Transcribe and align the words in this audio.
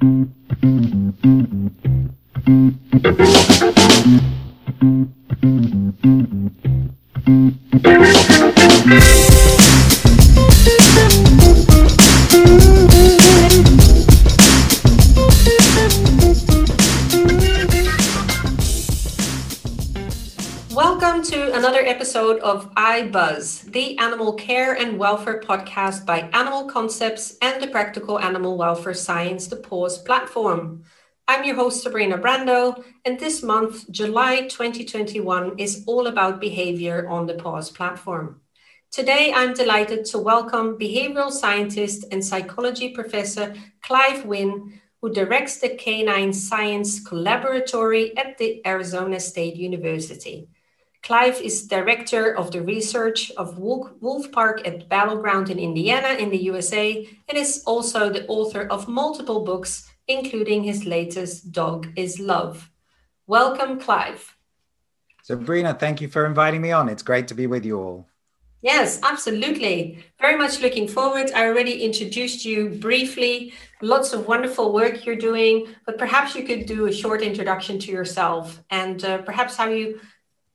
Welcome 0.00 0.34
to 11.22 11.43
another 21.64 21.86
episode 21.86 22.38
of 22.40 22.70
iBuzz, 22.74 23.72
the 23.72 23.96
animal 23.96 24.34
care 24.34 24.74
and 24.74 24.98
welfare 24.98 25.40
podcast 25.40 26.04
by 26.04 26.28
Animal 26.34 26.66
Concepts 26.66 27.38
and 27.40 27.62
the 27.62 27.68
Practical 27.68 28.18
Animal 28.18 28.58
Welfare 28.58 28.92
Science, 28.92 29.46
the 29.46 29.56
PAWS 29.56 29.96
platform. 29.96 30.84
I'm 31.26 31.42
your 31.42 31.56
host, 31.56 31.82
Sabrina 31.82 32.18
Brando, 32.18 32.84
and 33.06 33.18
this 33.18 33.42
month, 33.42 33.90
July 33.90 34.42
2021, 34.42 35.58
is 35.58 35.84
all 35.86 36.06
about 36.06 36.38
behavior 36.38 37.08
on 37.08 37.24
the 37.24 37.32
PAWS 37.32 37.70
platform. 37.70 38.42
Today, 38.90 39.32
I'm 39.34 39.54
delighted 39.54 40.04
to 40.04 40.18
welcome 40.18 40.78
behavioral 40.78 41.30
scientist 41.30 42.04
and 42.12 42.22
psychology 42.22 42.90
professor 42.90 43.54
Clive 43.80 44.26
Wynne, 44.26 44.82
who 45.00 45.14
directs 45.14 45.60
the 45.60 45.70
Canine 45.70 46.34
Science 46.34 47.02
Collaboratory 47.02 48.12
at 48.18 48.36
the 48.36 48.60
Arizona 48.66 49.18
State 49.18 49.56
University. 49.56 50.46
Clive 51.04 51.38
is 51.42 51.68
director 51.68 52.34
of 52.34 52.50
the 52.50 52.62
research 52.62 53.30
of 53.32 53.58
Wolf 53.58 54.32
Park 54.32 54.66
at 54.66 54.88
Battle 54.88 55.18
Ground 55.18 55.50
in 55.50 55.58
Indiana 55.58 56.14
in 56.18 56.30
the 56.30 56.42
USA 56.44 57.06
and 57.28 57.36
is 57.36 57.62
also 57.66 58.08
the 58.08 58.26
author 58.26 58.62
of 58.68 58.88
multiple 58.88 59.44
books, 59.44 59.86
including 60.08 60.64
his 60.64 60.86
latest, 60.86 61.52
Dog 61.52 61.88
is 61.94 62.18
Love. 62.18 62.70
Welcome, 63.26 63.78
Clive. 63.78 64.34
Sabrina, 65.22 65.74
thank 65.74 66.00
you 66.00 66.08
for 66.08 66.24
inviting 66.24 66.62
me 66.62 66.72
on. 66.72 66.88
It's 66.88 67.02
great 67.02 67.28
to 67.28 67.34
be 67.34 67.46
with 67.46 67.66
you 67.66 67.78
all. 67.78 68.08
Yes, 68.62 68.98
absolutely. 69.02 70.02
Very 70.18 70.38
much 70.38 70.62
looking 70.62 70.88
forward. 70.88 71.30
I 71.34 71.44
already 71.44 71.84
introduced 71.84 72.46
you 72.46 72.70
briefly. 72.70 73.52
Lots 73.82 74.14
of 74.14 74.26
wonderful 74.26 74.72
work 74.72 75.04
you're 75.04 75.16
doing, 75.16 75.66
but 75.84 75.98
perhaps 75.98 76.34
you 76.34 76.44
could 76.44 76.64
do 76.64 76.86
a 76.86 76.92
short 76.92 77.20
introduction 77.20 77.78
to 77.80 77.92
yourself 77.92 78.62
and 78.70 79.04
uh, 79.04 79.18
perhaps 79.18 79.54
how 79.54 79.68
you 79.68 80.00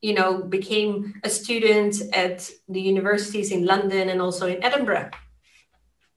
you 0.02 0.14
know, 0.14 0.44
became 0.44 1.16
a 1.24 1.30
student 1.30 2.02
at 2.14 2.50
the 2.68 2.82
universities 2.82 3.52
in 3.52 3.66
London 3.66 4.10
and 4.10 4.22
also 4.22 4.48
in 4.48 4.64
Edinburgh. 4.64 5.12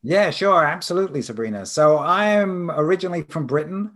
Yeah, 0.02 0.30
sure, 0.30 0.64
absolutely, 0.64 1.22
Sabrina. 1.22 1.64
So 1.66 1.98
I'm 1.98 2.70
originally 2.70 3.22
from 3.22 3.47
Britain. 3.47 3.92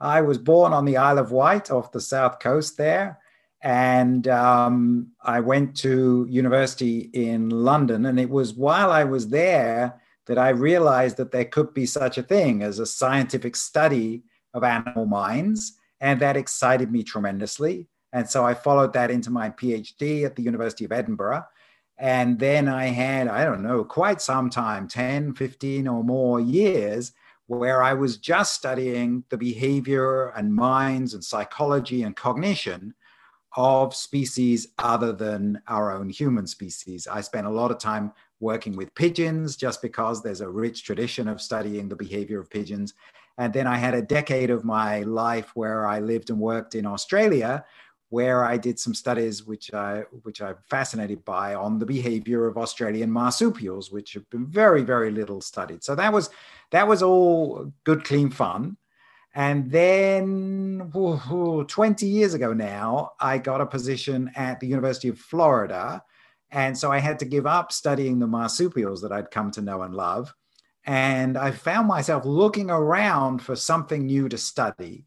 I 0.00 0.20
was 0.20 0.38
born 0.38 0.72
on 0.72 0.84
the 0.84 0.96
Isle 0.96 1.18
of 1.18 1.32
Wight 1.32 1.70
off 1.70 1.92
the 1.92 2.00
south 2.00 2.40
coast 2.40 2.76
there. 2.76 3.18
And 3.60 4.28
um, 4.28 5.08
I 5.20 5.40
went 5.40 5.76
to 5.78 6.26
university 6.28 7.10
in 7.12 7.50
London. 7.50 8.06
And 8.06 8.18
it 8.20 8.30
was 8.30 8.54
while 8.54 8.90
I 8.92 9.04
was 9.04 9.28
there 9.28 10.00
that 10.26 10.38
I 10.38 10.50
realized 10.50 11.16
that 11.16 11.32
there 11.32 11.44
could 11.44 11.74
be 11.74 11.86
such 11.86 12.18
a 12.18 12.22
thing 12.22 12.62
as 12.62 12.78
a 12.78 12.86
scientific 12.86 13.56
study 13.56 14.22
of 14.54 14.62
animal 14.62 15.06
minds. 15.06 15.76
And 16.00 16.20
that 16.20 16.36
excited 16.36 16.92
me 16.92 17.02
tremendously. 17.02 17.88
And 18.12 18.28
so 18.28 18.44
I 18.44 18.54
followed 18.54 18.92
that 18.94 19.10
into 19.10 19.30
my 19.30 19.50
PhD 19.50 20.24
at 20.24 20.36
the 20.36 20.42
University 20.42 20.84
of 20.84 20.92
Edinburgh. 20.92 21.44
And 21.98 22.38
then 22.38 22.68
I 22.68 22.86
had, 22.86 23.28
I 23.28 23.44
don't 23.44 23.62
know, 23.62 23.84
quite 23.84 24.22
some 24.22 24.50
time 24.50 24.88
10, 24.88 25.34
15 25.34 25.88
or 25.88 26.04
more 26.04 26.40
years 26.40 27.12
where 27.48 27.82
I 27.82 27.94
was 27.94 28.18
just 28.18 28.54
studying 28.54 29.24
the 29.30 29.36
behavior 29.36 30.28
and 30.28 30.54
minds 30.54 31.14
and 31.14 31.24
psychology 31.24 32.02
and 32.02 32.14
cognition 32.14 32.94
of 33.56 33.94
species 33.94 34.68
other 34.78 35.12
than 35.12 35.60
our 35.66 35.90
own 35.90 36.08
human 36.10 36.46
species. 36.46 37.06
I 37.06 37.22
spent 37.22 37.46
a 37.46 37.50
lot 37.50 37.70
of 37.70 37.78
time 37.78 38.12
working 38.40 38.76
with 38.76 38.94
pigeons 38.94 39.56
just 39.56 39.82
because 39.82 40.22
there's 40.22 40.42
a 40.42 40.48
rich 40.48 40.84
tradition 40.84 41.26
of 41.26 41.40
studying 41.40 41.88
the 41.88 41.96
behavior 41.96 42.38
of 42.38 42.50
pigeons. 42.50 42.94
And 43.38 43.52
then 43.52 43.66
I 43.66 43.76
had 43.76 43.94
a 43.94 44.02
decade 44.02 44.50
of 44.50 44.64
my 44.64 45.02
life 45.02 45.50
where 45.54 45.86
I 45.86 46.00
lived 46.00 46.30
and 46.30 46.38
worked 46.38 46.74
in 46.74 46.86
Australia, 46.86 47.64
where 48.10 48.44
I 48.44 48.56
did 48.56 48.78
some 48.78 48.94
studies 48.94 49.44
which 49.44 49.72
I 49.74 50.04
which 50.22 50.40
I'm 50.40 50.56
fascinated 50.64 51.24
by 51.24 51.54
on 51.54 51.78
the 51.78 51.86
behavior 51.86 52.46
of 52.46 52.56
Australian 52.56 53.10
marsupials, 53.10 53.90
which 53.90 54.14
have 54.14 54.28
been 54.30 54.46
very 54.46 54.82
very 54.82 55.10
little 55.10 55.40
studied. 55.40 55.84
So 55.84 55.94
that 55.94 56.12
was 56.12 56.30
that 56.70 56.88
was 56.88 57.02
all 57.02 57.72
good 57.84 58.04
clean 58.04 58.30
fun. 58.30 58.76
And 59.34 59.70
then 59.70 60.90
20 60.90 62.06
years 62.06 62.34
ago 62.34 62.52
now, 62.52 63.12
I 63.20 63.38
got 63.38 63.60
a 63.60 63.66
position 63.66 64.32
at 64.34 64.58
the 64.58 64.66
University 64.66 65.08
of 65.08 65.18
Florida. 65.18 66.02
And 66.50 66.76
so 66.76 66.90
I 66.90 66.98
had 66.98 67.18
to 67.20 67.24
give 67.24 67.46
up 67.46 67.70
studying 67.70 68.18
the 68.18 68.26
marsupials 68.26 69.02
that 69.02 69.12
I'd 69.12 69.30
come 69.30 69.50
to 69.52 69.62
know 69.62 69.82
and 69.82 69.94
love. 69.94 70.34
And 70.84 71.36
I 71.36 71.50
found 71.50 71.86
myself 71.86 72.24
looking 72.24 72.70
around 72.70 73.40
for 73.40 73.54
something 73.54 74.06
new 74.06 74.28
to 74.30 74.38
study. 74.38 75.04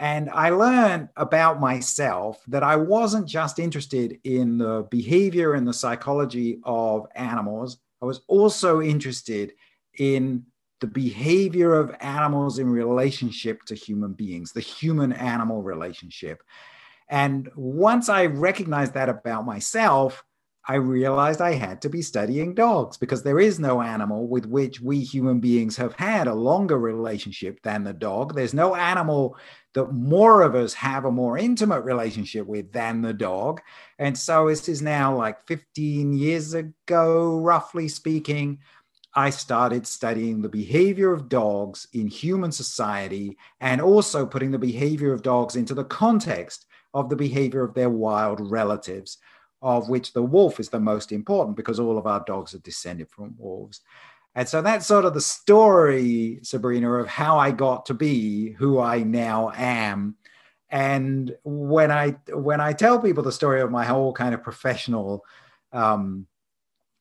And 0.00 0.30
I 0.30 0.50
learned 0.50 1.08
about 1.16 1.60
myself 1.60 2.40
that 2.46 2.62
I 2.62 2.76
wasn't 2.76 3.26
just 3.26 3.58
interested 3.58 4.18
in 4.22 4.58
the 4.58 4.86
behavior 4.90 5.54
and 5.54 5.66
the 5.66 5.72
psychology 5.72 6.60
of 6.64 7.06
animals, 7.16 7.78
I 8.00 8.06
was 8.06 8.20
also 8.28 8.80
interested 8.80 9.54
in 9.98 10.44
the 10.80 10.86
behavior 10.86 11.74
of 11.74 11.94
animals 12.00 12.60
in 12.60 12.70
relationship 12.70 13.64
to 13.64 13.74
human 13.74 14.12
beings, 14.12 14.52
the 14.52 14.60
human 14.60 15.12
animal 15.12 15.62
relationship. 15.62 16.42
And 17.08 17.50
once 17.56 18.08
I 18.08 18.26
recognized 18.26 18.94
that 18.94 19.08
about 19.08 19.44
myself, 19.44 20.22
I 20.70 20.74
realized 20.74 21.40
I 21.40 21.54
had 21.54 21.80
to 21.82 21.88
be 21.88 22.02
studying 22.02 22.54
dogs 22.54 22.98
because 22.98 23.22
there 23.22 23.40
is 23.40 23.58
no 23.58 23.80
animal 23.80 24.28
with 24.28 24.44
which 24.44 24.82
we 24.82 25.00
human 25.00 25.40
beings 25.40 25.78
have 25.78 25.94
had 25.94 26.28
a 26.28 26.34
longer 26.34 26.78
relationship 26.78 27.62
than 27.62 27.84
the 27.84 27.94
dog. 27.94 28.34
There's 28.34 28.52
no 28.52 28.74
animal 28.74 29.38
that 29.78 29.92
more 29.92 30.42
of 30.42 30.56
us 30.56 30.74
have 30.74 31.04
a 31.04 31.12
more 31.12 31.38
intimate 31.38 31.82
relationship 31.82 32.46
with 32.48 32.72
than 32.72 33.00
the 33.00 33.12
dog. 33.12 33.60
And 34.00 34.18
so 34.18 34.48
this 34.48 34.68
is 34.68 34.82
now 34.82 35.16
like 35.16 35.46
15 35.46 36.12
years 36.12 36.52
ago, 36.52 37.38
roughly 37.38 37.86
speaking. 37.86 38.58
I 39.14 39.30
started 39.30 39.86
studying 39.86 40.42
the 40.42 40.48
behavior 40.48 41.12
of 41.12 41.28
dogs 41.28 41.86
in 41.92 42.08
human 42.08 42.50
society 42.50 43.38
and 43.60 43.80
also 43.80 44.26
putting 44.26 44.50
the 44.50 44.58
behavior 44.58 45.12
of 45.12 45.22
dogs 45.22 45.54
into 45.54 45.74
the 45.74 45.84
context 45.84 46.66
of 46.92 47.08
the 47.08 47.16
behavior 47.16 47.62
of 47.62 47.74
their 47.74 47.90
wild 47.90 48.40
relatives 48.50 49.18
of 49.62 49.88
which 49.88 50.12
the 50.12 50.22
wolf 50.22 50.60
is 50.60 50.68
the 50.68 50.80
most 50.80 51.10
important 51.12 51.56
because 51.56 51.80
all 51.80 51.98
of 51.98 52.06
our 52.06 52.22
dogs 52.26 52.54
are 52.54 52.60
descended 52.60 53.08
from 53.10 53.34
wolves. 53.38 53.80
And 54.38 54.48
so 54.48 54.62
that's 54.62 54.86
sort 54.86 55.04
of 55.04 55.14
the 55.14 55.20
story, 55.20 56.38
Sabrina, 56.42 56.92
of 56.92 57.08
how 57.08 57.38
I 57.38 57.50
got 57.50 57.86
to 57.86 57.94
be 57.94 58.52
who 58.52 58.78
I 58.78 59.02
now 59.02 59.50
am. 59.52 60.14
And 60.70 61.34
when 61.42 61.90
I 61.90 62.10
when 62.32 62.60
I 62.60 62.72
tell 62.72 63.00
people 63.00 63.24
the 63.24 63.32
story 63.32 63.60
of 63.60 63.72
my 63.72 63.84
whole 63.84 64.12
kind 64.12 64.34
of 64.34 64.44
professional 64.44 65.24
um, 65.72 66.28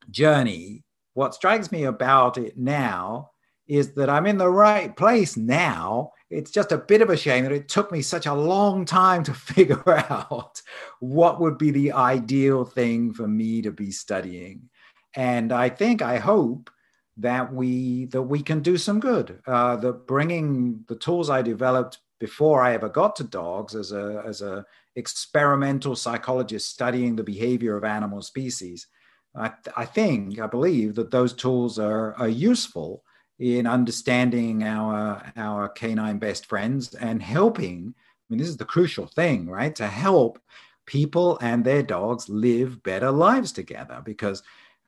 journey, 0.10 0.84
what 1.14 1.36
strikes 1.36 1.72
me 1.72 1.84
about 1.84 2.40
it 2.40 2.58
now 2.58 3.30
is 3.68 3.94
that 3.94 4.10
I'm 4.10 4.26
in 4.26 4.40
the 4.40 4.50
right 4.50 4.96
place 4.98 5.38
now 5.38 6.14
it's 6.32 6.50
just 6.50 6.72
a 6.72 6.78
bit 6.80 7.04
of 7.04 7.12
a 7.12 7.18
shame 7.18 7.44
that 7.44 7.54
it 7.54 7.70
took 7.70 7.92
me 7.92 8.02
such 8.02 8.26
a 8.26 8.34
long 8.34 8.84
time 8.84 9.24
to 9.26 9.34
figure 9.36 9.88
out 10.10 10.60
what 11.02 11.40
would 11.40 11.60
be 11.60 11.70
the 11.70 11.92
ideal 11.92 12.66
thing 12.66 13.14
for 13.14 13.28
me 13.28 13.62
to 13.62 13.72
be 13.72 13.92
studying. 13.92 14.70
And 15.16 15.52
I 15.52 15.70
think, 15.70 16.02
I 16.02 16.18
hope 16.18 16.72
that 17.18 17.54
we 17.54 18.06
that 18.06 18.22
we 18.22 18.42
can 18.42 18.62
do 18.62 18.78
some 18.78 19.00
good. 19.00 19.42
Uh, 19.46 19.76
that 19.78 20.08
bringing 20.08 20.84
the 20.88 20.96
tools 20.96 21.30
I 21.30 21.42
developed 21.42 22.00
before 22.20 22.62
I 22.62 22.74
ever 22.74 22.90
got 22.90 23.16
to 23.18 23.24
dogs 23.24 23.76
as 23.76 23.92
a 23.92 24.24
as 24.26 24.42
a 24.42 24.66
experimental 24.96 25.96
psychologist 25.96 26.70
studying 26.70 27.16
the 27.16 27.24
behavior 27.24 27.78
of 27.78 27.84
animal 27.84 28.22
species, 28.22 28.88
I, 29.36 29.52
I 29.76 29.86
think 29.86 30.40
I 30.40 30.48
believe 30.48 30.96
that 30.96 31.12
those 31.12 31.34
tools 31.34 31.78
are, 31.78 32.16
are 32.16 32.30
useful 32.30 33.04
in 33.40 33.68
understanding 33.68 34.64
our 34.64 35.24
our 35.36 35.70
canine 35.70 36.18
best 36.18 36.48
friends 36.48 36.96
and 36.96 37.22
helping 37.22 37.94
i 37.96 38.26
mean 38.30 38.40
this 38.40 38.48
is 38.48 38.58
the 38.58 38.66
crucial 38.66 39.06
thing 39.06 39.48
right 39.48 39.76
to 39.76 39.88
help 39.88 40.40
people 40.88 41.38
and 41.42 41.64
their 41.64 41.84
dogs 41.84 42.28
live 42.30 42.82
better 42.82 43.12
lives 43.12 43.52
together 43.52 44.02
because 44.04 44.42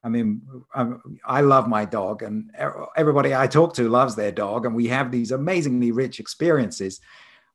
i 0.04 0.10
mean 0.10 0.42
i 1.26 1.42
love 1.42 1.68
my 1.68 1.86
dog 1.86 2.24
and 2.24 2.52
everybody 2.96 3.34
i 3.34 3.48
talk 3.48 3.74
to 3.74 3.90
loves 3.90 4.16
their 4.16 4.32
dog 4.32 4.66
and 4.66 4.76
we 4.76 4.88
have 4.88 5.12
these 5.12 5.32
amazingly 5.32 5.92
rich 5.92 6.20
experiences 6.20 7.02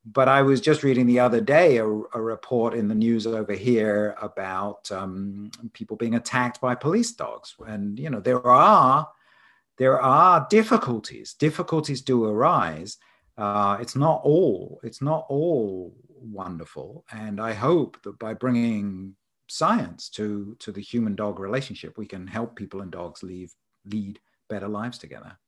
but 0.04 0.28
i 0.28 0.42
was 0.42 0.60
just 0.60 0.82
reading 0.82 1.06
the 1.06 1.20
other 1.20 1.40
day 1.40 1.78
a, 1.78 1.86
a 1.86 2.20
report 2.20 2.74
in 2.74 2.88
the 2.88 2.94
news 2.94 3.26
over 3.26 3.54
here 3.54 4.14
about 4.20 4.90
um, 4.92 5.50
people 5.72 5.96
being 5.96 6.14
attacked 6.14 6.60
by 6.60 6.74
police 6.74 7.12
dogs 7.12 7.54
and 7.66 7.98
you 7.98 8.10
know 8.10 8.20
there 8.20 8.46
are 8.46 9.08
there 9.76 10.00
are 10.00 10.46
difficulties. 10.50 11.34
Difficulties 11.34 12.02
do 12.02 12.24
arise, 12.24 12.98
Uh, 13.36 13.76
it's 13.80 13.96
not 13.96 14.20
all. 14.22 14.78
It's 14.84 15.02
not 15.02 15.26
all 15.28 15.92
wonderful. 16.20 17.04
And 17.10 17.40
I 17.40 17.52
hope 17.52 18.00
that 18.02 18.16
by 18.16 18.32
bringing 18.34 19.16
science 19.48 20.08
to 20.10 20.56
to 20.60 20.72
the 20.72 20.80
human 20.80 21.14
dog 21.14 21.38
relationship, 21.38 21.98
we 21.98 22.06
can 22.06 22.26
help 22.26 22.56
people 22.56 22.80
and 22.80 22.90
dogs 22.90 23.22
leave 23.22 23.52
lead 23.86 24.20
better 24.48 24.68
lives 24.68 24.98
together. 24.98 25.38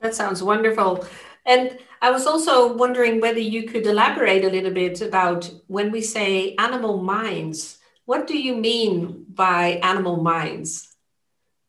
That 0.00 0.14
sounds 0.14 0.42
wonderful. 0.42 1.06
And 1.46 1.78
I 2.02 2.10
was 2.10 2.26
also 2.26 2.74
wondering 2.74 3.20
whether 3.20 3.38
you 3.38 3.62
could 3.66 3.86
elaborate 3.86 4.44
a 4.44 4.50
little 4.50 4.70
bit 4.70 5.00
about 5.00 5.50
when 5.66 5.90
we 5.90 6.02
say 6.02 6.54
animal 6.58 7.02
minds, 7.02 7.78
what 8.04 8.26
do 8.26 8.38
you 8.38 8.54
mean 8.54 9.24
by 9.28 9.80
animal 9.82 10.22
minds? 10.22 10.94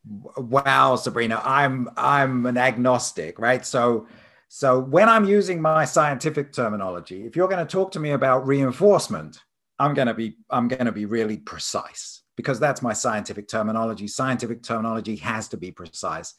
Wow, 0.06 0.98
Sabrina, 0.98 1.42
I'm 1.44 1.90
I'm 1.96 2.46
an 2.46 2.58
agnostic, 2.58 3.40
right? 3.40 3.66
So 3.66 4.08
so 4.50 4.80
when 4.80 5.08
I'm 5.08 5.25
using 5.25 5.62
my 5.62 5.86
scientific 5.86 6.51
terminology, 6.51 7.25
if 7.25 7.36
you're 7.36 7.48
going 7.48 7.66
to 7.66 7.72
talk 7.72 7.92
to 7.94 8.00
me 8.00 8.12
about 8.12 8.46
reinforcement, 8.46 9.42
I'm 9.80 9.94
going 9.94 10.07
to 10.07 10.13
be 10.13 10.38
I'm 10.50 10.68
going 10.68 10.86
to 10.86 10.92
be 10.92 11.06
really 11.06 11.38
precise 11.38 12.22
because 12.36 12.60
that's 12.60 12.81
my 12.81 12.94
scientific 12.94 13.48
terminology. 13.48 14.07
Scientific 14.07 14.63
terminology 14.63 15.16
has 15.18 15.48
to 15.50 15.57
be 15.57 15.72
precise. 15.72 16.33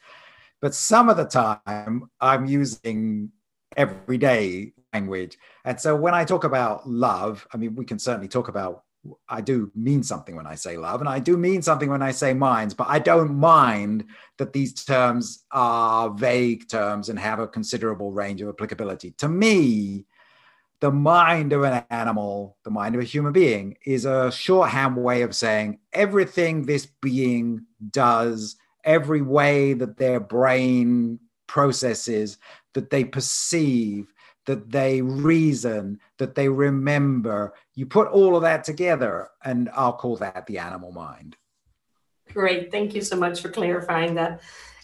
But 0.60 0.74
some 0.74 1.08
of 1.08 1.16
the 1.16 1.24
time 1.24 2.10
I'm 2.20 2.46
using 2.46 3.30
everyday 3.76 4.72
language. 4.92 5.38
And 5.64 5.78
so 5.80 5.94
when 5.94 6.14
I 6.14 6.24
talk 6.24 6.44
about 6.44 6.88
love, 6.88 7.46
I 7.52 7.56
mean, 7.56 7.74
we 7.74 7.84
can 7.84 7.98
certainly 7.98 8.28
talk 8.28 8.48
about, 8.48 8.84
I 9.28 9.40
do 9.40 9.70
mean 9.74 10.02
something 10.02 10.34
when 10.34 10.46
I 10.46 10.54
say 10.54 10.76
love, 10.76 11.00
and 11.00 11.08
I 11.08 11.18
do 11.18 11.36
mean 11.36 11.62
something 11.62 11.90
when 11.90 12.02
I 12.02 12.12
say 12.12 12.32
minds, 12.32 12.74
but 12.74 12.88
I 12.88 12.98
don't 12.98 13.34
mind 13.34 14.06
that 14.38 14.52
these 14.52 14.72
terms 14.84 15.44
are 15.50 16.10
vague 16.10 16.68
terms 16.68 17.08
and 17.08 17.18
have 17.18 17.38
a 17.38 17.46
considerable 17.46 18.12
range 18.12 18.40
of 18.40 18.48
applicability. 18.48 19.12
To 19.18 19.28
me, 19.28 20.06
the 20.80 20.90
mind 20.90 21.52
of 21.52 21.62
an 21.62 21.84
animal, 21.90 22.56
the 22.64 22.70
mind 22.70 22.94
of 22.94 23.00
a 23.00 23.04
human 23.04 23.32
being, 23.32 23.76
is 23.84 24.04
a 24.04 24.30
shorthand 24.30 24.96
way 24.96 25.22
of 25.22 25.34
saying 25.34 25.78
everything 25.92 26.66
this 26.66 26.86
being 26.86 27.64
does, 27.90 28.56
every 28.84 29.22
way 29.22 29.72
that 29.72 29.96
their 29.96 30.20
brain 30.20 31.18
processes, 31.46 32.38
that 32.74 32.90
they 32.90 33.04
perceive, 33.04 34.12
that 34.44 34.70
they 34.70 35.02
reason, 35.02 35.98
that 36.18 36.34
they 36.34 36.48
remember. 36.48 37.54
You 37.74 37.86
put 37.86 38.08
all 38.08 38.36
of 38.36 38.42
that 38.42 38.64
together, 38.64 39.28
and 39.44 39.70
I'll 39.74 39.94
call 39.94 40.16
that 40.16 40.46
the 40.46 40.58
animal 40.58 40.92
mind. 40.92 41.36
Great. 42.32 42.70
Thank 42.70 42.94
you 42.94 43.02
so 43.02 43.16
much 43.16 43.40
for 43.40 43.48
clarifying 43.48 44.14
that. 44.14 44.40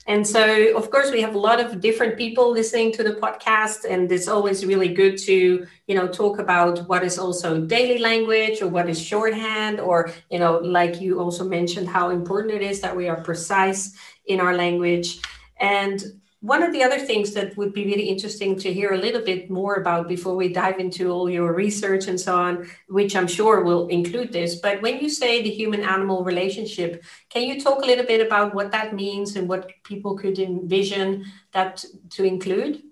And 0.08 0.26
so, 0.26 0.76
of 0.76 0.90
course, 0.90 1.12
we 1.12 1.20
have 1.20 1.37
a 1.37 1.38
lot 1.38 1.60
of 1.60 1.81
different 1.81 2.19
people 2.19 2.50
listening 2.50 2.90
to 2.93 3.04
the 3.04 3.14
podcast, 3.14 3.84
and 3.88 4.10
it's 4.10 4.26
always 4.26 4.66
really 4.66 4.88
good 4.88 5.16
to, 5.19 5.64
you 5.87 5.94
know, 5.94 6.08
talk 6.08 6.40
about 6.40 6.88
what 6.88 7.04
is 7.04 7.20
also 7.20 7.60
daily 7.60 7.99
language 7.99 8.62
or 8.62 8.66
what 8.66 8.88
is 8.88 9.00
shorthand, 9.00 9.78
or, 9.78 10.10
you 10.28 10.40
know, 10.40 10.58
like 10.58 11.00
you 11.00 11.20
also 11.20 11.44
mentioned, 11.44 11.88
how 11.88 12.10
important 12.10 12.52
it 12.52 12.62
is 12.62 12.81
that 12.81 12.96
we 12.96 13.08
are 13.08 13.22
precise 13.22 13.96
in 14.26 14.40
our 14.40 14.56
language. 14.56 15.20
And 15.60 16.02
one 16.43 16.65
of 16.65 16.73
the 16.73 16.83
other 16.83 16.99
things 16.99 17.33
that 17.35 17.56
would 17.56 17.73
be 17.73 17.87
really 17.87 18.09
interesting 18.09 18.59
to 18.59 18.73
hear 18.73 18.93
a 18.93 18.99
little 18.99 19.23
bit 19.23 19.49
more 19.49 19.77
about 19.77 20.09
before 20.09 20.35
we 20.35 20.53
dive 20.53 20.81
into 20.81 21.09
all 21.09 21.31
your 21.31 21.53
research 21.55 22.09
and 22.09 22.21
so 22.21 22.35
on, 22.35 22.69
which 22.89 23.15
I'm 23.15 23.29
sure 23.29 23.62
will 23.62 23.87
include 23.87 24.33
this, 24.33 24.56
but 24.56 24.83
when 24.83 24.99
you 24.99 25.09
say 25.09 25.41
the 25.41 25.50
human 25.50 25.83
animal 25.85 26.25
relationship, 26.25 27.05
can 27.31 27.44
you 27.44 27.61
talk 27.61 27.81
a 27.83 27.87
little 27.87 28.05
bit 28.05 28.27
about 28.27 28.56
what 28.56 28.73
that 28.73 28.93
means 28.93 29.37
and 29.37 29.49
what 29.49 29.71
people 29.85 30.19
could 30.19 30.41
envision 30.41 31.25
that 31.53 31.85
to 32.11 32.25
include? 32.25 32.83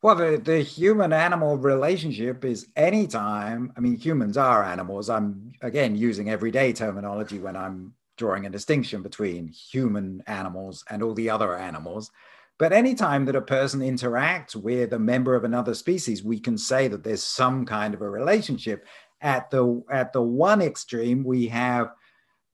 Well, 0.00 0.14
the, 0.14 0.40
the 0.42 0.60
human 0.60 1.12
animal 1.12 1.56
relationship 1.56 2.44
is 2.44 2.68
anytime, 2.76 3.72
I 3.76 3.80
mean, 3.80 3.96
humans 3.96 4.36
are 4.36 4.62
animals. 4.62 5.10
I'm 5.10 5.54
again 5.60 5.96
using 5.96 6.30
everyday 6.30 6.72
terminology 6.72 7.40
when 7.40 7.56
I'm 7.56 7.94
drawing 8.18 8.44
a 8.44 8.50
distinction 8.50 9.02
between 9.02 9.48
human 9.48 10.22
animals 10.26 10.84
and 10.90 11.02
all 11.02 11.14
the 11.14 11.30
other 11.30 11.56
animals. 11.56 12.10
But 12.58 12.72
anytime 12.72 13.24
that 13.26 13.36
a 13.36 13.40
person 13.40 13.80
interacts 13.80 14.56
with 14.56 14.92
a 14.92 14.98
member 14.98 15.34
of 15.34 15.44
another 15.44 15.74
species, 15.74 16.24
we 16.24 16.40
can 16.40 16.58
say 16.58 16.88
that 16.88 17.04
there's 17.04 17.22
some 17.22 17.64
kind 17.64 17.94
of 17.94 18.02
a 18.02 18.10
relationship. 18.10 18.84
At 19.20 19.50
the 19.50 19.82
at 19.90 20.12
the 20.12 20.22
one 20.22 20.60
extreme, 20.60 21.24
we 21.24 21.46
have 21.48 21.92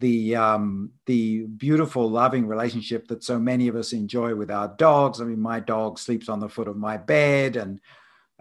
the 0.00 0.36
um, 0.36 0.90
the 1.06 1.44
beautiful, 1.44 2.10
loving 2.10 2.46
relationship 2.46 3.08
that 3.08 3.24
so 3.24 3.38
many 3.38 3.68
of 3.68 3.76
us 3.76 3.92
enjoy 3.92 4.34
with 4.34 4.50
our 4.50 4.68
dogs. 4.76 5.20
I 5.20 5.24
mean, 5.24 5.40
my 5.40 5.60
dog 5.60 5.98
sleeps 5.98 6.28
on 6.28 6.40
the 6.40 6.48
foot 6.48 6.68
of 6.68 6.76
my 6.76 6.96
bed, 6.96 7.56
and 7.56 7.80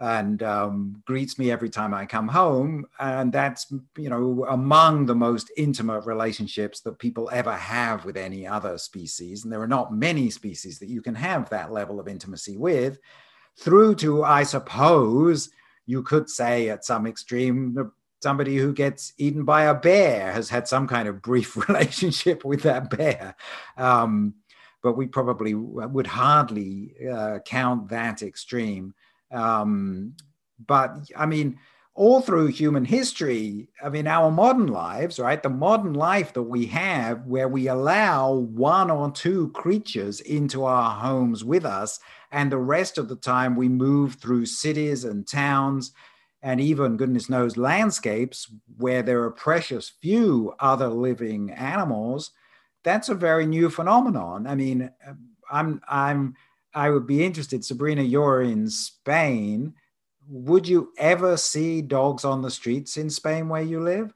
and 0.04 0.42
um, 0.42 1.02
greets 1.06 1.38
me 1.38 1.50
every 1.50 1.70
time 1.70 1.94
I 1.94 2.04
come 2.04 2.28
home. 2.28 2.86
And 3.00 3.32
that's, 3.32 3.72
you 3.96 4.10
know, 4.10 4.44
among 4.50 5.06
the 5.06 5.14
most 5.14 5.50
intimate 5.56 6.04
relationships 6.04 6.80
that 6.80 6.98
people 6.98 7.30
ever 7.32 7.54
have 7.54 8.04
with 8.04 8.18
any 8.18 8.46
other 8.46 8.76
species. 8.76 9.44
And 9.44 9.52
there 9.52 9.62
are 9.62 9.66
not 9.66 9.94
many 9.94 10.28
species 10.28 10.78
that 10.80 10.90
you 10.90 11.00
can 11.00 11.14
have 11.14 11.48
that 11.48 11.72
level 11.72 11.98
of 11.98 12.06
intimacy 12.06 12.58
with, 12.58 12.98
through 13.58 13.94
to, 13.96 14.24
I 14.24 14.42
suppose, 14.42 15.48
you 15.86 16.02
could 16.02 16.28
say 16.28 16.68
at 16.68 16.84
some 16.84 17.06
extreme, 17.06 17.90
somebody 18.22 18.58
who 18.58 18.74
gets 18.74 19.14
eaten 19.16 19.46
by 19.46 19.64
a 19.64 19.74
bear 19.74 20.32
has 20.32 20.50
had 20.50 20.68
some 20.68 20.86
kind 20.86 21.08
of 21.08 21.22
brief 21.22 21.56
relationship 21.68 22.44
with 22.44 22.60
that 22.64 22.90
bear. 22.90 23.36
Um, 23.78 24.34
but 24.82 24.98
we 24.98 25.06
probably 25.06 25.54
would 25.54 26.06
hardly 26.06 26.94
uh, 27.10 27.38
count 27.46 27.88
that 27.88 28.20
extreme 28.20 28.92
um, 29.34 30.14
but 30.66 31.10
I 31.16 31.26
mean, 31.26 31.58
all 31.94 32.20
through 32.20 32.46
human 32.46 32.84
history, 32.84 33.68
I 33.82 33.88
mean, 33.88 34.06
our 34.06 34.30
modern 34.30 34.66
lives, 34.66 35.20
right? 35.20 35.42
The 35.42 35.48
modern 35.48 35.94
life 35.94 36.32
that 36.32 36.42
we 36.42 36.66
have, 36.66 37.24
where 37.26 37.48
we 37.48 37.68
allow 37.68 38.32
one 38.32 38.90
or 38.90 39.10
two 39.12 39.50
creatures 39.50 40.20
into 40.20 40.64
our 40.64 40.90
homes 40.98 41.44
with 41.44 41.64
us, 41.64 42.00
and 42.32 42.50
the 42.50 42.58
rest 42.58 42.98
of 42.98 43.08
the 43.08 43.16
time 43.16 43.54
we 43.54 43.68
move 43.68 44.14
through 44.14 44.46
cities 44.46 45.04
and 45.04 45.26
towns 45.26 45.92
and 46.42 46.60
even, 46.60 46.98
goodness 46.98 47.30
knows, 47.30 47.56
landscapes 47.56 48.52
where 48.76 49.02
there 49.02 49.22
are 49.22 49.30
precious 49.30 49.88
few 49.88 50.52
other 50.60 50.88
living 50.88 51.50
animals. 51.50 52.32
That's 52.82 53.08
a 53.08 53.14
very 53.14 53.46
new 53.46 53.70
phenomenon. 53.70 54.46
I 54.46 54.54
mean, 54.54 54.90
I'm, 55.50 55.80
I'm, 55.88 56.34
I 56.74 56.90
would 56.90 57.06
be 57.06 57.24
interested, 57.24 57.64
Sabrina, 57.64 58.02
you're 58.02 58.42
in 58.42 58.68
Spain. 58.68 59.74
Would 60.28 60.66
you 60.66 60.92
ever 60.98 61.36
see 61.36 61.82
dogs 61.82 62.24
on 62.24 62.42
the 62.42 62.50
streets 62.50 62.96
in 62.96 63.10
Spain 63.10 63.48
where 63.48 63.62
you 63.62 63.80
live? 63.80 64.12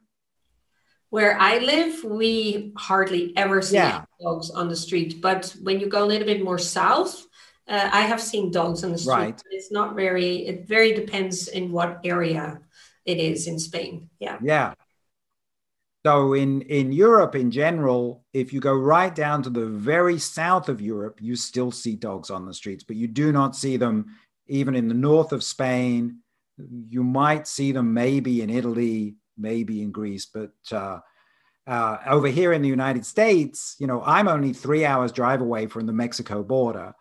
Where 1.09 1.39
I 1.39 1.57
live, 1.59 2.03
we 2.03 2.73
hardly 2.77 3.33
ever 3.35 3.61
see 3.61 3.75
yeah. 3.75 4.03
dogs 4.21 4.49
on 4.51 4.69
the 4.69 4.75
street. 4.75 5.21
But 5.21 5.55
when 5.61 5.79
you 5.79 5.87
go 5.87 6.03
a 6.03 6.05
little 6.05 6.27
bit 6.27 6.43
more 6.43 6.59
south, 6.59 7.25
uh, 7.67 7.89
I 7.91 8.01
have 8.01 8.21
seen 8.21 8.51
dogs 8.51 8.83
on 8.83 8.91
the 8.91 8.97
street. 8.97 9.13
Right. 9.13 9.41
It's 9.51 9.71
not 9.71 9.95
very, 9.95 10.47
it 10.47 10.67
very 10.67 10.93
depends 10.93 11.47
in 11.47 11.71
what 11.71 11.99
area 12.03 12.59
it 13.05 13.17
is 13.17 13.47
in 13.47 13.57
Spain. 13.57 14.09
Yeah. 14.19 14.37
Yeah. 14.41 14.73
So 16.05 16.33
in, 16.33 16.61
in 16.61 16.93
Europe 16.93 17.35
in 17.35 17.51
general, 17.51 18.23
if 18.33 18.53
you 18.53 18.61
go 18.61 18.73
right 18.73 19.13
down 19.13 19.43
to 19.43 19.49
the 19.49 19.65
very 19.65 20.17
south 20.17 20.69
of 20.69 20.79
Europe, 20.79 21.19
you 21.21 21.35
still 21.35 21.71
see 21.71 21.95
dogs 21.95 22.29
on 22.29 22.45
the 22.45 22.53
streets, 22.53 22.83
but 22.83 22.95
you 22.95 23.07
do 23.07 23.31
not 23.31 23.55
see 23.55 23.75
them 23.75 24.05
even 24.47 24.75
in 24.75 24.87
the 24.87 24.93
north 24.93 25.33
of 25.33 25.43
Spain. 25.43 26.19
You 26.57 27.03
might 27.03 27.47
see 27.47 27.73
them 27.73 27.93
maybe 27.93 28.41
in 28.41 28.49
Italy, 28.49 29.15
maybe 29.37 29.81
in 29.81 29.91
Greece, 29.91 30.25
but 30.25 30.51
uh, 30.71 30.99
uh, 31.67 31.97
over 32.07 32.27
here 32.27 32.53
in 32.53 32.61
the 32.61 32.67
United 32.69 33.05
States, 33.05 33.75
you 33.77 33.85
know, 33.85 34.01
I'm 34.03 34.27
only 34.27 34.53
three 34.53 34.85
hours 34.85 35.11
drive 35.11 35.41
away 35.41 35.67
from 35.67 35.85
the 35.85 35.93
Mexico 35.93 36.43
border 36.43 36.93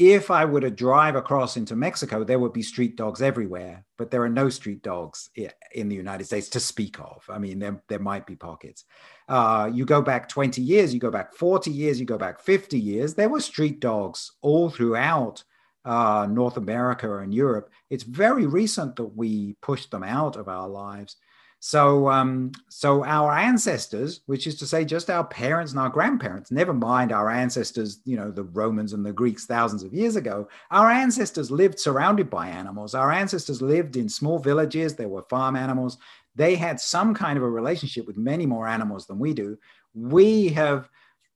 if 0.00 0.30
I 0.30 0.46
were 0.46 0.62
to 0.62 0.70
drive 0.70 1.14
across 1.14 1.58
into 1.58 1.76
Mexico, 1.76 2.24
there 2.24 2.38
would 2.38 2.54
be 2.54 2.62
street 2.62 2.96
dogs 2.96 3.20
everywhere, 3.20 3.84
but 3.98 4.10
there 4.10 4.22
are 4.22 4.30
no 4.30 4.48
street 4.48 4.82
dogs 4.82 5.28
in 5.74 5.90
the 5.90 5.94
United 5.94 6.24
States 6.24 6.48
to 6.48 6.58
speak 6.58 6.98
of. 6.98 7.22
I 7.28 7.36
mean, 7.36 7.58
there, 7.58 7.82
there 7.86 7.98
might 7.98 8.26
be 8.26 8.34
pockets. 8.34 8.86
Uh, 9.28 9.70
you 9.70 9.84
go 9.84 10.00
back 10.00 10.26
20 10.26 10.62
years, 10.62 10.94
you 10.94 11.00
go 11.00 11.10
back 11.10 11.34
40 11.34 11.70
years, 11.70 12.00
you 12.00 12.06
go 12.06 12.16
back 12.16 12.40
50 12.40 12.80
years, 12.80 13.12
there 13.12 13.28
were 13.28 13.40
street 13.40 13.78
dogs 13.78 14.32
all 14.40 14.70
throughout 14.70 15.44
uh, 15.84 16.26
North 16.30 16.56
America 16.56 17.18
and 17.18 17.34
Europe. 17.34 17.70
It's 17.90 18.04
very 18.04 18.46
recent 18.46 18.96
that 18.96 19.14
we 19.14 19.56
pushed 19.60 19.90
them 19.90 20.02
out 20.02 20.36
of 20.36 20.48
our 20.48 20.66
lives. 20.66 21.16
So, 21.62 22.08
um, 22.08 22.52
so 22.70 23.04
our 23.04 23.36
ancestors, 23.36 24.22
which 24.24 24.46
is 24.46 24.54
to 24.56 24.66
say, 24.66 24.82
just 24.82 25.10
our 25.10 25.24
parents 25.24 25.72
and 25.72 25.80
our 25.80 25.90
grandparents, 25.90 26.50
never 26.50 26.72
mind 26.72 27.12
our 27.12 27.28
ancestors, 27.28 28.00
you 28.06 28.16
know, 28.16 28.30
the 28.30 28.44
Romans 28.44 28.94
and 28.94 29.04
the 29.04 29.12
Greeks 29.12 29.44
thousands 29.44 29.82
of 29.82 29.92
years 29.92 30.16
ago, 30.16 30.48
our 30.70 30.90
ancestors 30.90 31.50
lived 31.50 31.78
surrounded 31.78 32.30
by 32.30 32.48
animals. 32.48 32.94
Our 32.94 33.12
ancestors 33.12 33.60
lived 33.60 33.96
in 33.96 34.08
small 34.08 34.38
villages. 34.38 34.96
There 34.96 35.10
were 35.10 35.24
farm 35.28 35.54
animals. 35.54 35.98
They 36.34 36.56
had 36.56 36.80
some 36.80 37.12
kind 37.12 37.36
of 37.36 37.44
a 37.44 37.50
relationship 37.50 38.06
with 38.06 38.16
many 38.16 38.46
more 38.46 38.66
animals 38.66 39.06
than 39.06 39.18
we 39.18 39.34
do. 39.34 39.58
We 39.92 40.48
have 40.48 40.88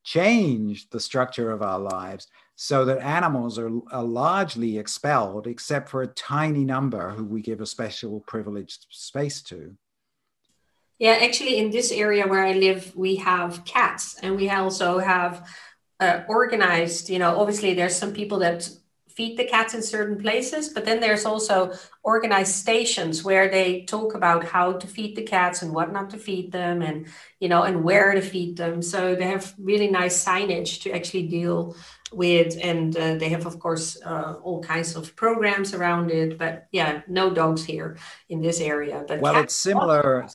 changed 0.05 0.91
the 0.91 1.01
structure 1.01 1.51
of 1.51 1.61
our 1.61 1.79
lives 1.79 2.29
so 2.57 2.87
that 2.87 3.01
animals 3.01 3.59
are, 3.59 3.71
are 3.93 4.05
largely 4.05 4.79
expelled, 4.79 5.47
except 5.47 5.91
for 5.91 6.01
a 6.01 6.07
tiny 6.07 6.65
number 6.65 7.11
who 7.11 7.25
we 7.27 7.43
give 7.43 7.61
a 7.61 7.67
special 7.67 8.21
privileged 8.21 8.87
space 8.89 9.43
to. 9.43 9.77
Yeah, 10.99 11.19
actually, 11.21 11.59
in 11.59 11.71
this 11.71 11.91
area 11.91 12.27
where 12.27 12.45
I 12.45 12.53
live, 12.53 12.95
we 12.95 13.17
have 13.17 13.65
cats, 13.65 14.17
and 14.23 14.37
we 14.37 14.49
also 14.49 14.99
have 14.99 15.49
uh, 16.01 16.21
organized. 16.29 17.11
You 17.11 17.19
know, 17.19 17.41
obviously, 17.41 17.75
there's 17.75 17.97
some 17.97 18.13
people 18.13 18.39
that 18.41 18.69
feed 19.09 19.37
the 19.37 19.45
cats 19.45 19.75
in 19.75 19.83
certain 19.83 20.21
places, 20.21 20.71
but 20.71 20.85
then 20.85 21.01
there's 21.01 21.25
also 21.25 21.73
organized 22.03 22.53
stations 22.55 23.23
where 23.23 23.49
they 23.49 23.83
talk 23.83 24.15
about 24.15 24.45
how 24.45 24.73
to 24.73 24.87
feed 24.89 25.15
the 25.15 25.23
cats 25.23 25.63
and 25.63 25.73
what 25.73 25.93
not 25.93 26.11
to 26.11 26.17
feed 26.17 26.53
them, 26.53 26.83
and 26.83 27.07
you 27.41 27.49
know, 27.49 27.63
and 27.65 27.83
where 27.83 28.13
to 28.15 28.21
feed 28.21 28.57
them. 28.57 28.81
So 28.81 29.15
they 29.17 29.27
have 29.27 29.53
really 29.59 29.91
nice 29.91 30.25
signage 30.25 30.83
to 30.83 30.93
actually 30.93 31.27
deal 31.27 31.77
with, 32.13 32.57
and 32.63 32.97
uh, 32.97 33.17
they 33.17 33.31
have, 33.31 33.47
of 33.47 33.59
course, 33.59 34.01
uh, 34.05 34.35
all 34.43 34.63
kinds 34.63 34.95
of 34.95 35.17
programs 35.17 35.75
around 35.75 36.11
it. 36.11 36.39
But 36.39 36.69
yeah, 36.71 37.03
no 37.09 37.35
dogs 37.35 37.65
here 37.65 37.97
in 38.29 38.41
this 38.41 38.61
area. 38.61 39.05
But 39.07 39.21
well, 39.21 39.43
it's 39.43 39.57
similar. 39.57 40.29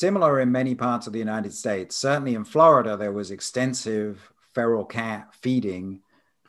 Similar 0.00 0.40
in 0.40 0.50
many 0.50 0.74
parts 0.74 1.06
of 1.06 1.12
the 1.12 1.18
United 1.18 1.52
States. 1.52 1.94
Certainly 1.94 2.34
in 2.34 2.44
Florida, 2.44 2.96
there 2.96 3.12
was 3.12 3.30
extensive 3.30 4.32
feral 4.54 4.86
cat 4.86 5.34
feeding 5.42 6.00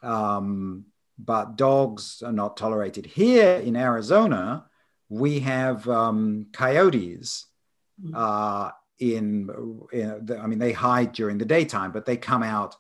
um, 0.02 0.86
but 1.20 1.58
dogs 1.58 2.24
are 2.26 2.32
not 2.32 2.56
tolerated. 2.56 3.06
Here 3.06 3.58
in 3.58 3.76
Arizona, 3.76 4.66
we 5.10 5.40
have 5.42 5.88
um, 5.90 6.48
coyotes. 6.54 7.46
Hmm. 8.02 8.14
Uh, 8.16 8.70
in, 9.00 9.50
in 9.92 10.26
the, 10.26 10.40
I 10.42 10.48
mean, 10.48 10.60
they 10.60 10.72
hide 10.72 11.12
during 11.12 11.38
the 11.38 11.46
daytime, 11.46 11.92
but 11.92 12.06
they 12.06 12.16
come 12.18 12.44
out, 12.44 12.76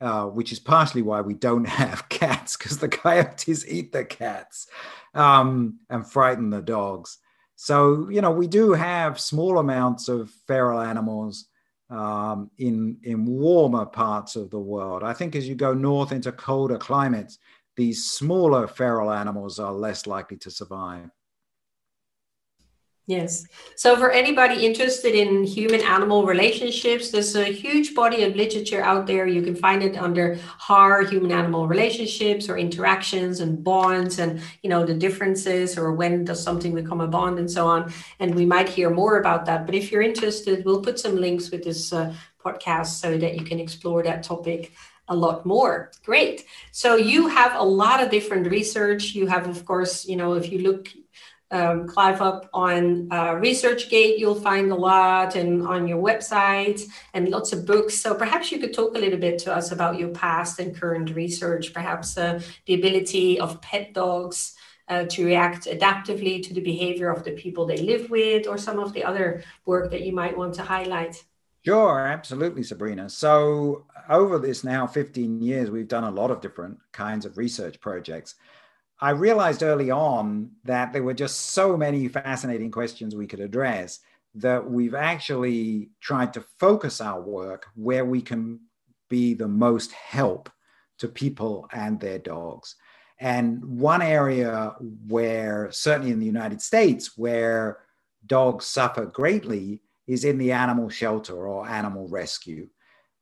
uh, 0.00 0.26
which 0.26 0.52
is 0.52 0.60
partially 0.60 1.02
why 1.02 1.22
we 1.22 1.34
don't 1.34 1.64
have 1.82 2.08
cats 2.08 2.56
because 2.56 2.78
the 2.78 2.88
coyotes 2.88 3.66
eat 3.66 3.90
the 3.90 4.04
cats 4.04 4.68
um, 5.14 5.80
and 5.90 6.06
frighten 6.06 6.50
the 6.50 6.62
dogs. 6.62 7.18
So 7.56 8.08
you 8.08 8.20
know, 8.20 8.30
we 8.30 8.46
do 8.46 8.72
have 8.72 9.20
small 9.20 9.58
amounts 9.58 10.08
of 10.08 10.30
feral 10.46 10.80
animals 10.80 11.46
um, 11.90 12.50
in 12.58 12.96
in 13.02 13.26
warmer 13.26 13.86
parts 13.86 14.36
of 14.36 14.50
the 14.50 14.58
world. 14.58 15.02
I 15.02 15.12
think 15.12 15.36
as 15.36 15.48
you 15.48 15.54
go 15.54 15.74
north 15.74 16.12
into 16.12 16.32
colder 16.32 16.78
climates, 16.78 17.38
these 17.76 18.10
smaller 18.10 18.66
feral 18.66 19.10
animals 19.10 19.58
are 19.58 19.72
less 19.72 20.06
likely 20.06 20.36
to 20.38 20.50
survive. 20.50 21.10
Yes. 23.08 23.44
So, 23.74 23.96
for 23.96 24.12
anybody 24.12 24.64
interested 24.64 25.16
in 25.16 25.42
human 25.42 25.80
animal 25.80 26.24
relationships, 26.24 27.10
there's 27.10 27.34
a 27.34 27.46
huge 27.46 27.96
body 27.96 28.22
of 28.22 28.36
literature 28.36 28.80
out 28.80 29.08
there. 29.08 29.26
You 29.26 29.42
can 29.42 29.56
find 29.56 29.82
it 29.82 29.96
under 29.96 30.38
HAR, 30.58 31.02
human 31.02 31.32
animal 31.32 31.66
relationships 31.66 32.48
or 32.48 32.56
interactions 32.56 33.40
and 33.40 33.62
bonds 33.62 34.20
and, 34.20 34.40
you 34.62 34.70
know, 34.70 34.86
the 34.86 34.94
differences 34.94 35.76
or 35.76 35.92
when 35.92 36.24
does 36.24 36.40
something 36.40 36.76
become 36.76 37.00
a 37.00 37.08
bond 37.08 37.40
and 37.40 37.50
so 37.50 37.66
on. 37.66 37.92
And 38.20 38.36
we 38.36 38.46
might 38.46 38.68
hear 38.68 38.88
more 38.88 39.18
about 39.18 39.46
that. 39.46 39.66
But 39.66 39.74
if 39.74 39.90
you're 39.90 40.02
interested, 40.02 40.64
we'll 40.64 40.80
put 40.80 41.00
some 41.00 41.16
links 41.16 41.50
with 41.50 41.64
this 41.64 41.92
uh, 41.92 42.14
podcast 42.44 43.00
so 43.00 43.18
that 43.18 43.34
you 43.34 43.44
can 43.44 43.58
explore 43.58 44.04
that 44.04 44.22
topic 44.22 44.72
a 45.08 45.16
lot 45.16 45.44
more. 45.44 45.90
Great. 46.04 46.44
So 46.70 46.94
you 46.94 47.26
have 47.26 47.56
a 47.56 47.64
lot 47.64 48.00
of 48.00 48.10
different 48.10 48.48
research. 48.48 49.12
You 49.12 49.26
have, 49.26 49.48
of 49.48 49.64
course, 49.66 50.06
you 50.06 50.16
know, 50.16 50.34
if 50.34 50.52
you 50.52 50.60
look 50.60 50.88
um, 51.52 51.86
Clive 51.86 52.20
up 52.20 52.48
on 52.52 53.08
uh, 53.10 53.34
ResearchGate, 53.34 54.18
you'll 54.18 54.40
find 54.40 54.72
a 54.72 54.74
lot, 54.74 55.36
and 55.36 55.66
on 55.66 55.86
your 55.86 56.02
website, 56.02 56.82
and 57.14 57.28
lots 57.28 57.52
of 57.52 57.66
books. 57.66 57.98
So 57.98 58.14
perhaps 58.14 58.50
you 58.50 58.58
could 58.58 58.72
talk 58.72 58.96
a 58.96 58.98
little 58.98 59.18
bit 59.18 59.38
to 59.40 59.54
us 59.54 59.70
about 59.70 59.98
your 59.98 60.08
past 60.08 60.58
and 60.58 60.74
current 60.74 61.14
research, 61.14 61.72
perhaps 61.72 62.16
uh, 62.16 62.40
the 62.66 62.74
ability 62.74 63.38
of 63.38 63.60
pet 63.60 63.92
dogs 63.92 64.54
uh, 64.88 65.04
to 65.04 65.24
react 65.24 65.66
adaptively 65.66 66.42
to 66.42 66.54
the 66.54 66.60
behavior 66.60 67.10
of 67.10 67.22
the 67.24 67.32
people 67.32 67.66
they 67.66 67.76
live 67.78 68.10
with, 68.10 68.46
or 68.46 68.58
some 68.58 68.78
of 68.78 68.92
the 68.92 69.04
other 69.04 69.44
work 69.66 69.90
that 69.90 70.02
you 70.02 70.12
might 70.12 70.36
want 70.36 70.54
to 70.54 70.62
highlight. 70.62 71.22
Sure, 71.64 72.00
absolutely, 72.00 72.64
Sabrina. 72.64 73.08
So, 73.08 73.86
over 74.08 74.38
this 74.38 74.64
now 74.64 74.86
15 74.86 75.40
years, 75.40 75.70
we've 75.70 75.86
done 75.86 76.04
a 76.04 76.10
lot 76.10 76.32
of 76.32 76.40
different 76.40 76.78
kinds 76.90 77.24
of 77.24 77.38
research 77.38 77.80
projects. 77.80 78.34
I 79.02 79.10
realized 79.10 79.64
early 79.64 79.90
on 79.90 80.52
that 80.62 80.92
there 80.92 81.02
were 81.02 81.12
just 81.12 81.50
so 81.50 81.76
many 81.76 82.06
fascinating 82.06 82.70
questions 82.70 83.16
we 83.16 83.26
could 83.26 83.40
address 83.40 83.98
that 84.36 84.70
we've 84.70 84.94
actually 84.94 85.90
tried 86.00 86.32
to 86.34 86.44
focus 86.60 87.00
our 87.00 87.20
work 87.20 87.66
where 87.74 88.04
we 88.04 88.22
can 88.22 88.60
be 89.10 89.34
the 89.34 89.48
most 89.48 89.90
help 89.90 90.48
to 90.98 91.08
people 91.08 91.68
and 91.72 91.98
their 91.98 92.20
dogs. 92.20 92.76
And 93.18 93.64
one 93.64 94.02
area 94.02 94.76
where, 95.08 95.72
certainly 95.72 96.12
in 96.12 96.20
the 96.20 96.26
United 96.26 96.62
States, 96.62 97.18
where 97.18 97.80
dogs 98.24 98.66
suffer 98.66 99.04
greatly 99.04 99.82
is 100.06 100.24
in 100.24 100.38
the 100.38 100.52
animal 100.52 100.88
shelter 100.88 101.48
or 101.48 101.68
animal 101.68 102.06
rescue. 102.06 102.68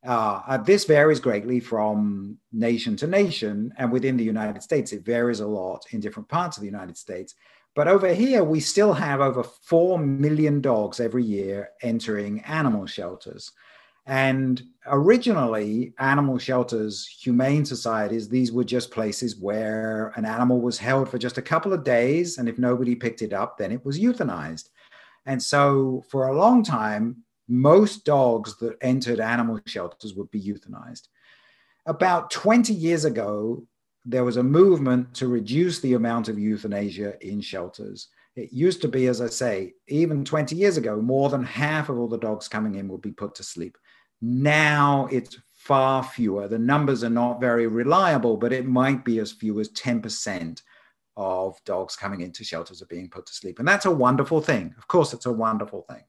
Uh, 0.06 0.40
uh, 0.46 0.56
this 0.56 0.84
varies 0.84 1.20
greatly 1.20 1.60
from 1.60 2.38
nation 2.52 2.96
to 2.96 3.06
nation, 3.06 3.72
and 3.76 3.92
within 3.92 4.16
the 4.16 4.24
United 4.24 4.62
States, 4.62 4.92
it 4.92 5.04
varies 5.04 5.40
a 5.40 5.46
lot 5.46 5.84
in 5.90 6.00
different 6.00 6.28
parts 6.28 6.56
of 6.56 6.62
the 6.62 6.68
United 6.68 6.96
States. 6.96 7.34
But 7.74 7.86
over 7.86 8.12
here, 8.12 8.42
we 8.42 8.60
still 8.60 8.92
have 8.92 9.20
over 9.20 9.42
4 9.42 9.98
million 9.98 10.60
dogs 10.60 11.00
every 11.00 11.22
year 11.22 11.70
entering 11.82 12.40
animal 12.40 12.86
shelters. 12.86 13.52
And 14.06 14.60
originally, 14.86 15.92
animal 15.98 16.38
shelters, 16.38 17.06
humane 17.06 17.64
societies, 17.64 18.28
these 18.28 18.50
were 18.50 18.64
just 18.64 18.90
places 18.90 19.36
where 19.36 20.12
an 20.16 20.24
animal 20.24 20.60
was 20.60 20.78
held 20.78 21.08
for 21.08 21.18
just 21.18 21.38
a 21.38 21.42
couple 21.42 21.72
of 21.72 21.84
days. 21.84 22.38
And 22.38 22.48
if 22.48 22.58
nobody 22.58 22.96
picked 22.96 23.22
it 23.22 23.32
up, 23.32 23.58
then 23.58 23.70
it 23.70 23.84
was 23.84 24.00
euthanized. 24.00 24.70
And 25.26 25.40
so, 25.40 26.02
for 26.10 26.26
a 26.26 26.36
long 26.36 26.64
time, 26.64 27.22
most 27.50 28.04
dogs 28.04 28.56
that 28.58 28.76
entered 28.80 29.20
animal 29.20 29.60
shelters 29.66 30.14
would 30.14 30.30
be 30.30 30.40
euthanized. 30.40 31.08
About 31.86 32.30
20 32.30 32.72
years 32.72 33.04
ago, 33.04 33.66
there 34.04 34.24
was 34.24 34.36
a 34.36 34.42
movement 34.42 35.12
to 35.14 35.28
reduce 35.28 35.80
the 35.80 35.94
amount 35.94 36.28
of 36.28 36.38
euthanasia 36.38 37.14
in 37.26 37.40
shelters. 37.40 38.08
It 38.36 38.52
used 38.52 38.80
to 38.82 38.88
be, 38.88 39.08
as 39.08 39.20
I 39.20 39.26
say, 39.26 39.74
even 39.88 40.24
20 40.24 40.54
years 40.54 40.76
ago, 40.76 41.00
more 41.02 41.28
than 41.28 41.42
half 41.42 41.88
of 41.88 41.98
all 41.98 42.08
the 42.08 42.16
dogs 42.16 42.48
coming 42.48 42.76
in 42.76 42.88
would 42.88 43.02
be 43.02 43.12
put 43.12 43.34
to 43.34 43.42
sleep. 43.42 43.76
Now 44.22 45.08
it's 45.10 45.36
far 45.52 46.02
fewer. 46.02 46.48
The 46.48 46.58
numbers 46.58 47.04
are 47.04 47.10
not 47.10 47.40
very 47.40 47.66
reliable, 47.66 48.36
but 48.36 48.52
it 48.52 48.66
might 48.66 49.04
be 49.04 49.18
as 49.18 49.32
few 49.32 49.60
as 49.60 49.70
10% 49.70 50.62
of 51.16 51.62
dogs 51.64 51.96
coming 51.96 52.20
into 52.22 52.44
shelters 52.44 52.80
are 52.80 52.86
being 52.86 53.10
put 53.10 53.26
to 53.26 53.34
sleep. 53.34 53.58
And 53.58 53.68
that's 53.68 53.86
a 53.86 53.90
wonderful 53.90 54.40
thing. 54.40 54.74
Of 54.78 54.88
course, 54.88 55.12
it's 55.12 55.26
a 55.26 55.32
wonderful 55.32 55.84
thing. 55.90 56.02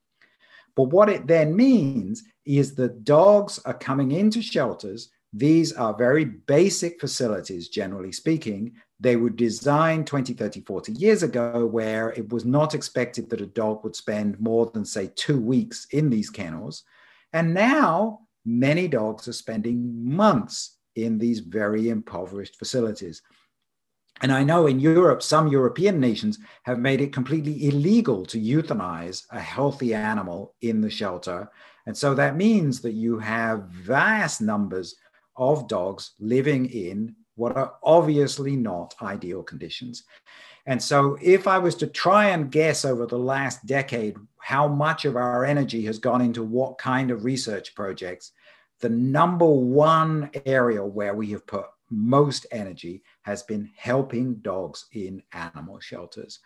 But 0.76 0.86
what 0.86 1.10
it 1.10 1.28
then 1.28 1.56
means 1.56 2.24
is 2.46 2.76
that 2.76 3.04
dogs 3.04 3.60
are 3.66 3.74
coming 3.74 4.12
into 4.12 4.42
shelters. 4.42 5.10
These 5.34 5.74
are 5.74 5.94
very 5.94 6.26
basic 6.26 7.00
facilities, 7.00 7.70
generally 7.70 8.12
speaking. 8.12 8.74
They 9.00 9.16
were 9.16 9.30
designed 9.30 10.08
20, 10.08 10.34
30, 10.34 10.62
40 10.62 10.92
years 10.94 11.24
ago 11.24 11.66
where 11.66 12.10
it 12.12 12.30
was 12.30 12.46
not 12.46 12.76
expected 12.76 13.30
that 13.30 13.42
a 13.42 13.48
dog 13.48 13.84
would 13.84 13.96
spend 13.96 14.40
more 14.40 14.70
than, 14.74 14.86
say, 14.86 15.12
two 15.16 15.40
weeks 15.40 15.88
in 15.92 16.10
these 16.10 16.30
kennels. 16.30 16.84
And 17.34 17.54
now 17.54 18.22
many 18.46 18.88
dogs 18.88 19.28
are 19.28 19.34
spending 19.34 20.04
months 20.04 20.78
in 20.96 21.18
these 21.18 21.40
very 21.40 21.90
impoverished 21.90 22.58
facilities. 22.58 23.22
And 24.22 24.32
I 24.32 24.44
know 24.44 24.68
in 24.68 24.80
Europe, 24.80 25.24
some 25.24 25.48
European 25.48 26.00
nations 26.00 26.38
have 26.64 26.80
made 26.80 27.02
it 27.02 27.14
completely 27.14 27.68
illegal 27.68 28.26
to 28.28 28.40
euthanize 28.40 29.26
a 29.32 29.40
healthy 29.40 29.94
animal 29.94 30.54
in 30.62 30.82
the 30.82 30.90
shelter. 30.90 31.50
And 31.88 31.98
so 31.98 32.14
that 32.14 32.38
means 32.38 32.82
that 32.82 32.94
you 32.94 33.18
have 33.18 33.64
vast 33.70 34.42
numbers 34.42 34.96
of 35.36 35.68
dogs 35.68 36.12
living 36.20 36.68
in 36.68 37.16
what 37.36 37.56
are 37.58 37.74
obviously 37.84 38.56
not 38.56 38.94
ideal 39.02 39.42
conditions. 39.42 40.04
And 40.68 40.82
so, 40.82 41.18
if 41.20 41.48
I 41.48 41.58
was 41.58 41.74
to 41.76 41.88
try 41.88 42.30
and 42.30 42.52
guess 42.52 42.86
over 42.86 43.08
the 43.08 43.18
last 43.18 43.66
decade 43.66 44.16
how 44.38 44.68
much 44.68 45.06
of 45.06 45.16
our 45.16 45.44
energy 45.44 45.84
has 45.86 45.98
gone 45.98 46.22
into 46.22 46.44
what 46.44 46.78
kind 46.78 47.10
of 47.10 47.26
research 47.26 47.74
projects, 47.74 48.32
the 48.80 48.90
number 48.90 49.48
one 49.48 50.30
area 50.46 50.86
where 50.86 51.16
we 51.16 51.32
have 51.32 51.48
put 51.48 51.66
most 51.90 52.46
energy 52.52 53.02
has 53.24 53.44
been 53.44 53.70
helping 53.76 54.36
dogs 54.36 54.86
in 54.94 55.22
animal 55.34 55.80
shelters. 55.80 56.40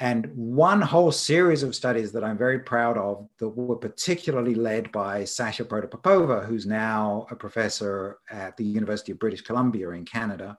And 0.00 0.30
one 0.34 0.80
whole 0.80 1.12
series 1.12 1.62
of 1.62 1.74
studies 1.74 2.10
that 2.12 2.24
I'm 2.24 2.38
very 2.38 2.60
proud 2.60 2.96
of 2.96 3.28
that 3.38 3.48
were 3.50 3.76
particularly 3.76 4.54
led 4.54 4.90
by 4.92 5.24
Sasha 5.24 5.62
Protopopova, 5.62 6.46
who's 6.46 6.64
now 6.64 7.26
a 7.30 7.36
professor 7.36 8.18
at 8.30 8.56
the 8.56 8.64
University 8.64 9.12
of 9.12 9.18
British 9.18 9.42
Columbia 9.42 9.90
in 9.90 10.06
Canada, 10.06 10.58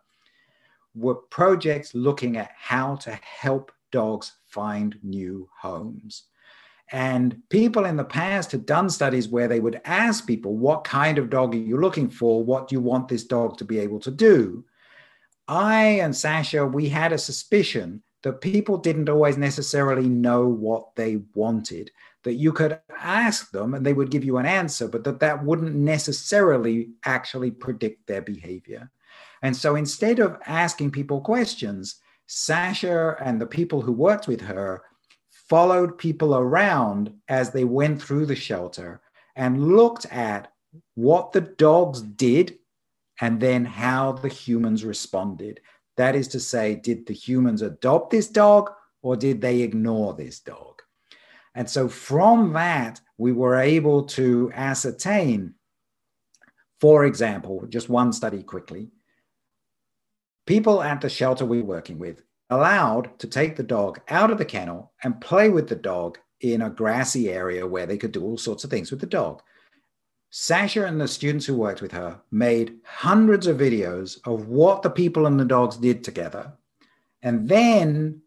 were 0.93 1.15
projects 1.15 1.95
looking 1.95 2.37
at 2.37 2.51
how 2.55 2.95
to 2.97 3.11
help 3.23 3.71
dogs 3.91 4.33
find 4.45 4.99
new 5.01 5.49
homes. 5.59 6.25
And 6.91 7.41
people 7.49 7.85
in 7.85 7.95
the 7.95 8.03
past 8.03 8.51
had 8.51 8.65
done 8.65 8.89
studies 8.89 9.29
where 9.29 9.47
they 9.47 9.59
would 9.59 9.81
ask 9.85 10.27
people, 10.27 10.57
What 10.57 10.83
kind 10.83 11.17
of 11.17 11.29
dog 11.29 11.55
are 11.55 11.57
you 11.57 11.77
looking 11.77 12.09
for? 12.09 12.43
What 12.43 12.67
do 12.67 12.75
you 12.75 12.81
want 12.81 13.07
this 13.07 13.23
dog 13.23 13.57
to 13.57 13.65
be 13.65 13.79
able 13.79 13.99
to 14.01 14.11
do? 14.11 14.65
I 15.51 15.83
and 16.01 16.15
Sasha, 16.15 16.65
we 16.65 16.87
had 16.87 17.11
a 17.11 17.17
suspicion 17.17 18.01
that 18.23 18.39
people 18.39 18.77
didn't 18.77 19.09
always 19.09 19.37
necessarily 19.37 20.07
know 20.07 20.47
what 20.47 20.95
they 20.95 21.23
wanted, 21.35 21.91
that 22.23 22.35
you 22.35 22.53
could 22.53 22.79
ask 22.97 23.51
them 23.51 23.73
and 23.73 23.85
they 23.85 23.91
would 23.91 24.11
give 24.11 24.23
you 24.23 24.37
an 24.37 24.45
answer, 24.45 24.87
but 24.87 25.03
that 25.03 25.19
that 25.19 25.43
wouldn't 25.43 25.75
necessarily 25.75 26.91
actually 27.03 27.51
predict 27.51 28.07
their 28.07 28.21
behavior. 28.21 28.89
And 29.41 29.53
so 29.53 29.75
instead 29.75 30.19
of 30.19 30.37
asking 30.45 30.91
people 30.91 31.19
questions, 31.19 31.97
Sasha 32.27 33.17
and 33.19 33.41
the 33.41 33.45
people 33.45 33.81
who 33.81 33.91
worked 33.91 34.29
with 34.29 34.39
her 34.39 34.83
followed 35.49 35.97
people 35.97 36.33
around 36.33 37.13
as 37.27 37.51
they 37.51 37.65
went 37.65 38.01
through 38.01 38.25
the 38.25 38.35
shelter 38.37 39.01
and 39.35 39.67
looked 39.75 40.05
at 40.05 40.53
what 40.95 41.33
the 41.33 41.41
dogs 41.41 42.01
did 42.01 42.57
and 43.21 43.39
then 43.39 43.63
how 43.63 44.13
the 44.13 44.27
humans 44.27 44.83
responded. 44.83 45.61
That 45.95 46.15
is 46.15 46.27
to 46.29 46.39
say, 46.39 46.75
did 46.75 47.05
the 47.05 47.13
humans 47.13 47.61
adopt 47.61 48.09
this 48.09 48.27
dog 48.27 48.71
or 49.03 49.15
did 49.15 49.39
they 49.39 49.61
ignore 49.61 50.15
this 50.15 50.39
dog? 50.39 50.81
And 51.53 51.69
so 51.69 51.87
from 51.87 52.53
that, 52.53 52.99
we 53.17 53.31
were 53.31 53.57
able 53.57 54.03
to 54.05 54.51
ascertain, 54.55 55.53
for 56.79 57.05
example, 57.05 57.65
just 57.69 57.89
one 57.89 58.11
study 58.11 58.41
quickly, 58.41 58.89
people 60.47 60.81
at 60.81 61.01
the 61.01 61.09
shelter 61.09 61.45
we 61.45 61.61
were 61.61 61.75
working 61.75 61.99
with 61.99 62.23
allowed 62.49 63.17
to 63.19 63.27
take 63.27 63.55
the 63.55 63.63
dog 63.63 64.01
out 64.09 64.31
of 64.31 64.37
the 64.37 64.45
kennel 64.45 64.91
and 65.03 65.21
play 65.21 65.49
with 65.49 65.69
the 65.69 65.75
dog 65.75 66.17
in 66.41 66.63
a 66.63 66.69
grassy 66.69 67.29
area 67.29 67.67
where 67.67 67.85
they 67.85 67.97
could 67.97 68.11
do 68.11 68.23
all 68.23 68.37
sorts 68.37 68.63
of 68.63 68.69
things 68.69 68.89
with 68.89 68.99
the 68.99 69.05
dog. 69.05 69.41
Sasha 70.33 70.85
and 70.85 70.99
the 70.99 71.09
students 71.09 71.45
who 71.45 71.57
worked 71.57 71.81
with 71.81 71.91
her 71.91 72.21
made 72.31 72.77
hundreds 72.85 73.47
of 73.47 73.57
videos 73.57 74.17
of 74.25 74.47
what 74.47 74.81
the 74.81 74.89
people 74.89 75.25
and 75.25 75.37
the 75.37 75.43
dogs 75.43 75.75
did 75.75 76.05
together. 76.05 76.53
And 77.21 77.49
then 77.49 78.21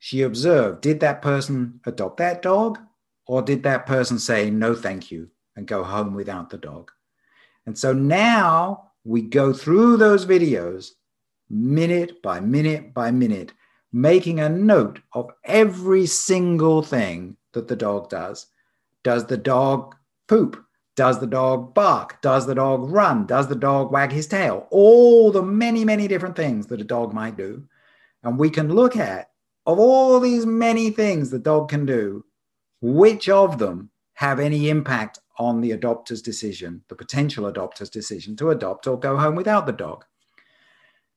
she 0.00 0.22
observed 0.22 0.80
did 0.80 0.98
that 1.00 1.22
person 1.22 1.80
adopt 1.86 2.16
that 2.16 2.42
dog? 2.42 2.80
Or 3.26 3.40
did 3.40 3.62
that 3.62 3.86
person 3.86 4.18
say 4.18 4.50
no 4.50 4.74
thank 4.74 5.12
you 5.12 5.30
and 5.54 5.66
go 5.66 5.84
home 5.84 6.14
without 6.14 6.50
the 6.50 6.58
dog? 6.58 6.90
And 7.66 7.78
so 7.78 7.92
now 7.92 8.90
we 9.04 9.22
go 9.22 9.52
through 9.52 9.96
those 9.96 10.26
videos 10.26 10.90
minute 11.48 12.20
by 12.20 12.40
minute 12.40 12.92
by 12.92 13.12
minute 13.12 13.52
making 13.92 14.40
a 14.40 14.48
note 14.48 14.98
of 15.12 15.30
every 15.44 16.04
single 16.04 16.82
thing 16.82 17.36
that 17.52 17.68
the 17.68 17.76
dog 17.76 18.10
does. 18.10 18.46
Does 19.04 19.26
the 19.26 19.36
dog 19.36 19.94
poop 20.26 20.60
does 20.96 21.18
the 21.20 21.26
dog 21.26 21.74
bark? 21.74 22.20
Does 22.22 22.46
the 22.46 22.54
dog 22.54 22.90
run? 22.90 23.26
Does 23.26 23.48
the 23.48 23.56
dog 23.56 23.90
wag 23.90 24.12
his 24.12 24.26
tail? 24.26 24.66
All 24.70 25.30
the 25.30 25.42
many 25.42 25.84
many 25.84 26.08
different 26.08 26.36
things 26.36 26.66
that 26.68 26.80
a 26.80 26.84
dog 26.84 27.12
might 27.12 27.36
do. 27.36 27.64
And 28.22 28.38
we 28.38 28.50
can 28.50 28.74
look 28.74 28.96
at 28.96 29.30
of 29.66 29.78
all 29.78 30.20
these 30.20 30.46
many 30.46 30.90
things 30.90 31.30
the 31.30 31.38
dog 31.38 31.68
can 31.68 31.86
do, 31.86 32.24
which 32.80 33.28
of 33.28 33.58
them 33.58 33.90
have 34.14 34.38
any 34.38 34.68
impact 34.68 35.18
on 35.38 35.60
the 35.60 35.72
adopter's 35.72 36.22
decision, 36.22 36.82
the 36.88 36.94
potential 36.94 37.46
adopter's 37.46 37.90
decision 37.90 38.36
to 38.36 38.50
adopt 38.50 38.86
or 38.86 38.98
go 38.98 39.16
home 39.16 39.34
without 39.34 39.66
the 39.66 39.72
dog? 39.72 40.04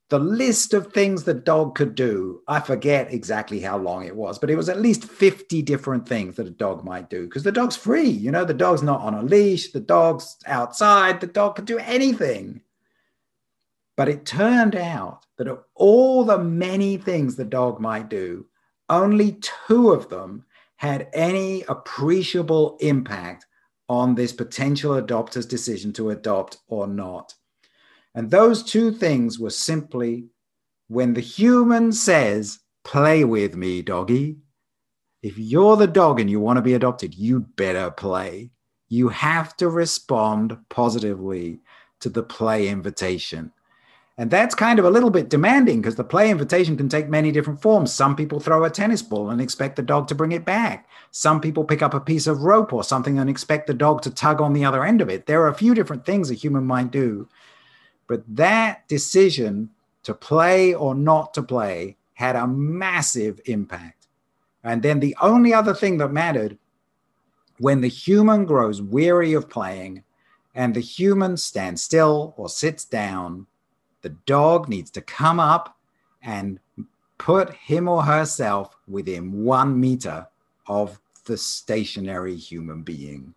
The 0.10 0.20
list 0.20 0.74
of 0.74 0.94
things 0.94 1.24
the 1.24 1.34
dog 1.34 1.76
could 1.76 1.94
do, 1.94 2.42
I 2.48 2.62
forget 2.62 3.14
exactly 3.14 3.60
how 3.60 3.78
long 3.78 4.06
it 4.06 4.16
was, 4.16 4.40
but 4.40 4.50
it 4.50 4.56
was 4.56 4.70
at 4.70 4.80
least 4.80 5.04
50 5.04 5.62
different 5.64 6.08
things 6.08 6.36
that 6.36 6.48
a 6.48 6.52
dog 6.52 6.86
might 6.86 7.10
do 7.10 7.26
because 7.26 7.44
the 7.44 7.52
dog's 7.52 7.76
free. 7.76 8.08
You 8.08 8.32
know, 8.32 8.46
the 8.46 8.54
dog's 8.54 8.82
not 8.82 9.02
on 9.02 9.16
a 9.16 9.22
leash, 9.22 9.72
the 9.72 9.82
dog's 9.82 10.38
outside, 10.46 11.20
the 11.20 11.28
dog 11.28 11.58
could 11.58 11.66
do 11.66 11.78
anything. 11.80 12.62
But 13.98 14.08
it 14.08 14.26
turned 14.26 14.78
out 14.78 15.26
that 15.38 15.50
of 15.50 15.64
all 15.76 16.24
the 16.24 16.38
many 16.38 16.96
things 16.96 17.36
the 17.36 17.44
dog 17.44 17.82
might 17.82 18.08
do, 18.08 18.46
only 18.90 19.40
two 19.68 19.92
of 19.92 20.08
them 20.08 20.46
had 20.78 21.10
any 21.12 21.64
appreciable 21.64 22.78
impact 22.80 23.46
on 23.90 24.16
this 24.16 24.32
potential 24.32 24.94
adopter's 24.94 25.46
decision 25.46 25.92
to 25.94 26.12
adopt 26.12 26.60
or 26.68 26.88
not. 26.88 27.34
And 28.18 28.32
those 28.32 28.64
two 28.64 28.90
things 28.92 29.38
were 29.38 29.52
simply 29.52 30.26
when 30.88 31.14
the 31.14 31.22
human 31.22 31.92
says, 31.92 32.60
Play 32.84 33.24
with 33.24 33.56
me, 33.56 33.84
doggy. 33.84 34.38
If 35.22 35.38
you're 35.38 35.78
the 35.78 35.86
dog 35.86 36.20
and 36.20 36.28
you 36.28 36.40
want 36.40 36.58
to 36.58 36.64
be 36.64 36.74
adopted, 36.74 37.14
you 37.14 37.42
better 37.42 37.92
play. 37.92 38.50
You 38.90 39.10
have 39.10 39.56
to 39.58 39.70
respond 39.70 40.58
positively 40.70 41.60
to 42.00 42.10
the 42.10 42.24
play 42.24 42.70
invitation. 42.70 43.52
And 44.18 44.32
that's 44.32 44.56
kind 44.56 44.80
of 44.80 44.86
a 44.86 44.90
little 44.90 45.12
bit 45.12 45.30
demanding 45.30 45.80
because 45.80 45.96
the 45.96 46.04
play 46.04 46.32
invitation 46.32 46.76
can 46.76 46.90
take 46.90 47.08
many 47.08 47.32
different 47.32 47.62
forms. 47.62 47.94
Some 47.94 48.16
people 48.16 48.40
throw 48.40 48.64
a 48.64 48.70
tennis 48.72 49.04
ball 49.04 49.30
and 49.30 49.40
expect 49.40 49.76
the 49.76 49.84
dog 49.84 50.08
to 50.08 50.16
bring 50.16 50.32
it 50.32 50.44
back. 50.44 50.90
Some 51.12 51.40
people 51.40 51.64
pick 51.64 51.84
up 51.84 51.94
a 51.94 52.00
piece 52.00 52.26
of 52.26 52.42
rope 52.42 52.74
or 52.74 52.84
something 52.84 53.20
and 53.20 53.30
expect 53.30 53.68
the 53.68 53.76
dog 53.76 54.02
to 54.02 54.10
tug 54.10 54.42
on 54.42 54.54
the 54.54 54.66
other 54.66 54.84
end 54.84 55.02
of 55.02 55.10
it. 55.10 55.28
There 55.28 55.44
are 55.44 55.50
a 55.50 55.54
few 55.54 55.76
different 55.76 56.04
things 56.04 56.32
a 56.32 56.34
human 56.34 56.66
might 56.66 56.90
do. 56.90 57.30
But 58.08 58.24
that 58.36 58.88
decision 58.88 59.70
to 60.04 60.14
play 60.14 60.74
or 60.74 60.96
not 60.96 61.34
to 61.36 61.44
play 61.44 61.98
had 62.14 62.36
a 62.36 62.48
massive 62.48 63.40
impact. 63.46 64.08
And 64.64 64.82
then 64.82 65.00
the 65.00 65.16
only 65.22 65.54
other 65.54 65.74
thing 65.74 65.98
that 65.98 66.12
mattered 66.12 66.58
when 67.60 67.82
the 67.82 67.88
human 67.88 68.46
grows 68.46 68.82
weary 68.82 69.34
of 69.34 69.50
playing 69.50 70.04
and 70.56 70.74
the 70.74 70.82
human 70.82 71.38
stands 71.38 71.84
still 71.84 72.34
or 72.38 72.50
sits 72.50 72.86
down 72.86 73.48
the 74.02 74.10
dog 74.26 74.70
needs 74.70 74.92
to 74.92 75.02
come 75.02 75.40
up 75.40 75.78
and 76.22 76.60
put 77.18 77.54
him 77.54 77.88
or 77.88 78.04
herself 78.04 78.76
within 78.88 79.44
one 79.44 79.80
meter 79.80 80.28
of 80.68 81.00
the 81.26 81.38
stationary 81.38 82.36
human 82.36 82.84
being. 82.84 83.34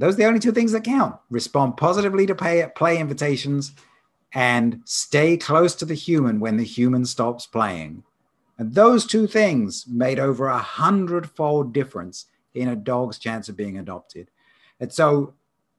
Those 0.00 0.14
are 0.14 0.18
the 0.18 0.24
only 0.24 0.40
two 0.40 0.52
things 0.52 0.72
that 0.72 0.84
count. 0.84 1.16
Respond 1.28 1.76
positively 1.76 2.26
to 2.26 2.34
pay, 2.34 2.66
play 2.74 2.98
invitations 2.98 3.72
and 4.32 4.80
stay 4.86 5.36
close 5.36 5.74
to 5.74 5.84
the 5.84 5.94
human 5.94 6.40
when 6.40 6.56
the 6.56 6.64
human 6.64 7.04
stops 7.04 7.46
playing. 7.46 8.02
And 8.56 8.74
those 8.74 9.06
two 9.06 9.26
things 9.26 9.86
made 9.86 10.18
over 10.18 10.46
a 10.46 10.58
hundredfold 10.58 11.74
difference 11.74 12.26
in 12.54 12.68
a 12.68 12.76
dog's 12.76 13.18
chance 13.18 13.50
of 13.50 13.58
being 13.58 13.76
adopted. 13.76 14.30
And 14.80 14.90
so, 14.90 15.34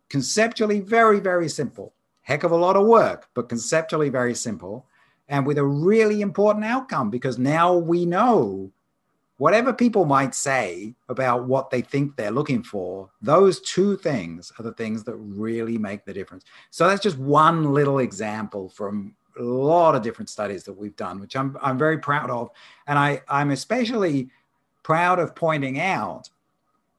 conceptually, 0.09 0.81
very, 0.81 1.19
very 1.19 1.49
simple 1.49 1.93
heck 2.21 2.43
of 2.43 2.51
a 2.51 2.55
lot 2.55 2.75
of 2.75 2.85
work, 2.85 3.27
but 3.33 3.49
conceptually 3.49 4.09
very 4.09 4.35
simple 4.35 4.85
and 5.27 5.45
with 5.45 5.57
a 5.57 5.65
really 5.65 6.21
important 6.21 6.65
outcome 6.65 7.09
because 7.09 7.39
now 7.39 7.75
we 7.75 8.05
know 8.05 8.71
whatever 9.41 9.73
people 9.73 10.05
might 10.05 10.35
say 10.35 10.93
about 11.09 11.47
what 11.47 11.71
they 11.71 11.81
think 11.81 12.15
they're 12.15 12.29
looking 12.29 12.61
for, 12.61 13.09
those 13.23 13.59
two 13.61 13.97
things 13.97 14.51
are 14.59 14.63
the 14.63 14.73
things 14.73 15.03
that 15.03 15.15
really 15.15 15.79
make 15.79 16.05
the 16.05 16.13
difference. 16.13 16.45
So 16.69 16.87
that's 16.87 17.01
just 17.01 17.17
one 17.17 17.73
little 17.73 17.97
example 17.97 18.69
from 18.69 19.15
a 19.39 19.41
lot 19.41 19.95
of 19.95 20.03
different 20.03 20.29
studies 20.29 20.63
that 20.65 20.73
we've 20.73 20.95
done, 20.95 21.19
which 21.19 21.35
I'm, 21.35 21.57
I'm 21.59 21.75
very 21.75 21.97
proud 21.97 22.29
of. 22.29 22.51
And 22.85 22.99
I, 22.99 23.23
I'm 23.27 23.49
especially 23.49 24.29
proud 24.83 25.17
of 25.17 25.33
pointing 25.33 25.79
out 25.79 26.29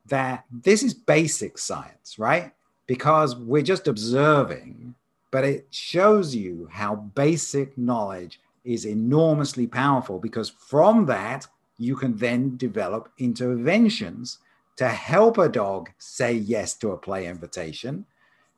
that 0.06 0.44
this 0.50 0.82
is 0.82 0.94
basic 0.94 1.58
science, 1.58 2.18
right? 2.18 2.50
Because 2.88 3.36
we're 3.36 3.62
just 3.62 3.86
observing 3.86 4.96
but 5.32 5.44
it 5.44 5.66
shows 5.70 6.34
you 6.36 6.68
how 6.70 6.94
basic 6.94 7.78
knowledge 7.78 8.38
is 8.64 8.84
enormously 8.84 9.66
powerful 9.66 10.18
because 10.18 10.50
from 10.50 11.06
that, 11.06 11.46
you 11.84 11.96
can 11.96 12.16
then 12.16 12.56
develop 12.56 13.10
interventions 13.18 14.38
to 14.76 14.88
help 14.88 15.38
a 15.38 15.48
dog 15.48 15.90
say 15.98 16.32
yes 16.32 16.74
to 16.74 16.92
a 16.92 16.96
play 16.96 17.26
invitation 17.26 18.06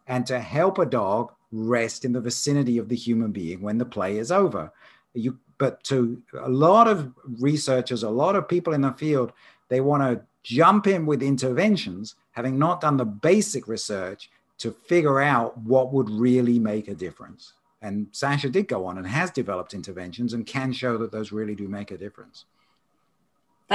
and 0.06 0.26
to 0.26 0.38
help 0.40 0.78
a 0.78 0.86
dog 0.86 1.32
rest 1.50 2.04
in 2.04 2.12
the 2.12 2.20
vicinity 2.20 2.78
of 2.78 2.88
the 2.88 2.96
human 2.96 3.32
being 3.32 3.60
when 3.60 3.78
the 3.78 3.84
play 3.84 4.18
is 4.18 4.30
over. 4.30 4.72
You, 5.14 5.38
but 5.58 5.82
to 5.84 6.22
a 6.38 6.48
lot 6.48 6.88
of 6.88 7.12
researchers, 7.40 8.02
a 8.02 8.10
lot 8.10 8.36
of 8.36 8.48
people 8.48 8.72
in 8.72 8.80
the 8.80 8.92
field, 8.92 9.32
they 9.68 9.80
want 9.80 10.02
to 10.02 10.24
jump 10.42 10.86
in 10.86 11.06
with 11.06 11.22
interventions, 11.22 12.16
having 12.32 12.58
not 12.58 12.80
done 12.80 12.96
the 12.96 13.04
basic 13.04 13.66
research 13.68 14.30
to 14.58 14.72
figure 14.72 15.20
out 15.20 15.56
what 15.58 15.92
would 15.92 16.10
really 16.10 16.58
make 16.58 16.88
a 16.88 16.94
difference. 16.94 17.54
And 17.80 18.08
Sasha 18.12 18.48
did 18.48 18.68
go 18.68 18.86
on 18.86 18.98
and 18.98 19.06
has 19.06 19.30
developed 19.30 19.74
interventions 19.74 20.32
and 20.32 20.46
can 20.46 20.72
show 20.72 20.96
that 20.98 21.12
those 21.12 21.32
really 21.32 21.54
do 21.54 21.68
make 21.68 21.90
a 21.90 21.98
difference. 21.98 22.44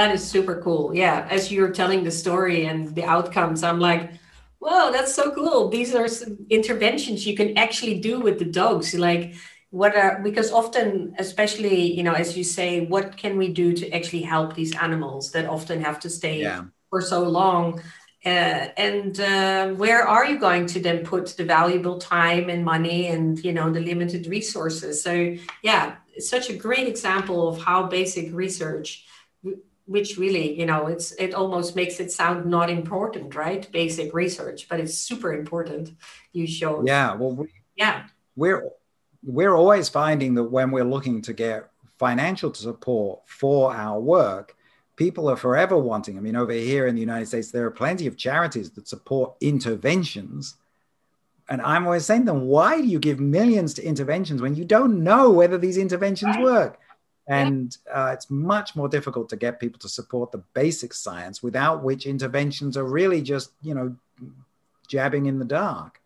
That 0.00 0.14
is 0.14 0.26
super 0.26 0.62
cool. 0.62 0.94
Yeah. 0.94 1.28
As 1.28 1.52
you're 1.52 1.72
telling 1.72 2.04
the 2.04 2.10
story 2.10 2.64
and 2.64 2.94
the 2.94 3.04
outcomes, 3.04 3.62
I'm 3.62 3.80
like, 3.80 4.12
whoa, 4.58 4.90
that's 4.90 5.14
so 5.14 5.30
cool. 5.34 5.68
These 5.68 5.94
are 5.94 6.08
some 6.08 6.38
interventions 6.48 7.26
you 7.26 7.36
can 7.36 7.58
actually 7.58 8.00
do 8.00 8.18
with 8.18 8.38
the 8.38 8.46
dogs. 8.46 8.94
Like, 8.94 9.34
what 9.68 9.94
are, 9.94 10.22
because 10.22 10.52
often, 10.52 11.14
especially, 11.18 11.94
you 11.94 12.02
know, 12.02 12.14
as 12.14 12.34
you 12.34 12.44
say, 12.44 12.86
what 12.86 13.18
can 13.18 13.36
we 13.36 13.48
do 13.52 13.74
to 13.74 13.90
actually 13.92 14.22
help 14.22 14.54
these 14.54 14.74
animals 14.74 15.32
that 15.32 15.44
often 15.44 15.84
have 15.84 16.00
to 16.00 16.08
stay 16.08 16.40
yeah. 16.40 16.64
for 16.88 17.02
so 17.02 17.22
long. 17.22 17.82
Uh, 18.24 18.72
and 18.78 19.20
uh, 19.20 19.68
where 19.82 20.08
are 20.08 20.24
you 20.24 20.38
going 20.38 20.64
to 20.68 20.80
then 20.80 21.04
put 21.04 21.26
the 21.36 21.44
valuable 21.44 21.98
time 21.98 22.48
and 22.48 22.64
money 22.64 23.08
and 23.08 23.44
you 23.44 23.52
know 23.52 23.70
the 23.70 23.80
limited 23.80 24.26
resources 24.26 25.02
so 25.02 25.34
yeah 25.62 25.96
it's 26.12 26.28
such 26.28 26.50
a 26.50 26.52
great 26.52 26.86
example 26.86 27.48
of 27.48 27.62
how 27.62 27.86
basic 27.86 28.30
research 28.34 29.06
which 29.90 30.16
really 30.16 30.58
you 30.58 30.64
know 30.64 30.86
it's 30.86 31.12
it 31.12 31.34
almost 31.34 31.74
makes 31.74 31.98
it 31.98 32.12
sound 32.12 32.46
not 32.46 32.70
important 32.70 33.34
right 33.34 33.70
basic 33.72 34.14
research 34.14 34.68
but 34.68 34.78
it's 34.78 34.96
super 34.96 35.32
important 35.32 35.90
you 36.32 36.46
show 36.46 36.82
yeah 36.86 37.14
well 37.14 37.34
we, 37.34 37.48
yeah 37.74 38.04
we're 38.36 38.62
we're 39.22 39.54
always 39.54 39.88
finding 39.88 40.34
that 40.34 40.44
when 40.44 40.70
we're 40.70 40.84
looking 40.84 41.20
to 41.20 41.32
get 41.32 41.70
financial 41.98 42.54
support 42.54 43.20
for 43.26 43.74
our 43.74 43.98
work 44.00 44.56
people 45.00 45.30
are 45.30 45.36
forever 45.36 45.78
wanting. 45.78 46.18
I 46.18 46.20
mean, 46.20 46.36
over 46.36 46.52
here 46.52 46.86
in 46.86 46.94
the 46.94 47.00
United 47.00 47.24
States, 47.24 47.50
there 47.50 47.64
are 47.64 47.70
plenty 47.70 48.06
of 48.06 48.18
charities 48.18 48.72
that 48.72 48.86
support 48.86 49.34
interventions. 49.40 50.56
And 51.48 51.62
I'm 51.62 51.86
always 51.86 52.04
saying 52.04 52.26
to 52.26 52.32
them, 52.32 52.42
why 52.42 52.82
do 52.82 52.86
you 52.86 52.98
give 52.98 53.18
millions 53.18 53.72
to 53.74 53.82
interventions 53.82 54.42
when 54.42 54.56
you 54.56 54.66
don't 54.66 55.02
know 55.02 55.30
whether 55.30 55.56
these 55.56 55.78
interventions 55.78 56.36
work? 56.36 56.79
And 57.30 57.76
uh, 57.92 58.10
it's 58.12 58.28
much 58.28 58.74
more 58.74 58.88
difficult 58.88 59.28
to 59.28 59.36
get 59.36 59.60
people 59.60 59.78
to 59.80 59.88
support 59.88 60.32
the 60.32 60.42
basic 60.52 60.92
science 60.92 61.42
without 61.42 61.82
which 61.84 62.04
interventions 62.04 62.76
are 62.76 62.84
really 62.84 63.22
just, 63.22 63.52
you 63.62 63.74
know, 63.74 63.94
jabbing 64.88 65.26
in 65.26 65.38
the 65.38 65.44
dark. 65.44 66.00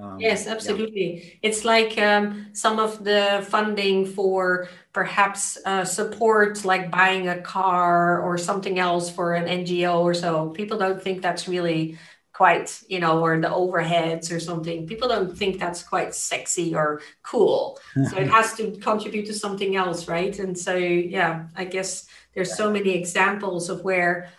Um, 0.00 0.20
yes, 0.20 0.46
absolutely. 0.46 1.24
Yeah. 1.24 1.34
It's 1.42 1.64
like 1.64 1.98
um, 1.98 2.48
some 2.52 2.78
of 2.78 3.02
the 3.02 3.44
funding 3.48 4.06
for 4.06 4.68
perhaps 4.92 5.58
uh, 5.64 5.84
support, 5.84 6.64
like 6.64 6.90
buying 6.90 7.28
a 7.28 7.40
car 7.40 8.20
or 8.20 8.38
something 8.38 8.78
else 8.78 9.10
for 9.10 9.34
an 9.34 9.46
NGO 9.64 10.00
or 10.00 10.14
so. 10.14 10.50
People 10.50 10.78
don't 10.78 11.02
think 11.02 11.22
that's 11.22 11.48
really 11.48 11.98
quite, 12.38 12.80
you 12.86 13.00
know, 13.00 13.20
or 13.24 13.40
the 13.40 13.48
overheads 13.48 14.30
or 14.32 14.38
something. 14.38 14.86
People 14.86 15.08
don't 15.08 15.36
think 15.36 15.58
that's 15.58 15.82
quite 15.82 16.14
sexy 16.14 16.72
or 16.72 17.00
cool. 17.24 17.80
so 17.94 18.00
it 18.00 18.10
mm-hmm. 18.10 18.28
has 18.28 18.54
to 18.54 18.70
contribute 18.78 19.26
to 19.26 19.34
something 19.34 19.74
else, 19.74 20.06
right? 20.06 20.38
And 20.38 20.56
so, 20.56 20.76
yeah, 20.76 21.48
I 21.56 21.64
guess 21.64 22.06
there's 22.34 22.56
so 22.56 22.70
many 22.70 22.90
examples 22.90 23.68
of 23.68 23.82
where 23.82 24.30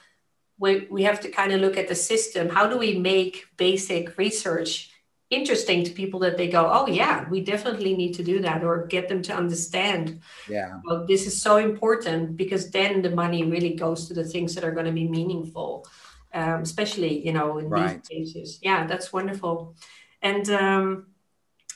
we, 0.57 0.87
we 0.89 1.03
have 1.03 1.19
to 1.19 1.29
kind 1.29 1.51
of 1.51 1.59
look 1.59 1.75
at 1.75 1.89
the 1.89 1.95
system. 1.95 2.47
How 2.47 2.67
do 2.67 2.77
we 2.77 2.97
make 2.97 3.47
basic 3.57 4.17
research? 4.17 4.71
interesting 5.31 5.83
to 5.83 5.91
people 5.91 6.19
that 6.19 6.37
they 6.37 6.47
go, 6.47 6.67
oh 6.67 6.87
yeah, 6.87 7.29
we 7.29 7.39
definitely 7.39 7.95
need 7.95 8.13
to 8.15 8.23
do 8.23 8.39
that, 8.39 8.63
or 8.63 8.87
get 8.87 9.07
them 9.07 9.21
to 9.21 9.31
understand. 9.31 10.21
Yeah, 10.49 10.79
well, 10.83 11.05
this 11.05 11.27
is 11.27 11.39
so 11.39 11.57
important 11.57 12.35
because 12.35 12.71
then 12.71 13.03
the 13.03 13.11
money 13.11 13.43
really 13.43 13.75
goes 13.75 14.07
to 14.07 14.15
the 14.15 14.23
things 14.23 14.55
that 14.55 14.63
are 14.63 14.71
going 14.71 14.87
to 14.87 14.99
be 15.01 15.07
meaningful, 15.07 15.85
um, 16.33 16.61
especially 16.61 17.25
you 17.25 17.33
know 17.33 17.57
in 17.57 17.69
right. 17.69 18.03
these 18.03 18.33
cases. 18.33 18.59
Yeah, 18.61 18.85
that's 18.87 19.11
wonderful. 19.11 19.75
And 20.21 20.49
um, 20.49 21.07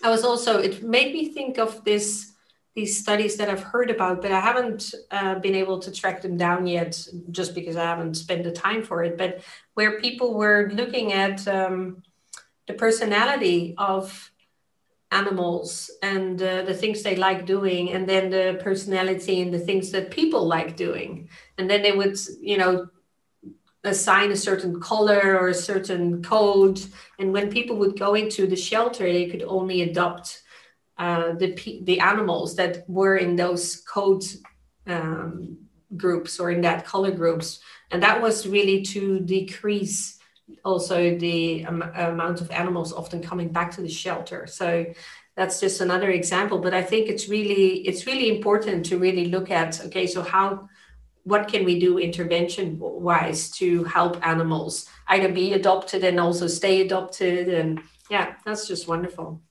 I 0.03 0.09
was 0.09 0.23
also 0.23 0.59
it 0.59 0.83
made 0.83 1.13
me 1.13 1.29
think 1.29 1.57
of 1.57 1.83
this 1.83 2.31
these 2.75 2.99
studies 2.99 3.37
that 3.37 3.49
I've 3.49 3.61
heard 3.61 3.91
about, 3.91 4.21
but 4.21 4.31
I 4.31 4.39
haven't 4.39 4.95
uh, 5.11 5.35
been 5.35 5.53
able 5.53 5.77
to 5.79 5.91
track 5.91 6.23
them 6.23 6.37
down 6.37 6.65
yet, 6.65 7.07
just 7.29 7.53
because 7.53 7.75
I 7.75 7.83
haven't 7.83 8.15
spent 8.15 8.43
the 8.43 8.51
time 8.51 8.81
for 8.81 9.03
it. 9.03 9.15
But 9.15 9.43
where 9.75 9.99
people 9.99 10.33
were 10.33 10.71
looking 10.73 11.13
at 11.13 11.47
um, 11.47 12.01
the 12.67 12.73
personality 12.73 13.75
of 13.77 14.31
animals 15.11 15.91
and 16.01 16.41
uh, 16.41 16.63
the 16.63 16.73
things 16.73 17.03
they 17.03 17.15
like 17.15 17.45
doing 17.45 17.91
and 17.91 18.09
then 18.09 18.31
the 18.31 18.59
personality 18.63 19.41
and 19.41 19.53
the 19.53 19.59
things 19.59 19.91
that 19.91 20.09
people 20.09 20.47
like 20.47 20.75
doing 20.75 21.29
and 21.59 21.69
then 21.69 21.83
they 21.83 21.91
would 21.91 22.17
you 22.41 22.57
know 22.57 22.87
assign 23.83 24.31
a 24.31 24.35
certain 24.35 24.79
color 24.79 25.37
or 25.39 25.49
a 25.49 25.53
certain 25.53 26.23
code 26.23 26.79
and 27.19 27.33
when 27.33 27.49
people 27.49 27.75
would 27.75 27.99
go 27.99 28.13
into 28.13 28.47
the 28.47 28.55
shelter 28.55 29.03
they 29.11 29.27
could 29.27 29.43
only 29.43 29.81
adopt 29.81 30.41
uh, 30.97 31.33
the 31.33 31.81
the 31.83 31.99
animals 31.99 32.55
that 32.55 32.83
were 32.87 33.17
in 33.17 33.35
those 33.35 33.83
code 33.87 34.23
um, 34.87 35.57
groups 35.97 36.39
or 36.39 36.51
in 36.51 36.61
that 36.61 36.85
color 36.85 37.11
groups 37.11 37.59
and 37.91 38.01
that 38.01 38.21
was 38.21 38.47
really 38.47 38.81
to 38.81 39.19
decrease 39.19 40.19
also 40.65 41.17
the 41.17 41.61
amount 41.63 42.41
of 42.41 42.51
animals 42.51 42.93
often 42.93 43.21
coming 43.21 43.49
back 43.49 43.71
to 43.71 43.81
the 43.81 43.89
shelter. 43.89 44.47
So 44.47 44.85
that's 45.35 45.59
just 45.59 45.81
another 45.81 46.11
example. 46.11 46.59
But 46.59 46.73
I 46.73 46.81
think 46.81 47.09
it's 47.09 47.27
really 47.29 47.77
it's 47.87 48.05
really 48.05 48.29
important 48.29 48.85
to 48.87 48.97
really 48.97 49.25
look 49.25 49.51
at 49.51 49.83
okay, 49.85 50.07
so 50.07 50.21
how 50.21 50.69
what 51.23 51.47
can 51.47 51.63
we 51.63 51.79
do 51.79 51.97
intervention 51.97 52.77
wise 52.79 53.49
to 53.49 53.83
help 53.85 54.25
animals 54.25 54.89
either 55.07 55.31
be 55.31 55.53
adopted 55.53 56.03
and 56.03 56.19
also 56.19 56.47
stay 56.47 56.81
adopted 56.81 57.49
and 57.49 57.81
yeah 58.09 58.35
that's 58.45 58.67
just 58.67 58.87
wonderful 58.87 59.41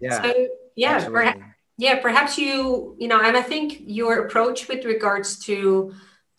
yeah 0.00 0.22
so 0.22 0.46
yeah 0.76 1.08
perhaps, 1.08 1.40
yeah 1.76 2.00
perhaps 2.00 2.38
you 2.38 2.96
you 2.98 3.08
know 3.08 3.20
and 3.20 3.36
i 3.36 3.42
think 3.42 3.82
your 3.86 4.26
approach 4.26 4.68
with 4.68 4.84
regards 4.84 5.38
to 5.38 5.92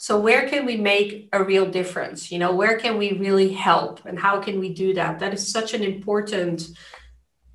so 0.04 0.20
where 0.20 0.50
can 0.50 0.66
we 0.66 0.76
make 0.76 1.30
a 1.32 1.42
real 1.42 1.66
difference? 1.66 2.30
You 2.30 2.38
know, 2.38 2.54
where 2.54 2.78
can 2.78 2.98
we 2.98 3.14
really 3.14 3.54
help 3.54 4.04
and 4.04 4.20
how 4.20 4.42
can 4.42 4.60
we 4.60 4.74
do 4.74 4.94
that? 4.96 5.20
That 5.20 5.34
is 5.34 5.50
such 5.50 5.74
an 5.74 5.82
important 5.82 6.68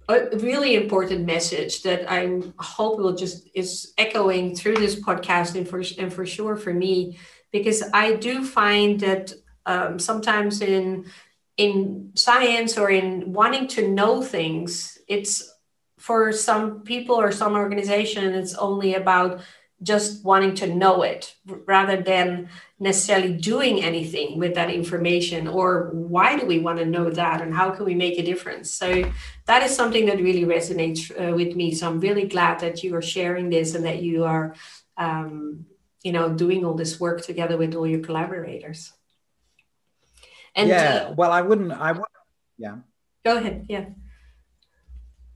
a 0.09 0.37
really 0.39 0.75
important 0.75 1.27
message 1.27 1.83
that 1.83 2.11
I 2.11 2.41
hope 2.59 2.99
will 2.99 3.15
just 3.15 3.49
is 3.55 3.93
echoing 3.99 4.55
through 4.55 4.77
this 4.77 4.97
podcast 4.97 5.55
and 5.55 5.69
for 5.69 5.83
and 5.99 6.13
for 6.13 6.25
sure 6.25 6.57
for 6.57 6.73
me 6.73 7.19
because 7.53 7.83
I 7.93 8.15
do 8.15 8.45
find 8.45 9.01
that 9.01 9.33
um, 9.67 9.99
sometimes 9.99 10.63
in 10.63 11.07
in 11.59 12.13
science 12.15 12.79
or 12.79 12.91
in 12.91 13.33
wanting 13.33 13.67
to 13.69 13.89
know 13.89 14.23
things, 14.23 14.97
it's 15.09 15.53
for 15.99 16.33
some 16.33 16.83
people 16.83 17.17
or 17.17 17.33
some 17.33 17.55
organization, 17.55 18.33
it's 18.33 18.55
only 18.55 18.95
about 18.95 19.41
just 19.83 20.25
wanting 20.25 20.55
to 20.57 20.67
know 20.75 21.03
it 21.03 21.35
rather 21.47 22.03
than 22.03 22.49
necessarily 22.81 23.33
doing 23.33 23.83
anything 23.83 24.39
with 24.39 24.55
that 24.55 24.71
information 24.71 25.47
or 25.47 25.91
why 25.93 26.37
do 26.37 26.47
we 26.47 26.59
want 26.59 26.79
to 26.79 26.85
know 26.85 27.11
that 27.11 27.41
and 27.41 27.55
how 27.55 27.71
can 27.71 27.85
we 27.85 27.95
make 27.95 28.19
a 28.19 28.23
difference? 28.23 28.71
So 28.73 29.11
that 29.47 29.63
is 29.63 29.75
something 29.75 30.07
that 30.07 30.19
really 30.19 30.45
resonates 30.45 31.11
uh, 31.11 31.35
with 31.35 31.55
me. 31.55 31.75
So 31.75 31.89
i'm 31.89 32.01
really 32.01 32.27
glad 32.27 32.61
that 32.61 32.83
you 32.83 32.95
are 32.97 33.03
sharing 33.03 33.51
this 33.51 33.75
and 33.75 33.85
that 33.85 34.03
you 34.03 34.25
are 34.25 34.55
um, 34.97 35.67
you 36.03 36.13
know 36.13 36.33
doing 36.33 36.65
all 36.65 36.75
this 36.75 36.99
work 36.99 37.23
together 37.23 37.57
with 37.57 37.75
all 37.75 37.87
your 37.87 38.01
collaborators. 38.01 38.93
And 40.55 40.69
yeah 40.69 41.09
uh, 41.11 41.15
well 41.17 41.31
i 41.31 41.41
wouldn't 41.41 41.73
i 41.73 41.93
would 41.93 42.05
yeah. 42.57 42.79
Go 43.25 43.37
ahead 43.37 43.67
yeah. 43.69 43.85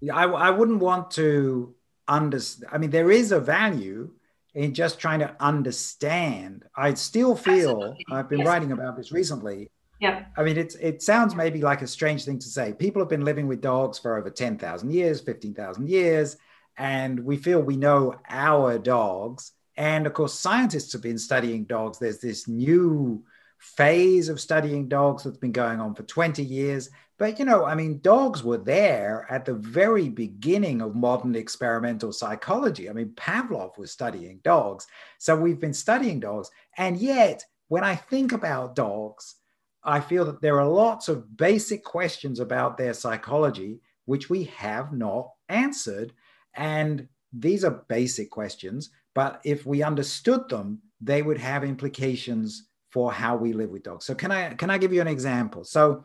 Yeah 0.00 0.16
I, 0.16 0.24
I 0.24 0.50
wouldn't 0.50 0.80
want 0.80 1.12
to 1.12 1.74
understand 2.08 2.72
i 2.72 2.78
mean 2.78 2.90
there 2.90 3.10
is 3.10 3.30
a 3.30 3.38
value 3.38 4.10
in 4.54 4.74
just 4.74 4.98
trying 4.98 5.20
to 5.20 5.34
understand. 5.40 6.64
I 6.76 6.94
still 6.94 7.34
feel 7.34 7.70
Absolutely. 7.70 8.04
I've 8.12 8.28
been 8.28 8.40
yes. 8.40 8.48
writing 8.48 8.72
about 8.72 8.96
this 8.96 9.12
recently. 9.12 9.70
Yeah. 10.00 10.24
I 10.36 10.42
mean, 10.42 10.58
it's 10.58 10.74
it 10.74 11.00
sounds 11.00 11.34
maybe 11.34 11.60
like 11.60 11.80
a 11.80 11.86
strange 11.86 12.24
thing 12.24 12.38
to 12.40 12.48
say. 12.48 12.72
People 12.72 13.00
have 13.00 13.08
been 13.08 13.24
living 13.24 13.46
with 13.46 13.60
dogs 13.60 13.98
for 13.98 14.18
over 14.18 14.30
10,000 14.30 14.90
years, 14.90 15.20
15,000 15.20 15.88
years, 15.88 16.36
and 16.76 17.20
we 17.20 17.36
feel 17.36 17.60
we 17.60 17.76
know 17.76 18.14
our 18.28 18.78
dogs. 18.78 19.52
And 19.76 20.06
of 20.06 20.12
course, 20.12 20.34
scientists 20.34 20.92
have 20.92 21.02
been 21.02 21.18
studying 21.18 21.64
dogs. 21.64 21.98
There's 21.98 22.18
this 22.18 22.48
new 22.48 23.24
phase 23.58 24.28
of 24.28 24.40
studying 24.40 24.88
dogs 24.88 25.22
that's 25.22 25.36
been 25.36 25.52
going 25.52 25.80
on 25.80 25.94
for 25.94 26.02
20 26.02 26.42
years. 26.42 26.90
But, 27.18 27.38
you 27.38 27.44
know, 27.44 27.64
I 27.64 27.74
mean, 27.74 28.00
dogs 28.00 28.42
were 28.42 28.58
there 28.58 29.26
at 29.30 29.44
the 29.44 29.54
very 29.54 30.08
beginning 30.08 30.80
of 30.80 30.96
modern 30.96 31.34
experimental 31.34 32.12
psychology. 32.12 32.90
I 32.90 32.92
mean, 32.92 33.10
Pavlov 33.10 33.78
was 33.78 33.92
studying 33.92 34.40
dogs. 34.42 34.86
So 35.18 35.36
we've 35.36 35.60
been 35.60 35.74
studying 35.74 36.20
dogs. 36.20 36.50
And 36.78 36.96
yet, 36.96 37.44
when 37.68 37.84
I 37.84 37.94
think 37.94 38.32
about 38.32 38.74
dogs, 38.74 39.36
I 39.84 40.00
feel 40.00 40.24
that 40.26 40.40
there 40.40 40.60
are 40.60 40.68
lots 40.68 41.08
of 41.08 41.36
basic 41.36 41.84
questions 41.84 42.40
about 42.40 42.76
their 42.76 42.94
psychology 42.94 43.80
which 44.04 44.28
we 44.28 44.44
have 44.44 44.92
not 44.92 45.30
answered. 45.48 46.12
And 46.54 47.08
these 47.32 47.64
are 47.64 47.84
basic 47.88 48.30
questions, 48.30 48.90
but 49.14 49.40
if 49.44 49.64
we 49.64 49.82
understood 49.82 50.48
them, 50.48 50.80
they 51.00 51.22
would 51.22 51.38
have 51.38 51.64
implications 51.64 52.68
for 52.90 53.12
how 53.12 53.36
we 53.36 53.52
live 53.52 53.70
with 53.70 53.84
dogs. 53.84 54.04
So 54.04 54.14
can 54.14 54.30
I 54.30 54.54
can 54.54 54.70
I 54.70 54.78
give 54.78 54.92
you 54.92 55.00
an 55.00 55.08
example? 55.08 55.64
So 55.64 56.04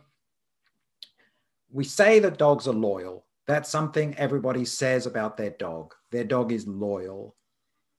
we 1.72 1.84
say 1.84 2.20
that 2.20 2.38
dogs 2.38 2.68
are 2.68 2.74
loyal. 2.74 3.26
That's 3.46 3.70
something 3.70 4.16
everybody 4.16 4.66
says 4.66 5.06
about 5.06 5.38
their 5.38 5.52
dog. 5.52 5.94
Their 6.12 6.24
dog 6.24 6.52
is 6.52 6.68
loyal. 6.68 7.36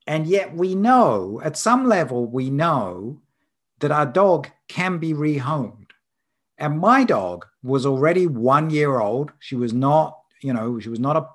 And 0.07 0.26
yet 0.26 0.54
we 0.54 0.74
know, 0.74 1.40
at 1.44 1.57
some 1.57 1.87
level, 1.87 2.26
we 2.26 2.50
know 2.50 3.20
that 3.81 3.90
our 3.90 4.07
dog 4.07 4.48
can 4.68 4.98
be 4.98 5.12
rehomed. 5.12 5.90
And 6.59 6.81
my 6.81 7.04
dog 7.04 7.46
was 7.62 7.87
already 7.87 8.26
one 8.26 8.70
year 8.70 9.00
old. 9.00 9.33
She 9.38 9.54
was 9.54 9.72
not, 9.72 10.18
you 10.42 10.52
know, 10.52 10.81
she 10.81 10.88
was 10.88 10.98
not 10.98 11.16
a 11.16 11.28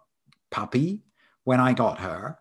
puppy 0.51 1.03
when 1.43 1.59
I 1.59 1.73
got 1.73 1.99
her. 1.99 2.37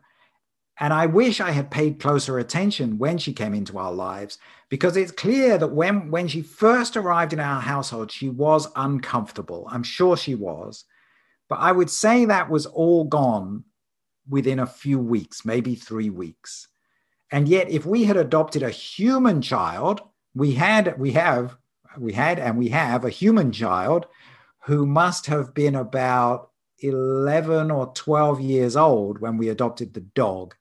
And 0.82 0.92
I 0.92 1.06
wish 1.06 1.40
I 1.40 1.52
had 1.52 1.70
paid 1.70 2.00
closer 2.00 2.40
attention 2.40 2.98
when 2.98 3.16
she 3.16 3.32
came 3.32 3.54
into 3.54 3.78
our 3.78 3.92
lives 3.92 4.36
because 4.68 4.96
it's 4.96 5.12
clear 5.12 5.56
that 5.56 5.68
when, 5.68 6.10
when 6.10 6.26
she 6.26 6.42
first 6.42 6.96
arrived 6.96 7.32
in 7.32 7.38
our 7.38 7.60
household, 7.60 8.10
she 8.10 8.28
was 8.28 8.66
uncomfortable. 8.74 9.68
I'm 9.70 9.84
sure 9.84 10.16
she 10.16 10.34
was. 10.34 10.84
But 11.48 11.60
I 11.60 11.70
would 11.70 11.88
say 11.88 12.24
that 12.24 12.50
was 12.50 12.66
all 12.66 13.04
gone 13.04 13.62
within 14.28 14.58
a 14.58 14.66
few 14.66 14.98
weeks, 14.98 15.44
maybe 15.44 15.76
three 15.76 16.10
weeks. 16.10 16.66
And 17.30 17.48
yet, 17.48 17.70
if 17.70 17.86
we 17.86 18.02
had 18.02 18.16
adopted 18.16 18.64
a 18.64 18.70
human 18.70 19.40
child, 19.40 20.00
we 20.34 20.54
had, 20.54 20.98
we 20.98 21.12
have, 21.12 21.56
we 21.96 22.12
had, 22.12 22.40
and 22.40 22.58
we 22.58 22.70
have 22.70 23.04
a 23.04 23.10
human 23.10 23.52
child 23.52 24.06
who 24.64 24.84
must 24.84 25.26
have 25.26 25.54
been 25.54 25.76
about 25.76 26.50
11 26.80 27.70
or 27.70 27.92
12 27.94 28.40
years 28.40 28.74
old 28.74 29.20
when 29.20 29.36
we 29.36 29.48
adopted 29.48 29.94
the 29.94 30.00
dog. 30.00 30.56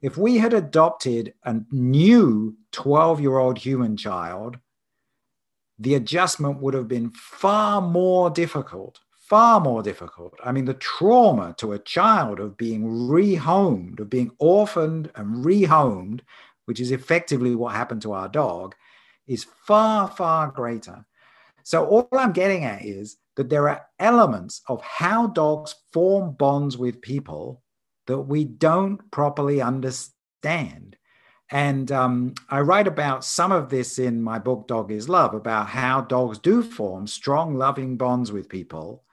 If 0.00 0.16
we 0.16 0.38
had 0.38 0.54
adopted 0.54 1.34
a 1.44 1.56
new 1.72 2.56
12 2.72 3.20
year 3.20 3.38
old 3.38 3.58
human 3.58 3.96
child, 3.96 4.58
the 5.78 5.94
adjustment 5.94 6.60
would 6.60 6.74
have 6.74 6.88
been 6.88 7.10
far 7.10 7.80
more 7.80 8.30
difficult, 8.30 9.00
far 9.16 9.60
more 9.60 9.82
difficult. 9.82 10.34
I 10.44 10.52
mean, 10.52 10.64
the 10.64 10.74
trauma 10.74 11.54
to 11.58 11.72
a 11.72 11.78
child 11.78 12.38
of 12.40 12.56
being 12.56 12.84
rehomed, 12.84 14.00
of 14.00 14.10
being 14.10 14.30
orphaned 14.38 15.10
and 15.14 15.44
rehomed, 15.44 16.20
which 16.66 16.80
is 16.80 16.90
effectively 16.90 17.54
what 17.54 17.74
happened 17.74 18.02
to 18.02 18.12
our 18.12 18.28
dog, 18.28 18.74
is 19.26 19.46
far, 19.66 20.08
far 20.08 20.48
greater. 20.48 21.04
So, 21.64 21.86
all 21.86 22.08
I'm 22.12 22.32
getting 22.32 22.64
at 22.64 22.84
is 22.84 23.18
that 23.36 23.50
there 23.50 23.68
are 23.68 23.86
elements 23.98 24.62
of 24.68 24.80
how 24.82 25.28
dogs 25.28 25.74
form 25.92 26.32
bonds 26.32 26.78
with 26.78 27.02
people 27.02 27.62
that 28.08 28.20
we 28.20 28.42
don't 28.44 29.10
properly 29.10 29.60
understand. 29.62 30.96
And 31.50 31.92
um, 31.92 32.34
I 32.50 32.60
write 32.60 32.88
about 32.88 33.24
some 33.24 33.52
of 33.52 33.68
this 33.68 33.98
in 33.98 34.20
my 34.22 34.38
book, 34.38 34.66
Dog 34.66 34.90
is 34.90 35.08
Love, 35.08 35.34
about 35.34 35.68
how 35.68 36.00
dogs 36.00 36.38
do 36.38 36.62
form 36.62 37.06
strong, 37.06 37.54
loving 37.54 37.96
bonds 37.96 38.32
with 38.32 38.48
people, 38.48 39.04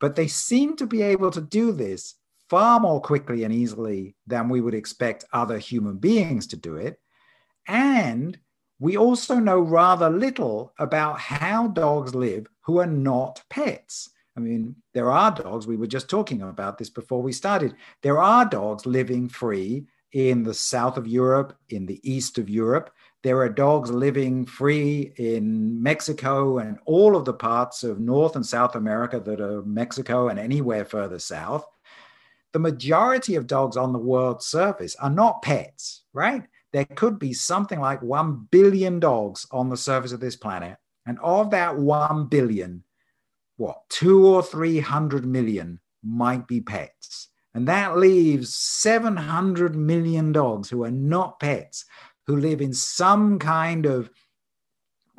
but 0.00 0.16
they 0.16 0.26
seem 0.26 0.76
to 0.76 0.86
be 0.86 1.02
able 1.02 1.30
to 1.30 1.40
do 1.40 1.72
this 1.72 2.16
far 2.50 2.78
more 2.80 3.00
quickly 3.00 3.44
and 3.44 3.54
easily 3.54 4.16
than 4.26 4.48
we 4.48 4.60
would 4.60 4.74
expect 4.74 5.24
other 5.32 5.58
human 5.58 5.96
beings 5.96 6.48
to 6.48 6.56
do 6.56 6.76
it. 6.76 7.00
And 7.66 8.38
we 8.80 8.96
also 8.96 9.36
know 9.36 9.60
rather 9.60 10.10
little 10.10 10.72
about 10.78 11.20
how 11.20 11.68
dogs 11.68 12.14
live 12.14 12.46
who 12.62 12.78
are 12.78 12.86
not 12.86 13.42
pets. 13.48 14.10
I 14.36 14.40
mean, 14.40 14.74
there 14.94 15.10
are 15.10 15.30
dogs, 15.30 15.66
we 15.66 15.76
were 15.76 15.86
just 15.86 16.10
talking 16.10 16.42
about 16.42 16.76
this 16.76 16.90
before 16.90 17.22
we 17.22 17.32
started. 17.32 17.76
There 18.02 18.20
are 18.20 18.44
dogs 18.44 18.84
living 18.84 19.28
free 19.28 19.86
in 20.12 20.42
the 20.42 20.54
south 20.54 20.96
of 20.96 21.06
Europe, 21.06 21.56
in 21.70 21.86
the 21.86 22.00
east 22.02 22.38
of 22.38 22.48
Europe. 22.48 22.90
There 23.22 23.38
are 23.38 23.48
dogs 23.48 23.90
living 23.90 24.44
free 24.44 25.12
in 25.16 25.82
Mexico 25.82 26.58
and 26.58 26.78
all 26.84 27.16
of 27.16 27.24
the 27.24 27.32
parts 27.32 27.84
of 27.84 28.00
North 28.00 28.36
and 28.36 28.44
South 28.44 28.74
America 28.76 29.20
that 29.20 29.40
are 29.40 29.62
Mexico 29.62 30.28
and 30.28 30.38
anywhere 30.38 30.84
further 30.84 31.18
south. 31.18 31.66
The 32.52 32.58
majority 32.58 33.34
of 33.34 33.46
dogs 33.46 33.76
on 33.76 33.92
the 33.92 33.98
world's 33.98 34.46
surface 34.46 34.94
are 34.96 35.10
not 35.10 35.42
pets, 35.42 36.02
right? 36.12 36.44
There 36.72 36.84
could 36.84 37.18
be 37.18 37.32
something 37.32 37.80
like 37.80 38.02
1 38.02 38.48
billion 38.50 39.00
dogs 39.00 39.46
on 39.50 39.68
the 39.68 39.76
surface 39.76 40.12
of 40.12 40.20
this 40.20 40.36
planet. 40.36 40.76
And 41.06 41.18
of 41.20 41.50
that 41.50 41.76
1 41.76 42.26
billion, 42.26 42.84
what, 43.56 43.88
two 43.88 44.26
or 44.26 44.42
300 44.42 45.24
million 45.24 45.80
might 46.02 46.46
be 46.46 46.60
pets. 46.60 47.28
And 47.54 47.68
that 47.68 47.96
leaves 47.96 48.54
700 48.54 49.76
million 49.76 50.32
dogs 50.32 50.68
who 50.68 50.84
are 50.84 50.90
not 50.90 51.38
pets, 51.38 51.84
who 52.26 52.36
live 52.36 52.60
in 52.60 52.72
some 52.72 53.38
kind 53.38 53.86
of 53.86 54.10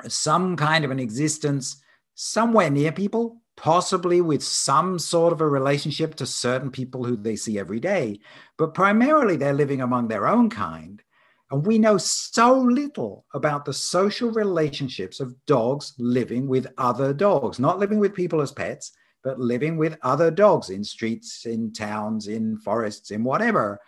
some 0.08 0.56
kind 0.56 0.84
of 0.84 0.90
an 0.90 0.98
existence 0.98 1.82
somewhere 2.14 2.68
near 2.68 2.92
people, 2.92 3.40
possibly 3.56 4.20
with 4.20 4.42
some 4.42 4.98
sort 4.98 5.32
of 5.32 5.40
a 5.40 5.48
relationship 5.48 6.14
to 6.16 6.26
certain 6.26 6.70
people 6.70 7.04
who 7.04 7.16
they 7.16 7.36
see 7.36 7.58
every 7.58 7.80
day, 7.80 8.20
but 8.58 8.74
primarily 8.74 9.36
they're 9.36 9.54
living 9.54 9.80
among 9.80 10.08
their 10.08 10.26
own 10.26 10.50
kind. 10.50 11.02
And 11.50 11.64
we 11.64 11.78
know 11.78 11.96
so 11.96 12.58
little 12.58 13.24
about 13.32 13.64
the 13.64 13.72
social 13.72 14.30
relationships 14.30 15.20
of 15.20 15.34
dogs 15.46 15.94
living 15.98 16.48
with 16.48 16.66
other 16.76 17.12
dogs, 17.12 17.58
not 17.58 17.78
living 17.78 18.00
with 18.00 18.14
people 18.14 18.40
as 18.40 18.50
pets, 18.50 18.92
but 19.22 19.38
living 19.38 19.76
with 19.76 19.96
other 20.02 20.30
dogs 20.30 20.70
in 20.70 20.82
streets, 20.82 21.46
in 21.46 21.72
towns, 21.72 22.28
in 22.28 22.56
forests, 22.58 23.10
in 23.10 23.22
whatever. 23.22 23.80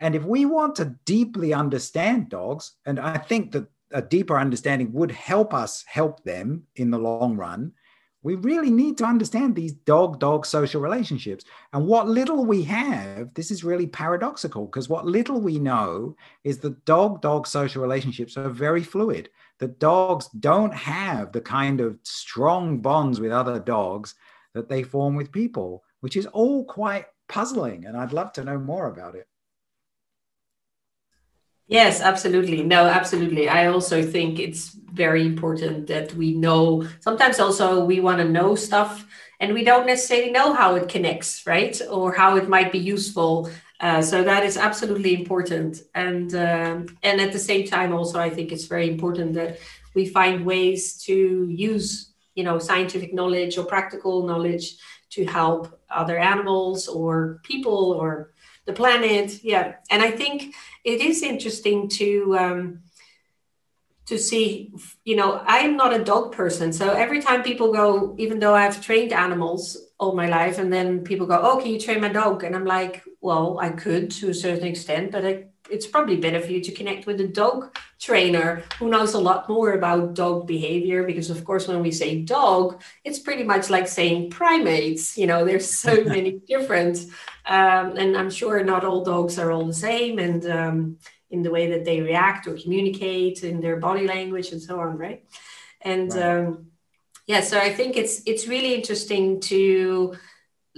And 0.00 0.14
if 0.14 0.24
we 0.24 0.44
want 0.44 0.76
to 0.76 0.96
deeply 1.04 1.52
understand 1.52 2.30
dogs, 2.30 2.76
and 2.86 2.98
I 2.98 3.18
think 3.18 3.52
that 3.52 3.66
a 3.92 4.02
deeper 4.02 4.38
understanding 4.38 4.92
would 4.92 5.10
help 5.10 5.54
us 5.54 5.84
help 5.86 6.22
them 6.24 6.64
in 6.76 6.90
the 6.90 6.98
long 6.98 7.36
run, 7.36 7.72
we 8.22 8.34
really 8.34 8.70
need 8.70 8.98
to 8.98 9.04
understand 9.04 9.54
these 9.54 9.72
dog 9.72 10.18
dog 10.18 10.44
social 10.44 10.80
relationships. 10.80 11.44
And 11.72 11.86
what 11.86 12.08
little 12.08 12.44
we 12.44 12.62
have, 12.64 13.32
this 13.34 13.50
is 13.50 13.62
really 13.62 13.86
paradoxical 13.86 14.66
because 14.66 14.88
what 14.88 15.06
little 15.06 15.40
we 15.40 15.58
know 15.58 16.16
is 16.42 16.58
that 16.58 16.84
dog 16.84 17.22
dog 17.22 17.46
social 17.46 17.80
relationships 17.80 18.36
are 18.36 18.48
very 18.48 18.82
fluid. 18.82 19.30
That 19.58 19.78
dogs 19.78 20.28
don't 20.40 20.74
have 20.74 21.32
the 21.32 21.40
kind 21.40 21.80
of 21.80 21.98
strong 22.02 22.78
bonds 22.78 23.20
with 23.20 23.32
other 23.32 23.58
dogs 23.60 24.14
that 24.54 24.68
they 24.68 24.82
form 24.82 25.14
with 25.14 25.32
people, 25.32 25.84
which 26.00 26.16
is 26.16 26.26
all 26.26 26.64
quite 26.64 27.06
puzzling. 27.28 27.84
And 27.86 27.96
I'd 27.96 28.12
love 28.12 28.32
to 28.34 28.44
know 28.44 28.58
more 28.58 28.86
about 28.88 29.14
it. 29.14 29.28
Yes, 31.68 32.00
absolutely. 32.00 32.62
No, 32.62 32.86
absolutely. 32.86 33.48
I 33.48 33.66
also 33.66 34.02
think 34.02 34.38
it's 34.38 34.70
very 34.92 35.24
important 35.26 35.86
that 35.88 36.14
we 36.14 36.34
know. 36.34 36.86
Sometimes 37.00 37.38
also 37.38 37.84
we 37.84 38.00
want 38.00 38.18
to 38.18 38.24
know 38.28 38.54
stuff 38.54 39.06
and 39.38 39.52
we 39.52 39.64
don't 39.64 39.86
necessarily 39.86 40.30
know 40.32 40.54
how 40.54 40.76
it 40.76 40.88
connects, 40.88 41.46
right? 41.46 41.78
Or 41.90 42.12
how 42.14 42.36
it 42.36 42.48
might 42.48 42.72
be 42.72 42.78
useful. 42.78 43.50
Uh, 43.80 44.00
so 44.00 44.24
that 44.24 44.44
is 44.44 44.56
absolutely 44.56 45.14
important. 45.14 45.82
And 45.94 46.34
um, 46.34 46.86
and 47.02 47.20
at 47.20 47.32
the 47.32 47.38
same 47.38 47.66
time, 47.66 47.92
also 47.92 48.18
I 48.18 48.30
think 48.30 48.50
it's 48.50 48.64
very 48.64 48.88
important 48.88 49.34
that 49.34 49.58
we 49.94 50.06
find 50.06 50.46
ways 50.46 51.02
to 51.04 51.46
use, 51.48 52.12
you 52.34 52.44
know, 52.44 52.58
scientific 52.58 53.12
knowledge 53.12 53.58
or 53.58 53.64
practical 53.64 54.26
knowledge 54.26 54.76
to 55.10 55.24
help 55.26 55.78
other 55.90 56.18
animals 56.18 56.88
or 56.88 57.40
people 57.44 57.92
or 57.92 58.32
the 58.64 58.72
planet. 58.72 59.42
Yeah, 59.44 59.74
and 59.90 60.02
I 60.02 60.10
think 60.10 60.54
it 60.88 61.00
is 61.02 61.22
interesting 61.22 61.88
to 62.00 62.36
um, 62.38 62.80
to 64.06 64.18
see. 64.18 64.72
You 65.04 65.16
know, 65.16 65.42
I 65.46 65.58
am 65.58 65.76
not 65.76 65.92
a 65.92 66.02
dog 66.02 66.32
person, 66.32 66.72
so 66.72 66.90
every 66.90 67.20
time 67.20 67.42
people 67.42 67.72
go, 67.72 68.14
even 68.18 68.38
though 68.38 68.54
I've 68.54 68.80
trained 68.80 69.12
animals 69.12 69.76
all 69.98 70.14
my 70.14 70.28
life, 70.28 70.58
and 70.58 70.72
then 70.72 71.04
people 71.04 71.26
go, 71.26 71.38
"Oh, 71.42 71.58
can 71.58 71.72
you 71.72 71.80
train 71.80 72.00
my 72.00 72.08
dog?" 72.08 72.42
and 72.44 72.56
I'm 72.56 72.64
like, 72.64 73.02
"Well, 73.20 73.58
I 73.60 73.70
could 73.70 74.10
to 74.18 74.30
a 74.30 74.34
certain 74.34 74.66
extent, 74.66 75.12
but 75.12 75.26
I 75.26 75.44
it's 75.70 75.86
probably 75.86 76.16
better 76.16 76.40
for 76.40 76.50
you 76.50 76.60
to 76.60 76.72
connect 76.72 77.06
with 77.06 77.20
a 77.20 77.28
dog 77.28 77.76
trainer 77.98 78.62
who 78.78 78.88
knows 78.88 79.14
a 79.14 79.18
lot 79.18 79.48
more 79.48 79.72
about 79.72 80.14
dog 80.14 80.46
behavior 80.46 81.04
because 81.04 81.30
of 81.30 81.44
course 81.44 81.68
when 81.68 81.82
we 81.82 81.90
say 81.90 82.22
dog 82.22 82.80
it's 83.04 83.18
pretty 83.18 83.44
much 83.44 83.70
like 83.70 83.88
saying 83.88 84.30
primates 84.30 85.16
you 85.18 85.26
know 85.26 85.44
there's 85.44 85.68
so 85.68 86.04
many 86.16 86.40
different 86.46 86.98
um, 87.46 87.96
and 87.96 88.16
i'm 88.16 88.30
sure 88.30 88.62
not 88.62 88.84
all 88.84 89.04
dogs 89.04 89.38
are 89.38 89.50
all 89.50 89.66
the 89.66 89.72
same 89.72 90.18
and 90.18 90.46
um, 90.46 90.96
in 91.30 91.42
the 91.42 91.50
way 91.50 91.70
that 91.70 91.84
they 91.84 92.00
react 92.00 92.46
or 92.46 92.56
communicate 92.56 93.42
in 93.44 93.60
their 93.60 93.76
body 93.76 94.06
language 94.06 94.52
and 94.52 94.62
so 94.62 94.80
on 94.80 94.96
right 94.96 95.24
and 95.82 96.12
right. 96.14 96.22
Um, 96.22 96.66
yeah 97.26 97.40
so 97.40 97.58
i 97.58 97.72
think 97.72 97.96
it's 97.96 98.22
it's 98.26 98.48
really 98.48 98.74
interesting 98.74 99.40
to 99.40 100.14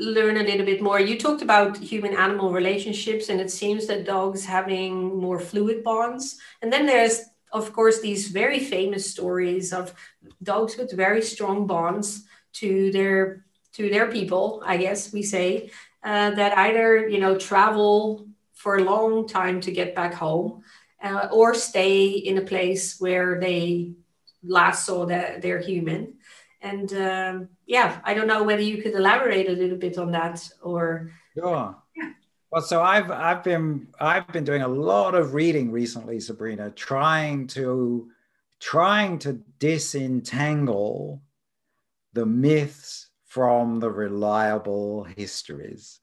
learn 0.00 0.38
a 0.38 0.42
little 0.42 0.64
bit 0.64 0.82
more. 0.82 0.98
You 0.98 1.18
talked 1.18 1.42
about 1.42 1.76
human 1.76 2.16
animal 2.16 2.52
relationships, 2.52 3.28
and 3.28 3.40
it 3.40 3.50
seems 3.50 3.86
that 3.86 4.06
dogs 4.06 4.44
having 4.44 5.18
more 5.18 5.38
fluid 5.38 5.84
bonds. 5.84 6.38
And 6.62 6.72
then 6.72 6.86
there's, 6.86 7.20
of 7.52 7.72
course, 7.72 8.00
these 8.00 8.28
very 8.28 8.58
famous 8.58 9.10
stories 9.10 9.72
of 9.72 9.94
dogs 10.42 10.76
with 10.76 10.96
very 10.96 11.22
strong 11.22 11.66
bonds 11.66 12.24
to 12.54 12.90
their 12.92 13.44
to 13.72 13.88
their 13.88 14.10
people, 14.10 14.62
I 14.66 14.76
guess 14.78 15.12
we 15.12 15.22
say, 15.22 15.70
uh, 16.02 16.30
that 16.30 16.58
either 16.58 17.08
you 17.08 17.20
know 17.20 17.36
travel 17.36 18.26
for 18.54 18.78
a 18.78 18.84
long 18.84 19.28
time 19.28 19.60
to 19.60 19.70
get 19.70 19.94
back 19.94 20.14
home, 20.14 20.62
uh, 21.02 21.28
or 21.30 21.54
stay 21.54 22.08
in 22.08 22.38
a 22.38 22.42
place 22.42 23.00
where 23.00 23.38
they 23.40 23.92
last 24.42 24.86
saw 24.86 25.06
that 25.06 25.42
they're 25.42 25.60
human. 25.60 26.14
And 26.62 26.92
um, 26.92 27.48
yeah, 27.70 28.00
I 28.02 28.14
don't 28.14 28.26
know 28.26 28.42
whether 28.42 28.62
you 28.62 28.82
could 28.82 28.94
elaborate 28.94 29.48
a 29.48 29.52
little 29.52 29.78
bit 29.78 29.96
on 29.96 30.10
that 30.10 30.36
or. 30.60 31.12
Sure. 31.38 31.76
Yeah. 31.96 32.10
Well, 32.50 32.62
so 32.62 32.82
I've 32.82 33.12
I've 33.12 33.44
been 33.44 33.86
I've 34.00 34.26
been 34.26 34.42
doing 34.42 34.62
a 34.62 34.68
lot 34.68 35.14
of 35.14 35.34
reading 35.34 35.70
recently, 35.70 36.18
Sabrina, 36.18 36.72
trying 36.72 37.46
to 37.58 38.10
trying 38.58 39.20
to 39.20 39.34
disentangle 39.60 41.22
the 42.12 42.26
myths 42.26 43.10
from 43.26 43.78
the 43.78 43.90
reliable 43.90 45.04
histories, 45.04 46.00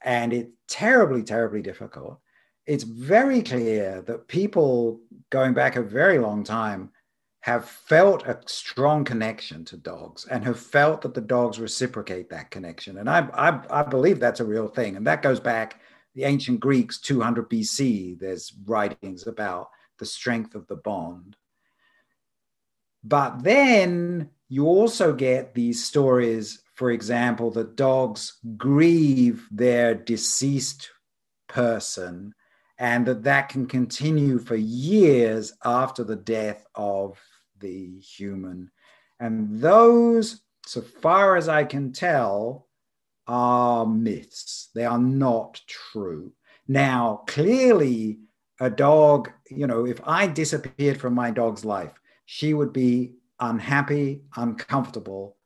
and 0.00 0.32
it's 0.32 0.52
terribly 0.68 1.24
terribly 1.24 1.60
difficult. 1.60 2.20
it's 2.66 2.84
very 2.84 3.42
clear 3.42 4.02
that 4.02 4.28
people 4.28 5.00
going 5.30 5.54
back 5.54 5.74
a 5.74 5.82
very 5.82 6.18
long 6.20 6.44
time 6.44 6.90
have 7.40 7.64
felt 7.64 8.26
a 8.26 8.38
strong 8.46 9.04
connection 9.04 9.64
to 9.64 9.76
dogs 9.76 10.26
and 10.26 10.44
have 10.44 10.60
felt 10.60 11.02
that 11.02 11.14
the 11.14 11.20
dogs 11.20 11.58
reciprocate 11.58 12.28
that 12.28 12.50
connection. 12.50 12.98
And 12.98 13.08
I, 13.08 13.28
I, 13.32 13.80
I 13.80 13.82
believe 13.82 14.20
that's 14.20 14.40
a 14.40 14.44
real 14.44 14.68
thing. 14.68 14.96
And 14.96 15.06
that 15.06 15.22
goes 15.22 15.40
back 15.40 15.80
the 16.14 16.24
ancient 16.24 16.60
Greeks, 16.60 17.00
200 17.00 17.48
BC. 17.48 18.18
There's 18.18 18.52
writings 18.66 19.26
about 19.26 19.70
the 19.98 20.04
strength 20.04 20.54
of 20.54 20.66
the 20.66 20.76
bond. 20.76 21.36
But 23.02 23.42
then 23.42 24.30
you 24.48 24.66
also 24.66 25.14
get 25.14 25.54
these 25.54 25.82
stories, 25.82 26.62
for 26.74 26.90
example, 26.90 27.50
that 27.52 27.76
dogs 27.76 28.38
grieve 28.58 29.48
their 29.50 29.94
deceased 29.94 30.90
person 31.48 32.34
and 32.78 33.06
that 33.06 33.22
that 33.22 33.48
can 33.48 33.66
continue 33.66 34.38
for 34.38 34.56
years 34.56 35.52
after 35.64 36.04
the 36.04 36.16
death 36.16 36.66
of 36.74 37.18
the 37.60 37.98
human. 38.00 38.70
And 39.18 39.60
those, 39.60 40.40
so 40.66 40.80
far 40.80 41.36
as 41.36 41.48
I 41.48 41.64
can 41.64 41.92
tell, 41.92 42.66
are 43.26 43.86
myths. 43.86 44.70
They 44.74 44.84
are 44.84 44.98
not 44.98 45.60
true. 45.66 46.32
Now, 46.66 47.22
clearly, 47.26 48.20
a 48.60 48.70
dog, 48.70 49.30
you 49.48 49.66
know, 49.66 49.86
if 49.86 50.00
I 50.04 50.26
disappeared 50.26 51.00
from 51.00 51.14
my 51.14 51.30
dog's 51.30 51.64
life, 51.64 51.92
she 52.26 52.54
would 52.54 52.72
be 52.72 53.14
unhappy, 53.38 54.22
uncomfortable 54.36 55.36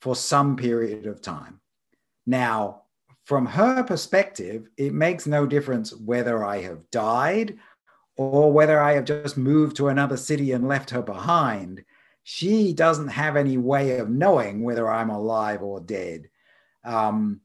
for 0.00 0.14
some 0.16 0.56
period 0.56 1.06
of 1.06 1.22
time. 1.22 1.60
Now, 2.26 2.82
from 3.24 3.46
her 3.46 3.82
perspective, 3.84 4.68
it 4.76 4.92
makes 4.92 5.26
no 5.26 5.46
difference 5.46 5.94
whether 5.94 6.44
I 6.44 6.62
have 6.62 6.90
died 6.90 7.58
or 8.16 8.52
whether 8.52 8.80
I 8.80 8.92
have 8.92 9.04
just 9.04 9.36
moved 9.36 9.76
to 9.76 9.88
another 9.88 10.16
city 10.16 10.52
and 10.52 10.68
left 10.68 10.90
her 10.90 11.02
behind, 11.02 11.84
she 12.22 12.72
doesn't 12.72 13.08
have 13.08 13.36
any 13.36 13.56
way 13.56 13.98
of 13.98 14.10
knowing 14.10 14.62
whether 14.62 14.90
I'm 14.90 15.10
alive 15.10 15.62
or 15.62 15.80
dead. 15.80 16.28
Um, 16.84 17.40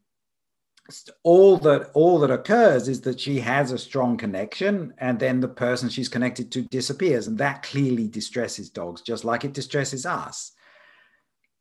all 1.23 1.57
that 1.57 1.89
all 1.93 2.19
that 2.19 2.29
occurs 2.29 2.87
is 2.87 3.01
that 3.01 3.19
she 3.19 3.39
has 3.39 3.71
a 3.71 3.77
strong 3.77 4.17
connection 4.17 4.93
and 4.99 5.19
then 5.19 5.39
the 5.39 5.47
person 5.47 5.89
she's 5.89 6.09
connected 6.09 6.51
to 6.51 6.61
disappears 6.63 7.25
and 7.27 7.37
that 7.39 7.63
clearly 7.63 8.07
distresses 8.07 8.69
dogs 8.69 9.01
just 9.01 9.25
like 9.25 9.43
it 9.43 9.53
distresses 9.53 10.05
us 10.05 10.51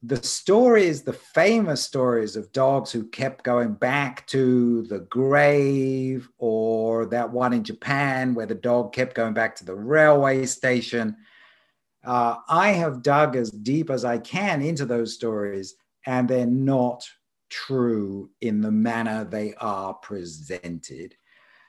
the 0.06 0.22
stories, 0.22 1.02
the 1.02 1.12
famous 1.12 1.82
stories 1.82 2.36
of 2.36 2.52
dogs 2.52 2.92
who 2.92 3.04
kept 3.08 3.42
going 3.42 3.72
back 3.72 4.26
to 4.26 4.82
the 4.82 5.00
grave, 5.00 6.28
or 6.38 7.06
that 7.06 7.30
one 7.30 7.52
in 7.54 7.64
Japan 7.64 8.34
where 8.34 8.46
the 8.46 8.54
dog 8.54 8.92
kept 8.92 9.14
going 9.14 9.32
back 9.32 9.56
to 9.56 9.64
the 9.64 9.74
railway 9.74 10.44
station. 10.44 11.16
Uh, 12.04 12.36
I 12.48 12.72
have 12.72 13.02
dug 13.02 13.34
as 13.34 13.50
deep 13.50 13.88
as 13.88 14.04
I 14.04 14.18
can 14.18 14.60
into 14.60 14.84
those 14.84 15.14
stories, 15.14 15.74
and 16.04 16.28
they're 16.28 16.46
not 16.46 17.08
true 17.48 18.30
in 18.42 18.60
the 18.60 18.72
manner 18.72 19.24
they 19.24 19.54
are 19.54 19.94
presented. 19.94 21.14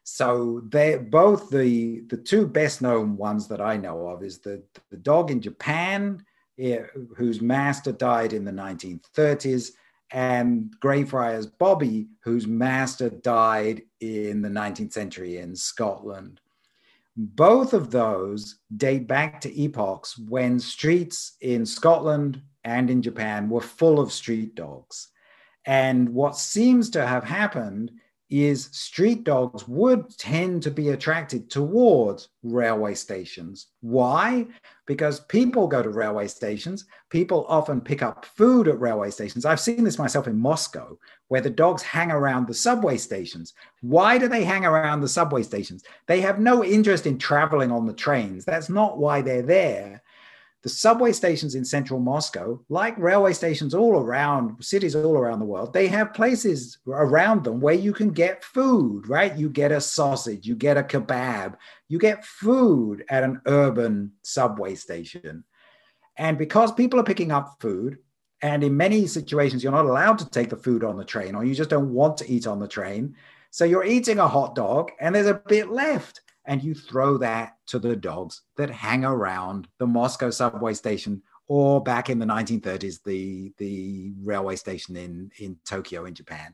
So 0.04 0.62
they 0.68 0.98
both 0.98 1.50
the 1.50 2.02
the 2.08 2.18
two 2.18 2.48
best 2.48 2.82
known 2.82 3.18
ones 3.18 3.48
that 3.48 3.62
I 3.62 3.78
know 3.78 4.08
of 4.08 4.24
is 4.24 4.40
the 4.40 4.62
the 4.92 4.98
dog 4.98 5.32
in 5.32 5.42
Japan 5.42 6.26
whose 6.58 7.42
master 7.42 7.92
died 7.92 8.34
in 8.34 8.46
the 8.46 8.52
1930s, 8.52 9.72
and 10.12 10.74
Greyfriars 10.80 11.48
Bobby, 11.48 12.08
whose 12.24 12.48
master 12.48 13.10
died 13.10 13.82
in 14.00 14.42
the 14.42 14.50
19th 14.50 14.94
century 14.94 15.38
in 15.38 15.56
Scotland. 15.56 16.40
Both 17.18 17.74
of 17.74 17.92
those 17.92 18.60
date 18.76 19.08
back 19.08 19.42
to 19.42 19.62
epochs 19.62 20.18
when 20.18 20.60
streets 20.60 21.38
in 21.42 21.66
Scotland 21.66 22.42
and 22.64 22.90
in 22.90 23.02
Japan 23.02 23.50
were 23.50 23.62
full 23.62 24.00
of 24.00 24.12
street 24.12 24.56
dogs. 24.56 25.10
And 25.66 26.10
what 26.10 26.38
seems 26.38 26.90
to 26.92 27.06
have 27.06 27.24
happened 27.24 27.92
is 28.30 28.66
street 28.72 29.24
dogs 29.24 29.68
would 29.68 30.10
tend 30.18 30.64
to 30.64 30.72
be 30.72 30.90
attracted 30.90 31.50
towards 31.50 32.30
railway 32.44 32.96
stations. 32.96 33.68
Why? 33.82 34.48
Because 34.88 35.20
people 35.22 35.68
go 35.68 35.84
to 35.84 35.90
railway 35.90 36.28
stations. 36.28 36.86
People 37.10 37.46
often 37.48 37.82
pick 37.82 38.02
up 38.02 38.26
food 38.26 38.68
at 38.68 38.80
railway 38.80 39.12
stations. 39.12 39.46
I've 39.46 39.60
seen 39.60 39.84
this 39.84 40.00
myself 40.00 40.28
in 40.28 40.40
Moscow, 40.40 40.98
where 41.28 41.42
the 41.42 41.50
dogs 41.50 41.84
hang 41.84 42.12
around 42.12 42.48
the 42.48 42.54
subway 42.54 42.98
stations. 42.98 43.54
Why 43.82 44.18
do 44.18 44.28
they 44.28 44.44
hang 44.44 44.66
around 44.66 45.02
the 45.02 45.08
subway 45.08 45.44
stations? 45.44 45.84
They 46.08 46.22
have 46.22 46.40
no 46.40 46.64
interest 46.64 47.06
in 47.06 47.18
traveling 47.18 47.72
on 47.72 47.86
the 47.86 47.94
trains. 47.94 48.46
That's 48.46 48.70
not 48.70 48.98
why 48.98 49.22
they're 49.22 49.42
there 49.42 50.02
the 50.66 50.70
subway 50.70 51.12
stations 51.12 51.54
in 51.54 51.64
central 51.64 52.00
Moscow, 52.00 52.60
like 52.70 52.98
railway 52.98 53.34
stations 53.34 53.76
all 53.76 54.00
around 54.00 54.66
cities 54.66 54.96
all 54.96 55.16
around 55.16 55.38
the 55.38 55.46
world, 55.46 55.72
they 55.72 55.86
have 55.86 56.12
places 56.12 56.80
around 56.88 57.44
them 57.44 57.60
where 57.60 57.76
you 57.76 57.94
can 57.94 58.10
get 58.10 58.44
food, 58.44 59.08
right? 59.08 59.38
You 59.38 59.48
get 59.48 59.72
a 59.72 59.80
sausage, 59.80 60.48
you 60.48 60.56
get 60.56 60.76
a 60.76 60.82
kebab, 60.82 61.58
you 61.88 62.00
get 62.00 62.26
food 62.26 63.06
at 63.10 63.24
an 63.24 63.42
urban 63.46 64.14
subway 64.24 64.74
station. 64.74 65.44
And 66.18 66.36
because 66.36 66.72
people 66.72 67.00
are 67.00 67.04
picking 67.04 67.32
up 67.32 67.58
food, 67.60 68.00
and 68.42 68.64
in 68.64 68.76
many 68.76 69.06
situations, 69.06 69.62
you're 69.64 69.72
not 69.72 69.86
allowed 69.86 70.18
to 70.18 70.30
take 70.32 70.50
the 70.50 70.58
food 70.58 70.84
on 70.84 70.98
the 70.98 71.06
train, 71.06 71.36
or 71.36 71.46
you 71.46 71.54
just 71.54 71.70
don't 71.70 71.94
want 71.94 72.18
to 72.18 72.32
eat 72.32 72.48
on 72.48 72.60
the 72.60 72.68
train. 72.68 73.16
So 73.52 73.66
you're 73.66 73.86
eating 73.86 74.18
a 74.18 74.28
hot 74.28 74.56
dog, 74.56 74.90
and 75.00 75.14
there's 75.14 75.28
a 75.28 75.44
bit 75.48 75.70
left 75.70 76.22
and 76.46 76.64
you 76.64 76.74
throw 76.74 77.18
that 77.18 77.58
to 77.68 77.80
the 77.80 77.96
dogs 77.96 78.42
that 78.58 78.70
hang 78.70 79.04
around 79.04 79.68
the 79.80 79.88
Moscow 79.88 80.30
subway 80.30 80.74
station 80.74 81.22
or 81.48 81.82
back 81.82 82.10
in 82.10 82.20
the 82.20 82.26
1930s, 82.26 83.04
the, 83.04 83.54
the 83.58 84.14
railway 84.24 84.56
station 84.56 84.96
in, 84.96 85.32
in 85.40 85.58
Tokyo 85.66 86.06
in 86.06 86.14
Japan. 86.14 86.54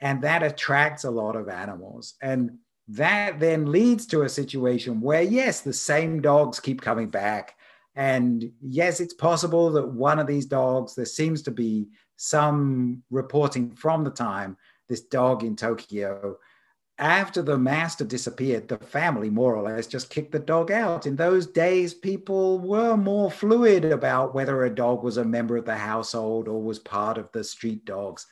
And 0.00 0.22
that 0.22 0.42
attracts 0.42 1.04
a 1.04 1.10
lot 1.10 1.36
of 1.36 1.48
animals. 1.48 2.14
And 2.22 2.58
that 2.88 3.40
then 3.40 3.70
leads 3.70 4.06
to 4.06 4.22
a 4.22 4.28
situation 4.28 5.00
where, 5.00 5.22
yes, 5.22 5.60
the 5.60 5.72
same 5.72 6.20
dogs 6.20 6.60
keep 6.60 6.80
coming 6.80 7.08
back. 7.08 7.56
And 7.94 8.50
yes, 8.60 9.00
it's 9.00 9.14
possible 9.14 9.70
that 9.72 9.88
one 9.88 10.18
of 10.18 10.26
these 10.26 10.46
dogs, 10.46 10.94
there 10.94 11.04
seems 11.04 11.42
to 11.42 11.50
be 11.50 11.88
some 12.16 13.02
reporting 13.10 13.74
from 13.74 14.04
the 14.04 14.10
time, 14.10 14.56
this 14.88 15.02
dog 15.02 15.44
in 15.44 15.56
Tokyo 15.56 16.38
after 17.02 17.42
the 17.42 17.58
master 17.58 18.04
disappeared, 18.04 18.68
the 18.68 18.78
family 18.78 19.28
more 19.28 19.56
or 19.56 19.62
less 19.62 19.88
just 19.88 20.08
kicked 20.08 20.30
the 20.30 20.38
dog 20.38 20.70
out. 20.70 21.04
In 21.04 21.16
those 21.16 21.48
days, 21.48 21.92
people 21.92 22.60
were 22.60 22.96
more 22.96 23.28
fluid 23.28 23.84
about 23.84 24.36
whether 24.36 24.62
a 24.62 24.72
dog 24.72 25.02
was 25.02 25.16
a 25.16 25.24
member 25.24 25.56
of 25.56 25.64
the 25.64 25.76
household 25.76 26.46
or 26.46 26.62
was 26.62 26.78
part 26.78 27.18
of 27.18 27.28
the 27.32 27.42
street 27.42 27.84
dogs. 27.84 28.28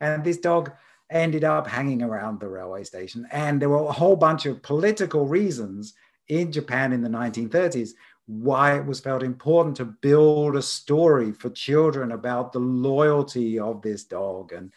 And 0.00 0.24
this 0.24 0.38
dog 0.38 0.72
ended 1.10 1.44
up 1.44 1.68
hanging 1.68 2.02
around 2.02 2.40
the 2.40 2.48
railway 2.48 2.82
station. 2.82 3.24
And 3.30 3.62
there 3.62 3.68
were 3.68 3.86
a 3.86 3.92
whole 3.92 4.16
bunch 4.16 4.46
of 4.46 4.64
political 4.64 5.28
reasons 5.28 5.94
in 6.26 6.50
Japan 6.50 6.92
in 6.92 7.02
the 7.02 7.08
1930s 7.08 7.90
why 8.26 8.76
it 8.76 8.84
was 8.84 8.98
felt 8.98 9.22
important 9.22 9.76
to 9.76 9.84
build 9.84 10.56
a 10.56 10.62
story 10.62 11.30
for 11.30 11.50
children 11.50 12.10
about 12.10 12.52
the 12.52 12.58
loyalty 12.58 13.60
of 13.60 13.80
this 13.80 14.02
dog 14.04 14.52
and 14.52 14.72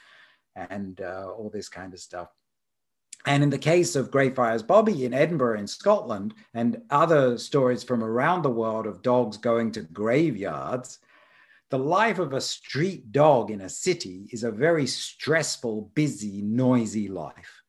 and 0.55 1.01
uh, 1.01 1.31
all 1.35 1.49
this 1.49 1.69
kind 1.69 1.93
of 1.93 1.99
stuff. 1.99 2.27
And 3.25 3.43
in 3.43 3.49
the 3.49 3.57
case 3.57 3.95
of 3.95 4.11
Greyfriars 4.11 4.63
Bobby 4.63 5.05
in 5.05 5.13
Edinburgh, 5.13 5.59
in 5.59 5.67
Scotland, 5.67 6.33
and 6.53 6.81
other 6.89 7.37
stories 7.37 7.83
from 7.83 8.03
around 8.03 8.41
the 8.41 8.49
world 8.49 8.87
of 8.87 9.01
dogs 9.01 9.37
going 9.37 9.71
to 9.73 9.81
graveyards, 9.81 10.99
the 11.69 11.79
life 11.79 12.19
of 12.19 12.33
a 12.33 12.41
street 12.41 13.11
dog 13.11 13.49
in 13.49 13.61
a 13.61 13.69
city 13.69 14.27
is 14.31 14.43
a 14.43 14.51
very 14.51 14.85
stressful, 14.87 15.91
busy, 15.93 16.41
noisy 16.41 17.07
life. 17.07 17.61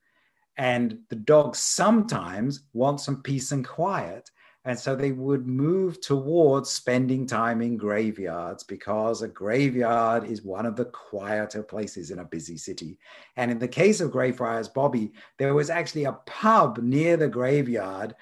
And 0.56 0.98
the 1.08 1.16
dogs 1.16 1.58
sometimes 1.58 2.64
want 2.72 3.00
some 3.00 3.22
peace 3.22 3.52
and 3.52 3.66
quiet. 3.66 4.30
And 4.64 4.78
so 4.78 4.94
they 4.94 5.10
would 5.10 5.46
move 5.46 6.00
towards 6.00 6.70
spending 6.70 7.26
time 7.26 7.62
in 7.62 7.76
graveyards 7.76 8.62
because 8.62 9.20
a 9.20 9.28
graveyard 9.28 10.24
is 10.24 10.42
one 10.42 10.66
of 10.66 10.76
the 10.76 10.84
quieter 10.84 11.64
places 11.64 12.12
in 12.12 12.20
a 12.20 12.24
busy 12.24 12.56
city. 12.56 12.96
And 13.36 13.50
in 13.50 13.58
the 13.58 13.66
case 13.66 14.00
of 14.00 14.12
Greyfriars 14.12 14.68
Bobby, 14.68 15.12
there 15.38 15.54
was 15.54 15.68
actually 15.68 16.04
a 16.04 16.12
pub 16.26 16.78
near 16.78 17.16
the 17.16 17.28
graveyard. 17.28 18.14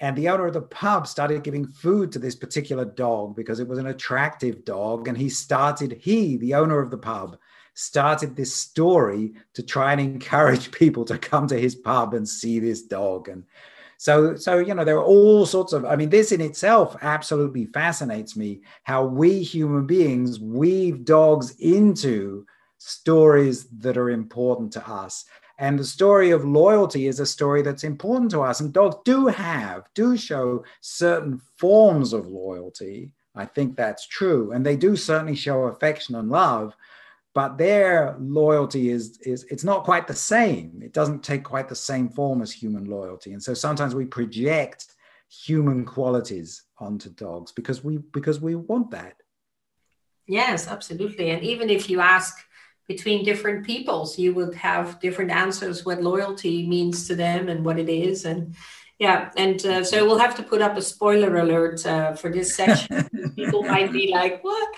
And 0.00 0.16
the 0.16 0.30
owner 0.30 0.46
of 0.46 0.54
the 0.54 0.62
pub 0.62 1.06
started 1.06 1.44
giving 1.44 1.66
food 1.66 2.10
to 2.12 2.18
this 2.18 2.34
particular 2.34 2.86
dog 2.86 3.36
because 3.36 3.60
it 3.60 3.68
was 3.68 3.78
an 3.78 3.88
attractive 3.88 4.64
dog. 4.64 5.06
And 5.06 5.18
he 5.18 5.28
started, 5.28 5.98
he, 6.00 6.38
the 6.38 6.54
owner 6.54 6.80
of 6.80 6.90
the 6.90 6.98
pub, 6.98 7.36
started 7.74 8.36
this 8.36 8.54
story 8.54 9.34
to 9.52 9.62
try 9.62 9.92
and 9.92 10.00
encourage 10.00 10.70
people 10.72 11.04
to 11.04 11.18
come 11.18 11.46
to 11.48 11.60
his 11.60 11.74
pub 11.74 12.14
and 12.14 12.26
see 12.26 12.58
this 12.58 12.82
dog. 12.82 13.28
And 13.28 13.44
so, 14.04 14.36
so 14.36 14.58
you 14.58 14.74
know, 14.74 14.84
there 14.84 14.98
are 14.98 15.02
all 15.02 15.46
sorts 15.46 15.72
of. 15.72 15.86
I 15.86 15.96
mean, 15.96 16.10
this 16.10 16.30
in 16.30 16.42
itself 16.42 16.94
absolutely 17.00 17.64
fascinates 17.64 18.36
me. 18.36 18.60
How 18.82 19.02
we 19.02 19.42
human 19.42 19.86
beings 19.86 20.38
weave 20.38 21.06
dogs 21.06 21.54
into 21.58 22.44
stories 22.76 23.64
that 23.78 23.96
are 23.96 24.10
important 24.10 24.74
to 24.74 24.86
us. 24.86 25.24
And 25.56 25.78
the 25.78 25.84
story 25.84 26.32
of 26.32 26.44
loyalty 26.44 27.06
is 27.06 27.18
a 27.18 27.24
story 27.24 27.62
that's 27.62 27.82
important 27.82 28.30
to 28.32 28.42
us. 28.42 28.60
And 28.60 28.74
dogs 28.74 28.96
do 29.06 29.28
have, 29.28 29.84
do 29.94 30.18
show 30.18 30.64
certain 30.82 31.40
forms 31.56 32.12
of 32.12 32.26
loyalty. 32.26 33.10
I 33.34 33.46
think 33.46 33.74
that's 33.74 34.06
true. 34.06 34.52
And 34.52 34.66
they 34.66 34.76
do 34.76 34.96
certainly 34.96 35.34
show 35.34 35.62
affection 35.62 36.14
and 36.16 36.28
love, 36.28 36.76
but 37.34 37.58
their 37.58 38.16
loyalty 38.20 38.90
is, 38.90 39.18
is 39.22 39.44
it's 39.50 39.64
not 39.64 39.84
quite 39.84 40.06
the 40.06 40.14
same. 40.14 40.80
It 40.82 40.92
doesn't 40.92 41.24
take 41.24 41.42
quite 41.42 41.68
the 41.68 41.74
same 41.74 42.08
form 42.08 42.42
as 42.42 42.52
human 42.52 42.84
loyalty. 42.84 43.32
And 43.32 43.42
so 43.42 43.54
sometimes 43.54 43.94
we 43.94 44.04
project 44.04 44.86
human 45.28 45.84
qualities 45.84 46.62
onto 46.78 47.10
dogs 47.10 47.50
because 47.50 47.82
we 47.82 47.98
because 47.98 48.40
we 48.40 48.54
want 48.54 48.92
that. 48.92 49.16
Yes, 50.26 50.68
absolutely. 50.68 51.30
And 51.30 51.42
even 51.42 51.68
if 51.70 51.90
you 51.90 52.00
ask 52.00 52.38
between 52.86 53.24
different 53.24 53.64
peoples 53.64 54.18
you 54.18 54.34
would 54.34 54.54
have 54.54 55.00
different 55.00 55.30
answers 55.30 55.84
what 55.84 56.02
loyalty 56.02 56.66
means 56.66 57.06
to 57.06 57.16
them 57.16 57.48
and 57.48 57.64
what 57.64 57.78
it 57.78 57.88
is 57.88 58.24
and 58.24 58.54
yeah 58.98 59.30
and 59.36 59.64
uh, 59.64 59.82
so 59.82 60.04
we'll 60.04 60.18
have 60.18 60.36
to 60.36 60.42
put 60.42 60.60
up 60.60 60.76
a 60.76 60.82
spoiler 60.82 61.36
alert 61.38 61.84
uh, 61.86 62.12
for 62.12 62.30
this 62.30 62.54
section 62.54 63.08
people 63.36 63.62
might 63.62 63.90
be 63.92 64.10
like 64.12 64.42
what 64.44 64.68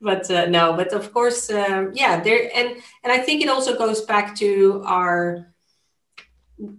but 0.00 0.30
uh, 0.30 0.46
no 0.46 0.74
but 0.74 0.92
of 0.92 1.12
course 1.12 1.50
um, 1.50 1.90
yeah 1.94 2.20
there 2.20 2.50
and 2.54 2.68
and 3.04 3.12
i 3.12 3.18
think 3.18 3.42
it 3.42 3.48
also 3.48 3.76
goes 3.76 4.00
back 4.02 4.34
to 4.34 4.82
our 4.86 5.52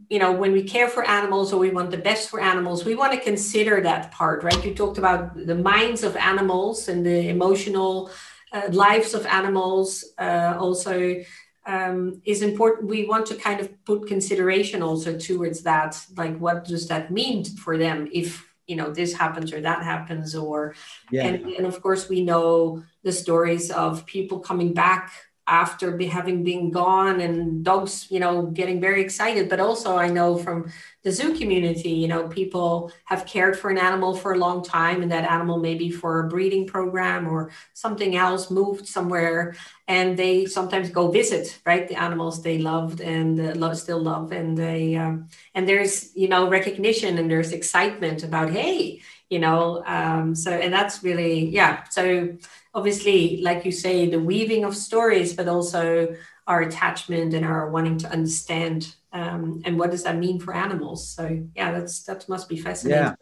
you 0.10 0.20
know 0.20 0.32
when 0.32 0.52
we 0.52 0.64
care 0.64 0.88
for 0.88 1.04
animals 1.08 1.52
or 1.54 1.60
we 1.60 1.72
want 1.72 1.90
the 1.92 1.98
best 1.98 2.30
for 2.30 2.40
animals 2.40 2.86
we 2.86 2.96
want 2.96 3.12
to 3.14 3.20
consider 3.20 3.82
that 3.82 4.12
part 4.12 4.44
right 4.44 4.64
you 4.66 4.74
talked 4.74 4.98
about 4.98 5.36
the 5.36 5.56
minds 5.56 6.04
of 6.04 6.16
animals 6.16 6.88
and 6.88 7.06
the 7.06 7.30
emotional 7.30 8.12
uh, 8.54 8.68
lives 8.72 9.14
of 9.14 9.26
animals 9.26 10.04
uh, 10.20 10.56
also 10.60 11.24
um, 11.66 12.22
is 12.26 12.42
important. 12.42 12.90
We 12.90 13.08
want 13.08 13.26
to 13.28 13.36
kind 13.36 13.60
of 13.60 13.70
put 13.86 14.08
consideration 14.08 14.82
also 14.82 15.18
towards 15.18 15.62
that, 15.64 16.00
like 16.18 16.38
what 16.38 16.66
does 16.66 16.88
that 16.88 17.12
mean 17.12 17.46
for 17.46 17.78
them 17.78 18.10
if 18.12 18.51
you 18.72 18.78
know 18.78 18.90
this 18.92 19.14
happens 19.14 19.52
or 19.52 19.60
that 19.60 19.84
happens, 19.84 20.34
or 20.34 20.74
yeah. 21.12 21.26
and, 21.28 21.46
and 21.58 21.66
of 21.68 21.82
course 21.82 22.08
we 22.08 22.24
know 22.24 22.82
the 23.04 23.12
stories 23.12 23.70
of 23.70 24.06
people 24.06 24.40
coming 24.40 24.74
back 24.74 25.12
after 25.48 25.92
be, 25.92 26.06
having 26.06 26.44
been 26.44 26.72
gone 26.72 27.20
and 27.22 27.64
dogs 27.64 28.08
you 28.10 28.20
know 28.20 28.48
getting 28.48 28.80
very 28.80 29.02
excited. 29.02 29.50
But 29.50 29.60
also 29.60 29.98
i 29.98 30.08
know 30.08 30.38
from 30.38 30.72
the 31.04 31.12
zoo 31.12 31.36
community 31.36 31.90
you 31.90 32.08
know 32.08 32.28
people 32.28 32.92
have 33.06 33.26
cared 33.26 33.58
for 33.58 33.70
an 33.70 33.78
animal 33.78 34.16
for 34.16 34.34
a 34.34 34.38
long 34.38 34.64
time 34.64 35.02
and 35.02 35.12
that 35.12 35.30
animal 35.30 35.58
maybe 35.58 35.90
for 35.90 36.20
a 36.20 36.28
breeding 36.28 36.68
program 36.68 37.28
or 37.28 37.52
something 37.74 38.16
else 38.16 38.52
moved 38.52 38.88
somewhere. 38.88 39.56
And 39.88 40.18
they 40.18 40.46
sometimes 40.46 40.90
go 40.90 41.12
visit 41.12 41.60
right 41.66 41.88
the 41.88 41.96
animals 41.96 42.42
they 42.42 42.58
loved 42.58 43.02
and 43.02 43.40
uh, 43.40 43.56
love, 43.56 43.78
still 43.78 44.00
love. 44.00 44.32
And 44.32 44.58
they 44.58 44.96
um, 44.96 45.28
and 45.54 45.68
there's 45.68 46.16
you 46.16 46.28
know 46.28 46.48
recognition 46.50 47.18
and 47.18 47.30
there's 47.30 47.52
excitement 47.52 48.24
about 48.24 48.52
hey 48.52 49.02
you 49.30 49.40
know 49.40 49.84
um, 49.86 50.36
so 50.36 50.52
and 50.52 50.74
that's 50.74 51.04
really 51.04 51.50
yeah. 51.50 51.84
So 51.90 52.38
obviously, 52.74 53.42
like 53.42 53.66
you 53.66 53.72
say, 53.72 54.10
the 54.10 54.20
weaving 54.20 54.64
of 54.64 54.76
stories, 54.76 55.34
but 55.34 55.48
also 55.48 56.16
our 56.48 56.62
attachment 56.62 57.34
and 57.34 57.46
our 57.46 57.70
wanting 57.70 57.98
to 58.00 58.12
understand 58.12 58.96
um, 59.14 59.62
and 59.66 59.78
what 59.78 59.92
does 59.92 60.04
that 60.04 60.18
mean 60.18 60.40
for 60.40 60.54
animals. 60.54 61.08
So 61.08 61.44
yeah, 61.56 61.72
that's 61.72 62.04
that 62.04 62.28
must 62.30 62.48
be 62.48 62.58
fascinating. 62.58 63.04
Yeah. 63.04 63.16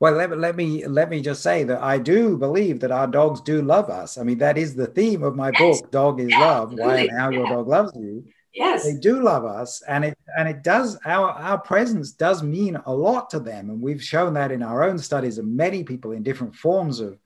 Well, 0.00 0.14
let, 0.14 0.36
let 0.36 0.56
me 0.56 0.86
let 0.86 1.10
me 1.10 1.20
just 1.20 1.42
say 1.42 1.62
that 1.64 1.80
I 1.82 1.98
do 1.98 2.36
believe 2.38 2.80
that 2.80 2.90
our 2.90 3.06
dogs 3.06 3.40
do 3.42 3.62
love 3.62 3.90
us. 3.90 4.16
I 4.16 4.22
mean, 4.22 4.38
that 4.38 4.56
is 4.56 4.74
the 4.74 4.86
theme 4.86 5.22
of 5.22 5.36
my 5.36 5.50
yes. 5.58 5.80
book, 5.80 5.90
"Dog 5.90 6.20
Is 6.20 6.30
yeah, 6.30 6.40
Love: 6.40 6.72
Why 6.72 7.00
and 7.00 7.18
How 7.18 7.28
Your 7.30 7.46
Dog 7.46 7.68
Loves 7.68 7.92
You." 7.94 8.24
Yes, 8.52 8.82
they 8.82 8.94
do 8.94 9.22
love 9.22 9.44
us, 9.44 9.82
and 9.82 10.04
it 10.06 10.18
and 10.36 10.48
it 10.48 10.64
does. 10.64 10.98
Our 11.04 11.30
our 11.30 11.58
presence 11.58 12.12
does 12.12 12.42
mean 12.42 12.80
a 12.86 12.92
lot 12.92 13.30
to 13.30 13.38
them, 13.38 13.70
and 13.70 13.80
we've 13.80 14.02
shown 14.02 14.34
that 14.34 14.50
in 14.50 14.62
our 14.62 14.82
own 14.82 14.98
studies 14.98 15.38
of 15.38 15.44
many 15.44 15.84
people 15.84 16.12
in 16.12 16.22
different 16.22 16.56
forms 16.56 16.98
of 17.00 17.18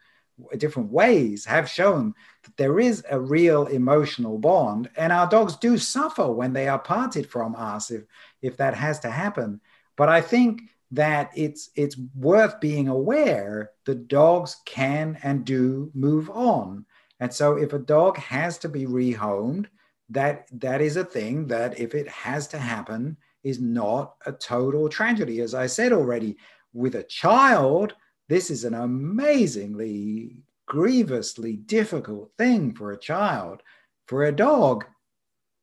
different 0.57 0.91
ways 0.91 1.45
have 1.45 1.69
shown 1.69 2.15
that 2.43 2.57
there 2.57 2.81
is 2.81 3.05
a 3.11 3.21
real 3.21 3.67
emotional 3.67 4.39
bond. 4.39 4.91
And 4.97 5.13
our 5.13 5.29
dogs 5.29 5.57
do 5.57 5.79
suffer 5.79 6.31
when 6.31 6.53
they 6.53 6.69
are 6.69 6.79
parted 6.79 7.29
from 7.31 7.55
us 7.55 7.91
if 7.91 8.05
if 8.43 8.57
that 8.57 8.75
has 8.75 9.01
to 9.01 9.11
happen. 9.11 9.61
But 9.97 10.09
i 10.09 10.21
think 10.21 10.63
that 10.91 11.31
it's 11.35 11.71
it's 11.75 11.97
worth 12.15 12.61
being 12.61 12.89
aware 12.89 13.71
that 13.85 14.09
dogs 14.09 14.57
can 14.65 15.19
and 15.23 15.45
do 15.45 15.91
move 15.95 16.31
on. 16.31 16.85
And 17.21 17.33
so 17.33 17.57
if 17.57 17.73
a 17.73 17.79
dog 17.79 18.17
has 18.19 18.59
to 18.59 18.69
be 18.69 18.87
rehomed 18.87 19.67
that 20.11 20.47
that 20.61 20.81
is 20.81 20.97
a 20.97 21.05
thing 21.05 21.47
that 21.49 21.81
if 21.81 21.95
it 21.95 22.09
has 22.09 22.47
to 22.49 22.59
happen 22.59 23.17
is 23.43 23.61
not 23.61 24.17
a 24.27 24.33
total 24.33 24.89
tragedy. 24.89 25.41
As 25.41 25.55
i 25.55 25.67
said 25.67 25.93
already 25.93 26.37
with 26.73 26.97
a 26.97 27.05
child 27.05 27.95
this 28.29 28.51
is 28.51 28.65
an 28.65 28.75
amazingly 28.75 30.37
grievously 30.67 31.57
difficult 31.57 32.31
thing 32.39 32.73
for 32.73 32.93
a 32.93 32.99
child. 32.99 33.63
For 34.07 34.25
a 34.25 34.33
dog, 34.33 34.85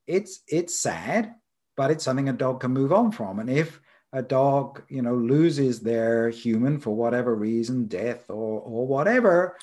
it's 0.06 0.40
it's 0.48 0.78
sad, 0.78 1.34
but 1.76 1.90
it's 1.90 2.04
something 2.04 2.28
a 2.28 2.32
dog 2.32 2.60
can 2.60 2.72
move 2.72 2.92
on 2.92 3.12
from. 3.12 3.38
And 3.38 3.50
if 3.50 3.80
a 4.12 4.22
dog, 4.22 4.82
you 4.88 5.02
know, 5.02 5.14
loses 5.14 5.80
their 5.80 6.28
human 6.28 6.78
for 6.78 6.94
whatever 6.94 7.34
reason, 7.34 7.86
death 7.86 8.28
or 8.28 8.60
or 8.60 8.86
whatever, 8.86 9.56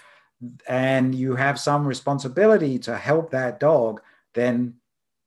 and 0.67 1.13
you 1.13 1.35
have 1.35 1.59
some 1.59 1.85
responsibility 1.85 2.79
to 2.79 2.97
help 2.97 3.31
that 3.31 3.59
dog, 3.59 4.01
then 4.33 4.75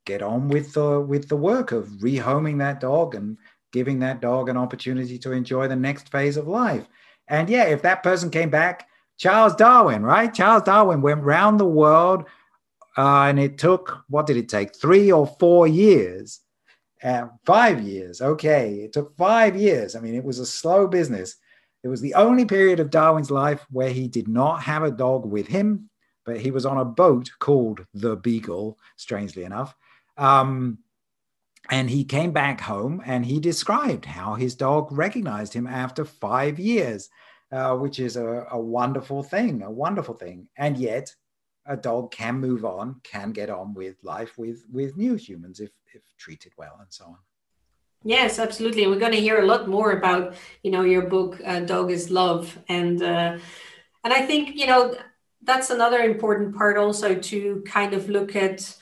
get 0.04 0.22
on 0.22 0.48
with 0.48 0.72
the 0.72 1.00
with 1.00 1.28
the 1.28 1.36
work 1.36 1.72
of 1.72 1.88
rehoming 2.02 2.58
that 2.58 2.80
dog 2.80 3.14
and 3.14 3.38
giving 3.72 4.00
that 4.00 4.20
dog 4.20 4.48
an 4.48 4.56
opportunity 4.56 5.18
to 5.18 5.32
enjoy 5.32 5.68
the 5.68 5.76
next 5.76 6.10
phase 6.10 6.36
of 6.36 6.48
life. 6.48 6.86
And 7.32 7.48
yeah, 7.48 7.64
if 7.64 7.80
that 7.80 8.02
person 8.02 8.28
came 8.30 8.50
back, 8.50 8.86
Charles 9.16 9.56
Darwin, 9.56 10.02
right? 10.02 10.32
Charles 10.32 10.64
Darwin 10.64 11.00
went 11.00 11.22
round 11.22 11.58
the 11.58 11.64
world 11.64 12.26
uh, 12.98 13.22
and 13.22 13.40
it 13.40 13.56
took, 13.56 14.04
what 14.08 14.26
did 14.26 14.36
it 14.36 14.50
take? 14.50 14.76
Three 14.76 15.10
or 15.10 15.26
four 15.26 15.66
years. 15.66 16.40
Uh, 17.02 17.28
five 17.46 17.80
years. 17.80 18.20
Okay. 18.20 18.74
It 18.84 18.92
took 18.92 19.16
five 19.16 19.56
years. 19.56 19.96
I 19.96 20.00
mean, 20.00 20.14
it 20.14 20.22
was 20.22 20.40
a 20.40 20.46
slow 20.46 20.86
business. 20.86 21.36
It 21.82 21.88
was 21.88 22.02
the 22.02 22.14
only 22.14 22.44
period 22.44 22.80
of 22.80 22.90
Darwin's 22.90 23.30
life 23.30 23.66
where 23.70 23.90
he 23.90 24.08
did 24.08 24.28
not 24.28 24.62
have 24.64 24.82
a 24.82 24.90
dog 24.90 25.24
with 25.24 25.46
him, 25.46 25.88
but 26.26 26.38
he 26.38 26.50
was 26.50 26.66
on 26.66 26.76
a 26.76 26.84
boat 26.84 27.30
called 27.38 27.86
the 27.94 28.16
Beagle, 28.16 28.78
strangely 28.96 29.44
enough. 29.44 29.74
Um, 30.18 30.78
and 31.70 31.88
he 31.88 32.04
came 32.04 32.32
back 32.32 32.60
home 32.60 33.02
and 33.06 33.24
he 33.24 33.40
described 33.40 34.04
how 34.04 34.34
his 34.34 34.54
dog 34.54 34.92
recognized 34.92 35.54
him 35.54 35.66
after 35.66 36.04
five 36.04 36.58
years, 36.58 37.08
uh, 37.52 37.76
which 37.76 38.00
is 38.00 38.16
a, 38.16 38.46
a 38.50 38.58
wonderful 38.58 39.22
thing, 39.22 39.62
a 39.62 39.70
wonderful 39.70 40.14
thing. 40.14 40.48
And 40.56 40.76
yet, 40.76 41.14
a 41.66 41.76
dog 41.76 42.10
can 42.10 42.40
move 42.40 42.64
on, 42.64 43.00
can 43.04 43.30
get 43.30 43.50
on 43.50 43.74
with 43.74 43.96
life 44.02 44.36
with 44.36 44.64
with 44.72 44.96
new 44.96 45.14
humans 45.14 45.60
if 45.60 45.70
if 45.94 46.02
treated 46.18 46.52
well 46.56 46.76
and 46.80 46.88
so 46.90 47.04
on. 47.04 47.18
Yes, 48.04 48.38
absolutely. 48.38 48.82
And 48.82 48.90
we're 48.90 48.98
going 48.98 49.12
to 49.12 49.20
hear 49.20 49.40
a 49.40 49.46
lot 49.46 49.68
more 49.68 49.92
about 49.92 50.34
you 50.62 50.70
know 50.70 50.82
your 50.82 51.02
book, 51.02 51.40
uh, 51.44 51.60
Dog 51.60 51.90
is 51.90 52.10
Love, 52.10 52.58
and 52.68 53.02
uh, 53.02 53.38
and 54.02 54.12
I 54.12 54.26
think 54.26 54.56
you 54.56 54.66
know 54.66 54.96
that's 55.42 55.70
another 55.70 56.00
important 56.00 56.56
part 56.56 56.76
also 56.76 57.14
to 57.14 57.62
kind 57.66 57.94
of 57.94 58.08
look 58.08 58.34
at 58.34 58.76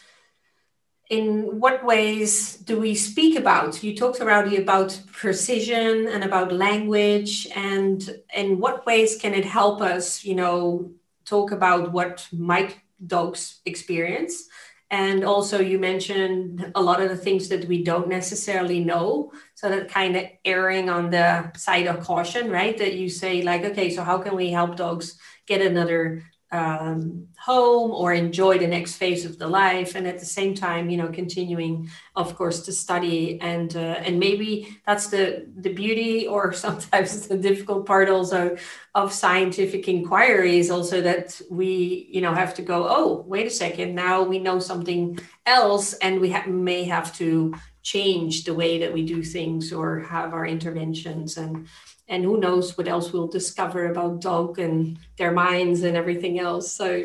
in 1.11 1.59
what 1.59 1.85
ways 1.85 2.57
do 2.57 2.79
we 2.79 2.95
speak 2.95 3.37
about? 3.37 3.83
You 3.83 3.97
talked 3.97 4.21
already 4.21 4.57
about 4.57 4.99
precision 5.13 6.07
and 6.07 6.23
about 6.23 6.53
language 6.53 7.49
and 7.55 8.09
in 8.35 8.61
what 8.61 8.87
ways 8.87 9.17
can 9.21 9.35
it 9.35 9.45
help 9.45 9.83
us 9.83 10.25
you 10.25 10.37
know 10.37 10.93
talk 11.25 11.51
about 11.51 11.93
what 11.93 12.27
might 12.33 12.79
dogs 13.05 13.61
experience? 13.67 14.49
And 14.93 15.25
also 15.25 15.61
you 15.61 15.79
mentioned 15.79 16.73
a 16.75 16.83
lot 16.83 17.01
of 17.01 17.09
the 17.09 17.17
things 17.17 17.49
that 17.49 17.67
we 17.67 17.83
don't 17.85 18.09
necessarily 18.09 18.83
know 18.83 19.33
so 19.55 19.69
that 19.69 19.89
kind 19.89 20.17
of 20.17 20.25
erring 20.45 20.91
on 20.91 21.11
the 21.11 21.53
side 21.57 21.87
of 21.89 22.05
caution 22.05 22.51
right? 22.51 22.79
That 22.79 22.95
you 22.95 23.09
say 23.09 23.43
like 23.43 23.65
okay 23.65 23.91
so 23.91 24.05
how 24.05 24.19
can 24.19 24.37
we 24.37 24.53
help 24.53 24.77
dogs 24.77 25.19
get 25.47 25.61
another 25.61 26.23
um, 26.53 27.28
home 27.38 27.92
or 27.92 28.12
enjoy 28.12 28.59
the 28.59 28.66
next 28.66 28.96
phase 28.96 29.24
of 29.24 29.38
the 29.38 29.46
life 29.46 29.94
and 29.94 30.07
at 30.07 30.18
the 30.18 30.26
same 30.26 30.53
time 30.53 30.90
you 30.90 30.96
know 30.96 31.09
continuing 31.09 31.88
of 32.16 32.34
course 32.34 32.62
to 32.62 32.72
study 32.72 33.40
and 33.40 33.76
uh, 33.76 34.03
and 34.05 34.18
maybe 34.18 34.76
that's 34.84 35.09
the 35.09 35.46
the 35.59 35.72
beauty 35.72 36.26
or 36.26 36.53
sometimes 36.66 37.28
the 37.28 37.38
difficult 37.38 37.86
part 37.86 38.09
also 38.09 38.57
of 38.94 39.12
scientific 39.12 39.86
inquiry 39.88 40.59
is 40.59 40.70
also 40.70 41.01
that 41.01 41.40
we 41.51 42.09
you 42.11 42.20
know 42.20 42.34
have 42.34 42.53
to 42.53 42.62
go 42.62 42.86
oh 42.88 43.24
wait 43.28 43.46
a 43.46 43.51
second 43.51 43.94
now 43.94 44.22
we 44.22 44.38
know 44.38 44.59
something 44.59 45.18
else 45.46 45.94
and 45.94 46.20
we 46.20 46.30
ha- 46.30 46.46
may 46.46 46.82
have 46.82 47.14
to 47.16 47.55
change 47.82 48.44
the 48.44 48.55
way 48.55 48.78
that 48.78 48.92
we 48.92 49.05
do 49.05 49.22
things 49.22 49.72
or 49.72 50.01
have 50.01 50.34
our 50.34 50.46
interventions 50.46 51.36
and 51.36 51.66
and 52.11 52.25
who 52.25 52.37
knows 52.37 52.77
what 52.77 52.89
else 52.89 53.13
we'll 53.13 53.29
discover 53.29 53.87
about 53.87 54.21
dog 54.21 54.59
and 54.59 54.99
their 55.17 55.31
minds 55.31 55.85
and 55.85 55.97
everything 55.97 56.41
else. 56.41 56.73
So 56.73 57.05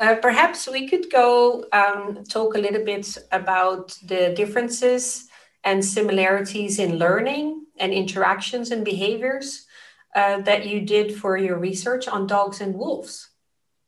uh, 0.00 0.16
perhaps 0.16 0.66
we 0.66 0.88
could 0.88 1.12
go 1.12 1.66
um, 1.72 2.24
talk 2.24 2.56
a 2.56 2.58
little 2.58 2.82
bit 2.82 3.18
about 3.30 3.96
the 4.02 4.32
differences 4.34 5.28
and 5.62 5.84
similarities 5.84 6.78
in 6.78 6.98
learning 6.98 7.66
and 7.78 7.92
interactions 7.92 8.70
and 8.70 8.82
behaviors 8.82 9.66
uh, 10.14 10.40
that 10.40 10.64
you 10.66 10.80
did 10.80 11.14
for 11.14 11.36
your 11.36 11.58
research 11.58 12.08
on 12.08 12.26
dogs 12.26 12.62
and 12.62 12.74
wolves. 12.74 13.28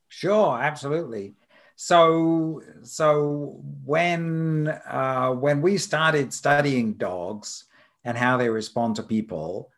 Sure 0.08 0.58
absolutely. 0.60 1.34
So 1.76 2.60
so 2.82 3.62
when 3.84 4.68
uh, 4.68 5.30
when 5.30 5.62
we 5.62 5.78
started 5.78 6.34
studying 6.34 6.94
dogs 6.94 7.64
and 8.04 8.18
how 8.18 8.36
they 8.36 8.50
respond 8.50 8.96
to 8.96 9.02
people 9.02 9.70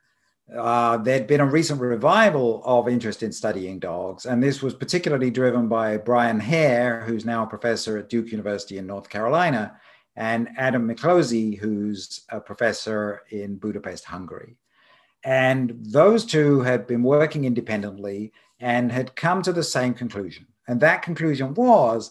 uh, 0.56 0.96
there'd 0.96 1.26
been 1.26 1.40
a 1.40 1.46
recent 1.46 1.80
revival 1.80 2.62
of 2.64 2.88
interest 2.88 3.22
in 3.22 3.32
studying 3.32 3.78
dogs, 3.78 4.26
and 4.26 4.42
this 4.42 4.62
was 4.62 4.74
particularly 4.74 5.30
driven 5.30 5.68
by 5.68 5.96
Brian 5.96 6.40
Hare, 6.40 7.02
who's 7.02 7.24
now 7.24 7.44
a 7.44 7.46
professor 7.46 7.98
at 7.98 8.08
Duke 8.08 8.32
University 8.32 8.78
in 8.78 8.86
North 8.86 9.08
Carolina, 9.08 9.76
and 10.16 10.48
Adam 10.56 10.88
Miklosi, 10.88 11.56
who's 11.56 12.22
a 12.30 12.40
professor 12.40 13.22
in 13.30 13.56
Budapest, 13.56 14.04
Hungary. 14.04 14.56
And 15.24 15.76
those 15.80 16.24
two 16.24 16.60
had 16.60 16.86
been 16.86 17.02
working 17.02 17.44
independently 17.44 18.32
and 18.58 18.90
had 18.90 19.14
come 19.16 19.42
to 19.42 19.52
the 19.52 19.62
same 19.62 19.94
conclusion. 19.94 20.46
And 20.66 20.80
that 20.80 21.02
conclusion 21.02 21.54
was 21.54 22.10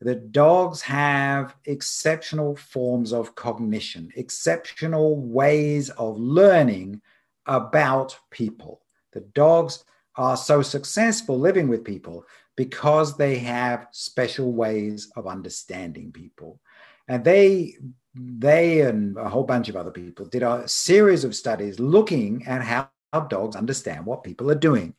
that 0.00 0.32
dogs 0.32 0.82
have 0.82 1.56
exceptional 1.64 2.56
forms 2.56 3.12
of 3.12 3.34
cognition, 3.34 4.12
exceptional 4.16 5.16
ways 5.16 5.90
of 5.90 6.18
learning 6.18 7.00
about 7.46 8.18
people. 8.30 8.82
The 9.12 9.20
dogs 9.20 9.84
are 10.16 10.36
so 10.36 10.62
successful 10.62 11.38
living 11.38 11.68
with 11.68 11.84
people 11.84 12.24
because 12.56 13.16
they 13.16 13.38
have 13.38 13.88
special 13.92 14.52
ways 14.52 15.10
of 15.16 15.26
understanding 15.26 16.10
people. 16.12 16.60
And 17.08 17.24
they 17.24 17.76
they 18.14 18.80
and 18.80 19.16
a 19.18 19.28
whole 19.28 19.44
bunch 19.44 19.68
of 19.68 19.76
other 19.76 19.90
people 19.90 20.24
did 20.24 20.42
a 20.42 20.66
series 20.66 21.22
of 21.22 21.36
studies 21.36 21.78
looking 21.78 22.46
at 22.46 22.62
how, 22.62 22.88
dogs 23.30 23.56
understand 23.56 24.04
what 24.04 24.22
people 24.22 24.50
are 24.50 24.54
doing. 24.54 24.94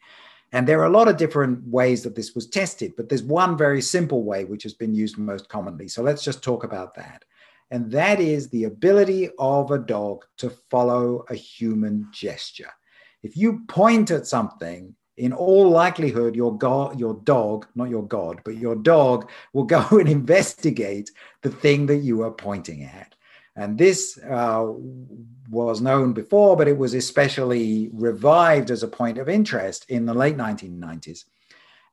And 0.52 0.68
there 0.68 0.80
are 0.80 0.88
a 0.88 0.98
lot 0.98 1.08
of 1.08 1.18
different 1.18 1.68
ways 1.68 2.02
that 2.02 2.16
this 2.16 2.34
was 2.34 2.48
tested, 2.48 2.94
but 2.98 3.10
there's 3.10 3.22
one 3.22 3.56
very 3.56 3.80
simple 3.80 4.24
way 4.24 4.44
which 4.44 4.64
has 4.64 4.74
been 4.74 4.96
used 4.96 5.20
most 5.20 5.48
commonly. 5.50 5.88
So 5.88 6.02
let's 6.02 6.24
just 6.24 6.42
talk 6.42 6.64
about 6.64 6.96
that 6.96 7.26
and 7.70 7.92
that 7.92 8.20
is 8.20 8.50
the 8.50 8.64
ability 8.64 9.30
of 9.38 9.72
a 9.72 9.78
dog 9.78 10.26
to 10.38 10.50
follow 10.70 11.26
a 11.30 11.36
human 11.36 12.08
gesture. 12.12 12.72
If 13.24 13.36
you 13.36 13.62
point 13.68 14.12
at 14.12 14.28
something, 14.28 14.96
in 15.18 15.34
all 15.34 15.70
likelihood, 15.70 16.36
your, 16.36 16.58
your 16.96 17.16
dog, 17.24 17.66
not 17.76 17.90
your 17.90 18.08
God, 18.08 18.42
but 18.46 18.58
your 18.58 18.76
dog 18.76 19.30
will 19.52 19.64
go 19.64 19.86
and 19.92 20.08
investigate 20.08 21.12
the 21.42 21.50
thing 21.50 21.88
that 21.88 21.98
you 21.98 22.22
are 22.24 22.32
pointing 22.32 22.84
at. 22.84 23.16
And 23.56 23.76
this 23.76 24.20
uh, 24.20 24.72
was 25.50 25.82
known 25.82 26.14
before, 26.14 26.56
but 26.56 26.68
it 26.68 26.78
was 26.78 26.94
especially 26.94 27.90
revived 27.92 28.70
as 28.70 28.84
a 28.84 28.88
point 28.88 29.18
of 29.18 29.28
interest 29.28 29.90
in 29.90 30.06
the 30.06 30.14
late 30.14 30.38
1990s. 30.38 31.26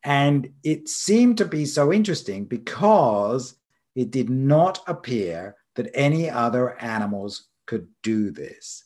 And 0.04 0.50
it 0.62 0.90
seemed 0.90 1.38
to 1.38 1.46
be 1.46 1.64
so 1.64 1.90
interesting 1.90 2.44
because 2.44 3.54
it 3.94 4.10
did 4.10 4.28
not 4.28 4.80
appear 4.86 5.56
that 5.76 5.90
any 5.94 6.30
other 6.30 6.80
animals 6.82 7.48
could 7.66 7.88
do 8.02 8.30
this. 8.30 8.84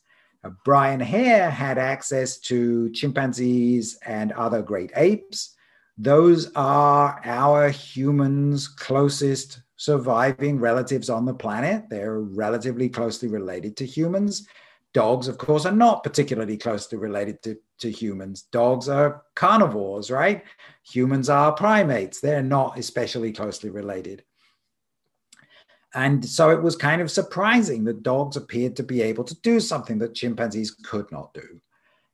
Brian 0.65 1.01
Hare 1.01 1.51
had 1.51 1.79
access 1.79 2.39
to 2.39 2.91
chimpanzees 2.91 3.99
and 4.07 4.33
other 4.33 4.63
great 4.63 4.93
apes. 4.97 5.55
Those 5.97 6.53
are 6.55 7.21
our 7.25 7.71
humans' 7.71 8.69
closest 8.69 9.61
surviving 9.77 10.59
relatives 10.59 11.11
on 11.11 11.25
the 11.25 11.35
planet. 11.35 11.85
They're 11.91 12.21
relatively 12.21 12.89
closely 12.89 13.29
related 13.29 13.77
to 13.79 13.87
humans. 13.87 14.47
Dogs, 14.95 15.29
of 15.29 15.39
course, 15.39 15.67
are 15.67 15.73
not 15.73 16.03
particularly 16.03 16.57
closely 16.57 16.99
related 16.99 17.43
to, 17.43 17.57
to 17.81 17.91
humans. 17.91 18.43
Dogs 18.53 18.89
are 18.89 19.23
carnivores, 19.35 20.11
right? 20.11 20.45
Humans 20.85 21.29
are 21.29 21.53
primates. 21.53 22.21
They're 22.21 22.43
not 22.43 22.79
especially 22.79 23.33
closely 23.33 23.71
related. 23.71 24.25
And 25.95 26.25
so 26.25 26.51
it 26.51 26.63
was 26.63 26.77
kind 26.77 27.01
of 27.01 27.11
surprising 27.11 27.85
that 27.85 28.03
dogs 28.03 28.37
appeared 28.37 28.77
to 28.77 28.83
be 28.83 29.01
able 29.01 29.25
to 29.25 29.41
do 29.41 29.59
something 29.59 29.99
that 29.99 30.15
chimpanzees 30.15 30.71
could 30.71 31.11
not 31.11 31.33
do. 31.33 31.61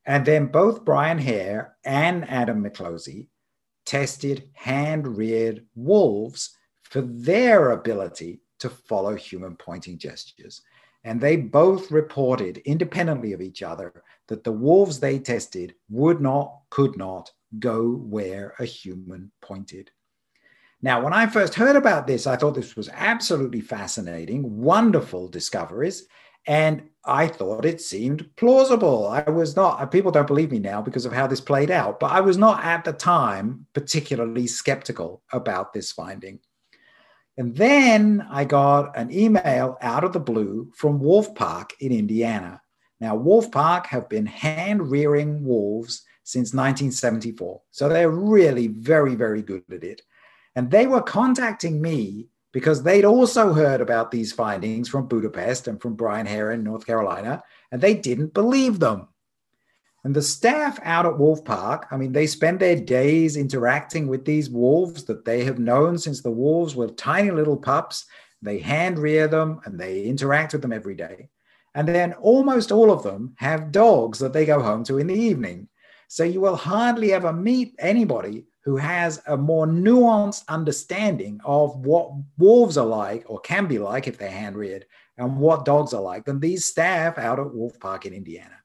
And 0.06 0.24
then 0.24 0.46
both 0.46 0.84
Brian 0.84 1.18
Hare 1.18 1.76
and 1.84 2.28
Adam 2.28 2.62
Miklosi 2.62 3.26
tested 3.84 4.48
hand 4.52 5.16
reared 5.16 5.64
wolves 5.74 6.56
for 6.82 7.00
their 7.00 7.72
ability 7.72 8.40
to 8.60 8.70
follow 8.70 9.14
human 9.16 9.56
pointing 9.56 9.98
gestures. 9.98 10.62
And 11.02 11.20
they 11.20 11.36
both 11.36 11.90
reported 11.90 12.58
independently 12.58 13.32
of 13.32 13.42
each 13.42 13.62
other 13.62 14.04
that 14.28 14.44
the 14.44 14.52
wolves 14.52 15.00
they 15.00 15.18
tested 15.18 15.74
would 15.90 16.20
not, 16.20 16.60
could 16.70 16.96
not 16.96 17.30
go 17.58 17.90
where 17.90 18.54
a 18.58 18.64
human 18.64 19.30
pointed. 19.42 19.90
Now, 20.84 21.02
when 21.02 21.14
I 21.14 21.26
first 21.28 21.54
heard 21.54 21.76
about 21.76 22.06
this, 22.06 22.26
I 22.26 22.36
thought 22.36 22.54
this 22.54 22.76
was 22.76 22.90
absolutely 22.92 23.62
fascinating, 23.62 24.60
wonderful 24.60 25.28
discoveries. 25.28 26.06
And 26.46 26.90
I 27.06 27.26
thought 27.26 27.64
it 27.64 27.80
seemed 27.80 28.28
plausible. 28.36 29.06
I 29.06 29.22
was 29.30 29.56
not, 29.56 29.80
uh, 29.80 29.86
people 29.86 30.10
don't 30.10 30.26
believe 30.26 30.50
me 30.50 30.58
now 30.58 30.82
because 30.82 31.06
of 31.06 31.12
how 31.14 31.26
this 31.26 31.40
played 31.40 31.70
out, 31.70 32.00
but 32.00 32.12
I 32.12 32.20
was 32.20 32.36
not 32.36 32.62
at 32.62 32.84
the 32.84 32.92
time 32.92 33.64
particularly 33.72 34.46
skeptical 34.46 35.22
about 35.32 35.72
this 35.72 35.90
finding. 35.90 36.40
And 37.38 37.56
then 37.56 38.26
I 38.30 38.44
got 38.44 38.94
an 38.94 39.10
email 39.10 39.78
out 39.80 40.04
of 40.04 40.12
the 40.12 40.20
blue 40.20 40.70
from 40.76 41.00
Wolf 41.00 41.34
Park 41.34 41.72
in 41.80 41.92
Indiana. 41.92 42.60
Now, 43.00 43.16
Wolf 43.16 43.50
Park 43.50 43.86
have 43.86 44.10
been 44.10 44.26
hand 44.26 44.90
rearing 44.90 45.46
wolves 45.46 46.02
since 46.24 46.52
1974. 46.52 47.62
So 47.70 47.88
they're 47.88 48.10
really 48.10 48.66
very, 48.66 49.14
very 49.14 49.40
good 49.40 49.62
at 49.72 49.82
it. 49.82 50.02
And 50.56 50.70
they 50.70 50.86
were 50.86 51.02
contacting 51.02 51.80
me 51.80 52.28
because 52.52 52.82
they'd 52.82 53.04
also 53.04 53.52
heard 53.52 53.80
about 53.80 54.10
these 54.10 54.32
findings 54.32 54.88
from 54.88 55.08
Budapest 55.08 55.66
and 55.66 55.82
from 55.82 55.94
Brian 55.94 56.26
Hare 56.26 56.52
in 56.52 56.62
North 56.62 56.86
Carolina, 56.86 57.42
and 57.72 57.80
they 57.80 57.94
didn't 57.94 58.32
believe 58.32 58.78
them. 58.78 59.08
And 60.04 60.14
the 60.14 60.22
staff 60.22 60.78
out 60.82 61.06
at 61.06 61.18
Wolf 61.18 61.44
Park, 61.44 61.86
I 61.90 61.96
mean, 61.96 62.12
they 62.12 62.26
spend 62.26 62.60
their 62.60 62.76
days 62.76 63.36
interacting 63.36 64.06
with 64.06 64.24
these 64.24 64.50
wolves 64.50 65.04
that 65.04 65.24
they 65.24 65.44
have 65.44 65.58
known 65.58 65.98
since 65.98 66.20
the 66.20 66.30
wolves 66.30 66.76
were 66.76 66.88
tiny 66.88 67.30
little 67.30 67.56
pups. 67.56 68.04
They 68.42 68.58
hand 68.58 68.98
rear 68.98 69.26
them 69.26 69.60
and 69.64 69.80
they 69.80 70.02
interact 70.02 70.52
with 70.52 70.62
them 70.62 70.74
every 70.74 70.94
day. 70.94 71.30
And 71.74 71.88
then 71.88 72.12
almost 72.14 72.70
all 72.70 72.92
of 72.92 73.02
them 73.02 73.34
have 73.38 73.72
dogs 73.72 74.18
that 74.18 74.34
they 74.34 74.44
go 74.44 74.60
home 74.60 74.84
to 74.84 74.98
in 74.98 75.06
the 75.06 75.14
evening. 75.14 75.68
So 76.08 76.22
you 76.22 76.40
will 76.40 76.54
hardly 76.54 77.12
ever 77.12 77.32
meet 77.32 77.74
anybody 77.78 78.44
who 78.64 78.76
has 78.76 79.22
a 79.26 79.36
more 79.36 79.66
nuanced 79.66 80.44
understanding 80.48 81.40
of 81.44 81.76
what 81.84 82.12
wolves 82.38 82.78
are 82.78 82.86
like 82.86 83.24
or 83.26 83.38
can 83.40 83.66
be 83.66 83.78
like 83.78 84.06
if 84.06 84.16
they're 84.16 84.30
hand 84.30 84.56
reared 84.56 84.86
and 85.18 85.36
what 85.36 85.64
dogs 85.64 85.92
are 85.92 86.00
like 86.00 86.24
than 86.24 86.40
these 86.40 86.64
staff 86.64 87.18
out 87.18 87.38
at 87.38 87.54
Wolf 87.54 87.78
Park 87.78 88.06
in 88.06 88.14
Indiana. 88.14 88.56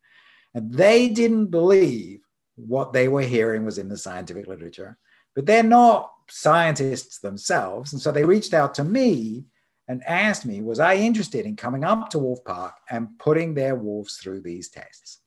And 0.53 0.73
they 0.73 1.09
didn't 1.09 1.47
believe 1.47 2.21
what 2.55 2.93
they 2.93 3.07
were 3.07 3.21
hearing 3.21 3.65
was 3.65 3.77
in 3.77 3.89
the 3.89 3.97
scientific 3.97 4.47
literature, 4.47 4.97
but 5.35 5.45
they're 5.45 5.63
not 5.63 6.11
scientists 6.29 7.19
themselves. 7.19 7.93
And 7.93 8.01
so 8.01 8.11
they 8.11 8.23
reached 8.23 8.53
out 8.53 8.73
to 8.75 8.83
me 8.83 9.45
and 9.87 10.03
asked 10.05 10.45
me, 10.45 10.61
was 10.61 10.79
I 10.79 10.95
interested 10.95 11.45
in 11.45 11.55
coming 11.55 11.83
up 11.83 12.09
to 12.11 12.19
Wolf 12.19 12.43
Park 12.45 12.75
and 12.89 13.17
putting 13.19 13.53
their 13.53 13.75
wolves 13.75 14.17
through 14.17 14.41
these 14.41 14.69
tests? 14.69 15.18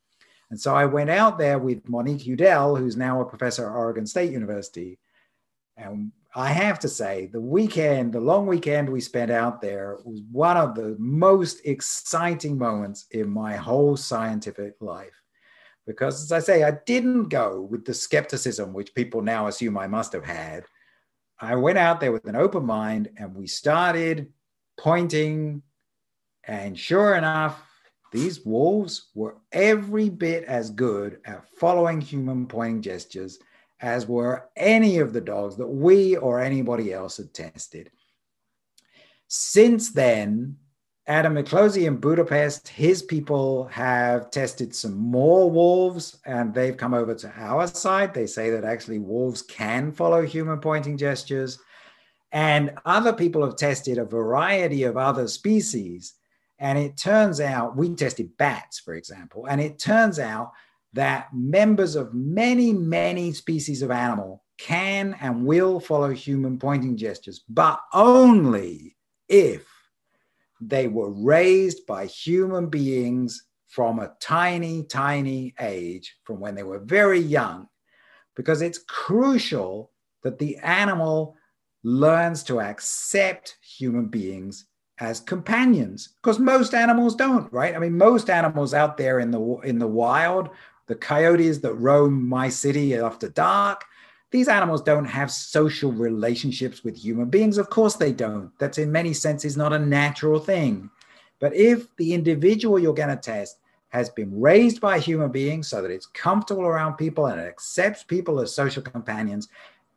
And 0.53 0.61
so 0.61 0.75
I 0.75 0.85
went 0.85 1.09
out 1.09 1.39
there 1.39 1.59
with 1.59 1.89
Monique 1.89 2.27
Udell, 2.27 2.77
who's 2.77 2.95
now 2.95 3.23
a 3.23 3.25
professor 3.25 3.67
at 3.67 3.75
Oregon 3.75 4.05
State 4.05 4.31
University. 4.31 4.99
And 5.79 6.13
I 6.35 6.49
have 6.49 6.79
to 6.81 6.89
say, 6.89 7.31
the 7.33 7.41
weekend, 7.41 8.13
the 8.13 8.21
long 8.21 8.47
weekend 8.47 8.91
we 8.91 9.01
spent 9.01 9.31
out 9.31 9.63
there 9.63 9.97
was 10.05 10.21
one 10.31 10.59
of 10.59 10.75
the 10.75 10.95
most 10.99 11.63
exciting 11.65 12.59
moments 12.59 13.07
in 13.13 13.31
my 13.31 13.57
whole 13.57 13.97
scientific 13.97 14.75
life. 14.81 15.23
Because, 15.87 16.23
as 16.23 16.33
I 16.33 16.41
say, 16.41 16.65
I 16.65 16.73
didn't 16.85 17.31
go 17.31 17.63
with 17.63 17.87
the 17.87 17.95
skepticism 17.95 18.75
which 18.75 18.95
people 18.95 19.23
now 19.23 19.47
assume 19.47 19.79
I 19.79 19.87
must 19.87 20.13
have 20.13 20.27
had. 20.27 20.65
I 21.41 21.55
went 21.55 21.79
out 21.79 21.99
there 21.99 22.13
with 22.13 22.27
an 22.27 22.37
open 22.37 22.67
mind 22.67 23.09
and 23.17 23.35
we 23.35 23.47
started 23.47 24.31
pointing. 24.79 25.63
And 26.45 26.79
sure 26.79 27.17
enough, 27.17 27.59
these 28.13 28.45
wolves 28.45 29.09
were 29.15 29.39
every 29.51 30.09
bit 30.09 30.45
as 30.45 30.71
good 30.71 31.21
at 31.25 31.49
following 31.59 32.01
human 32.01 32.47
pointing 32.47 32.83
gestures 32.83 33.39
as 33.81 34.07
were 34.07 34.49
any 34.55 34.99
of 34.99 35.13
the 35.13 35.21
dogs 35.21 35.57
that 35.57 35.67
we 35.67 36.17
or 36.17 36.41
anybody 36.41 36.93
else 36.93 37.17
had 37.17 37.35
tested. 37.35 37.91
Since 39.27 39.93
then, 39.93 40.59
Adam 41.09 41.35
Miklosi 41.35 41.87
in 41.87 41.97
Budapest, 41.97 42.69
his 42.69 43.03
people 43.03 43.65
have 43.67 44.31
tested 44.31 44.73
some 44.73 44.97
more 44.97 45.51
wolves 45.51 46.19
and 46.25 46.55
they've 46.55 46.77
come 46.77 46.95
over 46.95 47.15
to 47.15 47.33
our 47.37 47.67
side. 47.67 48.15
They 48.15 48.27
say 48.27 48.51
that 48.51 48.65
actually 48.65 49.01
wolves 49.01 49.43
can 49.43 49.91
follow 49.91 50.23
human 50.23 50.61
pointing 50.61 50.97
gestures. 50.97 51.59
And 52.31 52.79
other 52.85 53.13
people 53.13 53.45
have 53.45 53.57
tested 53.57 53.99
a 53.99 54.05
variety 54.05 54.85
of 54.85 54.97
other 54.97 55.27
species. 55.27 56.15
And 56.63 56.79
it 56.79 56.97
turns 56.97 57.41
out, 57.41 57.77
we 57.77 57.93
tested 57.93 58.37
bats, 58.39 58.79
for 58.79 58.95
example, 58.95 59.47
and 59.47 59.61
it 59.61 59.81
turns 59.81 60.21
out 60.21 60.53
that 60.93 61.27
members 61.35 61.97
of 61.97 62.15
many, 62.15 62.73
many 62.73 63.33
species 63.33 63.83
of 63.83 63.91
animal 63.91 64.45
can 64.59 65.17
and 65.21 65.45
will 65.45 65.81
follow 65.81 66.11
human 66.11 66.61
pointing 66.61 66.97
gestures, 66.97 67.43
but 67.49 67.81
only 67.93 68.97
if 69.29 69.67
they 70.61 70.87
were 70.87 71.11
raised 71.11 71.85
by 71.85 72.07
human 72.07 72.69
beings 72.69 73.45
from 73.67 73.99
a 73.99 74.13
tiny, 74.21 74.85
tiny 74.85 75.55
age, 75.59 76.15
from 76.23 76.39
when 76.39 76.55
they 76.55 76.63
were 76.63 76.79
very 76.79 77.19
young, 77.19 77.67
because 78.37 78.63
it's 78.63 78.79
crucial 78.87 79.91
that 80.23 80.39
the 80.39 80.59
animal 80.59 81.37
learns 81.83 82.45
to 82.45 82.61
accept 82.61 83.57
human 83.61 84.07
beings 84.07 84.67
as 85.03 85.21
companions 85.21 86.11
because 86.23 86.39
most 86.39 86.75
animals 86.75 87.17
don't 87.17 87.53
right 87.53 87.75
i 87.75 87.79
mean 87.79 87.99
most 87.99 88.31
animals 88.31 88.73
out 88.73 88.97
there 88.97 89.19
in 89.19 89.31
the 89.31 89.41
in 89.65 89.79
the 89.79 89.87
wild 89.87 90.49
the 90.87 90.95
coyotes 90.95 91.59
that 91.59 91.75
roam 91.75 92.29
my 92.29 92.49
city 92.49 92.95
after 92.95 93.29
dark 93.29 93.85
these 94.33 94.49
animals 94.49 94.81
don't 94.81 95.05
have 95.05 95.31
social 95.31 95.93
relationships 95.93 96.83
with 96.83 96.97
human 96.97 97.29
beings. 97.29 97.59
Of 97.59 97.69
course, 97.69 97.97
they 97.97 98.13
don't. 98.13 98.51
That's 98.59 98.79
in 98.79 98.91
many 98.91 99.13
senses 99.13 99.59
not 99.59 99.75
a 99.75 99.79
natural 99.79 100.41
thing. 100.41 100.91
But 101.39 101.55
if 101.55 101.95
the 101.97 102.15
individual 102.15 102.79
you're 102.79 102.95
going 102.95 103.11
to 103.11 103.17
test 103.17 103.59
has 103.91 104.09
been 104.09 104.41
raised 104.41 104.81
by 104.81 104.99
human 104.99 105.31
beings 105.31 105.69
so 105.69 105.83
that 105.83 105.91
it's 105.91 106.07
comfortable 106.07 106.63
around 106.63 106.95
people 106.95 107.27
and 107.27 107.39
it 107.39 107.47
accepts 107.47 108.05
people 108.05 108.41
as 108.41 108.55
social 108.55 108.83
companions, 108.83 109.49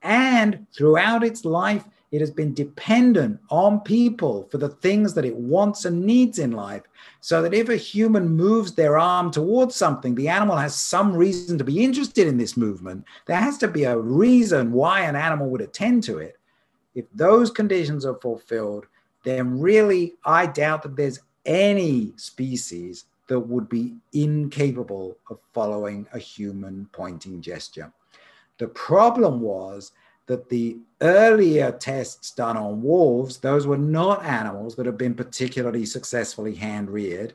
and 0.01 0.67
throughout 0.75 1.23
its 1.23 1.45
life, 1.45 1.85
it 2.11 2.21
has 2.21 2.31
been 2.31 2.53
dependent 2.53 3.39
on 3.49 3.79
people 3.81 4.47
for 4.51 4.57
the 4.57 4.69
things 4.69 5.13
that 5.13 5.25
it 5.25 5.35
wants 5.35 5.85
and 5.85 6.05
needs 6.05 6.39
in 6.39 6.51
life. 6.51 6.83
So 7.21 7.41
that 7.41 7.53
if 7.53 7.69
a 7.69 7.75
human 7.75 8.29
moves 8.29 8.73
their 8.73 8.97
arm 8.97 9.31
towards 9.31 9.75
something, 9.75 10.15
the 10.15 10.29
animal 10.29 10.55
has 10.55 10.75
some 10.75 11.15
reason 11.15 11.57
to 11.57 11.63
be 11.63 11.83
interested 11.83 12.27
in 12.27 12.37
this 12.37 12.55
movement. 12.55 13.05
There 13.25 13.37
has 13.37 13.57
to 13.59 13.67
be 13.67 13.83
a 13.83 13.97
reason 13.97 14.71
why 14.71 15.01
an 15.01 15.15
animal 15.15 15.49
would 15.49 15.61
attend 15.61 16.03
to 16.03 16.19
it. 16.19 16.37
If 16.93 17.05
those 17.13 17.51
conditions 17.51 18.05
are 18.05 18.19
fulfilled, 18.21 18.85
then 19.23 19.59
really, 19.59 20.13
I 20.23 20.45
doubt 20.45 20.83
that 20.83 20.95
there's 20.95 21.19
any 21.45 22.13
species 22.15 23.05
that 23.27 23.39
would 23.39 23.67
be 23.67 23.95
incapable 24.13 25.17
of 25.29 25.39
following 25.53 26.07
a 26.13 26.19
human 26.19 26.87
pointing 26.91 27.41
gesture. 27.41 27.91
The 28.57 28.67
problem 28.67 29.41
was 29.41 29.91
that 30.27 30.49
the 30.49 30.77
earlier 31.01 31.71
tests 31.71 32.31
done 32.31 32.57
on 32.57 32.81
wolves, 32.81 33.37
those 33.37 33.67
were 33.67 33.77
not 33.77 34.23
animals 34.23 34.75
that 34.75 34.85
have 34.85 34.97
been 34.97 35.13
particularly 35.13 35.85
successfully 35.85 36.55
hand 36.55 36.89
reared. 36.89 37.33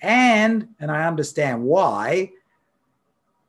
And, 0.00 0.68
and 0.78 0.90
I 0.90 1.06
understand 1.06 1.62
why, 1.62 2.30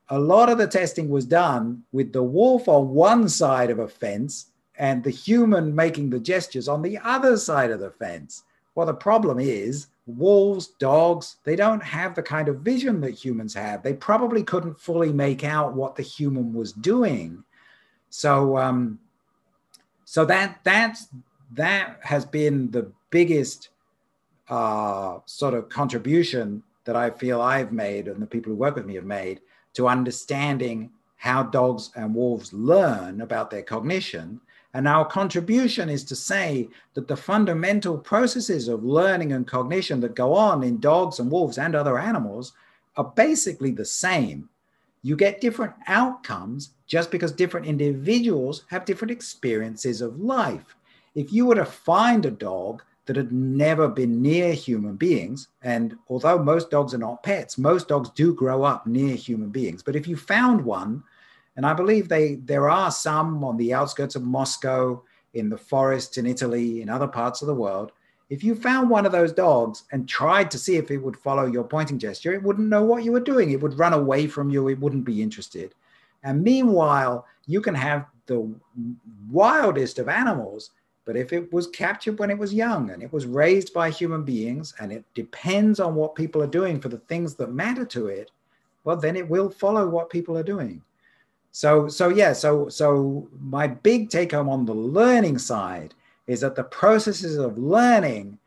a 0.09 0.19
lot 0.19 0.49
of 0.49 0.57
the 0.57 0.67
testing 0.67 1.09
was 1.09 1.25
done 1.25 1.83
with 1.91 2.11
the 2.11 2.23
wolf 2.23 2.67
on 2.67 2.89
one 2.89 3.29
side 3.29 3.69
of 3.69 3.79
a 3.79 3.87
fence 3.87 4.47
and 4.77 5.03
the 5.03 5.11
human 5.11 5.75
making 5.75 6.09
the 6.09 6.19
gestures 6.19 6.67
on 6.67 6.81
the 6.81 6.97
other 6.99 7.37
side 7.37 7.69
of 7.69 7.79
the 7.79 7.91
fence. 7.91 8.43
Well, 8.73 8.87
the 8.87 8.93
problem 8.93 9.39
is 9.39 9.87
wolves, 10.07 10.67
dogs, 10.79 11.35
they 11.43 11.55
don't 11.55 11.83
have 11.83 12.15
the 12.15 12.23
kind 12.23 12.47
of 12.47 12.61
vision 12.61 13.01
that 13.01 13.11
humans 13.11 13.53
have. 13.53 13.83
They 13.83 13.93
probably 13.93 14.41
couldn't 14.41 14.79
fully 14.79 15.13
make 15.13 15.43
out 15.43 15.75
what 15.75 15.95
the 15.95 16.01
human 16.01 16.53
was 16.53 16.73
doing. 16.73 17.43
So 18.09 18.57
um, 18.57 18.99
so 20.05 20.25
that 20.25 20.59
that's 20.63 21.07
that 21.53 21.99
has 22.01 22.25
been 22.25 22.71
the 22.71 22.91
biggest 23.09 23.69
uh, 24.49 25.19
sort 25.25 25.53
of 25.53 25.69
contribution 25.69 26.63
that 26.85 26.95
I 26.95 27.11
feel 27.11 27.41
I've 27.41 27.71
made 27.71 28.07
and 28.07 28.21
the 28.21 28.25
people 28.25 28.51
who 28.51 28.57
work 28.57 28.75
with 28.75 28.85
me 28.85 28.95
have 28.95 29.05
made 29.05 29.41
to 29.73 29.87
understanding 29.87 30.91
how 31.17 31.43
dogs 31.43 31.91
and 31.95 32.15
wolves 32.15 32.51
learn 32.53 33.21
about 33.21 33.51
their 33.51 33.61
cognition. 33.61 34.41
And 34.73 34.87
our 34.87 35.05
contribution 35.05 35.89
is 35.89 36.03
to 36.05 36.15
say 36.15 36.69
that 36.93 37.07
the 37.07 37.17
fundamental 37.17 37.97
processes 37.97 38.67
of 38.67 38.83
learning 38.83 39.33
and 39.33 39.45
cognition 39.45 39.99
that 40.01 40.15
go 40.15 40.33
on 40.33 40.63
in 40.63 40.79
dogs 40.79 41.19
and 41.19 41.29
wolves 41.29 41.57
and 41.57 41.75
other 41.75 41.99
animals 41.99 42.53
are 42.97 43.11
basically 43.15 43.71
the 43.71 43.85
same. 43.85 44.49
You 45.01 45.15
get 45.15 45.41
different 45.41 45.73
outcomes 45.87 46.71
just 46.85 47.11
because 47.11 47.31
different 47.31 47.65
individuals 47.65 48.65
have 48.69 48.85
different 48.85 49.11
experiences 49.11 50.01
of 50.01 50.19
life. 50.19 50.75
If 51.15 51.31
you 51.31 51.45
were 51.45 51.55
to 51.55 51.65
find 51.65 52.25
a 52.25 52.31
dog 52.31 52.83
that 53.05 53.15
had 53.15 53.31
never 53.31 53.87
been 53.87 54.21
near 54.21 54.53
human 54.53 54.95
beings, 54.95 55.47
and 55.63 55.97
although 56.09 56.37
most 56.37 56.69
dogs 56.69 56.93
are 56.93 56.99
not 56.99 57.23
pets, 57.23 57.57
most 57.57 57.87
dogs 57.87 58.09
do 58.11 58.33
grow 58.33 58.63
up 58.63 58.85
near 58.85 59.15
human 59.15 59.49
beings. 59.49 59.81
But 59.81 59.95
if 59.95 60.07
you 60.07 60.15
found 60.15 60.63
one, 60.63 61.03
and 61.55 61.65
I 61.65 61.73
believe 61.73 62.07
they 62.07 62.35
there 62.35 62.69
are 62.69 62.91
some 62.91 63.43
on 63.43 63.57
the 63.57 63.73
outskirts 63.73 64.15
of 64.15 64.23
Moscow, 64.23 65.01
in 65.33 65.49
the 65.49 65.57
forests 65.57 66.17
in 66.17 66.25
Italy, 66.25 66.81
in 66.81 66.89
other 66.89 67.07
parts 67.07 67.41
of 67.41 67.47
the 67.47 67.55
world, 67.55 67.91
if 68.29 68.43
you 68.43 68.53
found 68.53 68.89
one 68.89 69.05
of 69.05 69.11
those 69.11 69.33
dogs 69.33 69.83
and 69.91 70.07
tried 70.07 70.51
to 70.51 70.59
see 70.59 70.77
if 70.77 70.91
it 70.91 70.97
would 70.97 71.17
follow 71.17 71.47
your 71.47 71.63
pointing 71.63 71.97
gesture, 71.97 72.33
it 72.33 72.43
wouldn't 72.43 72.69
know 72.69 72.83
what 72.83 73.03
you 73.03 73.11
were 73.11 73.19
doing. 73.19 73.51
It 73.51 73.61
would 73.61 73.79
run 73.79 73.93
away 73.93 74.27
from 74.27 74.51
you. 74.51 74.67
It 74.67 74.79
wouldn't 74.79 75.05
be 75.05 75.21
interested. 75.21 75.73
And 76.23 76.43
meanwhile, 76.43 77.25
you 77.47 77.61
can 77.61 77.73
have 77.73 78.05
the 78.27 78.53
wildest 79.31 79.97
of 79.97 80.09
animals, 80.09 80.71
but 81.05 81.17
if 81.17 81.33
it 81.33 81.51
was 81.51 81.67
captured 81.67 82.19
when 82.19 82.29
it 82.29 82.37
was 82.37 82.53
young 82.53 82.91
and 82.91 83.01
it 83.01 83.11
was 83.11 83.25
raised 83.25 83.73
by 83.73 83.89
human 83.89 84.23
beings 84.23 84.75
and 84.79 84.91
it 84.91 85.03
depends 85.15 85.79
on 85.79 85.95
what 85.95 86.13
people 86.13 86.43
are 86.43 86.47
doing 86.47 86.79
for 86.79 86.89
the 86.89 86.99
things 86.99 87.33
that 87.35 87.51
matter 87.51 87.85
to 87.85 88.07
it, 88.07 88.29
well, 88.83 88.95
then 88.95 89.15
it 89.15 89.27
will 89.27 89.49
follow 89.49 89.87
what 89.87 90.11
people 90.11 90.37
are 90.37 90.43
doing. 90.43 90.83
So, 91.51 91.87
so 91.87 92.09
yeah, 92.09 92.33
so 92.33 92.69
so 92.69 93.27
my 93.41 93.65
big 93.65 94.11
take 94.11 94.33
home 94.33 94.49
on 94.49 94.65
the 94.65 94.73
learning 94.73 95.39
side 95.39 95.95
is 96.29 96.41
that 96.41 96.55
the 96.55 96.63
processes 96.63 97.37
of 97.37 97.57
learning 97.57 98.37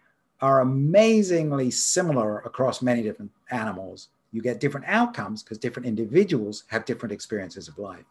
are 0.41 0.61
amazingly 0.61 1.70
similar 1.70 2.39
across 2.41 2.80
many 2.80 3.03
different 3.03 3.33
animals 3.51 4.09
you 4.33 4.41
get 4.41 4.61
different 4.61 4.87
outcomes 4.89 5.43
because 5.43 5.59
different 5.59 5.87
individuals 5.87 6.64
have 6.68 6.85
different 6.87 7.12
experiences 7.12 7.68
of 7.68 7.78
life. 7.78 8.05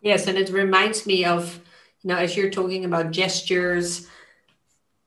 Yes, 0.00 0.26
and 0.26 0.36
it 0.36 0.50
reminds 0.50 1.06
me 1.06 1.24
of, 1.24 1.60
you 2.02 2.08
know, 2.08 2.16
as 2.16 2.36
you're 2.36 2.50
talking 2.50 2.84
about 2.84 3.12
gestures, 3.12 4.08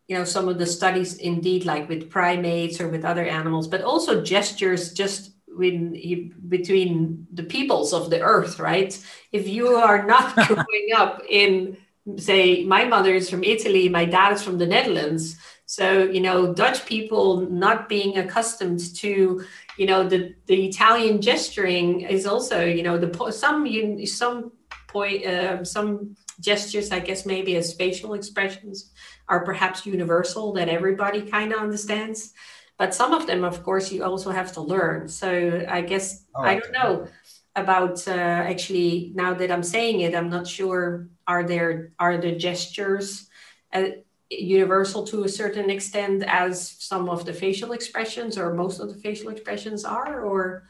you 0.08 0.18
know, 0.18 0.24
some 0.24 0.48
of 0.48 0.58
the 0.58 0.66
studies 0.66 1.18
indeed, 1.18 1.66
like 1.66 1.88
with 1.90 2.10
primates 2.10 2.80
or 2.82 2.88
with 2.88 3.06
other 3.06 3.26
animals, 3.26 3.68
but 3.68 3.82
also 3.82 4.24
gestures 4.24 4.94
just 4.94 5.32
between 5.60 7.28
the 7.34 7.44
peoples 7.44 7.94
of 7.94 8.10
the 8.10 8.22
earth, 8.22 8.60
right? 8.60 8.98
If 9.32 9.48
you 9.48 9.68
are 9.68 10.06
not 10.06 10.36
growing 10.48 10.90
up 10.96 11.22
in, 11.30 11.78
say, 12.18 12.64
my 12.64 12.86
mother 12.86 13.14
is 13.14 13.30
from 13.30 13.44
Italy, 13.44 13.90
my 13.90 14.06
dad 14.06 14.34
is 14.34 14.42
from 14.42 14.58
the 14.58 14.68
Netherlands, 14.68 15.38
so, 15.70 16.02
you 16.02 16.20
know, 16.20 16.52
Dutch 16.52 16.88
people 16.88 17.42
not 17.42 17.88
being 17.88 18.18
accustomed 18.18 18.96
to, 18.96 19.46
you 19.78 19.86
know, 19.86 20.04
the, 20.04 20.34
the 20.48 20.66
Italian 20.66 21.22
gesturing 21.22 22.02
is 22.02 22.26
also, 22.26 22.66
you 22.66 22.82
know, 22.82 22.98
the 22.98 23.32
some 23.32 23.68
some 24.08 24.52
point 24.88 25.28
uh, 25.28 25.64
some 25.64 26.16
gestures, 26.40 26.92
I 26.92 26.98
guess 27.02 27.24
maybe 27.24 27.56
as 27.56 27.76
facial 27.76 28.16
expressions 28.16 28.90
are 29.28 29.46
perhaps 29.46 29.86
universal 29.86 30.54
that 30.54 30.70
everybody 30.70 31.22
kind 31.22 31.54
of 31.54 31.60
understands. 31.60 32.34
But 32.80 32.96
some 32.96 33.14
of 33.14 33.28
them, 33.28 33.44
of 33.44 33.62
course, 33.62 33.92
you 33.92 34.04
also 34.04 34.32
have 34.32 34.54
to 34.54 34.62
learn. 34.62 35.08
So 35.10 35.66
I 35.70 35.82
guess 35.82 36.26
oh, 36.34 36.44
I 36.44 36.60
don't 36.60 36.72
know 36.72 37.08
about 37.56 38.08
uh, 38.08 38.12
actually 38.52 39.12
now 39.14 39.34
that 39.34 39.52
I'm 39.52 39.64
saying 39.64 40.00
it, 40.00 40.16
I'm 40.16 40.30
not 40.30 40.48
sure 40.48 41.10
are 41.28 41.44
there 41.44 41.92
are 42.00 42.18
the 42.18 42.32
gestures 42.32 43.30
uh, 43.74 43.90
universal 44.30 45.06
to 45.08 45.24
a 45.24 45.30
certain 45.30 45.70
extent 45.70 46.24
as 46.28 46.76
some 46.80 47.10
of 47.10 47.26
the 47.26 47.34
facial 47.34 47.72
expressions 47.72 48.38
or 48.38 48.54
most 48.54 48.80
of 48.80 48.88
the 48.90 49.00
facial 49.00 49.30
expressions 49.30 49.84
are 49.84 50.22
or 50.22 50.68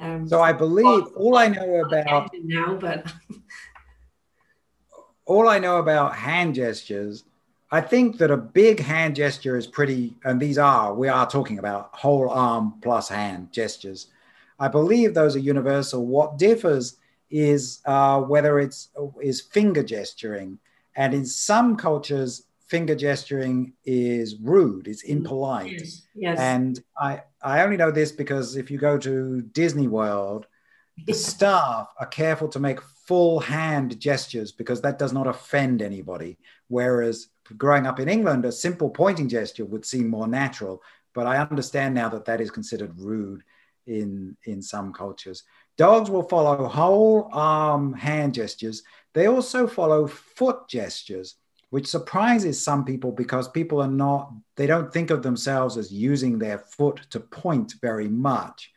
um, 0.00 0.28
so 0.28 0.40
i 0.40 0.52
believe 0.52 0.84
well, 0.84 1.12
all 1.16 1.36
i 1.36 1.46
know 1.46 1.76
about 1.86 2.30
now 2.42 2.74
but 2.74 3.06
all 5.24 5.48
i 5.48 5.58
know 5.58 5.78
about 5.78 6.16
hand 6.16 6.54
gestures 6.54 7.22
i 7.70 7.80
think 7.80 8.18
that 8.18 8.30
a 8.30 8.36
big 8.36 8.80
hand 8.80 9.16
gesture 9.16 9.56
is 9.56 9.66
pretty 9.66 10.14
and 10.24 10.40
these 10.40 10.58
are 10.58 10.94
we 10.94 11.08
are 11.08 11.28
talking 11.28 11.58
about 11.58 11.90
whole 11.92 12.28
arm 12.28 12.74
plus 12.82 13.08
hand 13.08 13.50
gestures 13.52 14.08
i 14.58 14.68
believe 14.68 15.14
those 15.14 15.36
are 15.36 15.40
universal 15.40 16.06
what 16.06 16.38
differs 16.38 16.96
is 17.30 17.80
uh, 17.86 18.20
whether 18.20 18.60
it's 18.60 18.88
is 19.20 19.40
finger 19.40 19.82
gesturing 19.82 20.58
and 20.96 21.12
in 21.12 21.26
some 21.26 21.76
cultures 21.76 22.46
finger 22.66 22.94
gesturing 22.94 23.72
is 23.84 24.36
rude, 24.40 24.88
it's 24.88 25.02
impolite. 25.02 25.72
Yes. 25.72 26.06
yes. 26.14 26.38
And 26.38 26.80
I, 26.98 27.22
I 27.42 27.62
only 27.62 27.76
know 27.76 27.90
this 27.90 28.12
because 28.12 28.56
if 28.56 28.70
you 28.70 28.78
go 28.78 28.98
to 28.98 29.42
Disney 29.42 29.88
World, 29.88 30.46
the 31.06 31.14
staff 31.30 31.88
are 31.98 32.06
careful 32.06 32.48
to 32.48 32.58
make 32.58 32.80
full 33.06 33.38
hand 33.40 33.98
gestures 34.00 34.50
because 34.50 34.80
that 34.80 34.98
does 34.98 35.12
not 35.12 35.26
offend 35.26 35.80
anybody. 35.80 36.38
Whereas 36.68 37.28
growing 37.56 37.86
up 37.86 38.00
in 38.00 38.08
England, 38.08 38.44
a 38.44 38.52
simple 38.52 38.90
pointing 38.90 39.28
gesture 39.28 39.64
would 39.64 39.84
seem 39.84 40.08
more 40.08 40.26
natural. 40.26 40.82
But 41.14 41.26
I 41.26 41.38
understand 41.38 41.94
now 41.94 42.08
that 42.10 42.26
that 42.26 42.40
is 42.40 42.50
considered 42.50 42.98
rude 42.98 43.42
in, 43.86 44.36
in 44.44 44.60
some 44.62 44.92
cultures. 44.92 45.44
Dogs 45.78 46.10
will 46.10 46.22
follow 46.22 46.66
whole 46.66 47.28
arm 47.32 47.92
hand 47.92 48.34
gestures. 48.34 48.82
They 49.14 49.26
also 49.26 49.66
follow 49.66 50.06
foot 50.06 50.68
gestures, 50.68 51.36
which 51.70 51.86
surprises 51.86 52.62
some 52.62 52.84
people 52.84 53.12
because 53.12 53.48
people 53.48 53.80
are 53.80 53.88
not, 53.88 54.32
they 54.56 54.66
don't 54.66 54.92
think 54.92 55.10
of 55.10 55.22
themselves 55.22 55.76
as 55.76 55.92
using 55.92 56.38
their 56.38 56.58
foot 56.58 57.06
to 57.10 57.20
point 57.20 57.74
very 57.80 58.08
much. 58.08 58.72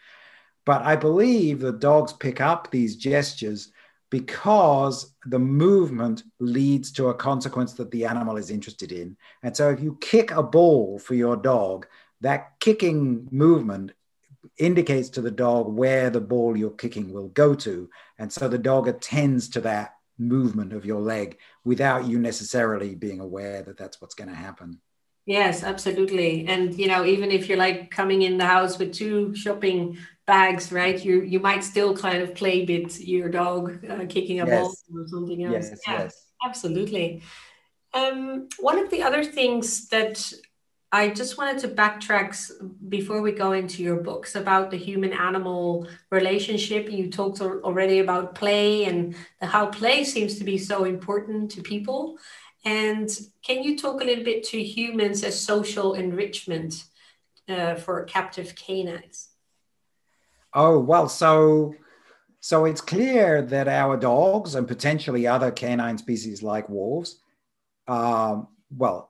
But 0.65 0.83
I 0.83 0.95
believe 0.95 1.59
the 1.59 1.71
dogs 1.71 2.13
pick 2.13 2.41
up 2.41 2.69
these 2.69 2.95
gestures 2.95 3.71
because 4.09 5.13
the 5.25 5.39
movement 5.39 6.23
leads 6.39 6.91
to 6.93 7.07
a 7.07 7.13
consequence 7.13 7.73
that 7.73 7.91
the 7.91 8.05
animal 8.05 8.37
is 8.37 8.49
interested 8.49 8.91
in. 8.91 9.15
And 9.43 9.55
so 9.55 9.69
if 9.69 9.81
you 9.81 9.97
kick 10.01 10.31
a 10.31 10.43
ball 10.43 10.99
for 10.99 11.13
your 11.13 11.35
dog, 11.35 11.87
that 12.21 12.59
kicking 12.59 13.27
movement 13.31 13.91
indicates 14.57 15.09
to 15.09 15.21
the 15.21 15.31
dog 15.31 15.71
where 15.71 16.09
the 16.09 16.21
ball 16.21 16.57
you're 16.57 16.71
kicking 16.71 17.13
will 17.13 17.29
go 17.29 17.53
to. 17.55 17.89
And 18.17 18.31
so 18.31 18.47
the 18.47 18.57
dog 18.57 18.87
attends 18.87 19.49
to 19.49 19.61
that 19.61 19.95
movement 20.17 20.73
of 20.73 20.85
your 20.85 20.99
leg 20.99 21.37
without 21.63 22.05
you 22.05 22.19
necessarily 22.19 22.95
being 22.95 23.19
aware 23.19 23.61
that 23.63 23.77
that's 23.77 24.01
what's 24.01 24.15
going 24.15 24.29
to 24.29 24.35
happen. 24.35 24.81
Yes, 25.25 25.63
absolutely. 25.63 26.47
And 26.47 26.73
you 26.73 26.87
know, 26.87 27.05
even 27.05 27.31
if 27.31 27.47
you're 27.47 27.57
like 27.57 27.91
coming 27.91 28.23
in 28.23 28.37
the 28.37 28.45
house 28.45 28.79
with 28.79 28.93
two 28.93 29.35
shopping 29.35 29.97
bags, 30.29 30.71
right? 30.71 31.03
You 31.03 31.15
you 31.33 31.39
might 31.39 31.63
still 31.63 31.91
kind 32.05 32.21
of 32.21 32.35
play 32.41 32.57
with 32.71 32.91
your 33.13 33.29
dog 33.29 33.61
uh, 33.91 34.05
kicking 34.15 34.39
a 34.41 34.45
yes. 34.45 34.53
ball 34.53 34.71
or 34.95 35.07
something 35.07 35.43
else. 35.43 35.67
Yes, 35.69 35.81
yeah, 35.87 36.03
yes. 36.03 36.13
absolutely. 36.47 37.23
Um, 37.93 38.47
one 38.59 38.77
of 38.77 38.91
the 38.91 39.01
other 39.01 39.23
things 39.23 39.87
that 39.89 40.31
I 40.91 41.09
just 41.09 41.37
wanted 41.37 41.59
to 41.61 41.67
backtrack 41.67 42.29
before 42.89 43.21
we 43.21 43.31
go 43.31 43.51
into 43.53 43.83
your 43.83 44.01
books 44.09 44.35
about 44.35 44.69
the 44.69 44.77
human 44.77 45.13
animal 45.13 45.87
relationship. 46.11 46.91
You 46.91 47.09
talked 47.09 47.41
already 47.41 47.99
about 47.99 48.35
play 48.35 48.85
and 48.85 49.15
how 49.41 49.67
play 49.67 50.03
seems 50.03 50.37
to 50.37 50.43
be 50.43 50.57
so 50.57 50.85
important 50.85 51.51
to 51.51 51.61
people. 51.61 52.17
And 52.65 53.09
can 53.47 53.63
you 53.63 53.77
talk 53.77 54.01
a 54.01 54.05
little 54.05 54.23
bit 54.23 54.43
to 54.49 54.61
humans 54.61 55.23
as 55.23 55.39
social 55.39 55.93
enrichment 55.93 56.83
uh, 57.47 57.75
for 57.75 58.03
captive 58.03 58.53
canines? 58.55 59.28
Oh, 60.61 60.77
well, 60.77 61.07
so 61.07 61.73
so 62.41 62.65
it's 62.65 62.81
clear 62.81 63.41
that 63.43 63.69
our 63.69 63.95
dogs 63.95 64.55
and 64.55 64.67
potentially 64.67 65.25
other 65.25 65.51
canine 65.51 65.97
species 65.97 66.43
like 66.43 66.67
wolves, 66.67 67.21
um, 67.87 68.49
well, 68.69 69.09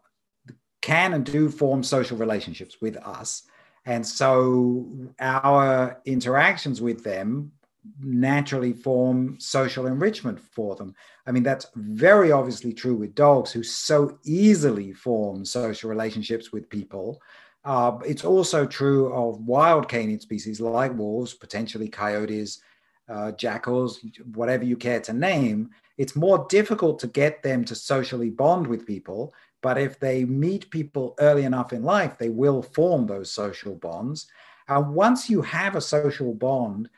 can 0.84 1.14
and 1.14 1.26
do 1.26 1.50
form 1.50 1.82
social 1.82 2.18
relationships 2.18 2.78
with 2.82 2.98
us. 2.98 3.48
And 3.88 4.06
so 4.06 4.92
our 5.20 6.00
interactions 6.06 6.82
with 6.84 7.04
them 7.04 7.52
naturally 8.00 8.74
form 8.74 9.40
social 9.40 9.88
enrichment 9.88 10.40
for 10.40 10.76
them. 10.76 10.94
I 11.26 11.32
mean, 11.32 11.42
that's 11.42 11.66
very 11.76 12.32
obviously 12.32 12.74
true 12.74 12.96
with 12.96 13.16
dogs 13.16 13.52
who 13.52 13.64
so 13.64 14.20
easily 14.24 14.94
form 14.94 15.46
social 15.46 15.90
relationships 15.90 16.52
with 16.52 16.70
people. 16.70 17.20
Uh, 17.66 17.98
it's 18.06 18.24
also 18.24 18.66
true 18.66 19.14
of 19.14 19.42
wild 19.42 19.88
canine 19.90 20.20
species 20.20 20.62
like 20.62 20.98
wolves, 20.98 21.34
potentially 21.34 21.90
coyotes, 21.90 22.62
uh, 23.10 23.32
jackals, 23.34 24.00
whatever 24.34 24.64
you 24.64 24.78
care 24.78 25.02
to 25.02 25.14
name. 25.14 25.70
It's 25.98 26.16
more 26.16 26.46
difficult 26.50 27.00
to 27.00 27.08
get 27.08 27.44
them 27.44 27.66
to 27.66 27.76
socially 27.76 28.30
bond 28.30 28.68
with 28.68 28.86
people 28.86 29.34
but 29.62 29.78
if 29.78 30.00
they 30.00 30.26
meet 30.26 30.70
people 30.70 31.16
early 31.20 31.44
enough 31.44 31.74
in 31.74 31.84
life, 31.84 32.18
they 32.18 32.30
will 32.30 32.62
form 32.62 33.08
those 33.08 33.32
social 33.32 33.76
bonds. 33.76 34.28
And 34.68 34.94
once 34.94 35.30
you 35.30 35.42
have 35.42 35.76
a 35.76 35.82
social 35.82 36.34
bond, 36.34 36.90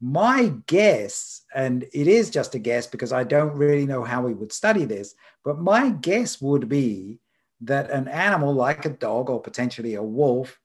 my 0.00 0.52
guess, 0.66 1.42
and 1.54 1.84
it 1.92 2.06
is 2.06 2.30
just 2.30 2.54
a 2.54 2.58
guess 2.58 2.86
because 2.86 3.12
I 3.12 3.24
don't 3.24 3.56
really 3.56 3.86
know 3.86 4.04
how 4.04 4.22
we 4.22 4.34
would 4.34 4.52
study 4.52 4.84
this, 4.84 5.14
but 5.44 5.58
my 5.58 5.90
guess 5.90 6.40
would 6.40 6.68
be 6.68 7.18
that 7.66 7.90
an 7.90 8.08
animal 8.08 8.54
like 8.54 8.84
a 8.84 8.90
dog 8.90 9.30
or 9.30 9.40
potentially 9.40 9.94
a 9.94 10.02
wolf 10.02 10.60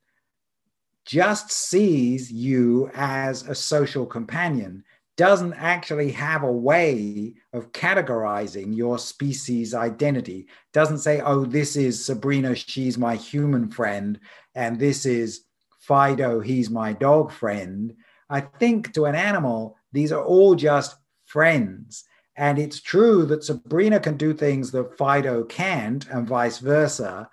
just 1.06 1.52
sees 1.52 2.32
you 2.32 2.90
as 2.94 3.48
a 3.48 3.56
social 3.56 4.06
companion 4.06 4.84
doesn't 5.20 5.54
actually 5.56 6.12
have 6.14 6.44
a 6.44 6.52
way 6.52 7.34
of 7.52 7.74
categorizing 7.74 8.74
your 8.74 8.98
species 8.98 9.74
identity. 9.74 10.48
Doesn't 10.72 11.00
say, 11.00 11.20
oh, 11.20 11.44
this 11.44 11.76
is 11.76 12.06
Sabrina, 12.06 12.56
she's 12.56 12.98
my 12.98 13.16
human 13.16 13.70
friend, 13.70 14.18
and 14.56 14.80
this 14.80 15.06
is 15.06 15.42
Fido, 15.80 16.40
he's 16.40 16.70
my 16.70 16.94
dog 16.94 17.34
friend. 17.34 17.94
I 18.30 18.40
think 18.40 18.94
to 18.94 19.08
an 19.08 19.16
animal, 19.16 19.76
these 19.92 20.14
are 20.14 20.24
all 20.24 20.56
just 20.56 20.96
friends. 21.26 22.06
And 22.40 22.58
it's 22.58 22.80
true 22.80 23.26
that 23.26 23.44
Sabrina 23.44 24.00
can 24.00 24.16
do 24.16 24.34
things 24.34 24.72
that 24.72 24.98
Fido 24.98 25.44
can't, 25.44 26.08
and 26.08 26.26
vice 26.26 26.60
versa. 26.60 27.30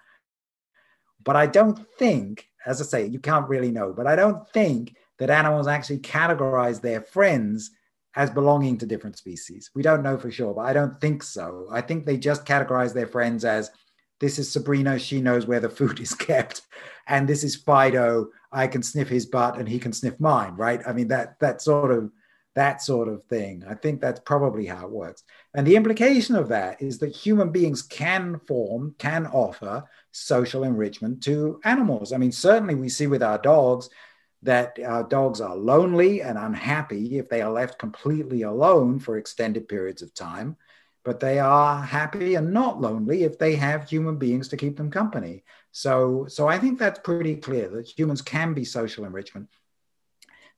But 1.23 1.37
I 1.37 1.47
don't 1.47 1.79
think, 1.97 2.49
as 2.67 2.81
I 2.81 2.85
say, 2.85 3.07
you 3.07 3.21
can't 3.21 3.49
really 3.49 3.71
know, 3.71 3.93
but 3.93 4.09
I 4.09 4.17
don't 4.17 4.49
think 4.51 4.97
that 5.21 5.31
animals 5.31 5.69
actually 5.69 6.01
categorize 6.01 6.81
their 6.81 7.01
friends 7.01 7.71
as 8.17 8.31
belonging 8.31 8.79
to 8.79 8.87
different 8.87 9.17
species. 9.17 9.71
We 9.77 9.83
don't 9.83 10.03
know 10.03 10.19
for 10.19 10.33
sure, 10.33 10.53
but 10.53 10.63
I 10.63 10.73
don't 10.73 11.01
think 11.01 11.23
so. 11.23 11.69
I 11.71 11.83
think 11.83 12.05
they 12.05 12.17
just 12.17 12.45
categorize 12.45 12.93
their 12.93 13.07
friends 13.07 13.45
as 13.45 13.71
this 14.19 14.41
is 14.41 14.51
Sabrina, 14.51 14.99
she 14.99 15.21
knows 15.21 15.47
where 15.47 15.61
the 15.61 15.69
food 15.69 16.01
is 16.01 16.15
kept, 16.29 16.63
and 17.07 17.29
this 17.29 17.45
is 17.45 17.55
Fido, 17.55 18.27
I 18.51 18.67
can 18.67 18.83
sniff 18.83 19.09
his 19.09 19.27
butt 19.27 19.57
and 19.57 19.69
he 19.69 19.79
can 19.79 19.93
sniff 19.93 20.19
mine, 20.19 20.57
right? 20.57 20.81
I 20.85 20.93
mean 20.93 21.09
that 21.09 21.39
that 21.39 21.63
sort 21.63 21.93
of 21.93 22.11
that 22.57 22.81
sort 22.81 23.07
of 23.07 23.23
thing. 23.25 23.63
I 23.69 23.75
think 23.75 24.01
that's 24.01 24.21
probably 24.21 24.65
how 24.65 24.87
it 24.87 24.91
works. 24.91 25.23
And 25.55 25.67
the 25.67 25.77
implication 25.77 26.35
of 26.35 26.49
that 26.49 26.81
is 26.81 26.99
that 26.99 27.15
human 27.15 27.51
beings 27.51 27.83
can 27.83 28.41
form, 28.47 28.95
can 28.99 29.27
offer 29.27 29.85
social 30.11 30.65
enrichment 30.65 31.23
to 31.25 31.61
animals. 31.65 32.15
I 32.15 32.17
mean, 32.17 32.33
certainly 32.33 32.75
we 32.75 32.89
see 32.89 33.07
with 33.07 33.23
our 33.23 33.37
dogs 33.37 33.91
that 34.43 34.79
uh, 34.79 35.03
dogs 35.03 35.43
are 35.43 35.55
lonely 35.55 36.23
and 36.23 36.39
unhappy 36.39 37.19
if 37.19 37.29
they 37.29 37.43
are 37.43 37.53
left 37.53 37.79
completely 37.79 38.43
alone 38.43 39.01
for 39.01 39.19
extended 39.19 39.69
periods 39.69 40.01
of 40.01 40.15
time, 40.15 40.57
but 41.05 41.21
they 41.21 41.39
are 41.39 41.83
happy 41.83 42.37
and 42.37 42.55
not 42.55 42.81
lonely 42.81 43.25
if 43.25 43.39
they 43.39 43.55
have 43.55 43.87
human 43.87 44.17
beings 44.17 44.49
to 44.49 44.57
keep 44.57 44.79
them 44.79 44.91
company. 44.91 45.45
So, 45.73 46.25
so 46.27 46.49
I 46.49 46.59
think 46.59 46.79
that's 46.79 47.01
pretty 47.01 47.37
clear 47.37 47.69
that 47.69 47.99
humans 47.99 48.23
can 48.23 48.55
be 48.55 48.65
social 48.65 49.05
enrichment. 49.05 49.49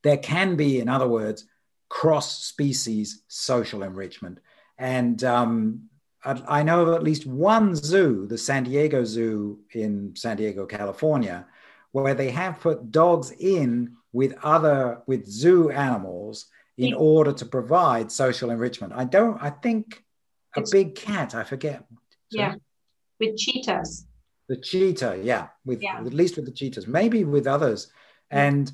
There 0.04 0.18
can 0.18 0.54
be, 0.54 0.78
in 0.78 0.88
other 0.88 1.08
words, 1.08 1.44
cross 1.88 2.44
species 2.44 3.22
social 3.28 3.82
enrichment. 3.82 4.38
And 4.78 5.22
um, 5.24 5.88
I, 6.24 6.42
I 6.48 6.62
know 6.62 6.82
of 6.82 6.94
at 6.94 7.02
least 7.02 7.26
one 7.26 7.74
zoo, 7.74 8.26
the 8.28 8.38
San 8.38 8.64
Diego 8.64 9.04
Zoo 9.04 9.60
in 9.72 10.14
San 10.14 10.36
Diego, 10.36 10.66
California, 10.66 11.46
where 11.92 12.14
they 12.14 12.30
have 12.30 12.60
put 12.60 12.90
dogs 12.90 13.32
in 13.32 13.96
with 14.12 14.34
other 14.42 15.02
with 15.06 15.26
zoo 15.26 15.70
animals 15.70 16.46
in 16.76 16.94
order 16.94 17.32
to 17.32 17.44
provide 17.44 18.10
social 18.12 18.50
enrichment. 18.50 18.92
I 18.94 19.04
don't. 19.04 19.42
I 19.42 19.50
think 19.50 20.04
a 20.56 20.62
big 20.70 20.94
cat. 20.94 21.34
I 21.34 21.44
forget. 21.44 21.84
Yeah, 22.30 22.54
with 23.18 23.36
cheetahs. 23.36 24.06
The 24.48 24.56
cheetah, 24.56 25.20
yeah, 25.22 25.48
with 25.64 25.82
yeah. 25.82 25.98
at 25.98 26.14
least 26.14 26.36
with 26.36 26.46
the 26.46 26.52
cheetahs, 26.52 26.86
maybe 26.86 27.24
with 27.24 27.46
others. 27.46 27.90
And 28.30 28.70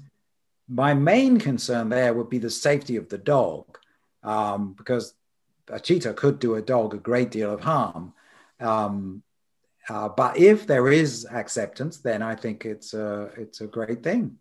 my 0.68 0.94
main 0.94 1.38
concern 1.38 1.88
there 1.88 2.14
would 2.14 2.30
be 2.30 2.38
the 2.38 2.50
safety 2.50 2.96
of 2.96 3.08
the 3.08 3.18
dog, 3.18 3.78
um, 4.22 4.72
because 4.72 5.14
a 5.68 5.80
cheetah 5.80 6.14
could 6.14 6.38
do 6.38 6.54
a 6.54 6.62
dog 6.62 6.94
a 6.94 6.98
great 6.98 7.30
deal 7.30 7.52
of 7.52 7.60
harm. 7.60 8.12
Um, 8.60 9.22
uh, 9.88 10.08
but 10.08 10.38
if 10.38 10.66
there 10.66 10.88
is 10.88 11.26
acceptance, 11.30 11.98
then 11.98 12.22
I 12.22 12.34
think 12.34 12.64
it's 12.64 12.94
a 12.94 13.30
it's 13.36 13.60
a 13.60 13.66
great 13.66 14.02
thing. 14.02 14.38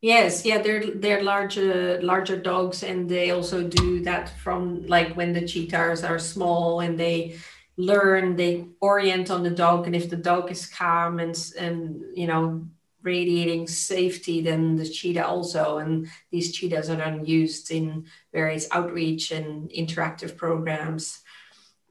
Yes, 0.00 0.46
yeah, 0.46 0.58
they're 0.58 0.94
they're 0.94 1.22
larger 1.22 2.00
larger 2.02 2.36
dogs, 2.36 2.82
and 2.82 3.08
they 3.08 3.32
also 3.32 3.66
do 3.66 4.02
that 4.04 4.28
from 4.38 4.86
like 4.86 5.14
when 5.14 5.32
the 5.32 5.46
cheetahs 5.46 6.04
are 6.04 6.18
small 6.18 6.80
and 6.80 6.98
they 6.98 7.36
learn 7.76 8.36
they 8.36 8.66
orient 8.80 9.30
on 9.30 9.42
the 9.42 9.50
dog, 9.50 9.86
and 9.86 9.96
if 9.96 10.08
the 10.08 10.16
dog 10.16 10.50
is 10.50 10.66
calm 10.66 11.18
and 11.18 11.36
and 11.58 12.02
you 12.14 12.26
know 12.26 12.66
radiating 13.02 13.66
safety, 13.66 14.40
than 14.42 14.76
the 14.76 14.88
cheetah 14.88 15.26
also, 15.26 15.78
and 15.78 16.08
these 16.30 16.52
cheetahs 16.52 16.90
are 16.90 16.96
then 16.96 17.24
used 17.24 17.70
in 17.70 18.06
various 18.32 18.68
outreach 18.70 19.30
and 19.30 19.70
interactive 19.70 20.36
programs. 20.36 21.20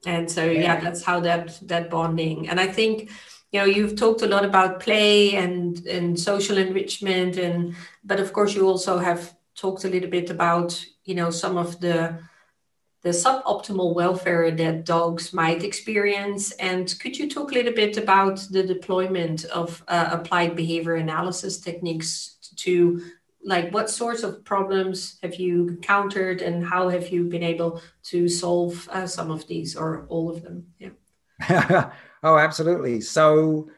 And 0.06 0.30
so 0.30 0.44
yeah. 0.44 0.60
yeah 0.60 0.80
that's 0.80 1.02
how 1.02 1.20
that 1.20 1.58
that 1.68 1.90
bonding. 1.90 2.48
And 2.48 2.58
i 2.58 2.66
think 2.66 3.10
you 3.52 3.60
know 3.60 3.66
you've 3.66 3.96
talked 3.96 4.22
a 4.22 4.26
lot 4.26 4.44
about 4.44 4.80
play 4.80 5.34
and 5.34 5.86
and 5.86 6.18
social 6.18 6.56
enrichment 6.56 7.36
and 7.36 7.74
but 8.04 8.20
of 8.20 8.32
course 8.32 8.54
you 8.54 8.66
also 8.66 8.98
have 8.98 9.34
talked 9.56 9.84
a 9.84 9.88
little 9.88 10.10
bit 10.10 10.30
about 10.30 10.84
you 11.04 11.14
know 11.14 11.30
some 11.30 11.56
of 11.56 11.80
the 11.80 12.18
the 13.02 13.10
suboptimal 13.10 13.94
welfare 13.94 14.50
that 14.50 14.84
dogs 14.84 15.32
might 15.32 15.64
experience. 15.64 16.52
And 16.52 16.94
could 17.00 17.16
you 17.18 17.28
talk 17.28 17.50
a 17.50 17.54
little 17.54 17.72
bit 17.72 17.96
about 17.96 18.40
the 18.50 18.62
deployment 18.62 19.44
of 19.46 19.82
uh, 19.88 20.08
applied 20.12 20.54
behavior 20.54 20.96
analysis 20.96 21.58
techniques 21.58 22.36
to 22.56 23.02
like 23.42 23.72
what 23.72 23.88
sorts 23.88 24.22
of 24.22 24.44
problems 24.44 25.18
have 25.22 25.36
you 25.36 25.68
encountered 25.68 26.42
and 26.42 26.64
how 26.64 26.90
have 26.90 27.08
you 27.08 27.24
been 27.24 27.42
able 27.42 27.80
to 28.02 28.28
solve 28.28 28.86
uh, 28.92 29.06
some 29.06 29.30
of 29.30 29.46
these 29.46 29.74
or 29.74 30.04
all 30.08 30.30
of 30.30 30.42
them? 30.42 30.66
Yeah. 30.78 31.90
Oh 32.22 32.36
absolutely. 32.36 33.00
So 33.00 33.70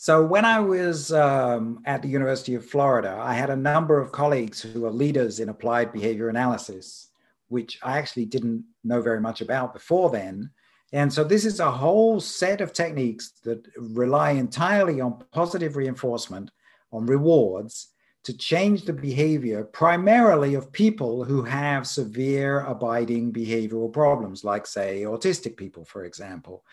so 0.00 0.24
when 0.24 0.44
i 0.44 0.60
was 0.60 1.12
um, 1.12 1.80
at 1.84 2.02
the 2.02 2.08
university 2.08 2.54
of 2.54 2.64
florida 2.64 3.18
i 3.20 3.34
had 3.34 3.50
a 3.50 3.56
number 3.56 4.00
of 4.00 4.12
colleagues 4.12 4.62
who 4.62 4.86
are 4.86 4.92
leaders 4.92 5.40
in 5.40 5.48
applied 5.48 5.92
behavior 5.92 6.28
analysis 6.28 7.07
which 7.48 7.78
i 7.82 7.98
actually 7.98 8.24
didn't 8.24 8.64
know 8.84 9.00
very 9.00 9.20
much 9.20 9.40
about 9.40 9.72
before 9.72 10.10
then 10.10 10.50
and 10.92 11.12
so 11.12 11.22
this 11.22 11.44
is 11.44 11.60
a 11.60 11.70
whole 11.70 12.18
set 12.18 12.60
of 12.60 12.72
techniques 12.72 13.32
that 13.44 13.66
rely 13.76 14.30
entirely 14.30 15.00
on 15.00 15.22
positive 15.32 15.76
reinforcement 15.76 16.50
on 16.92 17.04
rewards 17.04 17.88
to 18.24 18.36
change 18.36 18.84
the 18.84 18.92
behavior 18.92 19.64
primarily 19.64 20.54
of 20.54 20.72
people 20.72 21.24
who 21.24 21.42
have 21.42 21.86
severe 21.86 22.60
abiding 22.60 23.32
behavioral 23.32 23.92
problems, 23.92 24.44
like, 24.44 24.66
say, 24.66 25.02
autistic 25.02 25.56
people, 25.56 25.84
for 25.84 26.04
example. 26.04 26.64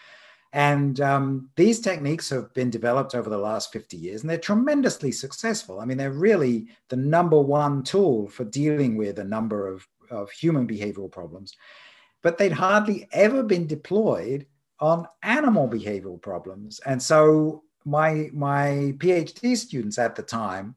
And 0.51 0.99
um, 1.01 1.49
these 1.55 1.79
techniques 1.81 2.29
have 2.29 2.53
been 2.53 2.69
developed 2.69 3.13
over 3.13 3.29
the 3.29 3.37
last 3.37 3.71
50 3.71 3.97
years, 3.97 4.21
and 4.21 4.29
they're 4.29 4.37
tremendously 4.37 5.11
successful. 5.11 5.79
I 5.79 5.85
mean, 5.85 5.97
they're 5.97 6.11
really 6.11 6.67
the 6.89 6.95
number 6.95 7.39
one 7.39 7.83
tool 7.83 8.27
for 8.29 8.45
dealing 8.45 8.95
with 8.97 9.19
a 9.19 9.23
number 9.23 9.67
of, 9.67 9.87
of 10.11 10.31
human 10.31 10.67
behavioral 10.67 11.11
problems. 11.11 11.55
But 12.21 12.37
they'd 12.37 12.51
hardly 12.51 13.07
ever 13.11 13.43
been 13.43 13.67
deployed 13.67 14.47
on 14.79 15.07
animal 15.23 15.69
behavioral 15.69 16.21
problems. 16.21 16.79
And 16.85 17.01
so 17.01 17.63
my, 17.85 18.29
my 18.33 18.93
PhD 18.97 19.55
students 19.55 19.97
at 19.97 20.15
the 20.15 20.23
time 20.23 20.75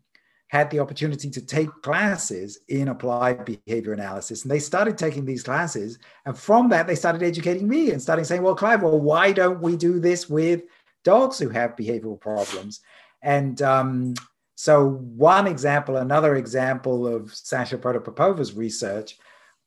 had 0.49 0.71
the 0.71 0.81
opportunity 0.81 1.29
to 1.29 1.45
take 1.45 1.69
classes 1.83 2.61
in 2.69 2.89
applied 2.89 3.45
behavior 3.45 3.93
analysis. 3.93 4.43
And 4.43 4.51
they 4.51 4.59
started 4.59 4.97
taking 4.97 5.25
these 5.25 5.43
classes. 5.43 5.99
And 6.25 6.37
from 6.37 6.71
that, 6.71 6.87
they 6.87 6.95
started 6.95 7.23
educating 7.23 7.69
me 7.69 7.91
and 7.91 8.01
starting 8.01 8.25
saying, 8.25 8.43
well, 8.43 8.55
Clive, 8.55 8.83
well, 8.83 8.99
why 8.99 9.33
don't 9.33 9.61
we 9.61 9.77
do 9.77 10.01
this 10.01 10.29
with 10.29 10.63
dogs 11.05 11.39
who 11.39 11.51
have 11.51 11.77
behavioral 11.77 12.19
problems? 12.19 12.81
And 13.23 13.61
um, 13.61 14.15
so, 14.61 14.89
one 14.89 15.47
example, 15.47 15.99
another 15.99 16.35
example 16.35 17.07
of 17.07 17.33
Sasha 17.33 17.79
Protopopova's 17.79 18.55
research, 18.55 19.17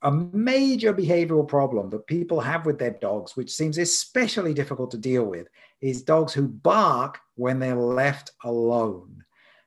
a 0.02 0.12
major 0.12 0.94
behavioral 0.94 1.48
problem 1.48 1.90
that 1.92 2.08
people 2.08 2.42
have 2.42 2.66
with 2.66 2.78
their 2.78 2.98
dogs, 3.00 3.38
which 3.38 3.54
seems 3.54 3.78
especially 3.78 4.54
difficult 4.54 4.92
to 4.92 4.98
deal 4.98 5.24
with, 5.24 5.48
is 5.80 6.02
dogs 6.02 6.34
who 6.34 6.46
bark 6.46 7.20
when 7.36 7.58
they're 7.58 7.74
left 7.74 8.32
alone. 8.44 9.24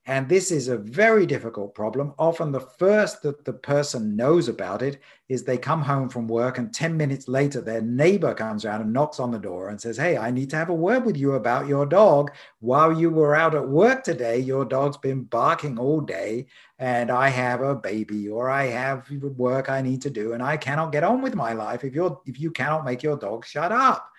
And 0.07 0.29
this 0.29 0.51
is 0.51 0.69
a 0.69 0.77
very 0.77 1.25
difficult 1.25 1.75
problem. 1.75 2.13
Often, 2.19 2.53
the 2.53 2.61
first 2.61 3.23
that 3.23 3.47
the 3.47 3.55
person 3.55 4.15
knows 4.15 4.49
about 4.49 4.83
it 4.83 5.01
is 5.31 5.43
they 5.43 5.57
come 5.57 5.81
home 5.81 6.11
from 6.11 6.29
work, 6.29 6.59
and 6.59 6.75
10 6.75 6.95
minutes 6.95 7.27
later, 7.27 7.63
their 7.63 7.81
neighbor 7.81 8.35
comes 8.35 8.67
around 8.67 8.83
and 8.83 8.93
knocks 8.93 9.19
on 9.19 9.31
the 9.31 9.39
door 9.39 9.71
and 9.71 9.81
says, 9.81 9.97
Hey, 9.97 10.19
I 10.19 10.31
need 10.31 10.51
to 10.51 10.57
have 10.57 10.69
a 10.69 10.75
word 10.75 11.07
with 11.07 11.17
you 11.17 11.33
about 11.33 11.67
your 11.67 11.87
dog. 11.87 12.33
While 12.61 12.93
you 12.93 13.09
were 13.09 13.35
out 13.35 13.55
at 13.55 13.67
work 13.67 14.05
today, 14.05 14.39
your 14.39 14.67
dog's 14.67 14.99
been 14.99 15.23
barking 15.23 15.79
all 15.79 16.03
day, 16.03 16.49
and 16.79 17.11
I 17.11 17.29
have 17.31 17.63
a 17.63 17.75
baby 17.75 18.29
or 18.29 18.51
I 18.51 18.67
have 18.67 19.11
work 19.11 19.71
I 19.71 19.81
need 19.81 20.03
to 20.03 20.11
do, 20.11 20.35
and 20.35 20.43
I 20.43 20.59
cannot 20.59 20.93
get 20.93 21.05
on 21.05 21.23
with 21.23 21.35
my 21.35 21.55
life 21.55 21.83
if, 21.83 21.95
you're, 21.95 22.21
if 22.27 22.39
you 22.39 22.51
cannot 22.51 22.85
make 22.85 23.03
your 23.03 23.17
dog 23.17 23.47
shut 23.47 23.73
up 23.73 24.11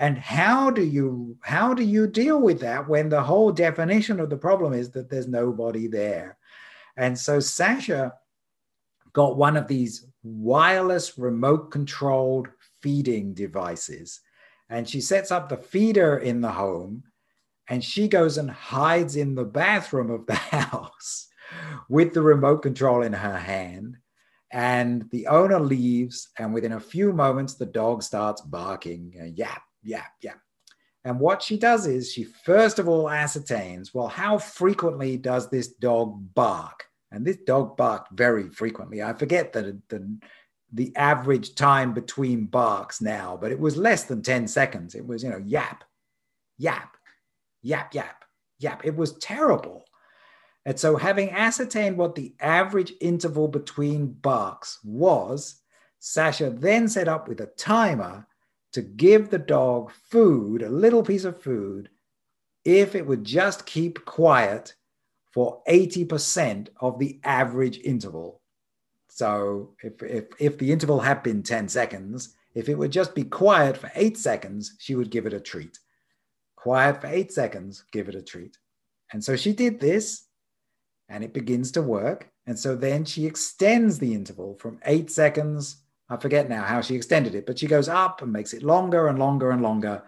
and 0.00 0.16
how 0.16 0.70
do 0.70 0.82
you 0.82 1.36
how 1.42 1.74
do 1.74 1.84
you 1.84 2.06
deal 2.06 2.40
with 2.40 2.60
that 2.60 2.88
when 2.88 3.10
the 3.10 3.22
whole 3.22 3.52
definition 3.52 4.18
of 4.18 4.30
the 4.30 4.36
problem 4.36 4.72
is 4.72 4.90
that 4.92 5.10
there's 5.10 5.28
nobody 5.28 5.88
there? 5.88 6.38
And 6.96 7.16
so 7.16 7.38
sasha 7.38 8.14
got 9.12 9.36
one 9.36 9.58
of 9.58 9.68
these 9.68 10.06
wireless 10.22 11.18
remote 11.18 11.70
controlled 11.70 12.48
feeding 12.80 13.34
devices. 13.34 14.20
And 14.70 14.88
she 14.88 15.02
sets 15.02 15.30
up 15.30 15.50
the 15.50 15.58
feeder 15.58 16.16
in 16.16 16.40
the 16.40 16.52
home 16.52 17.04
and 17.68 17.84
she 17.84 18.08
goes 18.08 18.38
and 18.38 18.50
hides 18.50 19.16
in 19.16 19.34
the 19.34 19.44
bathroom 19.44 20.10
of 20.10 20.24
the 20.24 20.34
house 20.34 21.28
with 21.90 22.14
the 22.14 22.22
remote 22.22 22.62
control 22.62 23.02
in 23.02 23.12
her 23.12 23.38
hand. 23.38 23.98
And 24.50 25.10
the 25.10 25.26
owner 25.26 25.60
leaves 25.60 26.30
and 26.38 26.54
within 26.54 26.72
a 26.72 26.80
few 26.80 27.12
moments 27.12 27.54
the 27.54 27.66
dog 27.66 28.02
starts 28.02 28.40
barking 28.40 29.14
uh, 29.20 29.24
yap 29.24 29.60
yeah, 29.82 30.04
yeah. 30.22 30.34
And 31.04 31.18
what 31.18 31.42
she 31.42 31.56
does 31.56 31.86
is 31.86 32.12
she 32.12 32.24
first 32.24 32.78
of 32.78 32.88
all 32.88 33.08
ascertains, 33.08 33.94
well, 33.94 34.08
how 34.08 34.38
frequently 34.38 35.16
does 35.16 35.48
this 35.48 35.68
dog 35.68 36.34
bark? 36.34 36.84
And 37.10 37.24
this 37.24 37.38
dog 37.38 37.76
barked 37.76 38.12
very 38.12 38.48
frequently. 38.50 39.02
I 39.02 39.14
forget 39.14 39.52
the, 39.52 39.80
the, 39.88 40.18
the 40.72 40.94
average 40.96 41.54
time 41.54 41.92
between 41.92 42.44
barks 42.44 43.00
now, 43.00 43.36
but 43.40 43.50
it 43.50 43.58
was 43.58 43.76
less 43.76 44.04
than 44.04 44.22
10 44.22 44.46
seconds. 44.46 44.94
It 44.94 45.06
was, 45.06 45.24
you 45.24 45.30
know, 45.30 45.42
yap, 45.44 45.84
yap, 46.58 46.96
yap, 47.62 47.94
yap, 47.94 48.24
yap. 48.58 48.84
It 48.84 48.94
was 48.94 49.16
terrible. 49.18 49.84
And 50.66 50.78
so, 50.78 50.96
having 50.96 51.30
ascertained 51.30 51.96
what 51.96 52.14
the 52.14 52.34
average 52.38 52.92
interval 53.00 53.48
between 53.48 54.12
barks 54.12 54.78
was, 54.84 55.56
Sasha 56.00 56.50
then 56.50 56.86
set 56.86 57.08
up 57.08 57.28
with 57.28 57.40
a 57.40 57.46
timer 57.46 58.26
to 58.72 58.82
give 58.82 59.30
the 59.30 59.38
dog 59.38 59.90
food, 59.90 60.62
a 60.62 60.68
little 60.68 61.02
piece 61.02 61.24
of 61.24 61.42
food, 61.42 61.88
if 62.64 62.94
it 62.94 63.06
would 63.06 63.24
just 63.24 63.66
keep 63.66 64.04
quiet 64.04 64.74
for 65.32 65.62
80% 65.68 66.68
of 66.80 66.98
the 66.98 67.20
average 67.24 67.78
interval. 67.78 68.40
So 69.08 69.74
if, 69.82 70.02
if, 70.02 70.24
if 70.38 70.58
the 70.58 70.72
interval 70.72 71.00
had 71.00 71.22
been 71.22 71.42
10 71.42 71.68
seconds, 71.68 72.34
if 72.54 72.68
it 72.68 72.76
would 72.76 72.90
just 72.90 73.14
be 73.14 73.24
quiet 73.24 73.76
for 73.76 73.90
eight 73.94 74.18
seconds, 74.18 74.74
she 74.78 74.94
would 74.94 75.10
give 75.10 75.26
it 75.26 75.32
a 75.32 75.40
treat. 75.40 75.78
Quiet 76.56 77.00
for 77.00 77.06
eight 77.06 77.32
seconds, 77.32 77.84
give 77.92 78.08
it 78.08 78.14
a 78.14 78.22
treat. 78.22 78.58
And 79.12 79.22
so 79.22 79.36
she 79.36 79.52
did 79.52 79.80
this, 79.80 80.24
and 81.08 81.24
it 81.24 81.32
begins 81.32 81.72
to 81.72 81.82
work. 81.82 82.30
And 82.46 82.58
so 82.58 82.76
then 82.76 83.04
she 83.04 83.26
extends 83.26 83.98
the 83.98 84.14
interval 84.14 84.56
from 84.58 84.80
eight 84.84 85.10
seconds 85.10 85.82
I 86.10 86.16
forget 86.16 86.48
now 86.48 86.64
how 86.64 86.80
she 86.80 86.96
extended 86.96 87.36
it, 87.36 87.46
but 87.46 87.58
she 87.58 87.68
goes 87.68 87.88
up 87.88 88.20
and 88.20 88.32
makes 88.32 88.52
it 88.52 88.64
longer 88.64 89.06
and 89.06 89.18
longer 89.18 89.52
and 89.52 89.62
longer 89.62 90.02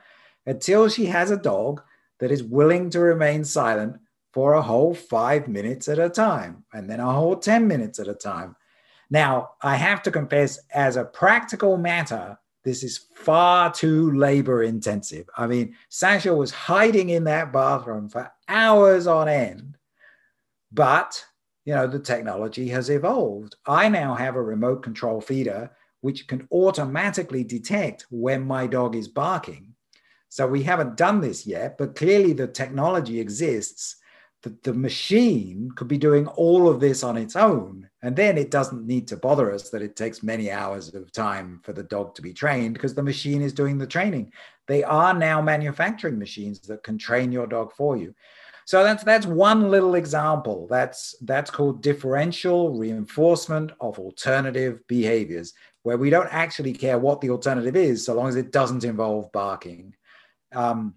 until 0.44 0.88
she 0.88 1.07
has 1.07 1.30
a 1.30 1.36
dog 1.36 1.80
that 2.18 2.32
is 2.32 2.42
willing 2.42 2.90
to 2.90 3.00
remain 3.00 3.44
silent 3.44 3.96
for 4.32 4.55
a 4.55 4.62
whole 4.62 4.94
five 4.94 5.46
minutes 5.46 5.88
at 5.88 6.00
a 6.00 6.09
time 6.09 6.64
and 6.72 6.90
then 6.90 6.98
a 6.98 7.12
whole 7.12 7.36
10 7.36 7.68
minutes 7.68 8.00
at 8.00 8.09
a 8.09 8.14
time. 8.14 8.57
Now, 9.11 9.50
I 9.62 9.76
have 9.76 10.03
to 10.03 10.11
confess, 10.11 10.59
as 10.74 10.96
a 10.96 11.05
practical 11.05 11.76
matter, 11.76 12.38
this 12.64 12.82
is 12.82 13.07
far 13.14 13.72
too 13.72 14.11
labor 14.12 14.62
intensive. 14.62 15.28
I 15.36 15.46
mean, 15.46 15.76
Sasha 15.88 16.34
was 16.34 16.50
hiding 16.50 17.11
in 17.11 17.24
that 17.24 17.53
bathroom 17.53 18.09
for 18.09 18.32
hours 18.48 19.07
on 19.07 19.28
end, 19.28 19.76
but 20.72 21.24
you 21.64 21.74
know, 21.74 21.86
the 21.86 21.98
technology 21.98 22.68
has 22.68 22.90
evolved. 22.90 23.55
I 23.66 23.88
now 23.88 24.14
have 24.14 24.34
a 24.34 24.42
remote 24.42 24.82
control 24.82 25.20
feeder 25.20 25.70
which 26.03 26.26
can 26.26 26.46
automatically 26.53 27.42
detect 27.42 28.07
when 28.11 28.42
my 28.42 28.66
dog 28.66 28.94
is 28.94 29.09
barking. 29.09 29.74
So 30.28 30.46
we 30.46 30.62
haven't 30.62 30.96
done 30.96 31.20
this 31.20 31.46
yet, 31.46 31.78
but 31.78 31.96
clearly 31.96 32.32
the 32.32 32.46
technology 32.46 33.20
exists 33.20 33.96
that 34.42 34.62
the 34.64 34.72
machine 34.72 35.70
could 35.76 35.88
be 35.88 35.98
doing 35.98 36.26
all 36.26 36.68
of 36.68 36.80
this 36.80 37.05
on 37.05 37.16
its 37.16 37.36
own. 37.36 37.88
And 38.03 38.16
then 38.16 38.36
it 38.36 38.50
doesn't 38.50 38.86
need 38.86 39.07
to 39.09 39.16
bother 39.16 39.53
us 39.53 39.70
that 39.70 39.82
it 39.82 39.94
takes 39.94 40.22
many 40.22 40.50
hours 40.50 40.92
of 40.94 41.12
time 41.12 41.61
for 41.62 41.72
the 41.72 41.84
dog 41.84 42.14
to 42.16 42.22
be 42.22 42.32
trained 42.32 42.74
because 42.74 42.94
the 42.94 43.03
machine 43.03 43.40
is 43.40 43.53
doing 43.53 43.78
the 43.78 43.86
training. 43.86 44.32
They 44.66 44.82
are 44.82 45.14
now 45.14 45.40
manufacturing 45.40 46.18
machines 46.18 46.61
that 46.61 46.82
can 46.82 46.98
train 46.98 47.30
your 47.30 47.46
dog 47.46 47.72
for 47.72 47.96
you. 47.96 48.14
So 48.64 48.84
that's 48.84 49.03
that's 49.03 49.26
one 49.26 49.70
little 49.70 49.96
example. 49.96 50.68
That's 50.70 51.16
that's 51.22 51.50
called 51.50 51.82
differential 51.82 52.78
reinforcement 52.78 53.72
of 53.80 53.98
alternative 53.98 54.80
behaviors 54.86 55.53
where 55.83 55.97
we 55.97 56.11
don't 56.11 56.33
actually 56.33 56.72
care 56.72 56.99
what 56.99 57.20
the 57.20 57.30
alternative 57.30 57.76
is 57.76 58.05
so 58.05 58.14
long 58.14 58.28
as 58.28 58.37
it 58.37 58.53
doesn't 58.53 58.85
involve 58.85 59.33
barking. 59.33 59.95
Um, 60.55 60.95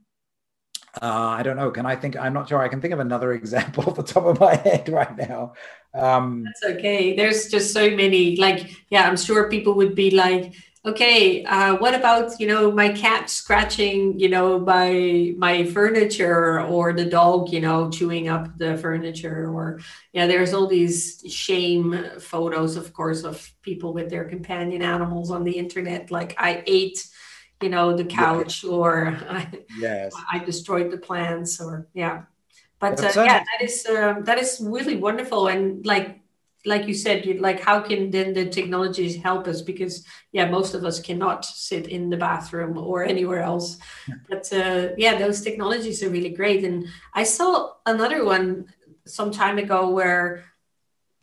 uh, 1.02 1.36
I 1.38 1.44
don't 1.44 1.58
know. 1.58 1.72
Can 1.72 1.86
I 1.86 1.96
think? 1.96 2.16
I'm 2.16 2.34
not 2.34 2.48
sure. 2.48 2.60
I 2.60 2.70
can 2.70 2.82
think 2.82 2.94
of 2.94 3.00
another 3.00 3.34
example 3.40 3.84
off 3.86 3.96
the 3.96 4.04
top 4.04 4.26
of 4.26 4.40
my 4.40 4.56
head 4.56 4.88
right 4.90 5.18
now. 5.18 5.54
Um, 5.94 6.44
That's 6.44 6.78
okay. 6.78 7.16
There's 7.16 7.50
just 7.50 7.74
so 7.74 7.90
many. 7.90 8.38
Like, 8.38 8.72
yeah, 8.90 9.08
I'm 9.08 9.18
sure 9.18 9.50
people 9.50 9.74
would 9.76 9.96
be 9.96 10.12
like, 10.12 10.54
okay 10.86 11.44
uh, 11.46 11.76
what 11.78 11.96
about 11.96 12.40
you 12.40 12.48
know 12.48 12.72
my 12.72 12.90
cat 12.90 13.30
scratching 13.30 14.18
you 14.20 14.30
know 14.30 14.60
my 14.60 15.34
my 15.38 15.66
furniture 15.66 16.62
or 16.62 16.94
the 16.94 17.06
dog 17.06 17.52
you 17.52 17.60
know 17.60 17.90
chewing 17.90 18.28
up 18.28 18.58
the 18.58 18.78
furniture 18.78 19.50
or 19.52 19.80
yeah 20.14 20.28
there's 20.28 20.54
all 20.54 20.68
these 20.68 21.24
shame 21.28 22.06
photos 22.20 22.76
of 22.76 22.94
course 22.94 23.24
of 23.24 23.52
people 23.62 23.94
with 23.94 24.10
their 24.10 24.26
companion 24.26 24.82
animals 24.82 25.32
on 25.32 25.44
the 25.44 25.58
internet 25.58 26.12
like 26.12 26.36
i 26.38 26.64
ate 26.68 27.06
you 27.62 27.70
know 27.70 27.96
the 27.96 28.06
couch 28.06 28.64
yes. 28.64 28.72
or 28.72 29.08
I, 29.30 29.48
yes 29.80 30.14
i 30.32 30.40
destroyed 30.40 30.92
the 30.92 30.98
plants 30.98 31.60
or 31.60 31.88
yeah 31.94 32.24
but 32.80 33.00
uh, 33.00 33.24
yeah 33.24 33.44
that 33.44 33.62
is 33.62 33.86
uh, 33.88 34.16
that 34.22 34.38
is 34.38 34.62
really 34.62 34.98
wonderful 34.98 35.48
and 35.48 35.86
like 35.86 36.20
like 36.66 36.88
you 36.88 36.94
said, 36.94 37.26
you, 37.26 37.36
like 37.36 37.60
how 37.60 37.80
can 37.80 38.12
then 38.12 38.34
the 38.34 38.50
technologies 38.50 39.16
help 39.16 39.48
us? 39.48 39.62
Because 39.62 40.06
yeah, 40.32 40.50
most 40.50 40.74
of 40.74 40.84
us 40.84 41.00
cannot 41.00 41.46
sit 41.46 41.88
in 41.88 42.10
the 42.10 42.18
bathroom 42.18 42.78
or 42.78 43.04
anywhere 43.04 43.42
else. 43.42 43.78
Yeah. 44.08 44.16
But 44.30 44.54
uh, 44.54 44.90
yeah, 44.98 45.18
those 45.18 45.42
technologies 45.42 46.04
are 46.04 46.10
really 46.10 46.30
great. 46.30 46.64
And 46.64 46.88
I 47.14 47.24
saw 47.24 47.74
another 47.86 48.26
one 48.26 48.74
some 49.06 49.32
time 49.32 49.58
ago 49.58 49.90
where 49.90 50.46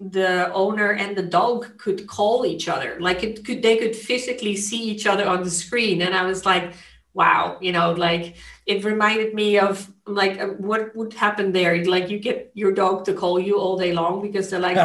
the 0.01 0.53
owner 0.53 0.93
and 0.93 1.17
the 1.17 1.23
dog 1.23 1.79
could 1.79 2.07
call 2.07 2.45
each 2.45 2.69
other, 2.69 2.99
like 3.01 3.23
it 3.23 3.45
could 3.45 3.63
they 3.63 3.77
could 3.77 3.95
physically 3.95 4.57
see 4.57 4.83
each 4.83 5.07
other 5.07 5.27
on 5.27 5.43
the 5.43 5.51
screen. 5.51 6.03
And 6.03 6.15
I 6.15 6.25
was 6.25 6.45
like, 6.45 6.75
wow, 7.15 7.59
you 7.61 7.73
know, 7.73 7.93
like 7.93 8.37
it 8.67 8.85
reminded 8.85 9.35
me 9.35 9.59
of 9.59 9.93
like 10.07 10.41
uh, 10.41 10.47
what 10.47 10.95
would 10.95 11.15
happen 11.15 11.53
there. 11.53 11.85
Like 11.85 12.11
you 12.11 12.19
get 12.19 12.51
your 12.55 12.73
dog 12.73 13.05
to 13.07 13.15
call 13.15 13.39
you 13.41 13.59
all 13.59 13.77
day 13.77 13.93
long 13.93 14.23
because 14.23 14.51
they're 14.51 14.61
like 14.61 14.77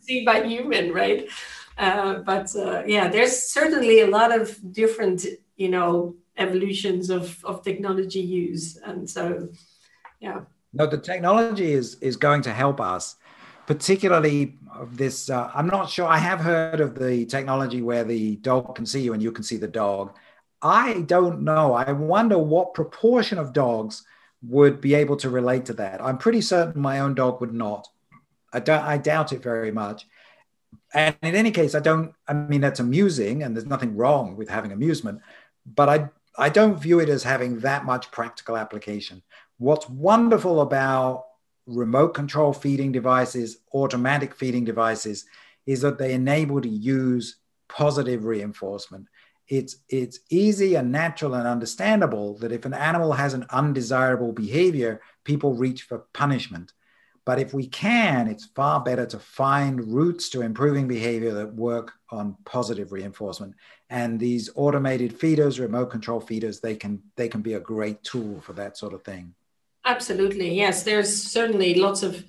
seen 0.00 0.24
by 0.24 0.42
human 0.42 0.92
right? 0.92 1.28
Uh, 1.78 2.14
but 2.20 2.54
uh, 2.56 2.82
yeah 2.86 3.08
there's 3.08 3.52
certainly 3.52 4.00
a 4.00 4.06
lot 4.06 4.34
of 4.34 4.58
different 4.72 5.26
you 5.56 5.68
know 5.68 6.14
evolutions 6.38 7.10
of 7.10 7.44
of 7.44 7.62
technology 7.62 8.20
use. 8.20 8.76
And 8.76 9.08
so 9.08 9.48
yeah. 10.20 10.40
No 10.72 10.86
the 10.86 10.98
technology 10.98 11.72
is 11.72 11.96
is 12.00 12.16
going 12.16 12.42
to 12.42 12.52
help 12.52 12.80
us 12.80 13.16
particularly 13.66 14.56
of 14.74 14.96
this 14.96 15.28
uh, 15.28 15.50
i'm 15.54 15.66
not 15.66 15.90
sure 15.90 16.06
i 16.06 16.18
have 16.18 16.40
heard 16.40 16.80
of 16.80 16.94
the 16.94 17.26
technology 17.26 17.82
where 17.82 18.04
the 18.04 18.36
dog 18.36 18.74
can 18.76 18.86
see 18.86 19.00
you 19.00 19.12
and 19.12 19.22
you 19.22 19.32
can 19.32 19.42
see 19.42 19.56
the 19.56 19.68
dog 19.68 20.16
I 20.62 21.02
don't 21.02 21.42
know. 21.42 21.74
I 21.74 21.92
wonder 21.92 22.38
what 22.38 22.74
proportion 22.74 23.38
of 23.38 23.52
dogs 23.52 24.04
would 24.42 24.80
be 24.80 24.94
able 24.94 25.16
to 25.16 25.30
relate 25.30 25.66
to 25.66 25.72
that. 25.74 26.02
I'm 26.02 26.18
pretty 26.18 26.40
certain 26.40 26.80
my 26.80 27.00
own 27.00 27.14
dog 27.14 27.40
would 27.40 27.52
not. 27.54 27.88
I, 28.52 28.60
don't, 28.60 28.82
I 28.82 28.98
doubt 28.98 29.32
it 29.32 29.42
very 29.42 29.70
much. 29.70 30.06
And 30.94 31.16
in 31.22 31.34
any 31.34 31.50
case, 31.50 31.74
I 31.74 31.80
don't, 31.80 32.14
I 32.28 32.32
mean, 32.32 32.60
that's 32.60 32.80
amusing 32.80 33.42
and 33.42 33.54
there's 33.54 33.66
nothing 33.66 33.96
wrong 33.96 34.36
with 34.36 34.48
having 34.48 34.72
amusement, 34.72 35.20
but 35.66 35.88
I, 35.88 36.08
I 36.38 36.48
don't 36.48 36.80
view 36.80 37.00
it 37.00 37.08
as 37.08 37.22
having 37.22 37.60
that 37.60 37.84
much 37.84 38.10
practical 38.10 38.56
application. 38.56 39.22
What's 39.58 39.88
wonderful 39.88 40.60
about 40.60 41.26
remote 41.66 42.14
control 42.14 42.52
feeding 42.52 42.92
devices, 42.92 43.58
automatic 43.74 44.34
feeding 44.34 44.64
devices, 44.64 45.24
is 45.66 45.80
that 45.80 45.98
they 45.98 46.12
enable 46.12 46.60
to 46.60 46.68
use 46.68 47.36
positive 47.68 48.24
reinforcement 48.24 49.06
it's 49.48 49.76
it's 49.88 50.20
easy 50.30 50.74
and 50.74 50.90
natural 50.90 51.34
and 51.34 51.46
understandable 51.46 52.36
that 52.38 52.52
if 52.52 52.64
an 52.64 52.74
animal 52.74 53.12
has 53.12 53.34
an 53.34 53.46
undesirable 53.50 54.32
behavior 54.32 55.00
people 55.24 55.54
reach 55.54 55.82
for 55.82 56.06
punishment. 56.12 56.72
But 57.24 57.40
if 57.40 57.54
we 57.54 57.66
can 57.66 58.28
it's 58.28 58.46
far 58.46 58.82
better 58.82 59.06
to 59.06 59.18
find 59.18 59.92
routes 59.92 60.28
to 60.30 60.42
improving 60.42 60.88
behavior 60.88 61.32
that 61.34 61.54
work 61.54 61.92
on 62.10 62.36
positive 62.44 62.92
reinforcement. 62.92 63.54
And 63.88 64.18
these 64.18 64.50
automated 64.56 65.18
feeders 65.18 65.60
remote 65.60 65.90
control 65.90 66.20
feeders 66.20 66.60
they 66.60 66.76
can 66.76 67.02
they 67.16 67.28
can 67.28 67.42
be 67.42 67.54
a 67.54 67.60
great 67.60 68.02
tool 68.02 68.40
for 68.40 68.52
that 68.54 68.76
sort 68.76 68.94
of 68.94 69.02
thing. 69.02 69.34
Absolutely 69.84 70.54
yes. 70.54 70.82
There's 70.82 71.22
certainly 71.22 71.74
lots 71.74 72.02
of 72.02 72.24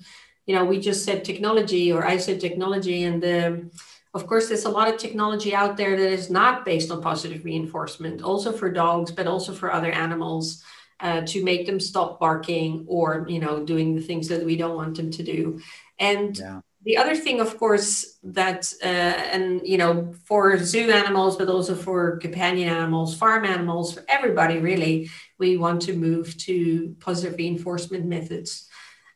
you 0.48 0.54
know 0.54 0.64
we 0.64 0.80
just 0.80 1.04
said 1.04 1.24
technology 1.24 1.92
or 1.92 2.04
i 2.06 2.16
said 2.16 2.40
technology 2.40 3.04
and 3.04 3.22
the 3.22 3.70
of 4.14 4.26
course, 4.26 4.48
there's 4.48 4.64
a 4.64 4.70
lot 4.70 4.88
of 4.88 4.98
technology 4.98 5.54
out 5.54 5.76
there 5.76 5.96
that 5.96 6.12
is 6.12 6.30
not 6.30 6.64
based 6.64 6.90
on 6.90 7.02
positive 7.02 7.44
reinforcement, 7.44 8.22
also 8.22 8.52
for 8.52 8.70
dogs, 8.70 9.12
but 9.12 9.26
also 9.26 9.52
for 9.52 9.72
other 9.72 9.92
animals. 9.92 10.62
Uh, 11.00 11.20
to 11.20 11.44
make 11.44 11.64
them 11.64 11.78
stop 11.78 12.18
barking 12.18 12.84
or 12.88 13.24
you 13.28 13.38
know 13.38 13.64
doing 13.64 13.94
the 13.94 14.02
things 14.02 14.26
that 14.26 14.44
we 14.44 14.56
don't 14.56 14.74
want 14.74 14.96
them 14.96 15.12
to 15.12 15.22
do 15.22 15.60
and 16.00 16.38
yeah. 16.38 16.60
the 16.82 16.96
other 16.96 17.14
thing 17.14 17.38
of 17.38 17.56
course 17.56 18.18
that 18.24 18.72
uh, 18.82 19.14
and 19.32 19.60
you 19.64 19.78
know 19.78 20.12
for 20.24 20.58
zoo 20.58 20.90
animals 20.90 21.36
but 21.36 21.48
also 21.48 21.76
for 21.76 22.16
companion 22.16 22.68
animals 22.68 23.16
farm 23.16 23.44
animals 23.44 23.94
for 23.94 24.02
everybody 24.08 24.58
really 24.58 25.08
we 25.38 25.56
want 25.56 25.80
to 25.82 25.92
move 25.92 26.36
to 26.36 26.96
positive 26.98 27.38
reinforcement 27.38 28.04
methods 28.04 28.68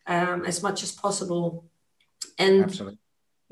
um, 0.07 0.45
as 0.45 0.62
much 0.62 0.84
as 0.84 0.93
possible 0.93 1.64
and 2.38 2.62
Absolutely. 2.62 2.99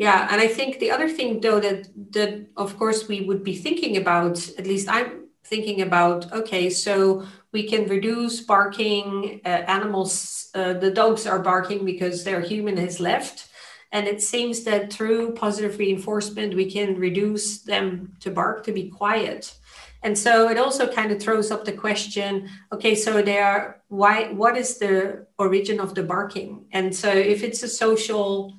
Yeah, 0.00 0.28
and 0.30 0.40
I 0.40 0.48
think 0.48 0.78
the 0.78 0.92
other 0.92 1.10
thing, 1.10 1.42
though, 1.42 1.60
that 1.60 1.86
that 2.12 2.46
of 2.56 2.78
course 2.78 3.06
we 3.06 3.20
would 3.20 3.44
be 3.44 3.54
thinking 3.54 3.98
about, 3.98 4.36
at 4.58 4.66
least 4.66 4.88
I'm 4.88 5.26
thinking 5.44 5.82
about. 5.82 6.32
Okay, 6.32 6.70
so 6.70 7.26
we 7.52 7.68
can 7.68 7.86
reduce 7.86 8.40
barking. 8.40 9.42
Uh, 9.44 9.62
animals, 9.68 10.48
uh, 10.54 10.72
the 10.72 10.90
dogs 10.90 11.26
are 11.26 11.38
barking 11.38 11.84
because 11.84 12.24
their 12.24 12.40
human 12.40 12.78
has 12.78 12.98
left, 12.98 13.50
and 13.92 14.06
it 14.06 14.22
seems 14.22 14.64
that 14.64 14.90
through 14.90 15.34
positive 15.34 15.78
reinforcement 15.78 16.54
we 16.54 16.70
can 16.70 16.96
reduce 16.96 17.58
them 17.58 18.16
to 18.20 18.30
bark 18.30 18.64
to 18.64 18.72
be 18.72 18.88
quiet. 18.88 19.54
And 20.02 20.16
so 20.16 20.48
it 20.48 20.56
also 20.56 20.90
kind 20.90 21.12
of 21.12 21.20
throws 21.20 21.50
up 21.50 21.66
the 21.66 21.72
question 21.72 22.48
okay 22.72 22.94
so 22.94 23.20
they 23.20 23.38
are 23.38 23.82
why 23.88 24.32
what 24.32 24.56
is 24.56 24.78
the 24.78 25.26
origin 25.36 25.78
of 25.78 25.94
the 25.94 26.02
barking 26.02 26.64
and 26.72 26.96
so 26.96 27.10
if 27.10 27.42
it's 27.42 27.62
a 27.62 27.68
social 27.68 28.56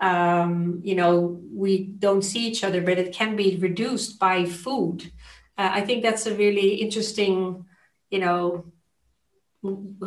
um, 0.00 0.80
you 0.82 0.94
know, 0.94 1.40
we 1.52 1.84
don't 1.84 2.22
see 2.22 2.46
each 2.46 2.64
other, 2.64 2.80
but 2.80 2.98
it 2.98 3.12
can 3.12 3.36
be 3.36 3.56
reduced 3.56 4.18
by 4.18 4.46
food. 4.46 5.12
Uh, 5.58 5.70
I 5.72 5.82
think 5.82 6.02
that's 6.02 6.26
a 6.26 6.34
really 6.34 6.76
interesting, 6.76 7.66
you 8.10 8.18
know, 8.18 8.64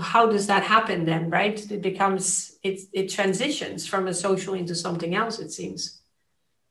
how 0.01 0.25
does 0.25 0.47
that 0.47 0.63
happen 0.63 1.05
then, 1.05 1.29
right? 1.29 1.71
It 1.71 1.81
becomes, 1.81 2.57
it, 2.63 2.81
it 2.91 3.09
transitions 3.09 3.85
from 3.85 4.07
a 4.07 4.13
social 4.13 4.55
into 4.55 4.73
something 4.73 5.13
else, 5.13 5.37
it 5.37 5.51
seems. 5.51 6.01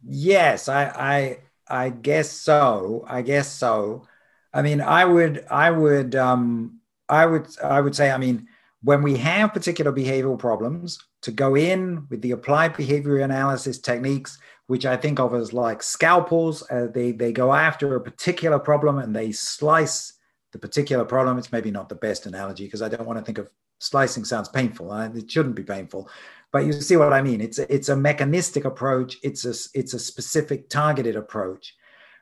Yes, 0.05 0.69
I, 0.69 0.85
I, 0.87 1.39
I 1.69 1.91
guess 1.91 2.29
so. 2.29 3.05
I 3.07 3.23
guess 3.23 3.49
so. 3.53 4.09
I 4.53 4.63
mean, 4.63 4.81
I 4.81 5.05
would, 5.05 5.47
I 5.49 5.71
would, 5.71 6.17
um, 6.17 6.81
I 7.09 7.25
would, 7.25 7.47
I 7.63 7.81
would 7.81 7.95
say, 7.95 8.11
I 8.11 8.19
mean, 8.19 8.49
when 8.85 9.03
we 9.03 9.17
have 9.17 9.53
particular 9.53 9.93
behavioral 9.93 10.39
problems, 10.39 10.99
to 11.23 11.31
go 11.31 11.55
in 11.55 12.07
with 12.11 12.21
the 12.21 12.33
applied 12.33 12.77
behavior 12.77 13.19
analysis 13.19 13.79
techniques, 13.79 14.39
which 14.67 14.85
I 14.85 14.97
think 14.97 15.21
of 15.21 15.35
as 15.35 15.53
like 15.53 15.83
scalpels. 15.83 16.69
Uh, 16.69 16.89
they, 16.93 17.13
they 17.13 17.33
go 17.33 17.53
after 17.53 17.95
a 17.95 18.01
particular 18.01 18.59
problem 18.59 18.99
and 18.99 19.15
they 19.15 19.33
slice 19.33 20.15
the 20.53 20.59
particular 20.59 21.05
problem. 21.05 21.39
It's 21.39 21.53
maybe 21.53 21.71
not 21.71 21.89
the 21.89 21.95
best 21.95 22.27
analogy 22.27 22.65
because 22.65 22.83
I 22.83 22.89
don't 22.89 23.07
want 23.07 23.19
to 23.19 23.25
think 23.25 23.39
of 23.39 23.49
slicing 23.79 24.25
sounds 24.25 24.49
painful. 24.49 24.93
It 24.93 25.31
shouldn't 25.31 25.57
be 25.57 25.63
painful, 25.63 26.09
but 26.53 26.65
you 26.65 26.73
see 26.73 26.97
what 26.97 27.13
I 27.13 27.23
mean. 27.23 27.41
It's 27.41 27.59
it's 27.59 27.89
a 27.89 27.97
mechanistic 27.97 28.65
approach. 28.65 29.17
It's 29.23 29.45
a, 29.45 29.55
it's 29.79 29.95
a 29.95 29.99
specific 29.99 30.69
targeted 30.69 31.17
approach. 31.17 31.75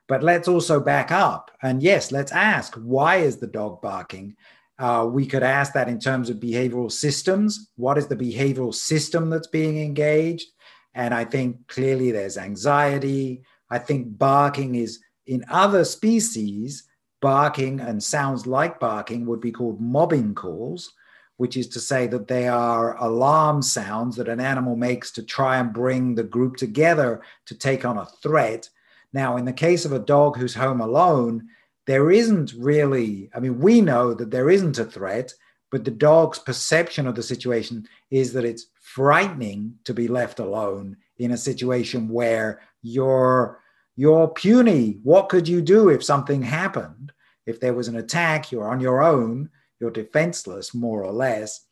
But 0.08 0.22
let's 0.22 0.48
also 0.48 0.80
back 0.80 1.12
up. 1.12 1.50
And 1.62 1.82
yes, 1.82 2.10
let's 2.10 2.32
ask 2.32 2.74
why 2.74 3.16
is 3.16 3.36
the 3.36 3.46
dog 3.46 3.80
barking? 3.80 4.36
Uh, 4.80 5.04
we 5.04 5.26
could 5.26 5.42
ask 5.42 5.74
that 5.74 5.88
in 5.88 6.00
terms 6.00 6.30
of 6.30 6.38
behavioral 6.38 6.90
systems. 6.90 7.70
What 7.76 7.98
is 7.98 8.06
the 8.06 8.16
behavioral 8.16 8.74
system 8.74 9.28
that's 9.28 9.46
being 9.46 9.78
engaged? 9.78 10.48
And 10.94 11.12
I 11.12 11.26
think 11.26 11.68
clearly 11.68 12.10
there's 12.10 12.38
anxiety. 12.38 13.42
I 13.68 13.78
think 13.78 14.16
barking 14.18 14.76
is 14.76 14.98
in 15.26 15.44
other 15.50 15.84
species, 15.84 16.84
barking 17.20 17.78
and 17.80 18.02
sounds 18.02 18.46
like 18.46 18.80
barking 18.80 19.26
would 19.26 19.40
be 19.40 19.52
called 19.52 19.82
mobbing 19.82 20.34
calls, 20.34 20.90
which 21.36 21.58
is 21.58 21.68
to 21.68 21.78
say 21.78 22.06
that 22.06 22.26
they 22.26 22.48
are 22.48 22.96
alarm 23.04 23.60
sounds 23.60 24.16
that 24.16 24.28
an 24.28 24.40
animal 24.40 24.76
makes 24.76 25.10
to 25.10 25.22
try 25.22 25.58
and 25.58 25.74
bring 25.74 26.14
the 26.14 26.24
group 26.24 26.56
together 26.56 27.20
to 27.44 27.54
take 27.54 27.84
on 27.84 27.98
a 27.98 28.06
threat. 28.22 28.70
Now, 29.12 29.36
in 29.36 29.44
the 29.44 29.52
case 29.52 29.84
of 29.84 29.92
a 29.92 29.98
dog 29.98 30.38
who's 30.38 30.54
home 30.54 30.80
alone, 30.80 31.48
there 31.90 32.12
isn't 32.12 32.52
really, 32.56 33.28
I 33.34 33.40
mean, 33.40 33.58
we 33.58 33.80
know 33.80 34.14
that 34.14 34.30
there 34.30 34.48
isn't 34.48 34.78
a 34.78 34.84
threat, 34.84 35.34
but 35.72 35.84
the 35.84 35.90
dog's 35.90 36.38
perception 36.38 37.04
of 37.04 37.16
the 37.16 37.22
situation 37.24 37.84
is 38.12 38.32
that 38.32 38.44
it's 38.44 38.66
frightening 38.80 39.74
to 39.82 39.92
be 39.92 40.06
left 40.06 40.38
alone 40.38 40.96
in 41.18 41.32
a 41.32 41.36
situation 41.36 42.08
where 42.08 42.60
you're 42.80 43.60
you're 43.96 44.28
puny. 44.28 45.00
What 45.02 45.30
could 45.30 45.48
you 45.48 45.60
do 45.60 45.88
if 45.88 46.04
something 46.04 46.42
happened? 46.42 47.10
If 47.44 47.58
there 47.58 47.74
was 47.74 47.88
an 47.88 47.96
attack, 47.96 48.52
you're 48.52 48.68
on 48.68 48.78
your 48.78 49.02
own, 49.02 49.50
you're 49.80 49.90
defenseless, 49.90 50.72
more 50.72 51.02
or 51.02 51.12
less. 51.12 51.66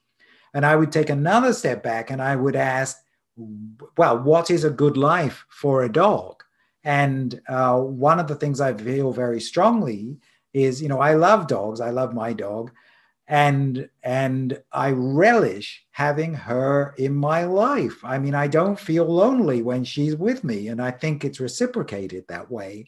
And 0.53 0.67
I 0.67 0.75
would 0.75 0.91
take 0.91 1.11
another 1.11 1.53
step 1.53 1.81
back 1.85 2.11
and 2.11 2.21
I 2.21 2.35
would 2.35 2.57
ask, 2.57 2.97
well, 3.97 4.19
what 4.19 4.51
is 4.51 4.65
a 4.65 4.79
good 4.83 4.97
life 4.97 5.47
for 5.49 5.85
a 5.85 5.93
dog? 5.93 6.38
And 6.89 7.43
uh, 7.47 7.79
one 7.81 8.19
of 8.19 8.29
the 8.29 8.35
things 8.35 8.63
I 8.63 8.73
feel 8.73 9.13
very 9.13 9.43
strongly 9.43 10.17
is, 10.55 10.81
you 10.81 10.89
know, 10.89 11.01
I 11.01 11.13
love 11.13 11.47
dogs. 11.47 11.83
I 11.83 11.91
love 11.91 12.15
my 12.15 12.33
dog, 12.33 12.71
and 13.27 13.91
and 14.03 14.63
I 14.73 14.93
relish 14.93 15.85
having 15.91 16.33
her 16.33 16.95
in 16.97 17.15
my 17.15 17.45
life. 17.45 18.03
I 18.03 18.19
mean, 18.19 18.35
I 18.35 18.47
don't 18.47 18.81
feel 18.81 19.05
lonely 19.05 19.61
when 19.61 19.85
she's 19.85 20.17
with 20.17 20.45
me, 20.45 20.69
and 20.69 20.81
I 20.81 20.91
think 20.91 21.27
it's 21.27 21.41
reciprocated 21.41 22.25
that 22.29 22.51
way. 22.51 22.87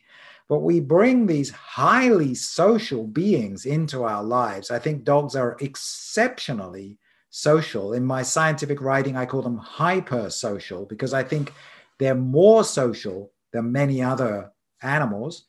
But 0.48 0.60
we 0.60 0.80
bring 0.80 1.26
these 1.26 1.50
highly 1.50 2.34
social 2.34 3.06
beings 3.06 3.66
into 3.66 4.04
our 4.04 4.24
lives. 4.24 4.70
I 4.70 4.78
think 4.78 5.04
dogs 5.04 5.36
are 5.36 5.58
exceptionally 5.60 6.96
social. 7.28 7.92
In 7.92 8.06
my 8.06 8.22
scientific 8.22 8.80
writing, 8.80 9.18
I 9.18 9.26
call 9.26 9.42
them 9.42 9.58
hyper 9.58 10.30
social 10.30 10.86
because 10.86 11.12
I 11.12 11.22
think 11.22 11.52
they're 11.98 12.14
more 12.14 12.64
social 12.64 13.30
than 13.52 13.72
many 13.72 14.02
other 14.02 14.52
animals. 14.82 15.46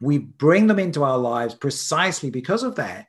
We 0.00 0.18
bring 0.18 0.66
them 0.66 0.78
into 0.78 1.04
our 1.04 1.18
lives 1.18 1.54
precisely 1.54 2.30
because 2.30 2.62
of 2.62 2.76
that. 2.76 3.08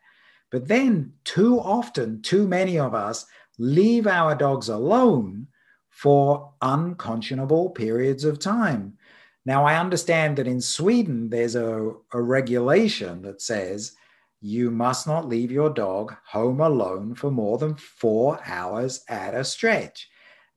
But 0.52 0.68
then, 0.68 1.14
too 1.24 1.60
often, 1.60 2.22
too 2.22 2.48
many 2.48 2.78
of 2.78 2.94
us 2.94 3.26
leave 3.58 4.08
our 4.08 4.36
dogs 4.36 4.68
alone 4.70 5.48
for 5.90 6.54
unconscionable 6.62 7.70
periods 7.70 8.26
of 8.26 8.40
time. 8.40 8.98
Now, 9.46 9.66
I 9.66 9.80
understand 9.80 10.38
that 10.38 10.48
in 10.48 10.62
Sweden, 10.62 11.30
there's 11.30 11.56
a, 11.56 11.94
a 12.14 12.22
regulation 12.22 13.22
that 13.24 13.42
says 13.42 13.94
you 14.42 14.72
must 14.72 15.08
not 15.08 15.28
leave 15.28 15.52
your 15.52 15.70
dog 15.70 16.16
home 16.26 16.60
alone 16.60 17.16
for 17.16 17.32
more 17.32 17.58
than 17.58 17.76
four 17.76 18.40
hours 18.46 19.04
at 19.08 19.34
a 19.36 19.44
stretch. 19.44 20.10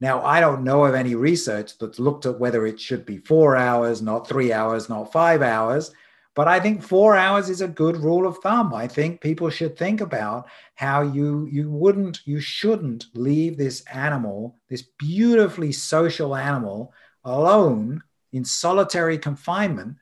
Now, 0.05 0.23
I 0.23 0.39
don't 0.39 0.65
know 0.65 0.85
of 0.85 0.95
any 0.95 1.15
research 1.15 1.79
that's 1.79 1.99
looked 1.99 2.27
at 2.27 2.39
whether 2.39 2.67
it 2.67 2.79
should 2.79 3.07
be 3.07 3.17
four 3.17 3.57
hours, 3.57 4.03
not 4.03 4.29
three 4.29 4.53
hours, 4.53 4.91
not 4.91 5.11
five 5.11 5.41
hours. 5.41 5.95
But 6.35 6.47
I 6.47 6.61
think 6.61 6.83
four 6.83 7.17
hours 7.17 7.49
is 7.49 7.63
a 7.63 7.69
good 7.83 7.97
rule 7.97 8.27
of 8.27 8.37
thumb. 8.37 8.75
I 8.75 8.87
think 8.87 9.23
people 9.23 9.49
should 9.49 9.79
think 9.79 10.03
about 10.03 10.47
how 10.75 11.01
you 11.01 11.49
you 11.51 11.71
wouldn't, 11.71 12.21
you 12.27 12.39
shouldn't 12.39 13.07
leave 13.15 13.57
this 13.57 13.81
animal, 13.95 14.59
this 14.69 14.83
beautifully 14.83 15.73
social 15.73 16.37
animal, 16.37 16.93
alone 17.25 18.03
in 18.31 18.45
solitary 18.45 19.17
confinement 19.17 19.97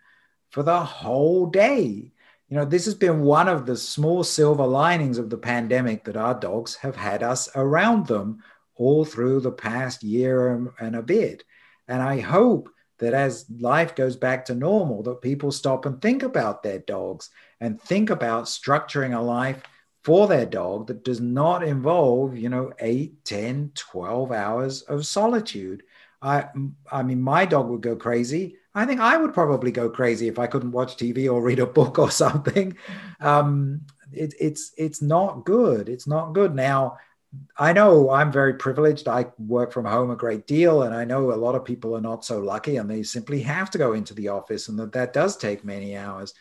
for 0.50 0.64
the 0.64 0.80
whole 0.80 1.46
day. 1.46 2.10
You 2.48 2.56
know, 2.56 2.64
this 2.64 2.86
has 2.86 2.96
been 2.96 3.20
one 3.20 3.46
of 3.46 3.66
the 3.66 3.76
small 3.76 4.24
silver 4.24 4.66
linings 4.66 5.18
of 5.18 5.30
the 5.30 5.38
pandemic 5.38 6.02
that 6.06 6.16
our 6.16 6.34
dogs 6.34 6.74
have 6.74 6.96
had 6.96 7.22
us 7.22 7.48
around 7.54 8.08
them 8.08 8.42
all 8.82 9.04
through 9.04 9.40
the 9.40 9.52
past 9.52 10.02
year 10.02 10.70
and 10.78 10.96
a 10.96 11.02
bit. 11.02 11.44
And 11.88 12.02
I 12.02 12.20
hope 12.20 12.68
that 12.98 13.14
as 13.14 13.46
life 13.58 13.94
goes 13.94 14.16
back 14.16 14.44
to 14.46 14.54
normal, 14.54 15.02
that 15.02 15.22
people 15.22 15.50
stop 15.50 15.86
and 15.86 16.00
think 16.00 16.22
about 16.22 16.62
their 16.62 16.78
dogs 16.80 17.30
and 17.60 17.80
think 17.80 18.10
about 18.10 18.44
structuring 18.44 19.16
a 19.16 19.20
life 19.20 19.62
for 20.04 20.26
their 20.26 20.46
dog 20.46 20.88
that 20.88 21.04
does 21.04 21.20
not 21.20 21.62
involve, 21.62 22.36
you 22.36 22.48
know, 22.48 22.72
8, 22.80 23.24
10, 23.24 23.72
12 23.74 24.32
hours 24.32 24.82
of 24.82 25.06
solitude. 25.06 25.82
I, 26.20 26.46
I 26.90 27.02
mean, 27.02 27.20
my 27.20 27.44
dog 27.44 27.68
would 27.68 27.82
go 27.82 27.96
crazy. 27.96 28.56
I 28.74 28.86
think 28.86 29.00
I 29.00 29.16
would 29.16 29.34
probably 29.34 29.70
go 29.70 29.90
crazy 29.90 30.28
if 30.28 30.38
I 30.38 30.46
couldn't 30.46 30.72
watch 30.72 30.96
TV 30.96 31.32
or 31.32 31.42
read 31.42 31.58
a 31.58 31.66
book 31.66 31.98
or 31.98 32.10
something. 32.24 32.76
Um, 33.20 33.82
it, 34.12 34.34
it's 34.38 34.72
it's 34.76 35.02
not 35.02 35.44
good. 35.44 35.88
It's 35.88 36.06
not 36.06 36.34
good. 36.34 36.54
Now, 36.54 36.98
I 37.56 37.72
know 37.72 38.10
I'm 38.10 38.30
very 38.30 38.54
privileged. 38.54 39.08
I 39.08 39.26
work 39.38 39.72
from 39.72 39.86
home 39.86 40.10
a 40.10 40.16
great 40.16 40.46
deal, 40.46 40.82
and 40.82 40.94
I 40.94 41.04
know 41.04 41.32
a 41.32 41.34
lot 41.34 41.54
of 41.54 41.64
people 41.64 41.96
are 41.96 42.00
not 42.00 42.24
so 42.24 42.38
lucky, 42.40 42.76
and 42.76 42.90
they 42.90 43.02
simply 43.02 43.40
have 43.42 43.70
to 43.70 43.78
go 43.78 43.94
into 43.94 44.14
the 44.14 44.28
office, 44.28 44.68
and 44.68 44.78
that 44.78 44.92
that 44.92 45.12
does 45.12 45.36
take 45.36 45.64
many 45.64 45.96
hours. 45.96 46.34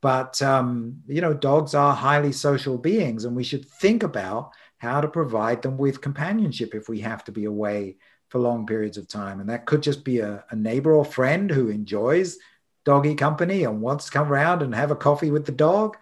But 0.00 0.42
um, 0.42 1.02
you 1.06 1.20
know, 1.20 1.34
dogs 1.34 1.74
are 1.74 1.94
highly 1.94 2.32
social 2.32 2.76
beings, 2.76 3.24
and 3.24 3.36
we 3.36 3.44
should 3.44 3.68
think 3.68 4.02
about 4.02 4.50
how 4.78 5.00
to 5.00 5.08
provide 5.08 5.62
them 5.62 5.78
with 5.78 6.00
companionship 6.00 6.74
if 6.74 6.88
we 6.88 7.00
have 7.00 7.22
to 7.24 7.32
be 7.32 7.44
away 7.44 7.96
for 8.28 8.40
long 8.40 8.66
periods 8.66 8.96
of 8.96 9.06
time. 9.06 9.40
And 9.40 9.48
that 9.48 9.66
could 9.66 9.82
just 9.82 10.04
be 10.04 10.18
a, 10.18 10.44
a 10.50 10.56
neighbor 10.56 10.92
or 10.92 11.04
friend 11.04 11.50
who 11.50 11.68
enjoys 11.68 12.38
doggy 12.84 13.14
company 13.14 13.62
and 13.62 13.80
wants 13.80 14.06
to 14.06 14.10
come 14.10 14.32
around 14.32 14.62
and 14.62 14.74
have 14.74 14.90
a 14.90 14.96
coffee 14.96 15.30
with 15.30 15.46
the 15.46 15.52
dog. 15.52 15.96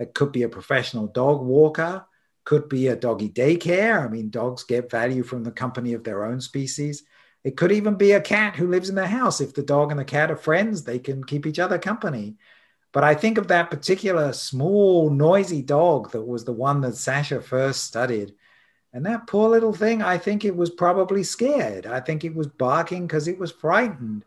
It 0.00 0.14
could 0.14 0.32
be 0.32 0.42
a 0.42 0.48
professional 0.48 1.06
dog 1.06 1.42
walker 1.42 2.04
could 2.44 2.68
be 2.68 2.88
a 2.88 2.96
doggy 2.96 3.28
daycare. 3.28 4.04
I 4.04 4.08
mean, 4.08 4.30
dogs 4.30 4.64
get 4.64 4.90
value 4.90 5.22
from 5.22 5.44
the 5.44 5.50
company 5.50 5.94
of 5.94 6.04
their 6.04 6.24
own 6.24 6.40
species. 6.40 7.04
It 7.42 7.56
could 7.56 7.72
even 7.72 7.94
be 7.94 8.12
a 8.12 8.20
cat 8.20 8.56
who 8.56 8.68
lives 8.68 8.88
in 8.88 8.94
the 8.94 9.06
house. 9.06 9.40
If 9.40 9.54
the 9.54 9.62
dog 9.62 9.90
and 9.90 10.00
the 10.00 10.04
cat 10.04 10.30
are 10.30 10.36
friends, 10.36 10.84
they 10.84 10.98
can 10.98 11.24
keep 11.24 11.46
each 11.46 11.58
other 11.58 11.78
company. 11.78 12.36
But 12.92 13.04
I 13.04 13.14
think 13.14 13.38
of 13.38 13.48
that 13.48 13.70
particular 13.70 14.32
small, 14.32 15.10
noisy 15.10 15.62
dog 15.62 16.12
that 16.12 16.22
was 16.22 16.44
the 16.44 16.52
one 16.52 16.80
that 16.82 16.96
Sasha 16.96 17.40
first 17.40 17.84
studied. 17.84 18.34
And 18.92 19.04
that 19.04 19.26
poor 19.26 19.48
little 19.50 19.72
thing, 19.72 20.00
I 20.00 20.16
think 20.16 20.44
it 20.44 20.54
was 20.54 20.70
probably 20.70 21.24
scared. 21.24 21.86
I 21.86 22.00
think 22.00 22.24
it 22.24 22.34
was 22.34 22.46
barking 22.46 23.06
because 23.06 23.26
it 23.26 23.38
was 23.38 23.50
frightened. 23.50 24.24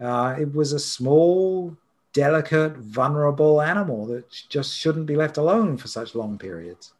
Uh, 0.00 0.34
it 0.38 0.52
was 0.52 0.72
a 0.72 0.78
small, 0.78 1.76
delicate, 2.12 2.76
vulnerable 2.76 3.62
animal 3.62 4.06
that 4.06 4.28
just 4.48 4.76
shouldn't 4.76 5.06
be 5.06 5.14
left 5.14 5.36
alone 5.36 5.76
for 5.76 5.86
such 5.86 6.16
long 6.16 6.36
periods. 6.36 6.92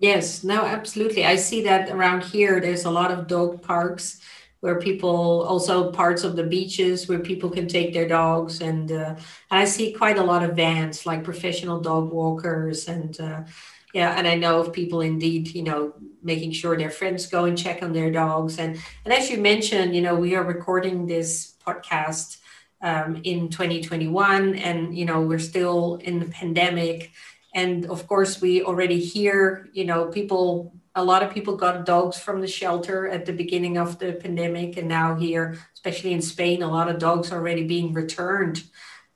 Yes, 0.00 0.42
no, 0.44 0.62
absolutely. 0.64 1.24
I 1.26 1.36
see 1.36 1.62
that 1.64 1.90
around 1.90 2.24
here. 2.24 2.60
There's 2.60 2.86
a 2.86 2.90
lot 2.90 3.10
of 3.12 3.26
dog 3.26 3.62
parks 3.62 4.20
where 4.60 4.78
people 4.78 5.42
also 5.42 5.92
parts 5.92 6.24
of 6.24 6.36
the 6.36 6.42
beaches 6.44 7.08
where 7.08 7.18
people 7.18 7.50
can 7.50 7.68
take 7.68 7.94
their 7.94 8.06
dogs 8.06 8.60
and 8.60 8.92
uh, 8.92 9.16
i 9.50 9.64
see 9.64 9.90
quite 9.92 10.18
a 10.18 10.22
lot 10.22 10.42
of 10.42 10.54
vans 10.54 11.06
like 11.06 11.24
professional 11.24 11.80
dog 11.80 12.12
walkers 12.12 12.86
and 12.86 13.18
uh, 13.22 13.40
yeah 13.94 14.14
and 14.18 14.28
i 14.28 14.34
know 14.34 14.60
of 14.60 14.70
people 14.72 15.00
indeed 15.00 15.48
you 15.54 15.62
know 15.62 15.94
making 16.22 16.52
sure 16.52 16.76
their 16.76 16.90
friends 16.90 17.26
go 17.26 17.46
and 17.46 17.56
check 17.56 17.82
on 17.82 17.94
their 17.94 18.10
dogs 18.12 18.58
and 18.58 18.78
and 19.06 19.14
as 19.14 19.30
you 19.30 19.38
mentioned 19.38 19.96
you 19.96 20.02
know 20.02 20.14
we 20.14 20.34
are 20.36 20.44
recording 20.44 21.06
this 21.06 21.54
podcast 21.66 22.36
um, 22.82 23.20
in 23.24 23.48
2021 23.48 24.56
and 24.56 24.94
you 24.96 25.06
know 25.06 25.22
we're 25.22 25.38
still 25.38 25.96
in 26.04 26.18
the 26.18 26.26
pandemic 26.26 27.12
and 27.54 27.86
of 27.86 28.06
course 28.06 28.40
we 28.40 28.62
already 28.62 28.98
hear 28.98 29.68
you 29.72 29.84
know 29.84 30.06
people 30.06 30.72
a 30.94 31.04
lot 31.04 31.22
of 31.22 31.32
people 31.32 31.56
got 31.56 31.86
dogs 31.86 32.18
from 32.18 32.40
the 32.40 32.48
shelter 32.48 33.08
at 33.08 33.24
the 33.24 33.32
beginning 33.32 33.78
of 33.78 33.98
the 33.98 34.12
pandemic. 34.12 34.76
And 34.76 34.88
now 34.88 35.14
here 35.14 35.58
especially 35.74 36.12
in 36.12 36.22
spain 36.22 36.62
a 36.62 36.70
lot 36.70 36.88
of 36.88 36.98
dogs 36.98 37.30
are 37.30 37.38
already 37.38 37.64
being 37.64 37.92
returned 37.92 38.64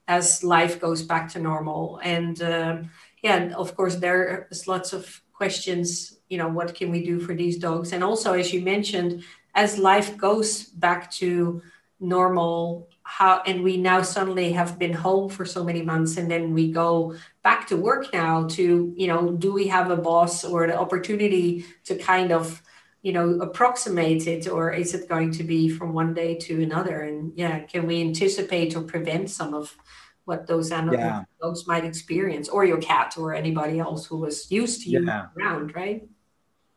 as 0.06 0.44
life 0.44 0.80
goes 0.80 1.02
back 1.02 1.32
to 1.32 1.38
normal. 1.38 2.00
And 2.02 2.40
uh, 2.40 2.82
yeah 3.22 3.52
of 3.54 3.74
course 3.76 3.96
there 3.96 4.48
is 4.50 4.68
lots 4.68 4.92
of 4.92 5.20
questions 5.32 6.18
you 6.28 6.38
know 6.38 6.48
what 6.48 6.74
can 6.74 6.90
we 6.90 7.04
do 7.04 7.20
for 7.20 7.34
these 7.34 7.58
dogs? 7.58 7.92
And 7.92 8.04
also 8.04 8.34
as 8.34 8.52
you 8.52 8.60
mentioned 8.60 9.24
as 9.54 9.78
life 9.78 10.16
goes 10.16 10.64
back 10.64 11.10
to 11.12 11.62
normal 12.00 12.88
how 13.02 13.42
and 13.46 13.62
we 13.62 13.76
now 13.76 14.02
suddenly 14.02 14.52
have 14.52 14.78
been 14.78 14.92
home 14.92 15.28
for 15.28 15.44
so 15.44 15.62
many 15.62 15.82
months 15.82 16.16
and 16.16 16.30
then 16.30 16.54
we 16.54 16.72
go 16.72 17.14
back 17.44 17.68
to 17.68 17.76
work 17.76 18.12
now 18.12 18.46
to 18.48 18.92
you 18.96 19.06
know 19.06 19.32
do 19.32 19.52
we 19.52 19.68
have 19.68 19.90
a 19.90 19.96
boss 19.96 20.44
or 20.44 20.66
the 20.66 20.76
opportunity 20.76 21.64
to 21.84 21.96
kind 21.96 22.32
of 22.32 22.62
you 23.02 23.12
know 23.12 23.38
approximate 23.40 24.26
it 24.26 24.48
or 24.48 24.72
is 24.72 24.94
it 24.94 25.08
going 25.08 25.30
to 25.30 25.44
be 25.44 25.68
from 25.68 25.92
one 25.92 26.12
day 26.14 26.34
to 26.34 26.62
another 26.62 27.02
and 27.02 27.32
yeah 27.36 27.60
can 27.60 27.86
we 27.86 28.00
anticipate 28.00 28.74
or 28.74 28.82
prevent 28.82 29.30
some 29.30 29.54
of 29.54 29.76
what 30.24 30.46
those 30.46 30.72
animals 30.72 30.98
yeah. 30.98 31.22
dogs 31.40 31.66
might 31.66 31.84
experience 31.84 32.48
or 32.48 32.64
your 32.64 32.80
cat 32.80 33.14
or 33.18 33.34
anybody 33.34 33.78
else 33.78 34.06
who 34.06 34.16
was 34.16 34.50
used 34.50 34.82
to 34.82 34.90
you 34.90 35.04
yeah. 35.04 35.26
around 35.38 35.74
right 35.76 36.08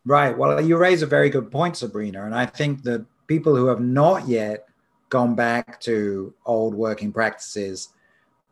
right 0.05 0.37
well 0.37 0.59
you 0.59 0.75
raise 0.77 1.01
a 1.01 1.07
very 1.07 1.29
good 1.29 1.49
point 1.49 1.77
sabrina 1.77 2.25
and 2.25 2.35
i 2.35 2.45
think 2.45 2.83
that 2.83 3.05
people 3.27 3.55
who 3.55 3.67
have 3.67 3.79
not 3.79 4.27
yet 4.27 4.67
gone 5.09 5.35
back 5.35 5.79
to 5.81 6.33
old 6.45 6.73
working 6.73 7.11
practices, 7.11 7.89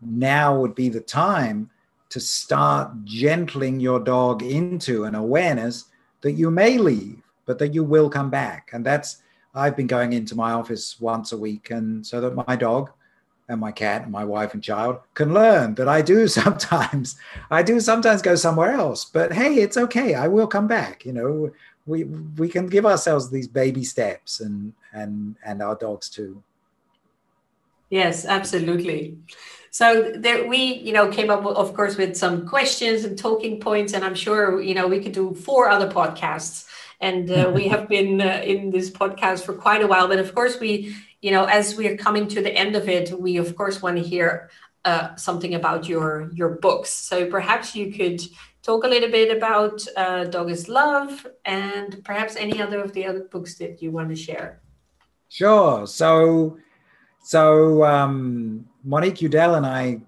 now 0.02 0.58
would 0.60 0.76
be 0.76 0.90
the 0.90 1.02
time 1.02 1.70
to 2.16 2.20
start 2.22 3.04
gentling 3.04 3.78
your 3.78 4.00
dog 4.00 4.42
into 4.42 5.04
an 5.04 5.16
awareness 5.16 5.84
that 6.22 6.32
you 6.32 6.50
may 6.50 6.78
leave, 6.78 7.22
but 7.46 7.60
that 7.60 7.74
you 7.74 7.84
will 7.84 8.10
come 8.10 8.30
back. 8.30 8.70
And 8.72 8.86
that's, 8.86 9.22
I've 9.54 9.76
been 9.76 9.86
going 9.86 10.14
into 10.14 10.34
my 10.34 10.54
office 10.54 10.98
once 10.98 11.34
a 11.34 11.38
week, 11.38 11.72
and 11.72 12.08
so 12.08 12.22
that 12.22 12.48
my 12.48 12.56
dog 12.56 12.90
and 13.50 13.60
my 13.60 13.74
cat 13.74 14.04
and 14.04 14.14
my 14.14 14.24
wife 14.24 14.54
and 14.54 14.64
child 14.64 15.00
can 15.14 15.34
learn 15.34 15.76
that 15.76 15.90
I 15.90 16.02
do 16.02 16.26
sometimes, 16.40 17.18
I 17.52 17.62
do 17.62 17.82
sometimes 17.82 18.22
go 18.22 18.36
somewhere 18.36 18.72
else, 18.72 19.04
but 19.04 19.34
hey, 19.34 19.56
it's 19.56 19.76
okay. 19.76 20.14
I 20.14 20.30
will 20.30 20.48
come 20.48 20.68
back. 20.68 21.04
You 21.04 21.12
know, 21.12 21.52
we 21.86 22.06
we 22.38 22.48
can 22.48 22.68
give 22.68 22.86
ourselves 22.86 23.30
these 23.30 23.50
baby 23.50 23.84
steps 23.84 24.40
and 24.40 24.72
and 24.94 25.36
and 25.46 25.62
our 25.62 25.76
dogs 25.76 26.10
too 26.10 26.42
yes 27.90 28.26
absolutely 28.26 29.18
so 29.80 29.86
there 30.26 30.48
we 30.48 30.62
you 30.88 30.94
know 30.94 31.06
came 31.18 31.30
up 31.30 31.44
of 31.46 31.70
course 31.78 31.96
with 31.98 32.16
some 32.16 32.48
questions 32.48 33.04
and 33.04 33.18
talking 33.18 33.60
points 33.60 33.92
and 33.94 34.06
i'm 34.06 34.16
sure 34.26 34.62
you 34.62 34.74
know 34.78 34.88
we 34.88 35.00
could 35.04 35.12
do 35.22 35.34
four 35.34 35.70
other 35.70 35.90
podcasts 36.00 36.66
and 37.02 37.30
uh, 37.32 37.52
we 37.54 37.68
have 37.74 37.88
been 37.88 38.22
uh, 38.22 38.42
in 38.44 38.70
this 38.72 38.90
podcast 38.90 39.44
for 39.46 39.54
quite 39.54 39.82
a 39.84 39.88
while. 39.88 40.08
But 40.08 40.20
of 40.20 40.34
course, 40.34 40.60
we, 40.60 40.96
you 41.22 41.32
know, 41.32 41.46
as 41.46 41.76
we 41.76 41.88
are 41.88 41.98
coming 41.98 42.28
to 42.30 42.42
the 42.42 42.54
end 42.54 42.76
of 42.76 42.88
it, 42.88 43.20
we 43.20 43.38
of 43.38 43.56
course 43.56 43.82
want 43.82 43.98
to 43.98 44.04
hear 44.04 44.50
uh, 44.84 45.16
something 45.16 45.56
about 45.56 45.90
your 45.90 46.30
your 46.34 46.50
books. 46.50 46.90
So 46.90 47.30
perhaps 47.30 47.76
you 47.76 47.92
could 47.92 48.22
talk 48.62 48.84
a 48.84 48.88
little 48.88 49.12
bit 49.12 49.36
about 49.36 49.86
uh, 49.96 50.26
Dog 50.26 50.50
is 50.50 50.68
Love 50.68 51.28
and 51.46 52.04
perhaps 52.04 52.36
any 52.36 52.62
other 52.62 52.82
of 52.82 52.94
the 52.94 53.06
other 53.06 53.24
books 53.32 53.56
that 53.60 53.82
you 53.82 53.92
want 53.92 54.10
to 54.10 54.16
share. 54.16 54.62
Sure. 55.30 55.86
So, 55.88 56.58
so 57.24 57.84
um, 57.84 58.68
Monique 58.86 59.22
Udell 59.22 59.56
and 59.56 59.66
I 59.66 60.00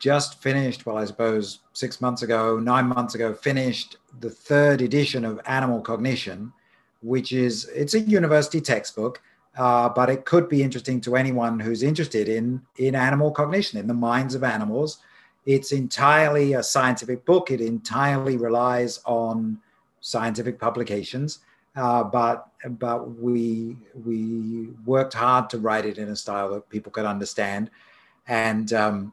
just 0.00 0.42
finished, 0.42 0.86
well, 0.86 0.96
I 0.96 1.04
suppose 1.04 1.60
six 1.72 2.00
months 2.00 2.22
ago, 2.22 2.58
nine 2.58 2.86
months 2.86 3.14
ago, 3.14 3.32
finished 3.32 3.96
the 4.20 4.30
third 4.30 4.82
edition 4.82 5.24
of 5.24 5.40
Animal 5.46 5.80
Cognition, 5.80 6.52
which 7.00 7.32
is 7.32 7.66
it's 7.74 7.94
a 7.94 8.00
university 8.00 8.60
textbook, 8.60 9.22
uh, 9.56 9.88
but 9.88 10.10
it 10.10 10.24
could 10.24 10.48
be 10.48 10.62
interesting 10.64 11.00
to 11.02 11.14
anyone 11.14 11.60
who's 11.60 11.84
interested 11.84 12.28
in 12.28 12.60
in 12.76 12.96
animal 12.96 13.30
cognition, 13.30 13.78
in 13.78 13.86
the 13.86 13.94
minds 13.94 14.34
of 14.34 14.42
animals. 14.42 14.98
It's 15.46 15.70
entirely 15.70 16.54
a 16.54 16.62
scientific 16.62 17.24
book. 17.24 17.50
It 17.50 17.60
entirely 17.60 18.36
relies 18.36 19.00
on 19.04 19.60
scientific 20.00 20.58
publications, 20.58 21.40
uh, 21.76 22.02
but 22.02 22.48
but 22.80 23.20
we 23.20 23.76
we 24.04 24.70
worked 24.84 25.14
hard 25.14 25.50
to 25.50 25.58
write 25.58 25.84
it 25.84 25.98
in 25.98 26.08
a 26.08 26.16
style 26.16 26.50
that 26.54 26.68
people 26.68 26.90
could 26.90 27.06
understand, 27.06 27.70
and 28.26 28.72
um, 28.72 29.12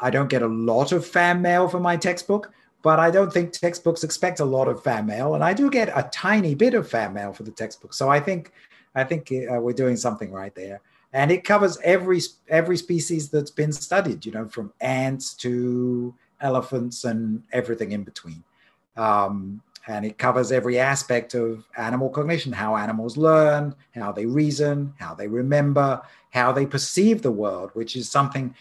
I 0.00 0.10
don't 0.10 0.30
get 0.30 0.42
a 0.42 0.48
lot 0.48 0.92
of 0.92 1.06
fan 1.06 1.42
mail 1.42 1.68
for 1.68 1.80
my 1.80 1.96
textbook, 1.96 2.52
but 2.82 2.98
I 2.98 3.10
don't 3.10 3.32
think 3.32 3.52
textbooks 3.52 4.04
expect 4.04 4.40
a 4.40 4.44
lot 4.44 4.68
of 4.68 4.82
fan 4.82 5.06
mail, 5.06 5.34
and 5.34 5.44
I 5.44 5.52
do 5.52 5.70
get 5.70 5.88
a 5.88 6.08
tiny 6.10 6.54
bit 6.54 6.74
of 6.74 6.88
fan 6.88 7.12
mail 7.12 7.32
for 7.32 7.42
the 7.42 7.50
textbook. 7.50 7.94
So 7.94 8.08
I 8.08 8.20
think 8.20 8.52
I 8.94 9.04
think 9.04 9.30
uh, 9.32 9.60
we're 9.60 9.72
doing 9.72 9.96
something 9.96 10.32
right 10.32 10.54
there, 10.54 10.80
and 11.12 11.30
it 11.30 11.44
covers 11.44 11.78
every 11.84 12.20
every 12.48 12.76
species 12.76 13.28
that's 13.28 13.50
been 13.50 13.72
studied. 13.72 14.24
You 14.24 14.32
know, 14.32 14.48
from 14.48 14.72
ants 14.80 15.34
to 15.36 16.14
elephants 16.40 17.04
and 17.04 17.42
everything 17.52 17.92
in 17.92 18.02
between. 18.02 18.42
Um, 18.96 19.62
and 19.86 20.04
it 20.04 20.18
covers 20.18 20.52
every 20.52 20.78
aspect 20.78 21.34
of 21.34 21.64
animal 21.76 22.08
cognition 22.08 22.52
how 22.52 22.76
animals 22.76 23.16
learn 23.16 23.74
how 23.94 24.12
they 24.12 24.26
reason 24.26 24.92
how 24.98 25.14
they 25.14 25.26
remember 25.26 26.00
how 26.30 26.52
they 26.52 26.66
perceive 26.66 27.22
the 27.22 27.30
world 27.30 27.70
which 27.74 27.96
is 27.96 28.10
something 28.10 28.54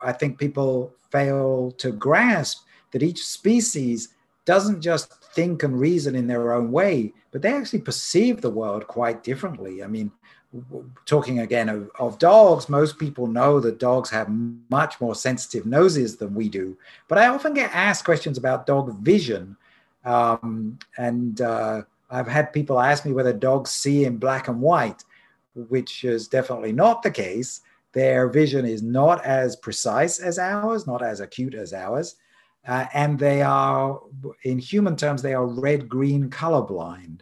i 0.00 0.12
think 0.12 0.38
people 0.38 0.92
fail 1.10 1.72
to 1.72 1.90
grasp 1.92 2.64
that 2.92 3.02
each 3.02 3.24
species 3.24 4.10
doesn't 4.44 4.80
just 4.80 5.12
think 5.34 5.62
and 5.62 5.78
reason 5.78 6.14
in 6.14 6.26
their 6.26 6.52
own 6.52 6.72
way 6.72 7.12
but 7.30 7.42
they 7.42 7.52
actually 7.52 7.80
perceive 7.80 8.40
the 8.40 8.50
world 8.50 8.86
quite 8.86 9.22
differently. 9.22 9.82
I 9.82 9.86
mean 9.86 10.10
talking 11.06 11.38
again 11.38 11.68
of, 11.68 11.88
of 12.00 12.18
dogs 12.18 12.68
most 12.68 12.98
people 12.98 13.28
know 13.28 13.60
that 13.60 13.78
dogs 13.78 14.10
have 14.10 14.28
much 14.68 15.00
more 15.00 15.14
sensitive 15.14 15.64
noses 15.64 16.16
than 16.16 16.34
we 16.34 16.48
do. 16.48 16.76
But 17.06 17.18
i 17.18 17.28
often 17.28 17.54
get 17.54 17.74
asked 17.74 18.04
questions 18.04 18.36
about 18.36 18.66
dog 18.66 18.92
vision 18.98 19.56
um, 20.04 20.78
and 20.98 21.40
uh, 21.40 21.82
I've 22.10 22.28
had 22.28 22.52
people 22.52 22.80
ask 22.80 23.04
me 23.04 23.12
whether 23.12 23.32
dogs 23.32 23.70
see 23.70 24.04
in 24.04 24.16
black 24.16 24.48
and 24.48 24.60
white, 24.60 25.04
which 25.54 26.04
is 26.04 26.28
definitely 26.28 26.72
not 26.72 27.02
the 27.02 27.10
case. 27.10 27.60
Their 27.92 28.28
vision 28.28 28.64
is 28.64 28.82
not 28.82 29.24
as 29.24 29.56
precise 29.56 30.20
as 30.20 30.38
ours, 30.38 30.86
not 30.86 31.02
as 31.02 31.20
acute 31.20 31.54
as 31.54 31.72
ours. 31.72 32.16
Uh, 32.66 32.86
and 32.92 33.18
they 33.18 33.42
are, 33.42 34.00
in 34.44 34.58
human 34.58 34.96
terms, 34.96 35.22
they 35.22 35.34
are 35.34 35.46
red 35.46 35.88
green 35.88 36.28
colorblind. 36.28 37.20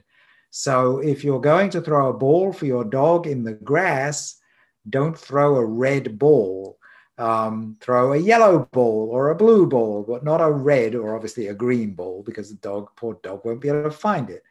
So 0.51 0.99
if 0.99 1.23
you're 1.23 1.41
going 1.41 1.71
to 1.71 1.81
throw 1.81 2.09
a 2.09 2.17
ball 2.17 2.53
for 2.53 2.67
your 2.67 2.85
dog 2.85 3.27
in 3.27 3.45
the 3.45 3.53
grass, 3.53 4.41
don't 4.89 5.17
throw 5.17 5.57
a 5.57 5.65
red 5.65 6.19
ball 6.19 6.78
um, 7.19 7.77
throw 7.81 8.13
a 8.13 8.17
yellow 8.17 8.69
ball 8.73 9.09
or 9.11 9.31
a 9.31 9.35
blue 9.35 9.67
ball, 9.67 10.05
but 10.07 10.25
not 10.25 10.41
a 10.41 10.51
red 10.51 10.95
or 10.95 11.15
obviously 11.15 11.49
a 11.49 11.55
green 11.55 11.93
ball 11.95 12.23
because 12.25 12.49
the 12.49 12.57
dog, 12.57 12.91
poor 12.97 13.19
dog, 13.23 13.45
won't 13.45 13.61
be 13.61 13.69
able 13.69 13.83
to 13.85 13.91
find 13.91 14.31
it. 14.31 14.43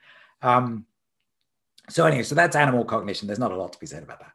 Um, 0.41 0.85
so 1.89 2.05
anyway, 2.05 2.23
so 2.23 2.35
that's 2.35 2.55
animal 2.55 2.83
cognition. 2.83 3.27
There's 3.27 3.39
not 3.39 3.51
a 3.51 3.55
lot 3.55 3.73
to 3.73 3.79
be 3.79 3.85
said 3.85 4.03
about 4.03 4.19
that. 4.19 4.33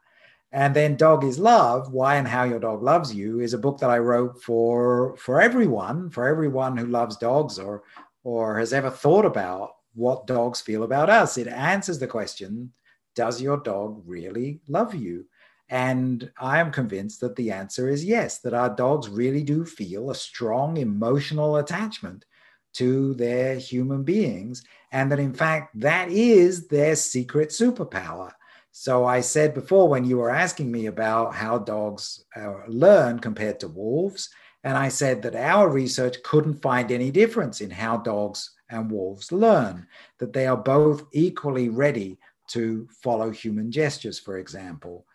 And 0.51 0.75
then 0.75 0.97
Dog 0.97 1.23
is 1.23 1.39
Love, 1.39 1.91
Why 1.91 2.15
and 2.17 2.27
How 2.27 2.43
Your 2.43 2.59
Dog 2.59 2.83
Loves 2.83 3.13
You 3.13 3.39
is 3.39 3.53
a 3.53 3.57
book 3.57 3.79
that 3.79 3.89
I 3.89 3.97
wrote 3.97 4.41
for 4.41 5.17
for 5.17 5.41
everyone, 5.41 6.11
for 6.11 6.27
everyone 6.27 6.77
who 6.77 6.85
loves 6.85 7.17
dogs 7.17 7.57
or 7.57 7.83
or 8.23 8.59
has 8.59 8.71
ever 8.71 8.91
thought 8.91 9.25
about 9.25 9.77
what 9.95 10.27
dogs 10.27 10.61
feel 10.61 10.83
about 10.83 11.09
us. 11.09 11.37
It 11.37 11.47
answers 11.47 11.99
the 11.99 12.07
question, 12.07 12.71
does 13.15 13.41
your 13.41 13.57
dog 13.57 14.03
really 14.05 14.59
love 14.67 14.93
you? 14.93 15.25
And 15.73 16.29
I 16.39 16.59
am 16.59 16.71
convinced 16.71 17.19
that 17.21 17.35
the 17.35 17.49
answer 17.49 17.89
is 17.89 18.05
yes, 18.05 18.37
that 18.41 18.53
our 18.53 18.69
dogs 18.69 19.09
really 19.09 19.41
do 19.41 19.65
feel 19.65 20.11
a 20.11 20.15
strong 20.15 20.77
emotional 20.77 21.57
attachment 21.57 22.25
to 22.73 23.15
their 23.15 23.55
human 23.55 24.03
beings. 24.03 24.63
And 24.91 25.11
that 25.11 25.19
in 25.19 25.33
fact, 25.33 25.79
that 25.79 26.09
is 26.11 26.67
their 26.67 26.95
secret 26.95 27.49
superpower. 27.49 28.33
So 28.71 29.05
I 29.05 29.21
said 29.21 29.55
before 29.55 29.89
when 29.89 30.05
you 30.05 30.17
were 30.17 30.29
asking 30.29 30.71
me 30.71 30.85
about 30.85 31.33
how 31.33 31.57
dogs 31.57 32.23
uh, 32.35 32.67
learn 32.67 33.17
compared 33.17 33.59
to 33.61 33.67
wolves, 33.67 34.29
and 34.63 34.77
I 34.77 34.89
said 34.89 35.23
that 35.23 35.35
our 35.35 35.69
research 35.69 36.17
couldn't 36.23 36.61
find 36.61 36.91
any 36.91 37.09
difference 37.09 37.61
in 37.61 37.71
how 37.71 37.97
dogs 37.97 38.51
and 38.69 38.91
wolves 38.91 39.31
learn, 39.31 39.87
that 40.19 40.33
they 40.33 40.45
are 40.45 40.55
both 40.55 41.03
equally 41.13 41.69
ready 41.69 42.19
to 42.49 42.87
follow 43.01 43.31
human 43.31 43.71
gestures, 43.71 44.19
for 44.19 44.37
example. 44.37 45.07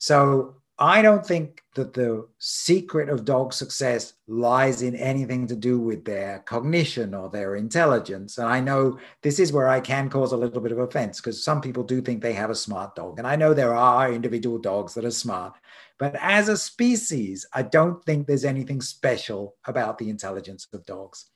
So 0.00 0.56
I 0.78 1.02
don't 1.02 1.24
think 1.24 1.62
that 1.74 1.92
the 1.92 2.26
secret 2.38 3.10
of 3.10 3.26
dog 3.26 3.52
success 3.52 4.14
lies 4.26 4.80
in 4.80 4.96
anything 4.96 5.46
to 5.48 5.54
do 5.54 5.78
with 5.78 6.06
their 6.06 6.38
cognition 6.38 7.14
or 7.14 7.28
their 7.28 7.56
intelligence. 7.56 8.38
And 8.38 8.48
I 8.48 8.60
know 8.60 8.98
this 9.20 9.38
is 9.38 9.52
where 9.52 9.68
I 9.68 9.80
can 9.80 10.08
cause 10.08 10.32
a 10.32 10.38
little 10.38 10.62
bit 10.62 10.72
of 10.72 10.78
offense 10.78 11.20
because 11.20 11.44
some 11.44 11.60
people 11.60 11.82
do 11.82 12.00
think 12.00 12.22
they 12.22 12.32
have 12.32 12.48
a 12.48 12.54
smart 12.54 12.96
dog. 12.96 13.18
And 13.18 13.28
I 13.28 13.36
know 13.36 13.52
there 13.52 13.74
are 13.74 14.10
individual 14.10 14.56
dogs 14.56 14.94
that 14.94 15.04
are 15.04 15.10
smart. 15.10 15.52
But 15.98 16.16
as 16.18 16.48
a 16.48 16.56
species, 16.56 17.44
I 17.52 17.60
don't 17.60 18.02
think 18.06 18.26
there's 18.26 18.46
anything 18.46 18.80
special 18.80 19.56
about 19.66 19.98
the 19.98 20.08
intelligence 20.08 20.66
of 20.72 20.86
dogs. 20.86 21.26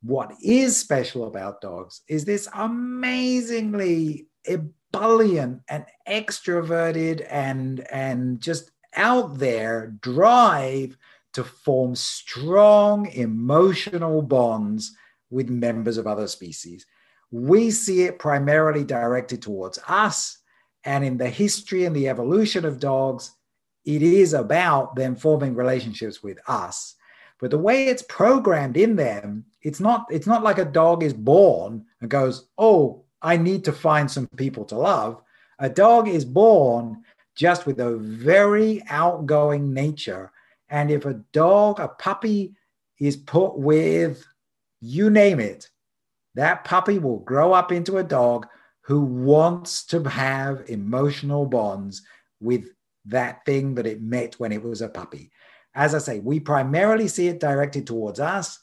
What 0.00 0.32
is 0.40 0.76
special 0.78 1.26
about 1.26 1.60
dogs 1.60 2.02
is 2.08 2.24
this 2.24 2.48
amazingly 2.54 4.28
ebullient 4.50 5.62
and 5.68 5.84
extroverted 6.08 7.26
and 7.30 7.86
and 7.90 8.40
just 8.40 8.70
out 8.96 9.38
there 9.38 9.94
drive 10.00 10.96
to 11.32 11.44
form 11.44 11.94
strong 11.94 13.06
emotional 13.12 14.22
bonds 14.22 14.96
with 15.30 15.48
members 15.48 15.96
of 15.96 16.06
other 16.06 16.26
species. 16.26 16.86
We 17.30 17.70
see 17.70 18.02
it 18.02 18.18
primarily 18.18 18.84
directed 18.84 19.40
towards 19.40 19.78
us. 19.86 20.38
And 20.84 21.04
in 21.04 21.18
the 21.18 21.28
history 21.28 21.84
and 21.84 21.94
the 21.94 22.08
evolution 22.08 22.64
of 22.64 22.80
dogs, 22.80 23.32
it 23.84 24.02
is 24.02 24.34
about 24.34 24.96
them 24.96 25.14
forming 25.14 25.54
relationships 25.54 26.22
with 26.22 26.38
us. 26.48 26.96
But 27.38 27.50
the 27.50 27.58
way 27.58 27.86
it's 27.86 28.02
programmed 28.02 28.76
in 28.76 28.96
them, 28.96 29.44
it's 29.62 29.80
not, 29.80 30.06
it's 30.10 30.26
not 30.26 30.42
like 30.42 30.58
a 30.58 30.64
dog 30.64 31.02
is 31.02 31.14
born 31.14 31.84
and 32.00 32.10
goes, 32.10 32.48
Oh, 32.58 33.04
I 33.22 33.36
need 33.36 33.64
to 33.64 33.72
find 33.72 34.10
some 34.10 34.26
people 34.28 34.64
to 34.66 34.76
love. 34.76 35.22
A 35.58 35.68
dog 35.68 36.08
is 36.08 36.24
born 36.24 37.04
just 37.34 37.66
with 37.66 37.80
a 37.80 37.96
very 37.96 38.82
outgoing 38.88 39.72
nature. 39.72 40.32
And 40.68 40.90
if 40.90 41.04
a 41.04 41.22
dog, 41.32 41.80
a 41.80 41.88
puppy, 41.88 42.54
is 42.98 43.16
put 43.16 43.56
with 43.56 44.24
you 44.80 45.10
name 45.10 45.40
it, 45.40 45.70
that 46.34 46.64
puppy 46.64 46.98
will 46.98 47.18
grow 47.20 47.52
up 47.52 47.72
into 47.72 47.98
a 47.98 48.04
dog 48.04 48.46
who 48.82 49.00
wants 49.00 49.84
to 49.86 50.02
have 50.04 50.68
emotional 50.68 51.46
bonds 51.46 52.02
with 52.40 52.66
that 53.06 53.44
thing 53.44 53.74
that 53.74 53.86
it 53.86 54.02
met 54.02 54.34
when 54.34 54.52
it 54.52 54.62
was 54.62 54.82
a 54.82 54.88
puppy. 54.88 55.30
As 55.74 55.94
I 55.94 55.98
say, 55.98 56.20
we 56.20 56.40
primarily 56.40 57.08
see 57.08 57.28
it 57.28 57.40
directed 57.40 57.86
towards 57.86 58.20
us 58.20 58.58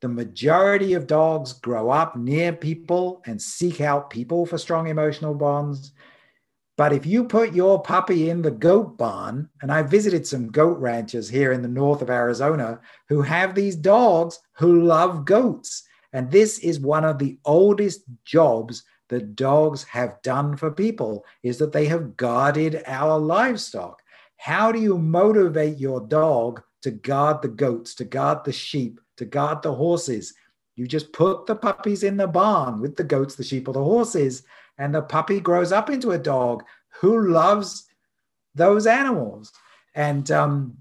the 0.00 0.08
majority 0.08 0.94
of 0.94 1.06
dogs 1.06 1.52
grow 1.52 1.90
up 1.90 2.16
near 2.16 2.52
people 2.52 3.22
and 3.26 3.40
seek 3.40 3.80
out 3.80 4.10
people 4.10 4.46
for 4.46 4.56
strong 4.56 4.88
emotional 4.88 5.34
bonds. 5.34 5.92
But 6.78 6.94
if 6.94 7.04
you 7.04 7.24
put 7.24 7.52
your 7.52 7.82
puppy 7.82 8.30
in 8.30 8.40
the 8.40 8.50
goat 8.50 8.96
barn, 8.96 9.50
and 9.60 9.70
I 9.70 9.82
visited 9.82 10.26
some 10.26 10.50
goat 10.50 10.78
ranchers 10.78 11.28
here 11.28 11.52
in 11.52 11.60
the 11.60 11.68
north 11.68 12.00
of 12.00 12.08
Arizona 12.08 12.80
who 13.08 13.20
have 13.20 13.54
these 13.54 13.76
dogs 13.76 14.38
who 14.54 14.84
love 14.84 15.26
goats. 15.26 15.82
And 16.14 16.30
this 16.30 16.58
is 16.60 16.80
one 16.80 17.04
of 17.04 17.18
the 17.18 17.38
oldest 17.44 18.04
jobs 18.24 18.82
that 19.10 19.36
dogs 19.36 19.84
have 19.84 20.22
done 20.22 20.56
for 20.56 20.70
people 20.70 21.26
is 21.42 21.58
that 21.58 21.72
they 21.72 21.84
have 21.86 22.16
guarded 22.16 22.82
our 22.86 23.18
livestock. 23.18 24.00
How 24.38 24.72
do 24.72 24.80
you 24.80 24.96
motivate 24.96 25.76
your 25.76 26.00
dog 26.00 26.62
to 26.82 26.90
guard 26.90 27.42
the 27.42 27.48
goats, 27.48 27.94
to 27.96 28.04
guard 28.04 28.44
the 28.44 28.52
sheep, 28.52 29.00
to 29.16 29.24
guard 29.24 29.62
the 29.62 29.74
horses. 29.74 30.34
You 30.76 30.86
just 30.86 31.12
put 31.12 31.46
the 31.46 31.56
puppies 31.56 32.02
in 32.02 32.16
the 32.16 32.26
barn 32.26 32.80
with 32.80 32.96
the 32.96 33.04
goats, 33.04 33.34
the 33.34 33.44
sheep, 33.44 33.68
or 33.68 33.74
the 33.74 33.84
horses, 33.84 34.42
and 34.78 34.94
the 34.94 35.02
puppy 35.02 35.40
grows 35.40 35.72
up 35.72 35.90
into 35.90 36.12
a 36.12 36.18
dog 36.18 36.64
who 37.00 37.28
loves 37.28 37.86
those 38.54 38.86
animals. 38.86 39.52
And 39.94 40.30
um, 40.30 40.78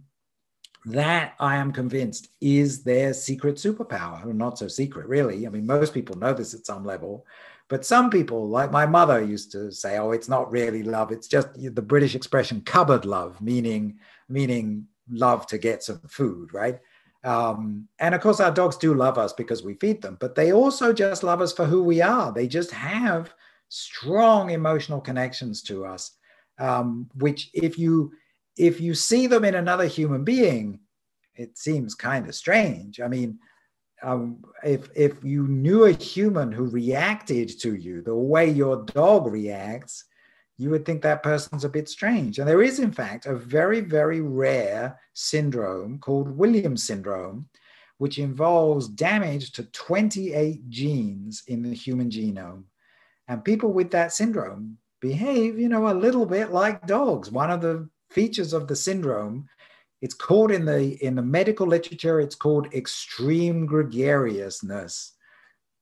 that 0.86 1.34
I 1.40 1.58
am 1.58 1.72
convinced 1.72 2.30
is 2.40 2.84
their 2.84 3.14
secret 3.14 3.56
superpower. 3.56 4.26
Not 4.34 4.58
so 4.58 4.68
secret, 4.68 5.08
really. 5.08 5.46
I 5.46 5.50
mean, 5.50 5.66
most 5.66 5.94
people 5.94 6.18
know 6.18 6.34
this 6.34 6.54
at 6.54 6.66
some 6.66 6.86
level, 6.86 7.26
but 7.68 7.86
some 7.86 8.10
people, 8.10 8.48
like 8.48 8.72
my 8.72 8.86
mother, 8.86 9.22
used 9.22 9.52
to 9.52 9.72
say, 9.72 9.98
"Oh, 9.98 10.12
it's 10.12 10.30
not 10.30 10.52
really 10.52 10.82
love; 10.84 11.12
it's 11.12 11.28
just 11.28 11.50
the 11.54 11.82
British 11.82 12.16
expression 12.16 12.62
cupboard 12.62 13.06
love," 13.06 13.42
meaning 13.42 14.00
meaning 14.28 14.88
love 15.10 15.48
to 15.48 15.58
get 15.58 15.84
some 15.84 16.02
food, 16.08 16.54
right? 16.54 16.80
Um, 17.24 17.88
and 18.00 18.16
of 18.16 18.22
course, 18.22 18.40
our 18.40 18.52
dogs 18.52 18.78
do 18.78 18.94
love 18.94 19.18
us 19.18 19.34
because 19.34 19.64
we 19.64 19.74
feed 19.76 20.02
them, 20.02 20.18
but 20.20 20.36
they 20.36 20.54
also 20.54 20.94
just 20.94 21.24
love 21.24 21.42
us 21.42 21.52
for 21.52 21.66
who 21.66 21.84
we 21.84 22.02
are. 22.02 22.32
They 22.32 22.48
just 22.48 22.72
have 22.72 23.34
strong 23.68 24.52
emotional 24.52 25.02
connections 25.02 25.62
to 25.64 25.86
us, 25.86 26.12
um, 26.60 27.10
which 27.16 27.50
if 27.54 27.78
you 27.78 28.14
if 28.58 28.82
you 28.82 28.94
see 28.94 29.28
them 29.28 29.46
in 29.46 29.56
another 29.56 29.86
human 29.86 30.24
being, 30.24 30.80
it 31.36 31.58
seems 31.58 31.96
kind 31.96 32.28
of 32.28 32.36
strange. 32.36 33.00
I 33.00 33.08
mean, 33.08 33.40
um, 34.02 34.44
if 34.64 34.90
if 34.96 35.24
you 35.24 35.48
knew 35.48 35.86
a 35.86 35.92
human 35.92 36.52
who 36.52 36.66
reacted 36.66 37.60
to 37.62 37.76
you 37.76 38.02
the 38.02 38.16
way 38.16 38.50
your 38.50 38.86
dog 38.86 39.28
reacts, 39.28 40.06
you 40.60 40.70
would 40.70 40.86
think 40.86 41.02
that 41.02 41.24
person's 41.24 41.64
a 41.64 41.70
bit 41.70 41.88
strange. 41.88 42.38
And 42.38 42.48
there 42.48 42.62
is, 42.62 42.80
in 42.80 42.92
fact, 42.92 43.26
a 43.26 43.36
very 43.36 43.80
very 43.80 44.22
rare 44.22 45.00
syndrome 45.14 46.00
called 46.00 46.30
Williams 46.30 46.84
syndrome, 46.84 47.48
which 47.98 48.20
involves 48.20 48.90
damage 48.90 49.54
to 49.54 49.64
28 49.64 50.70
genes 50.70 51.44
in 51.48 51.64
the 51.64 51.74
human 51.74 52.10
genome. 52.10 52.64
And 53.30 53.44
people 53.44 53.72
with 53.72 53.92
that 53.92 54.12
syndrome 54.12 54.78
behave, 55.00 55.58
you 55.58 55.70
know, 55.70 55.88
a 55.88 55.94
little 56.06 56.26
bit 56.26 56.52
like 56.52 56.86
dogs. 56.86 57.32
One 57.32 57.50
of 57.50 57.62
the 57.62 57.90
features 58.10 58.54
of 58.54 58.68
the 58.68 58.76
syndrome. 58.76 59.48
It's 60.02 60.14
called 60.14 60.52
in 60.52 60.66
the 60.66 60.98
in 61.06 61.16
the 61.16 61.22
medical 61.22 61.68
literature, 61.68 62.20
it's 62.20 62.36
called 62.36 62.74
extreme 62.74 63.66
gregariousness, 63.66 65.14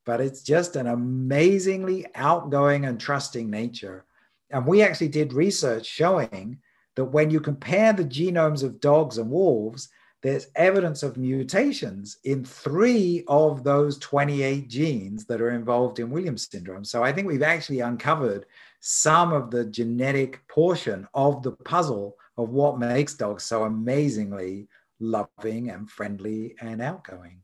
but 0.06 0.22
it's 0.22 0.41
just 0.41 0.76
an 0.76 0.88
amazingly 0.88 2.06
outgoing 2.16 2.86
and 2.86 2.99
trusting 2.99 3.49
nature. 3.49 4.06
And 4.49 4.65
we 4.65 4.82
actually 4.82 5.10
did 5.10 5.34
research 5.34 5.86
showing 5.86 6.60
that 6.95 7.06
when 7.06 7.30
you 7.30 7.40
compare 7.40 7.94
the 7.94 8.06
genomes 8.06 8.64
of 8.64 8.80
dogs 8.80 9.18
and 9.18 9.30
wolves, 9.30 9.90
there's 10.24 10.48
evidence 10.56 11.03
of 11.03 11.18
mutations 11.18 12.18
in 12.24 12.44
three 12.44 13.24
of 13.28 13.64
those 13.64 13.99
28 13.99 14.68
genes 14.68 15.26
that 15.26 15.41
are 15.41 15.52
involved 15.52 15.99
in 15.99 16.10
Williams 16.10 16.49
syndrome. 16.49 16.84
So 16.84 17.03
I 17.03 17.14
think 17.14 17.28
we've 17.28 17.44
actually 17.44 17.82
uncovered 17.82 18.45
some 18.80 19.32
of 19.32 19.52
the 19.52 19.65
genetic 19.65 20.48
portion 20.48 21.07
of 21.14 21.44
the 21.44 21.52
puzzle 21.52 22.15
of 22.38 22.49
what 22.49 22.80
makes 22.80 23.14
dogs 23.14 23.44
so 23.44 23.64
amazingly 23.64 24.68
loving 24.99 25.69
and 25.69 25.90
friendly 25.90 26.56
and 26.61 26.82
outgoing. 26.82 27.41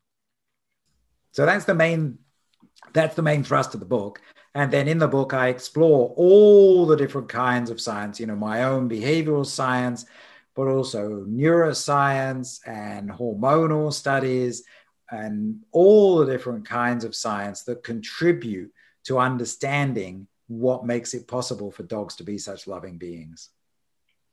So 1.32 1.46
that's 1.46 1.66
the 1.66 1.76
main 1.76 2.18
that's 2.92 3.16
the 3.16 3.22
main 3.22 3.44
thrust 3.44 3.74
of 3.74 3.80
the 3.80 3.86
book. 3.86 4.22
And 4.56 4.72
then 4.72 4.88
in 4.88 5.00
the 5.00 5.08
book, 5.08 5.34
I 5.34 5.48
explore 5.48 6.14
all 6.16 6.86
the 6.86 6.96
different 6.96 7.30
kinds 7.30 7.70
of 7.72 7.82
science, 7.82 8.20
you 8.20 8.28
know, 8.28 8.36
my 8.36 8.64
own 8.64 8.88
behavioral 8.88 9.46
science, 9.46 10.06
but 10.56 10.68
also 10.68 11.26
neuroscience 11.28 12.60
and 12.68 13.10
hormonal 13.10 13.92
studies 13.92 14.64
and 15.10 15.62
all 15.72 16.18
the 16.18 16.32
different 16.32 16.66
kinds 16.68 17.04
of 17.04 17.16
science 17.16 17.64
that 17.64 17.84
contribute 17.84 18.72
to 19.06 19.20
understanding 19.20 20.28
what 20.48 20.86
makes 20.86 21.14
it 21.14 21.28
possible 21.28 21.72
for 21.72 21.84
dogs 21.84 22.16
to 22.16 22.24
be 22.24 22.38
such 22.38 22.68
loving 22.68 22.98
beings. 22.98 23.50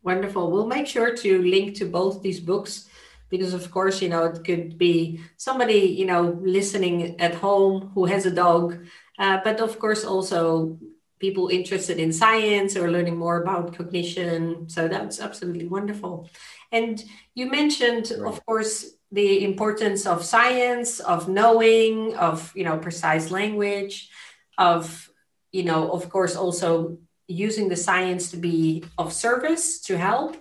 Wonderful. 0.02 0.50
We'll 0.50 0.66
make 0.66 0.86
sure 0.86 1.14
to 1.14 1.42
link 1.42 1.76
to 1.76 1.84
both 1.84 2.22
these 2.22 2.40
books 2.40 2.88
because, 3.28 3.54
of 3.54 3.70
course, 3.70 4.02
you 4.02 4.08
know, 4.08 4.24
it 4.24 4.44
could 4.44 4.76
be 4.76 5.20
somebody, 5.36 5.80
you 5.98 6.04
know, 6.04 6.38
listening 6.42 7.20
at 7.20 7.34
home 7.34 7.92
who 7.94 8.06
has 8.06 8.26
a 8.26 8.30
dog, 8.30 8.78
uh, 9.20 9.38
but 9.44 9.60
of 9.60 9.78
course, 9.78 10.04
also 10.04 10.78
people 11.20 11.48
interested 11.48 11.98
in 11.98 12.12
science 12.12 12.76
or 12.76 12.90
learning 12.90 13.16
more 13.16 13.42
about 13.42 13.76
cognition. 13.76 14.68
So 14.68 14.88
that's 14.88 15.20
absolutely 15.20 15.68
wonderful. 15.68 16.28
And 16.72 17.04
you 17.34 17.50
mentioned, 17.50 18.10
right. 18.10 18.32
of 18.32 18.44
course, 18.46 18.96
the 19.12 19.44
importance 19.44 20.06
of 20.06 20.24
science, 20.24 20.98
of 21.00 21.28
knowing, 21.28 22.16
of, 22.16 22.50
you 22.56 22.64
know, 22.64 22.78
precise 22.78 23.30
language, 23.30 24.08
of 24.56 25.10
you 25.52 25.64
know, 25.64 25.90
of 25.90 26.08
course, 26.10 26.36
also 26.36 26.98
using 27.26 27.68
the 27.68 27.76
science 27.76 28.30
to 28.30 28.36
be 28.36 28.84
of 28.98 29.12
service, 29.12 29.80
to 29.80 29.98
help. 29.98 30.36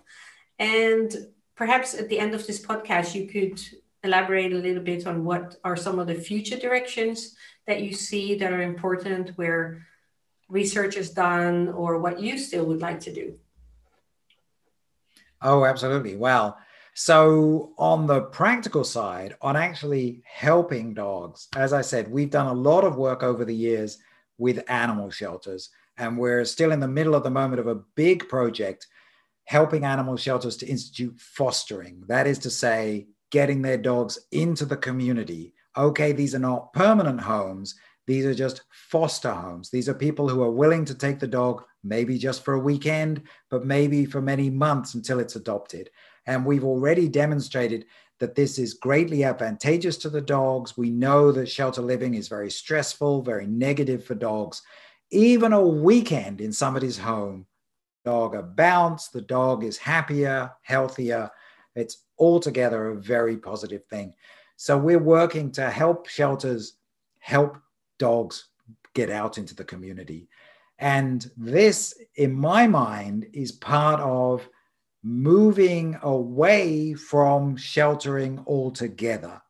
And 0.57 1.15
perhaps 1.55 1.93
at 1.93 2.09
the 2.09 2.19
end 2.19 2.33
of 2.33 2.45
this 2.45 2.63
podcast, 2.63 3.15
you 3.15 3.27
could 3.27 3.59
elaborate 4.03 4.53
a 4.53 4.57
little 4.57 4.83
bit 4.83 5.05
on 5.07 5.25
what 5.25 5.57
are 5.63 5.75
some 5.75 5.99
of 5.99 6.07
the 6.07 6.15
future 6.15 6.57
directions 6.57 7.35
that 7.69 7.83
you 7.83 7.93
see 7.93 8.33
that 8.33 8.51
are 8.51 8.63
important 8.63 9.29
where 9.37 9.85
research 10.49 10.97
is 10.97 11.11
done 11.11 11.69
or 11.69 11.99
what 11.99 12.19
you 12.19 12.35
still 12.39 12.65
would 12.65 12.81
like 12.81 12.99
to 13.01 13.13
do. 13.13 13.35
Oh, 15.39 15.63
absolutely. 15.65 16.15
Well, 16.15 16.57
so 16.95 17.73
on 17.77 18.07
the 18.07 18.21
practical 18.21 18.83
side, 18.83 19.35
on 19.39 19.55
actually 19.55 20.23
helping 20.25 20.95
dogs, 20.95 21.47
as 21.55 21.71
I 21.71 21.81
said, 21.81 22.09
we've 22.09 22.31
done 22.31 22.47
a 22.47 22.53
lot 22.69 22.83
of 22.83 22.95
work 22.95 23.21
over 23.21 23.45
the 23.45 23.55
years 23.55 23.99
with 24.39 24.67
animal 24.67 25.11
shelters. 25.11 25.69
And 25.95 26.17
we're 26.17 26.45
still 26.45 26.71
in 26.71 26.79
the 26.79 26.87
middle 26.87 27.13
of 27.13 27.21
the 27.21 27.29
moment 27.29 27.59
of 27.59 27.67
a 27.67 27.83
big 27.95 28.27
project 28.27 28.87
helping 29.45 29.85
animal 29.85 30.17
shelters 30.17 30.57
to 30.57 30.67
institute 30.67 31.19
fostering. 31.19 32.03
That 32.07 32.25
is 32.25 32.39
to 32.39 32.49
say, 32.49 33.09
getting 33.29 33.61
their 33.61 33.77
dogs 33.77 34.17
into 34.31 34.65
the 34.65 34.77
community. 34.77 35.53
Okay, 35.77 36.11
these 36.11 36.35
are 36.35 36.39
not 36.39 36.73
permanent 36.73 37.21
homes. 37.21 37.75
These 38.07 38.25
are 38.25 38.33
just 38.33 38.63
foster 38.71 39.31
homes. 39.31 39.69
These 39.69 39.87
are 39.87 39.93
people 39.93 40.27
who 40.27 40.41
are 40.41 40.51
willing 40.51 40.83
to 40.85 40.95
take 40.95 41.19
the 41.19 41.27
dog, 41.27 41.63
maybe 41.83 42.17
just 42.17 42.43
for 42.43 42.55
a 42.55 42.59
weekend, 42.59 43.21
but 43.51 43.65
maybe 43.65 44.05
for 44.05 44.21
many 44.21 44.49
months 44.49 44.95
until 44.95 45.19
it's 45.19 45.35
adopted. 45.35 45.91
And 46.25 46.45
we've 46.45 46.63
already 46.63 47.07
demonstrated 47.07 47.85
that 48.19 48.35
this 48.35 48.59
is 48.59 48.73
greatly 48.73 49.23
advantageous 49.23 49.95
to 49.97 50.09
the 50.09 50.21
dogs. 50.21 50.77
We 50.77 50.89
know 50.89 51.31
that 51.31 51.49
shelter 51.49 51.81
living 51.81 52.15
is 52.15 52.27
very 52.27 52.51
stressful, 52.51 53.21
very 53.21 53.47
negative 53.47 54.03
for 54.03 54.15
dogs. 54.15 54.61
Even 55.11 55.53
a 55.53 55.61
weekend 55.61 56.41
in 56.41 56.51
somebody's 56.51 56.97
home, 56.97 57.45
dog 58.05 58.35
a 58.35 58.41
bounce, 58.41 59.07
the 59.09 59.21
dog 59.21 59.63
is 59.63 59.77
happier, 59.77 60.51
healthier. 60.63 61.29
It's 61.75 62.05
altogether 62.17 62.87
a 62.87 62.95
very 62.95 63.37
positive 63.37 63.85
thing. 63.85 64.13
So 64.61 64.77
we're 64.77 64.99
working 64.99 65.53
to 65.53 65.69
help 65.69 66.09
shelters 66.09 66.73
help 67.19 67.57
dogs 67.97 68.49
get 68.93 69.09
out 69.09 69.37
into 69.37 69.55
the 69.55 69.63
community. 69.63 70.27
And 70.79 71.25
this, 71.37 71.97
in 72.15 72.33
my 72.33 72.67
mind, 72.67 73.27
is 73.31 73.53
part 73.53 74.01
of 74.01 74.49
moving 75.01 75.97
away 76.01 76.93
from 76.93 77.55
sheltering 77.55 78.43
altogether. 78.47 79.41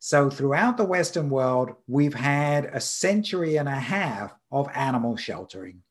So, 0.00 0.28
throughout 0.28 0.76
the 0.76 0.84
Western 0.84 1.30
world, 1.30 1.70
we've 1.86 2.14
had 2.14 2.64
a 2.64 2.80
century 2.80 3.58
and 3.58 3.68
a 3.68 3.78
half 3.78 4.34
of 4.50 4.68
animal 4.74 5.16
sheltering. 5.16 5.82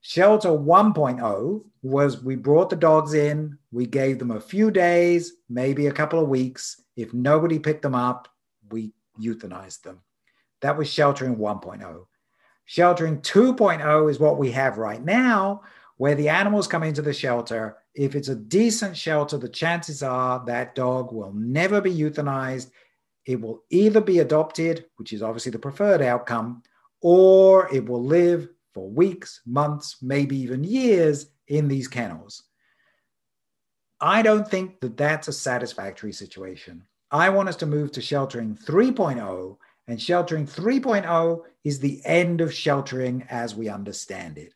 Shelter 0.00 0.48
1.0 0.48 1.64
was 1.82 2.24
we 2.24 2.34
brought 2.34 2.68
the 2.68 2.74
dogs 2.74 3.14
in, 3.14 3.58
we 3.70 3.86
gave 3.86 4.18
them 4.18 4.32
a 4.32 4.40
few 4.40 4.72
days, 4.72 5.34
maybe 5.48 5.86
a 5.86 5.92
couple 5.92 6.18
of 6.18 6.28
weeks. 6.28 6.81
If 6.96 7.14
nobody 7.14 7.58
picked 7.58 7.82
them 7.82 7.94
up, 7.94 8.28
we 8.70 8.92
euthanized 9.20 9.82
them. 9.82 10.00
That 10.60 10.76
was 10.76 10.90
sheltering 10.90 11.36
1.0. 11.36 12.06
Sheltering 12.64 13.20
2.0 13.20 14.10
is 14.10 14.20
what 14.20 14.38
we 14.38 14.52
have 14.52 14.78
right 14.78 15.02
now, 15.02 15.62
where 15.96 16.14
the 16.14 16.28
animals 16.28 16.68
come 16.68 16.82
into 16.82 17.02
the 17.02 17.12
shelter 17.12 17.76
if 17.94 18.14
it's 18.14 18.28
a 18.28 18.34
decent 18.34 18.96
shelter, 18.96 19.36
the 19.36 19.48
chances 19.48 20.02
are 20.02 20.44
that 20.46 20.74
dog 20.74 21.12
will 21.12 21.32
never 21.34 21.80
be 21.80 21.92
euthanized. 21.92 22.70
It 23.26 23.40
will 23.40 23.62
either 23.70 24.00
be 24.00 24.20
adopted, 24.20 24.86
which 24.96 25.12
is 25.12 25.22
obviously 25.22 25.52
the 25.52 25.58
preferred 25.58 26.02
outcome, 26.02 26.62
or 27.00 27.72
it 27.74 27.86
will 27.86 28.02
live 28.02 28.48
for 28.72 28.88
weeks, 28.88 29.40
months, 29.44 29.98
maybe 30.00 30.36
even 30.36 30.64
years 30.64 31.26
in 31.48 31.68
these 31.68 31.88
kennels. 31.88 32.44
I 34.02 34.20
don't 34.20 34.46
think 34.46 34.80
that 34.80 34.96
that's 34.98 35.28
a 35.28 35.32
satisfactory 35.32 36.12
situation. 36.12 36.84
I 37.10 37.30
want 37.30 37.48
us 37.48 37.56
to 37.56 37.66
move 37.66 37.92
to 37.92 38.02
sheltering 38.02 38.56
3.0, 38.56 39.56
and 39.88 40.02
sheltering 40.02 40.46
3.0 40.46 41.42
is 41.64 41.78
the 41.78 42.02
end 42.04 42.40
of 42.40 42.52
sheltering 42.52 43.24
as 43.30 43.54
we 43.54 43.68
understand 43.68 44.38
it 44.38 44.52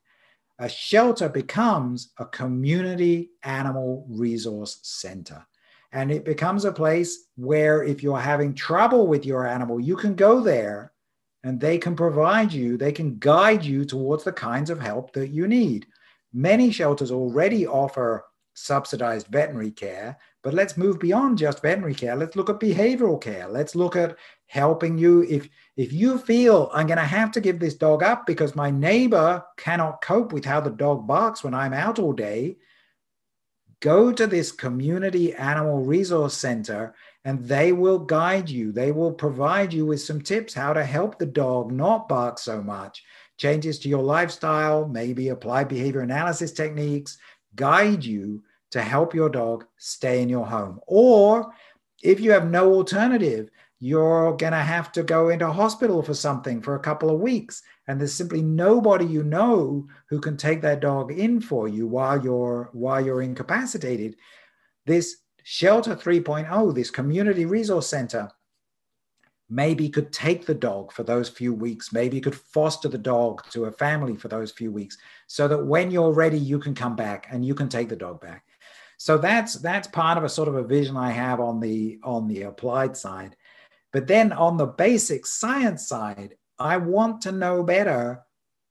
a 0.59 0.69
shelter 0.69 1.29
becomes 1.29 2.13
a 2.19 2.25
community 2.25 3.31
animal 3.43 4.07
resource 4.09 4.79
center. 4.83 5.47
And 5.93 6.11
it 6.11 6.25
becomes 6.25 6.65
a 6.65 6.73
place 6.73 7.27
where 7.37 7.83
if 7.83 8.03
you're 8.03 8.19
having 8.19 8.55
trouble 8.55 9.07
with 9.07 9.25
your 9.25 9.47
animal, 9.47 9.79
you 9.79 9.97
can 9.97 10.15
go 10.15 10.41
there 10.41 10.93
and 11.45 11.61
they 11.61 11.79
can 11.79 11.95
provide 11.95 12.53
you, 12.53 12.77
they 12.77 12.93
can 12.93 13.19
guide 13.19 13.65
you 13.65 13.85
towards 13.85 14.25
the 14.25 14.33
kinds 14.33 14.71
of 14.71 14.81
help 14.81 15.13
that 15.13 15.29
you 15.29 15.47
need. 15.47 15.87
Many 16.33 16.71
shelters 16.71 17.11
already 17.11 17.67
offer 17.67 18.25
subsidized 18.57 19.27
veterinary 19.29 19.71
care, 19.71 20.19
but 20.43 20.55
let's 20.55 20.77
move 20.77 20.99
beyond 20.99 21.39
just 21.39 21.61
veterinary 21.61 21.95
care. 21.95 22.17
Let's 22.17 22.37
look 22.37 22.49
at 22.49 22.59
behavioral 22.59 23.21
care. 23.21 23.47
Let's 23.49 23.75
look 23.75 23.97
at 23.97 24.17
helping 24.47 24.97
you 24.97 25.23
if 25.29 25.49
if 25.77 25.93
you 25.93 26.19
feel 26.19 26.71
I'm 26.73 26.87
going 26.87 26.99
to 26.99 27.05
have 27.05 27.31
to 27.33 27.41
give 27.41 27.59
this 27.59 27.75
dog 27.75 28.03
up 28.03 28.27
because 28.27 28.57
my 28.57 28.71
neighbor 28.71 29.45
cannot 29.57 30.01
cope 30.03 30.33
with 30.33 30.45
how 30.45 30.61
the 30.61 30.71
dog 30.71 31.07
barks 31.07 31.45
when 31.45 31.53
I'm 31.53 31.75
out 31.75 31.99
all 31.99 32.15
day, 32.15 32.57
go 33.81 34.11
to 34.11 34.27
this 34.27 34.53
community 34.53 35.35
animal 35.35 35.85
resource 35.85 36.35
center 36.35 36.95
and 37.25 37.45
they 37.45 37.73
will 37.73 37.99
guide 37.99 38.49
you. 38.49 38.73
They 38.73 38.91
will 38.91 39.13
provide 39.13 39.73
you 39.73 39.85
with 39.85 40.01
some 40.01 40.23
tips 40.23 40.55
how 40.55 40.73
to 40.73 40.85
help 40.85 41.19
the 41.19 41.27
dog 41.27 41.73
not 41.73 42.09
bark 42.09 42.39
so 42.39 42.63
much, 42.63 43.05
changes 43.37 43.79
to 43.81 43.89
your 43.89 44.03
lifestyle, 44.03 44.89
maybe 44.89 45.29
apply 45.29 45.65
behavior 45.65 46.01
analysis 46.01 46.53
techniques, 46.53 47.19
guide 47.55 48.05
you 48.05 48.43
to 48.71 48.83
help 48.83 49.15
your 49.15 49.29
dog 49.29 49.65
stay 49.77 50.23
in 50.23 50.29
your 50.29 50.47
home. 50.47 50.81
Or 50.87 51.53
if 52.03 52.21
you 52.21 52.33
have 52.33 52.51
no 52.51 52.73
alternative, 52.75 53.51
you're 53.79 54.37
going 54.37 54.53
to 54.53 54.59
have 54.59 54.91
to 54.93 55.03
go 55.03 55.29
into 55.29 55.51
hospital 55.51 56.03
for 56.03 56.15
something 56.15 56.63
for 56.63 56.75
a 56.75 56.81
couple 56.81 57.11
of 57.11 57.21
weeks 57.21 57.63
and 57.89 58.01
there's 58.01 58.15
simply 58.15 58.41
nobody 58.41 59.05
you 59.05 59.23
know 59.23 59.87
who 60.09 60.19
can 60.19 60.37
take 60.37 60.63
that 60.63 60.81
dog 60.81 61.13
in 61.13 61.43
for 61.43 61.69
you 61.69 61.87
while 61.87 62.23
you're 62.25 62.71
while 62.73 63.05
you're 63.05 63.21
incapacitated 63.21 64.17
this 64.87 65.19
Shelter 65.49 65.95
3.0, 65.95 66.75
this 66.75 66.91
community 66.91 67.45
resource 67.45 67.87
center, 67.87 68.29
maybe 69.49 69.89
could 69.89 70.13
take 70.13 70.45
the 70.45 70.55
dog 70.55 70.91
for 70.91 71.05
those 71.05 71.29
few 71.29 71.55
weeks. 71.55 71.93
Maybe 71.93 72.21
could 72.21 72.35
foster 72.35 72.89
the 72.89 72.99
dog 72.99 73.49
to 73.51 73.67
a 73.67 73.71
family 73.71 74.17
for 74.17 74.27
those 74.27 74.51
few 74.51 74.73
weeks 74.73 74.99
so 75.29 75.47
that 75.47 75.65
when 75.65 75.93
you're 75.93 76.13
ready, 76.13 76.37
you 76.37 76.59
can 76.59 76.75
come 76.75 76.97
back 76.97 77.29
and 77.31 77.45
you 77.45 77.55
can 77.55 77.69
take 77.69 77.89
the 77.89 77.95
dog 77.95 78.21
back. 78.21 78.45
So 78.97 79.19
that's 79.19 79.55
that's 79.55 79.89
part 79.89 80.19
of 80.19 80.25
a 80.25 80.29
sort 80.29 80.49
of 80.49 80.57
a 80.57 80.63
vision 80.63 80.97
I 80.97 81.11
have 81.11 81.41
on 81.41 81.61
the 81.61 81.99
on 82.03 82.29
the 82.29 82.43
applied 82.43 82.97
side. 82.97 83.37
But 83.93 84.07
then 84.07 84.33
on 84.33 84.57
the 84.57 84.67
basic 84.67 85.27
science 85.27 85.89
side, 85.89 86.37
I 86.59 86.77
want 86.77 87.23
to 87.23 87.33
know 87.33 87.63
better 87.63 88.23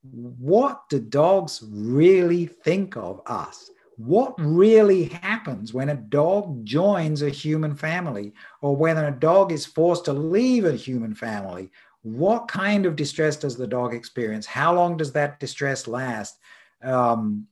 what 0.02 0.88
do 0.88 1.00
dogs 1.00 1.64
really 1.68 2.46
think 2.46 2.96
of 2.96 3.20
us? 3.26 3.70
what 3.96 4.34
really 4.38 5.04
happens 5.04 5.72
when 5.72 5.88
a 5.88 5.96
dog 5.96 6.64
joins 6.64 7.22
a 7.22 7.30
human 7.30 7.74
family 7.74 8.32
or 8.60 8.76
when 8.76 8.98
a 8.98 9.10
dog 9.10 9.52
is 9.52 9.64
forced 9.64 10.04
to 10.04 10.12
leave 10.12 10.64
a 10.64 10.72
human 10.72 11.14
family. 11.14 11.70
What 12.02 12.46
kind 12.46 12.86
of 12.86 12.94
distress 12.94 13.36
does 13.36 13.56
the 13.56 13.66
dog 13.66 13.94
experience? 13.94 14.46
How 14.46 14.74
long 14.74 14.96
does 14.96 15.12
that 15.12 15.40
distress 15.40 15.88
last? 15.88 16.38
Um, 16.82 17.46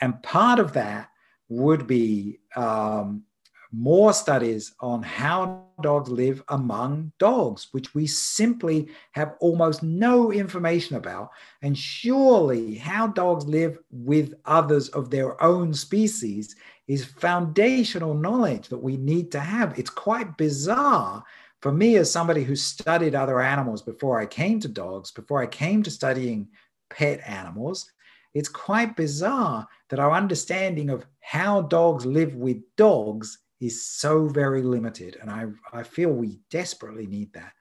and 0.00 0.20
part 0.22 0.58
of 0.58 0.72
that 0.72 1.10
would 1.52 1.86
be 1.86 2.38
um, 2.56 3.24
more 3.72 4.12
studies 4.12 4.74
on 4.80 5.02
how 5.02 5.64
dogs 5.82 6.10
live 6.10 6.42
among 6.48 7.12
dogs, 7.18 7.68
which 7.72 7.94
we 7.94 8.06
simply 8.06 8.88
have 9.12 9.34
almost 9.40 9.82
no 9.82 10.30
information 10.30 10.96
about. 10.96 11.30
And 11.62 11.76
surely, 11.76 12.76
how 12.76 13.06
dogs 13.08 13.46
live 13.46 13.78
with 13.90 14.34
others 14.44 14.88
of 14.90 15.10
their 15.10 15.42
own 15.42 15.72
species 15.72 16.54
is 16.86 17.04
foundational 17.04 18.14
knowledge 18.14 18.68
that 18.68 18.82
we 18.82 18.96
need 18.96 19.32
to 19.32 19.40
have. 19.40 19.78
It's 19.78 19.90
quite 19.90 20.36
bizarre 20.36 21.24
for 21.62 21.72
me, 21.72 21.96
as 21.96 22.10
somebody 22.10 22.42
who 22.42 22.56
studied 22.56 23.14
other 23.14 23.40
animals 23.40 23.82
before 23.82 24.20
I 24.20 24.26
came 24.26 24.58
to 24.60 24.68
dogs, 24.68 25.12
before 25.12 25.40
I 25.40 25.46
came 25.46 25.84
to 25.84 25.92
studying 25.92 26.48
pet 26.90 27.20
animals. 27.24 27.90
It's 28.34 28.48
quite 28.48 28.96
bizarre 28.96 29.66
that 29.90 29.98
our 29.98 30.12
understanding 30.12 30.90
of 30.90 31.06
how 31.20 31.62
dogs 31.62 32.06
live 32.06 32.34
with 32.34 32.62
dogs 32.76 33.38
is 33.60 33.86
so 33.86 34.26
very 34.26 34.62
limited. 34.62 35.18
And 35.20 35.30
I, 35.30 35.46
I 35.72 35.82
feel 35.82 36.10
we 36.10 36.40
desperately 36.50 37.06
need 37.06 37.32
that. 37.34 37.52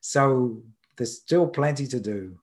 So 0.00 0.62
there's 0.96 1.16
still 1.16 1.46
plenty 1.46 1.86
to 1.86 2.00
do. 2.00 2.38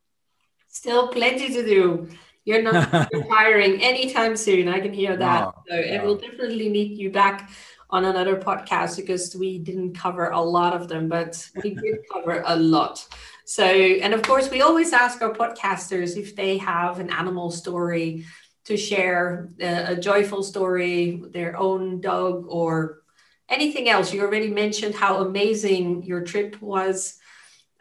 Still 0.70 1.10
plenty 1.10 1.50
to 1.50 1.66
do. 1.66 2.10
You're 2.46 2.62
not 2.62 2.94
retiring 3.14 3.82
anytime 3.82 4.38
soon. 4.38 4.68
I 4.70 4.80
can 4.80 4.94
hear 4.94 5.18
that. 5.18 5.42
No, 5.42 5.54
so 5.68 5.76
no. 5.76 5.82
it 5.82 6.04
will 6.04 6.16
definitely 6.16 6.70
need 6.70 6.98
you 6.98 7.12
back 7.12 7.50
on 7.90 8.06
another 8.06 8.36
podcast 8.36 8.98
because 8.98 9.36
we 9.36 9.60
didn't 9.60 9.94
cover 9.94 10.30
a 10.30 10.42
lot 10.42 10.74
of 10.74 10.88
them, 10.88 11.08
but 11.08 11.50
we 11.64 11.74
did 11.74 12.00
cover 12.12 12.44
a 12.46 12.56
lot. 12.56 13.08
So, 13.46 13.64
and 13.64 14.14
of 14.14 14.22
course, 14.24 14.52
we 14.52 14.62
always 14.62 14.92
ask 14.92 15.22
our 15.22 15.32
podcasters 15.34 16.18
if 16.18 16.36
they 16.36 16.58
have 16.58 17.00
an 17.00 17.10
animal 17.10 17.50
story 17.50 18.26
to 18.66 18.76
share 18.76 19.50
a, 19.62 19.94
a 19.94 19.96
joyful 19.96 20.44
story, 20.44 21.24
their 21.32 21.56
own 21.56 22.02
dog, 22.02 22.46
or 22.50 23.04
anything 23.48 23.88
else. 23.88 24.14
You 24.14 24.22
already 24.22 24.50
mentioned 24.50 24.94
how 24.94 25.22
amazing 25.22 26.04
your 26.04 26.22
trip 26.24 26.62
was 26.62 27.18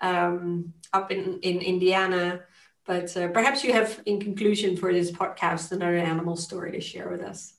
um, 0.00 0.72
up 0.92 1.10
in, 1.10 1.40
in 1.40 1.58
Indiana. 1.58 2.42
But 2.84 3.16
uh, 3.16 3.28
perhaps 3.28 3.64
you 3.64 3.72
have, 3.72 4.00
in 4.06 4.20
conclusion 4.20 4.76
for 4.76 4.92
this 4.92 5.10
podcast, 5.10 5.72
another 5.72 5.96
animal 5.96 6.36
story 6.36 6.70
to 6.72 6.80
share 6.80 7.08
with 7.08 7.22
us. 7.22 7.55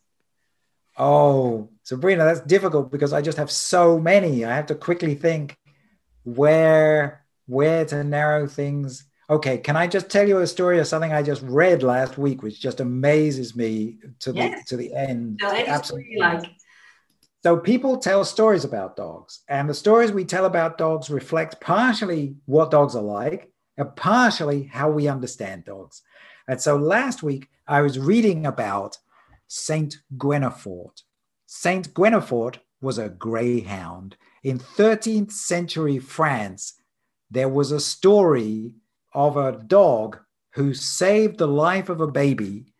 Oh, 0.97 1.69
Sabrina, 1.83 2.25
that's 2.25 2.41
difficult 2.41 2.91
because 2.91 3.13
I 3.13 3.21
just 3.21 3.37
have 3.37 3.51
so 3.51 3.99
many. 3.99 4.43
I 4.45 4.55
have 4.55 4.65
to 4.67 4.75
quickly 4.75 5.15
think 5.15 5.57
where 6.23 7.23
where 7.45 7.85
to 7.85 8.03
narrow 8.03 8.47
things 8.47 9.07
Okay, 9.29 9.57
can 9.57 9.75
I 9.75 9.87
just 9.87 10.09
tell 10.09 10.25
you 10.25 10.39
a 10.39 10.47
story 10.47 10.79
of 10.79 10.87
something 10.87 11.11
I 11.11 11.21
just 11.21 11.41
read 11.41 11.83
last 11.83 12.17
week, 12.17 12.41
which 12.41 12.61
just 12.61 12.79
amazes 12.79 13.57
me 13.57 13.97
to 14.19 14.31
yes. 14.31 14.63
the 14.69 14.69
to 14.69 14.77
the 14.77 14.93
end? 14.93 15.39
No, 15.41 15.51
absolutely. 15.51 16.15
Like. 16.17 16.45
So 17.43 17.57
people 17.57 17.97
tell 17.97 18.23
stories 18.23 18.63
about 18.63 18.95
dogs, 18.95 19.41
and 19.49 19.69
the 19.69 19.73
stories 19.73 20.13
we 20.13 20.23
tell 20.23 20.45
about 20.45 20.77
dogs 20.77 21.09
reflect 21.09 21.59
partially 21.59 22.35
what 22.45 22.71
dogs 22.71 22.95
are 22.95 23.03
like, 23.03 23.51
and 23.77 23.93
partially 23.97 24.63
how 24.63 24.89
we 24.89 25.09
understand 25.09 25.65
dogs. 25.65 26.01
And 26.47 26.61
so 26.61 26.77
last 26.77 27.21
week 27.21 27.49
I 27.67 27.81
was 27.81 27.99
reading 27.99 28.45
about 28.45 28.97
Saint 29.47 29.97
Guinefort. 30.17 31.03
Saint 31.45 31.93
Guinefort 31.93 32.59
was 32.81 32.97
a 32.97 33.09
greyhound. 33.09 34.17
In 34.43 34.59
13th 34.59 35.31
century 35.31 35.99
France, 35.99 36.73
there 37.31 37.49
was 37.49 37.71
a 37.71 37.79
story 37.79 38.75
of 39.13 39.37
a 39.37 39.63
dog 39.67 40.19
who 40.53 40.73
saved 40.73 41.37
the 41.37 41.47
life 41.47 41.89
of 41.89 42.01
a 42.01 42.07
baby, 42.07 42.73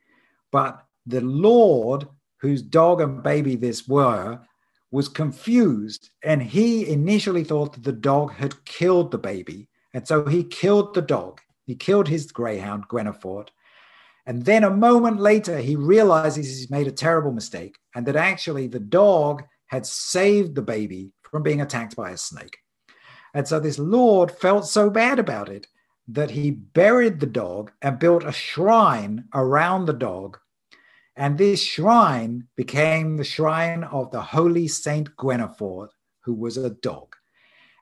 but 0.51 0.85
the 1.05 1.21
Lord, 1.21 2.07
whose 2.37 2.61
dog 2.61 3.01
and 3.01 3.23
baby 3.23 3.55
this 3.55 3.87
were, 3.87 4.39
was 4.91 5.07
confused. 5.07 6.09
And 6.23 6.41
he 6.41 6.87
initially 6.89 7.43
thought 7.43 7.73
that 7.73 7.83
the 7.83 7.91
dog 7.91 8.33
had 8.33 8.63
killed 8.65 9.11
the 9.11 9.17
baby. 9.17 9.69
And 9.93 10.07
so 10.07 10.25
he 10.25 10.43
killed 10.43 10.93
the 10.93 11.01
dog. 11.01 11.41
He 11.65 11.75
killed 11.75 12.07
his 12.07 12.31
greyhound, 12.31 12.87
Guinefort. 12.87 13.49
And 14.27 14.43
then 14.43 14.65
a 14.65 14.69
moment 14.69 15.21
later, 15.21 15.57
he 15.57 15.77
realizes 15.77 16.47
he's 16.47 16.69
made 16.69 16.85
a 16.85 16.91
terrible 16.91 17.31
mistake 17.31 17.79
and 17.95 18.05
that 18.05 18.17
actually 18.17 18.67
the 18.67 18.79
dog 18.79 19.41
had 19.67 19.85
saved 19.85 20.53
the 20.53 20.61
baby 20.61 21.13
from 21.23 21.43
being 21.43 21.61
attacked 21.61 21.95
by 21.95 22.11
a 22.11 22.17
snake. 22.17 22.57
And 23.33 23.47
so 23.47 23.59
this 23.59 23.79
Lord 23.79 24.29
felt 24.29 24.67
so 24.67 24.89
bad 24.89 25.17
about 25.17 25.47
it 25.47 25.67
that 26.09 26.31
he 26.31 26.51
buried 26.51 27.21
the 27.21 27.25
dog 27.25 27.71
and 27.81 27.99
built 27.99 28.25
a 28.25 28.33
shrine 28.33 29.25
around 29.33 29.85
the 29.85 29.93
dog. 29.93 30.37
And 31.15 31.37
this 31.37 31.63
shrine 31.63 32.47
became 32.57 33.15
the 33.15 33.23
shrine 33.23 33.85
of 33.85 34.11
the 34.11 34.21
holy 34.21 34.67
Saint 34.67 35.15
Guinefort, 35.15 35.89
who 36.21 36.33
was 36.33 36.57
a 36.57 36.69
dog. 36.69 37.15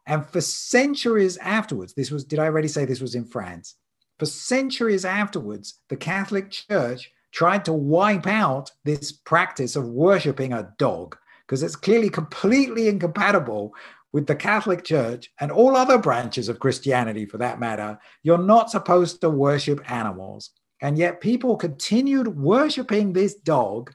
And 0.06 0.24
for 0.28 0.42
centuries 0.42 1.38
afterwards, 1.38 1.96
this 1.96 2.12
was, 2.12 2.24
did 2.24 2.38
I 2.38 2.46
already 2.46 2.68
say 2.68 2.86
this 2.86 3.02
was 3.02 3.16
in 3.16 3.26
France? 3.26 3.76
For 4.20 4.26
centuries 4.26 5.06
afterwards, 5.06 5.80
the 5.90 5.98
Catholic 5.98 6.52
Church 6.52 7.12
tried 7.32 7.66
to 7.66 7.74
wipe 7.74 8.28
out 8.28 8.72
this 8.86 9.12
practice 9.12 9.76
of 9.76 9.86
worshiping 9.86 10.54
a 10.54 10.72
dog 10.78 11.18
because 11.46 11.62
it's 11.62 11.76
clearly 11.76 12.10
completely 12.10 12.88
incompatible 12.88 13.74
with 14.14 14.28
the 14.28 14.36
Catholic 14.36 14.86
Church 14.86 15.30
and 15.42 15.52
all 15.52 15.76
other 15.76 15.98
branches 15.98 16.48
of 16.48 16.62
Christianity 16.62 17.26
for 17.26 17.38
that 17.38 17.60
matter, 17.60 18.00
you're 18.24 18.38
not 18.38 18.72
supposed 18.72 19.20
to 19.20 19.30
worship 19.30 19.92
animals. 19.92 20.52
And 20.82 20.98
yet 20.98 21.20
people 21.20 21.58
continued 21.58 22.30
worshiping 22.30 23.12
this 23.12 23.36
dog. 23.36 23.94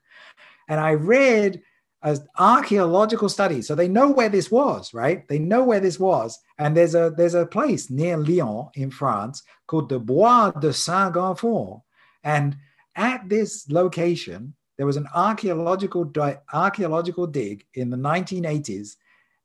And 0.69 0.79
I 0.79 0.93
read 0.93 1.63
an 2.03 2.19
archaeological 2.39 3.29
study. 3.29 3.63
So 3.63 3.75
they 3.75 3.89
know 3.89 4.11
where 4.11 4.29
this 4.29 4.51
was, 4.51 4.95
right? 4.95 5.27
They 5.29 5.39
know 5.39 5.65
where 5.65 5.81
this 5.81 5.99
was. 5.99 6.39
And 6.59 6.77
there's 6.77 6.95
a 6.95 7.13
there's 7.17 7.35
a 7.35 7.47
place 7.47 7.91
near 7.91 8.17
Lyon 8.17 8.69
in 8.75 8.91
France 8.91 9.43
called 9.67 9.89
the 9.89 9.99
Bois 9.99 10.51
de 10.53 10.73
Saint-Gonfort. 10.73 11.83
And 12.25 12.57
at 12.97 13.29
this 13.29 13.71
location, 13.71 14.55
there 14.77 14.87
was 14.87 14.97
an 14.97 15.09
archaeological 15.15 16.11
archaeological 16.53 17.27
dig 17.27 17.67
in 17.75 17.91
the 17.91 17.97
1980s, 17.97 18.97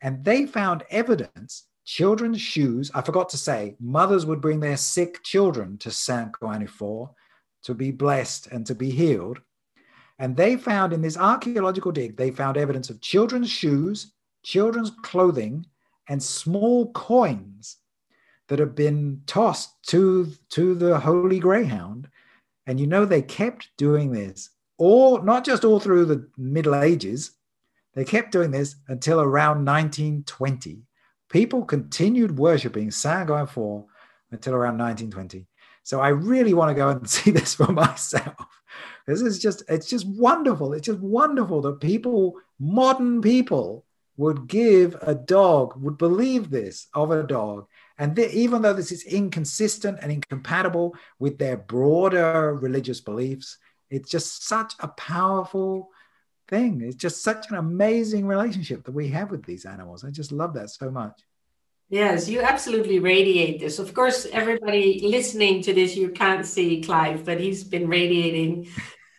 and 0.02 0.24
they 0.24 0.46
found 0.46 0.84
evidence. 0.90 1.66
Children's 1.88 2.42
shoes. 2.42 2.90
I 2.96 3.02
forgot 3.02 3.30
to 3.30 3.38
say, 3.38 3.76
mothers 3.80 4.26
would 4.26 4.42
bring 4.42 4.60
their 4.60 4.78
sick 4.78 5.24
children 5.24 5.78
to 5.80 5.92
Saint 5.92 6.32
Guinefort 6.32 7.14
to 7.64 7.76
be 7.76 7.92
blessed 7.92 8.48
and 8.48 8.66
to 8.66 8.74
be 8.74 8.90
healed. 8.90 9.40
And 10.18 10.36
they 10.38 10.56
found 10.56 10.94
in 10.94 11.02
this 11.02 11.18
archaeological 11.18 11.92
dig, 11.92 12.16
they 12.18 12.32
found 12.32 12.58
evidence 12.58 12.90
of 12.90 13.02
children's 13.02 13.50
shoes, 13.50 14.14
children's 14.44 14.92
clothing, 15.04 15.66
and 16.08 16.22
small 16.22 16.92
coins 16.94 17.78
that 18.48 18.60
have 18.60 18.76
been 18.76 19.22
tossed 19.26 19.72
to, 19.88 20.32
to 20.50 20.76
the 20.76 21.00
Holy 21.00 21.40
Greyhound. 21.40 22.08
And 22.68 22.80
you 22.80 22.88
know, 22.88 23.06
they 23.06 23.22
kept 23.22 23.70
doing 23.78 24.12
this 24.12 24.52
all, 24.78 25.22
not 25.22 25.46
just 25.46 25.64
all 25.64 25.80
through 25.80 26.06
the 26.06 26.28
Middle 26.38 26.76
Ages, 26.76 27.32
they 27.94 28.04
kept 28.04 28.32
doing 28.32 28.52
this 28.52 28.76
until 28.88 29.22
around 29.22 29.66
1920. 29.66 30.82
People 31.30 31.64
continued 31.64 32.38
worshiping 32.38 32.92
Saint 32.92 33.30
Guinefort 33.30 33.86
until 34.32 34.54
around 34.54 34.78
1920. 34.78 35.48
So 35.84 36.02
I 36.02 36.10
really 36.10 36.54
want 36.54 36.70
to 36.70 36.76
go 36.76 36.90
and 36.90 37.10
see 37.10 37.32
this 37.32 37.56
for 37.56 37.72
myself. 37.72 38.36
This 39.08 39.22
is 39.22 39.40
just, 39.40 39.64
it's 39.68 39.88
just 39.88 40.08
wonderful. 40.08 40.74
It's 40.74 40.88
just 40.88 41.00
wonderful 41.00 41.62
that 41.62 41.80
people, 41.80 42.36
modern 42.60 43.22
people, 43.22 43.86
would 44.18 44.48
give 44.48 44.96
a 45.02 45.14
dog, 45.14 45.74
would 45.82 45.98
believe 45.98 46.50
this 46.50 46.88
of 46.94 47.12
a 47.12 47.24
dog. 47.24 47.68
And 47.98 48.18
even 48.18 48.62
though 48.62 48.74
this 48.74 48.92
is 48.92 49.04
inconsistent 49.04 50.00
and 50.02 50.12
incompatible 50.12 50.96
with 51.20 51.38
their 51.38 51.58
broader 51.58 52.56
religious 52.56 53.02
beliefs, 53.02 53.58
it's 53.90 54.10
just 54.10 54.48
such 54.48 54.74
a 54.80 54.88
powerful 54.88 55.90
thing. 56.48 56.82
It's 56.82 56.96
just 56.96 57.24
such 57.24 57.50
an 57.50 57.58
amazing 57.58 58.26
relationship 58.26 58.86
that 58.86 58.94
we 58.94 59.10
have 59.10 59.32
with 59.32 59.46
these 59.46 59.66
animals. 59.66 60.04
I 60.04 60.12
just 60.12 60.32
love 60.32 60.54
that 60.54 60.70
so 60.70 60.90
much. 60.90 61.20
Yes, 61.90 62.28
you 62.28 62.42
absolutely 62.42 63.00
radiate 63.00 63.60
this. 63.60 63.78
Of 63.78 63.94
course, 63.94 64.26
everybody 64.32 65.02
listening 65.04 65.62
to 65.64 65.74
this, 65.74 65.96
you 65.96 66.10
can't 66.10 66.46
see 66.46 66.82
Clive, 66.82 67.24
but 67.26 67.40
he's 67.40 67.64
been 67.64 67.88
radiating 67.88 68.68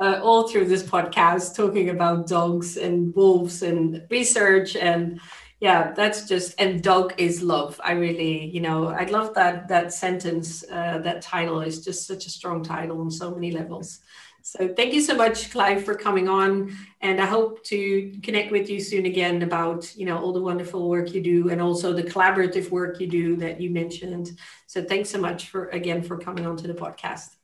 uh, 0.01 0.20
all 0.23 0.48
through 0.48 0.66
this 0.66 0.82
podcast, 0.82 1.56
talking 1.56 1.90
about 1.90 2.27
dogs 2.27 2.77
and 2.77 3.14
wolves 3.14 3.62
and 3.62 4.02
research. 4.10 4.77
And 4.77 5.20
yeah, 5.60 5.93
that's 5.93 6.28
just, 6.28 6.60
and 6.60 6.82
dog 6.82 7.14
is 7.16 7.43
love. 7.43 7.81
I 7.82 7.93
really, 7.93 8.47
you 8.47 8.60
know, 8.60 8.89
I 8.89 9.05
love 9.05 9.35
that, 9.35 9.68
that 9.68 9.93
sentence, 9.93 10.64
uh, 10.70 10.98
that 10.98 11.23
title 11.23 11.62
is 11.62 11.85
just 11.85 12.06
such 12.06 12.27
a 12.27 12.31
strong 12.31 12.62
title 12.62 13.01
on 13.01 13.10
so 13.10 13.31
many 13.31 13.51
levels. 13.52 14.01
So 14.43 14.68
thank 14.68 14.94
you 14.94 15.01
so 15.01 15.16
much, 15.16 15.51
Clive, 15.51 15.85
for 15.85 15.97
coming 15.97 16.28
on. 16.28 16.77
And 17.01 17.20
I 17.20 17.27
hope 17.27 17.64
to 17.64 18.12
connect 18.23 18.52
with 18.52 18.70
you 18.70 18.81
soon 18.81 19.06
again 19.06 19.43
about, 19.43 19.97
you 19.97 20.06
know, 20.06 20.18
all 20.18 20.32
the 20.32 20.40
wonderful 20.40 20.89
work 20.89 21.12
you 21.14 21.20
do 21.20 21.48
and 21.48 21.60
also 21.60 21.93
the 21.93 22.05
collaborative 22.05 22.70
work 22.70 23.01
you 23.01 23.09
do 23.09 23.35
that 23.39 23.60
you 23.60 23.70
mentioned. 23.70 24.39
So 24.68 24.85
thanks 24.85 25.10
so 25.10 25.18
much 25.18 25.48
for 25.48 25.68
again 25.70 26.01
for 26.02 26.16
coming 26.16 26.47
on 26.47 26.56
to 26.59 26.68
the 26.68 26.74
podcast. 26.74 27.35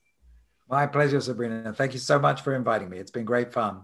My 0.72 0.86
pleasure, 0.86 1.20
Sabrina. 1.20 1.74
Thank 1.74 1.92
you 1.92 1.98
so 1.98 2.18
much 2.18 2.40
for 2.40 2.54
inviting 2.54 2.88
me. 2.88 2.96
It's 2.96 3.10
been 3.10 3.26
great 3.26 3.52
fun. 3.52 3.82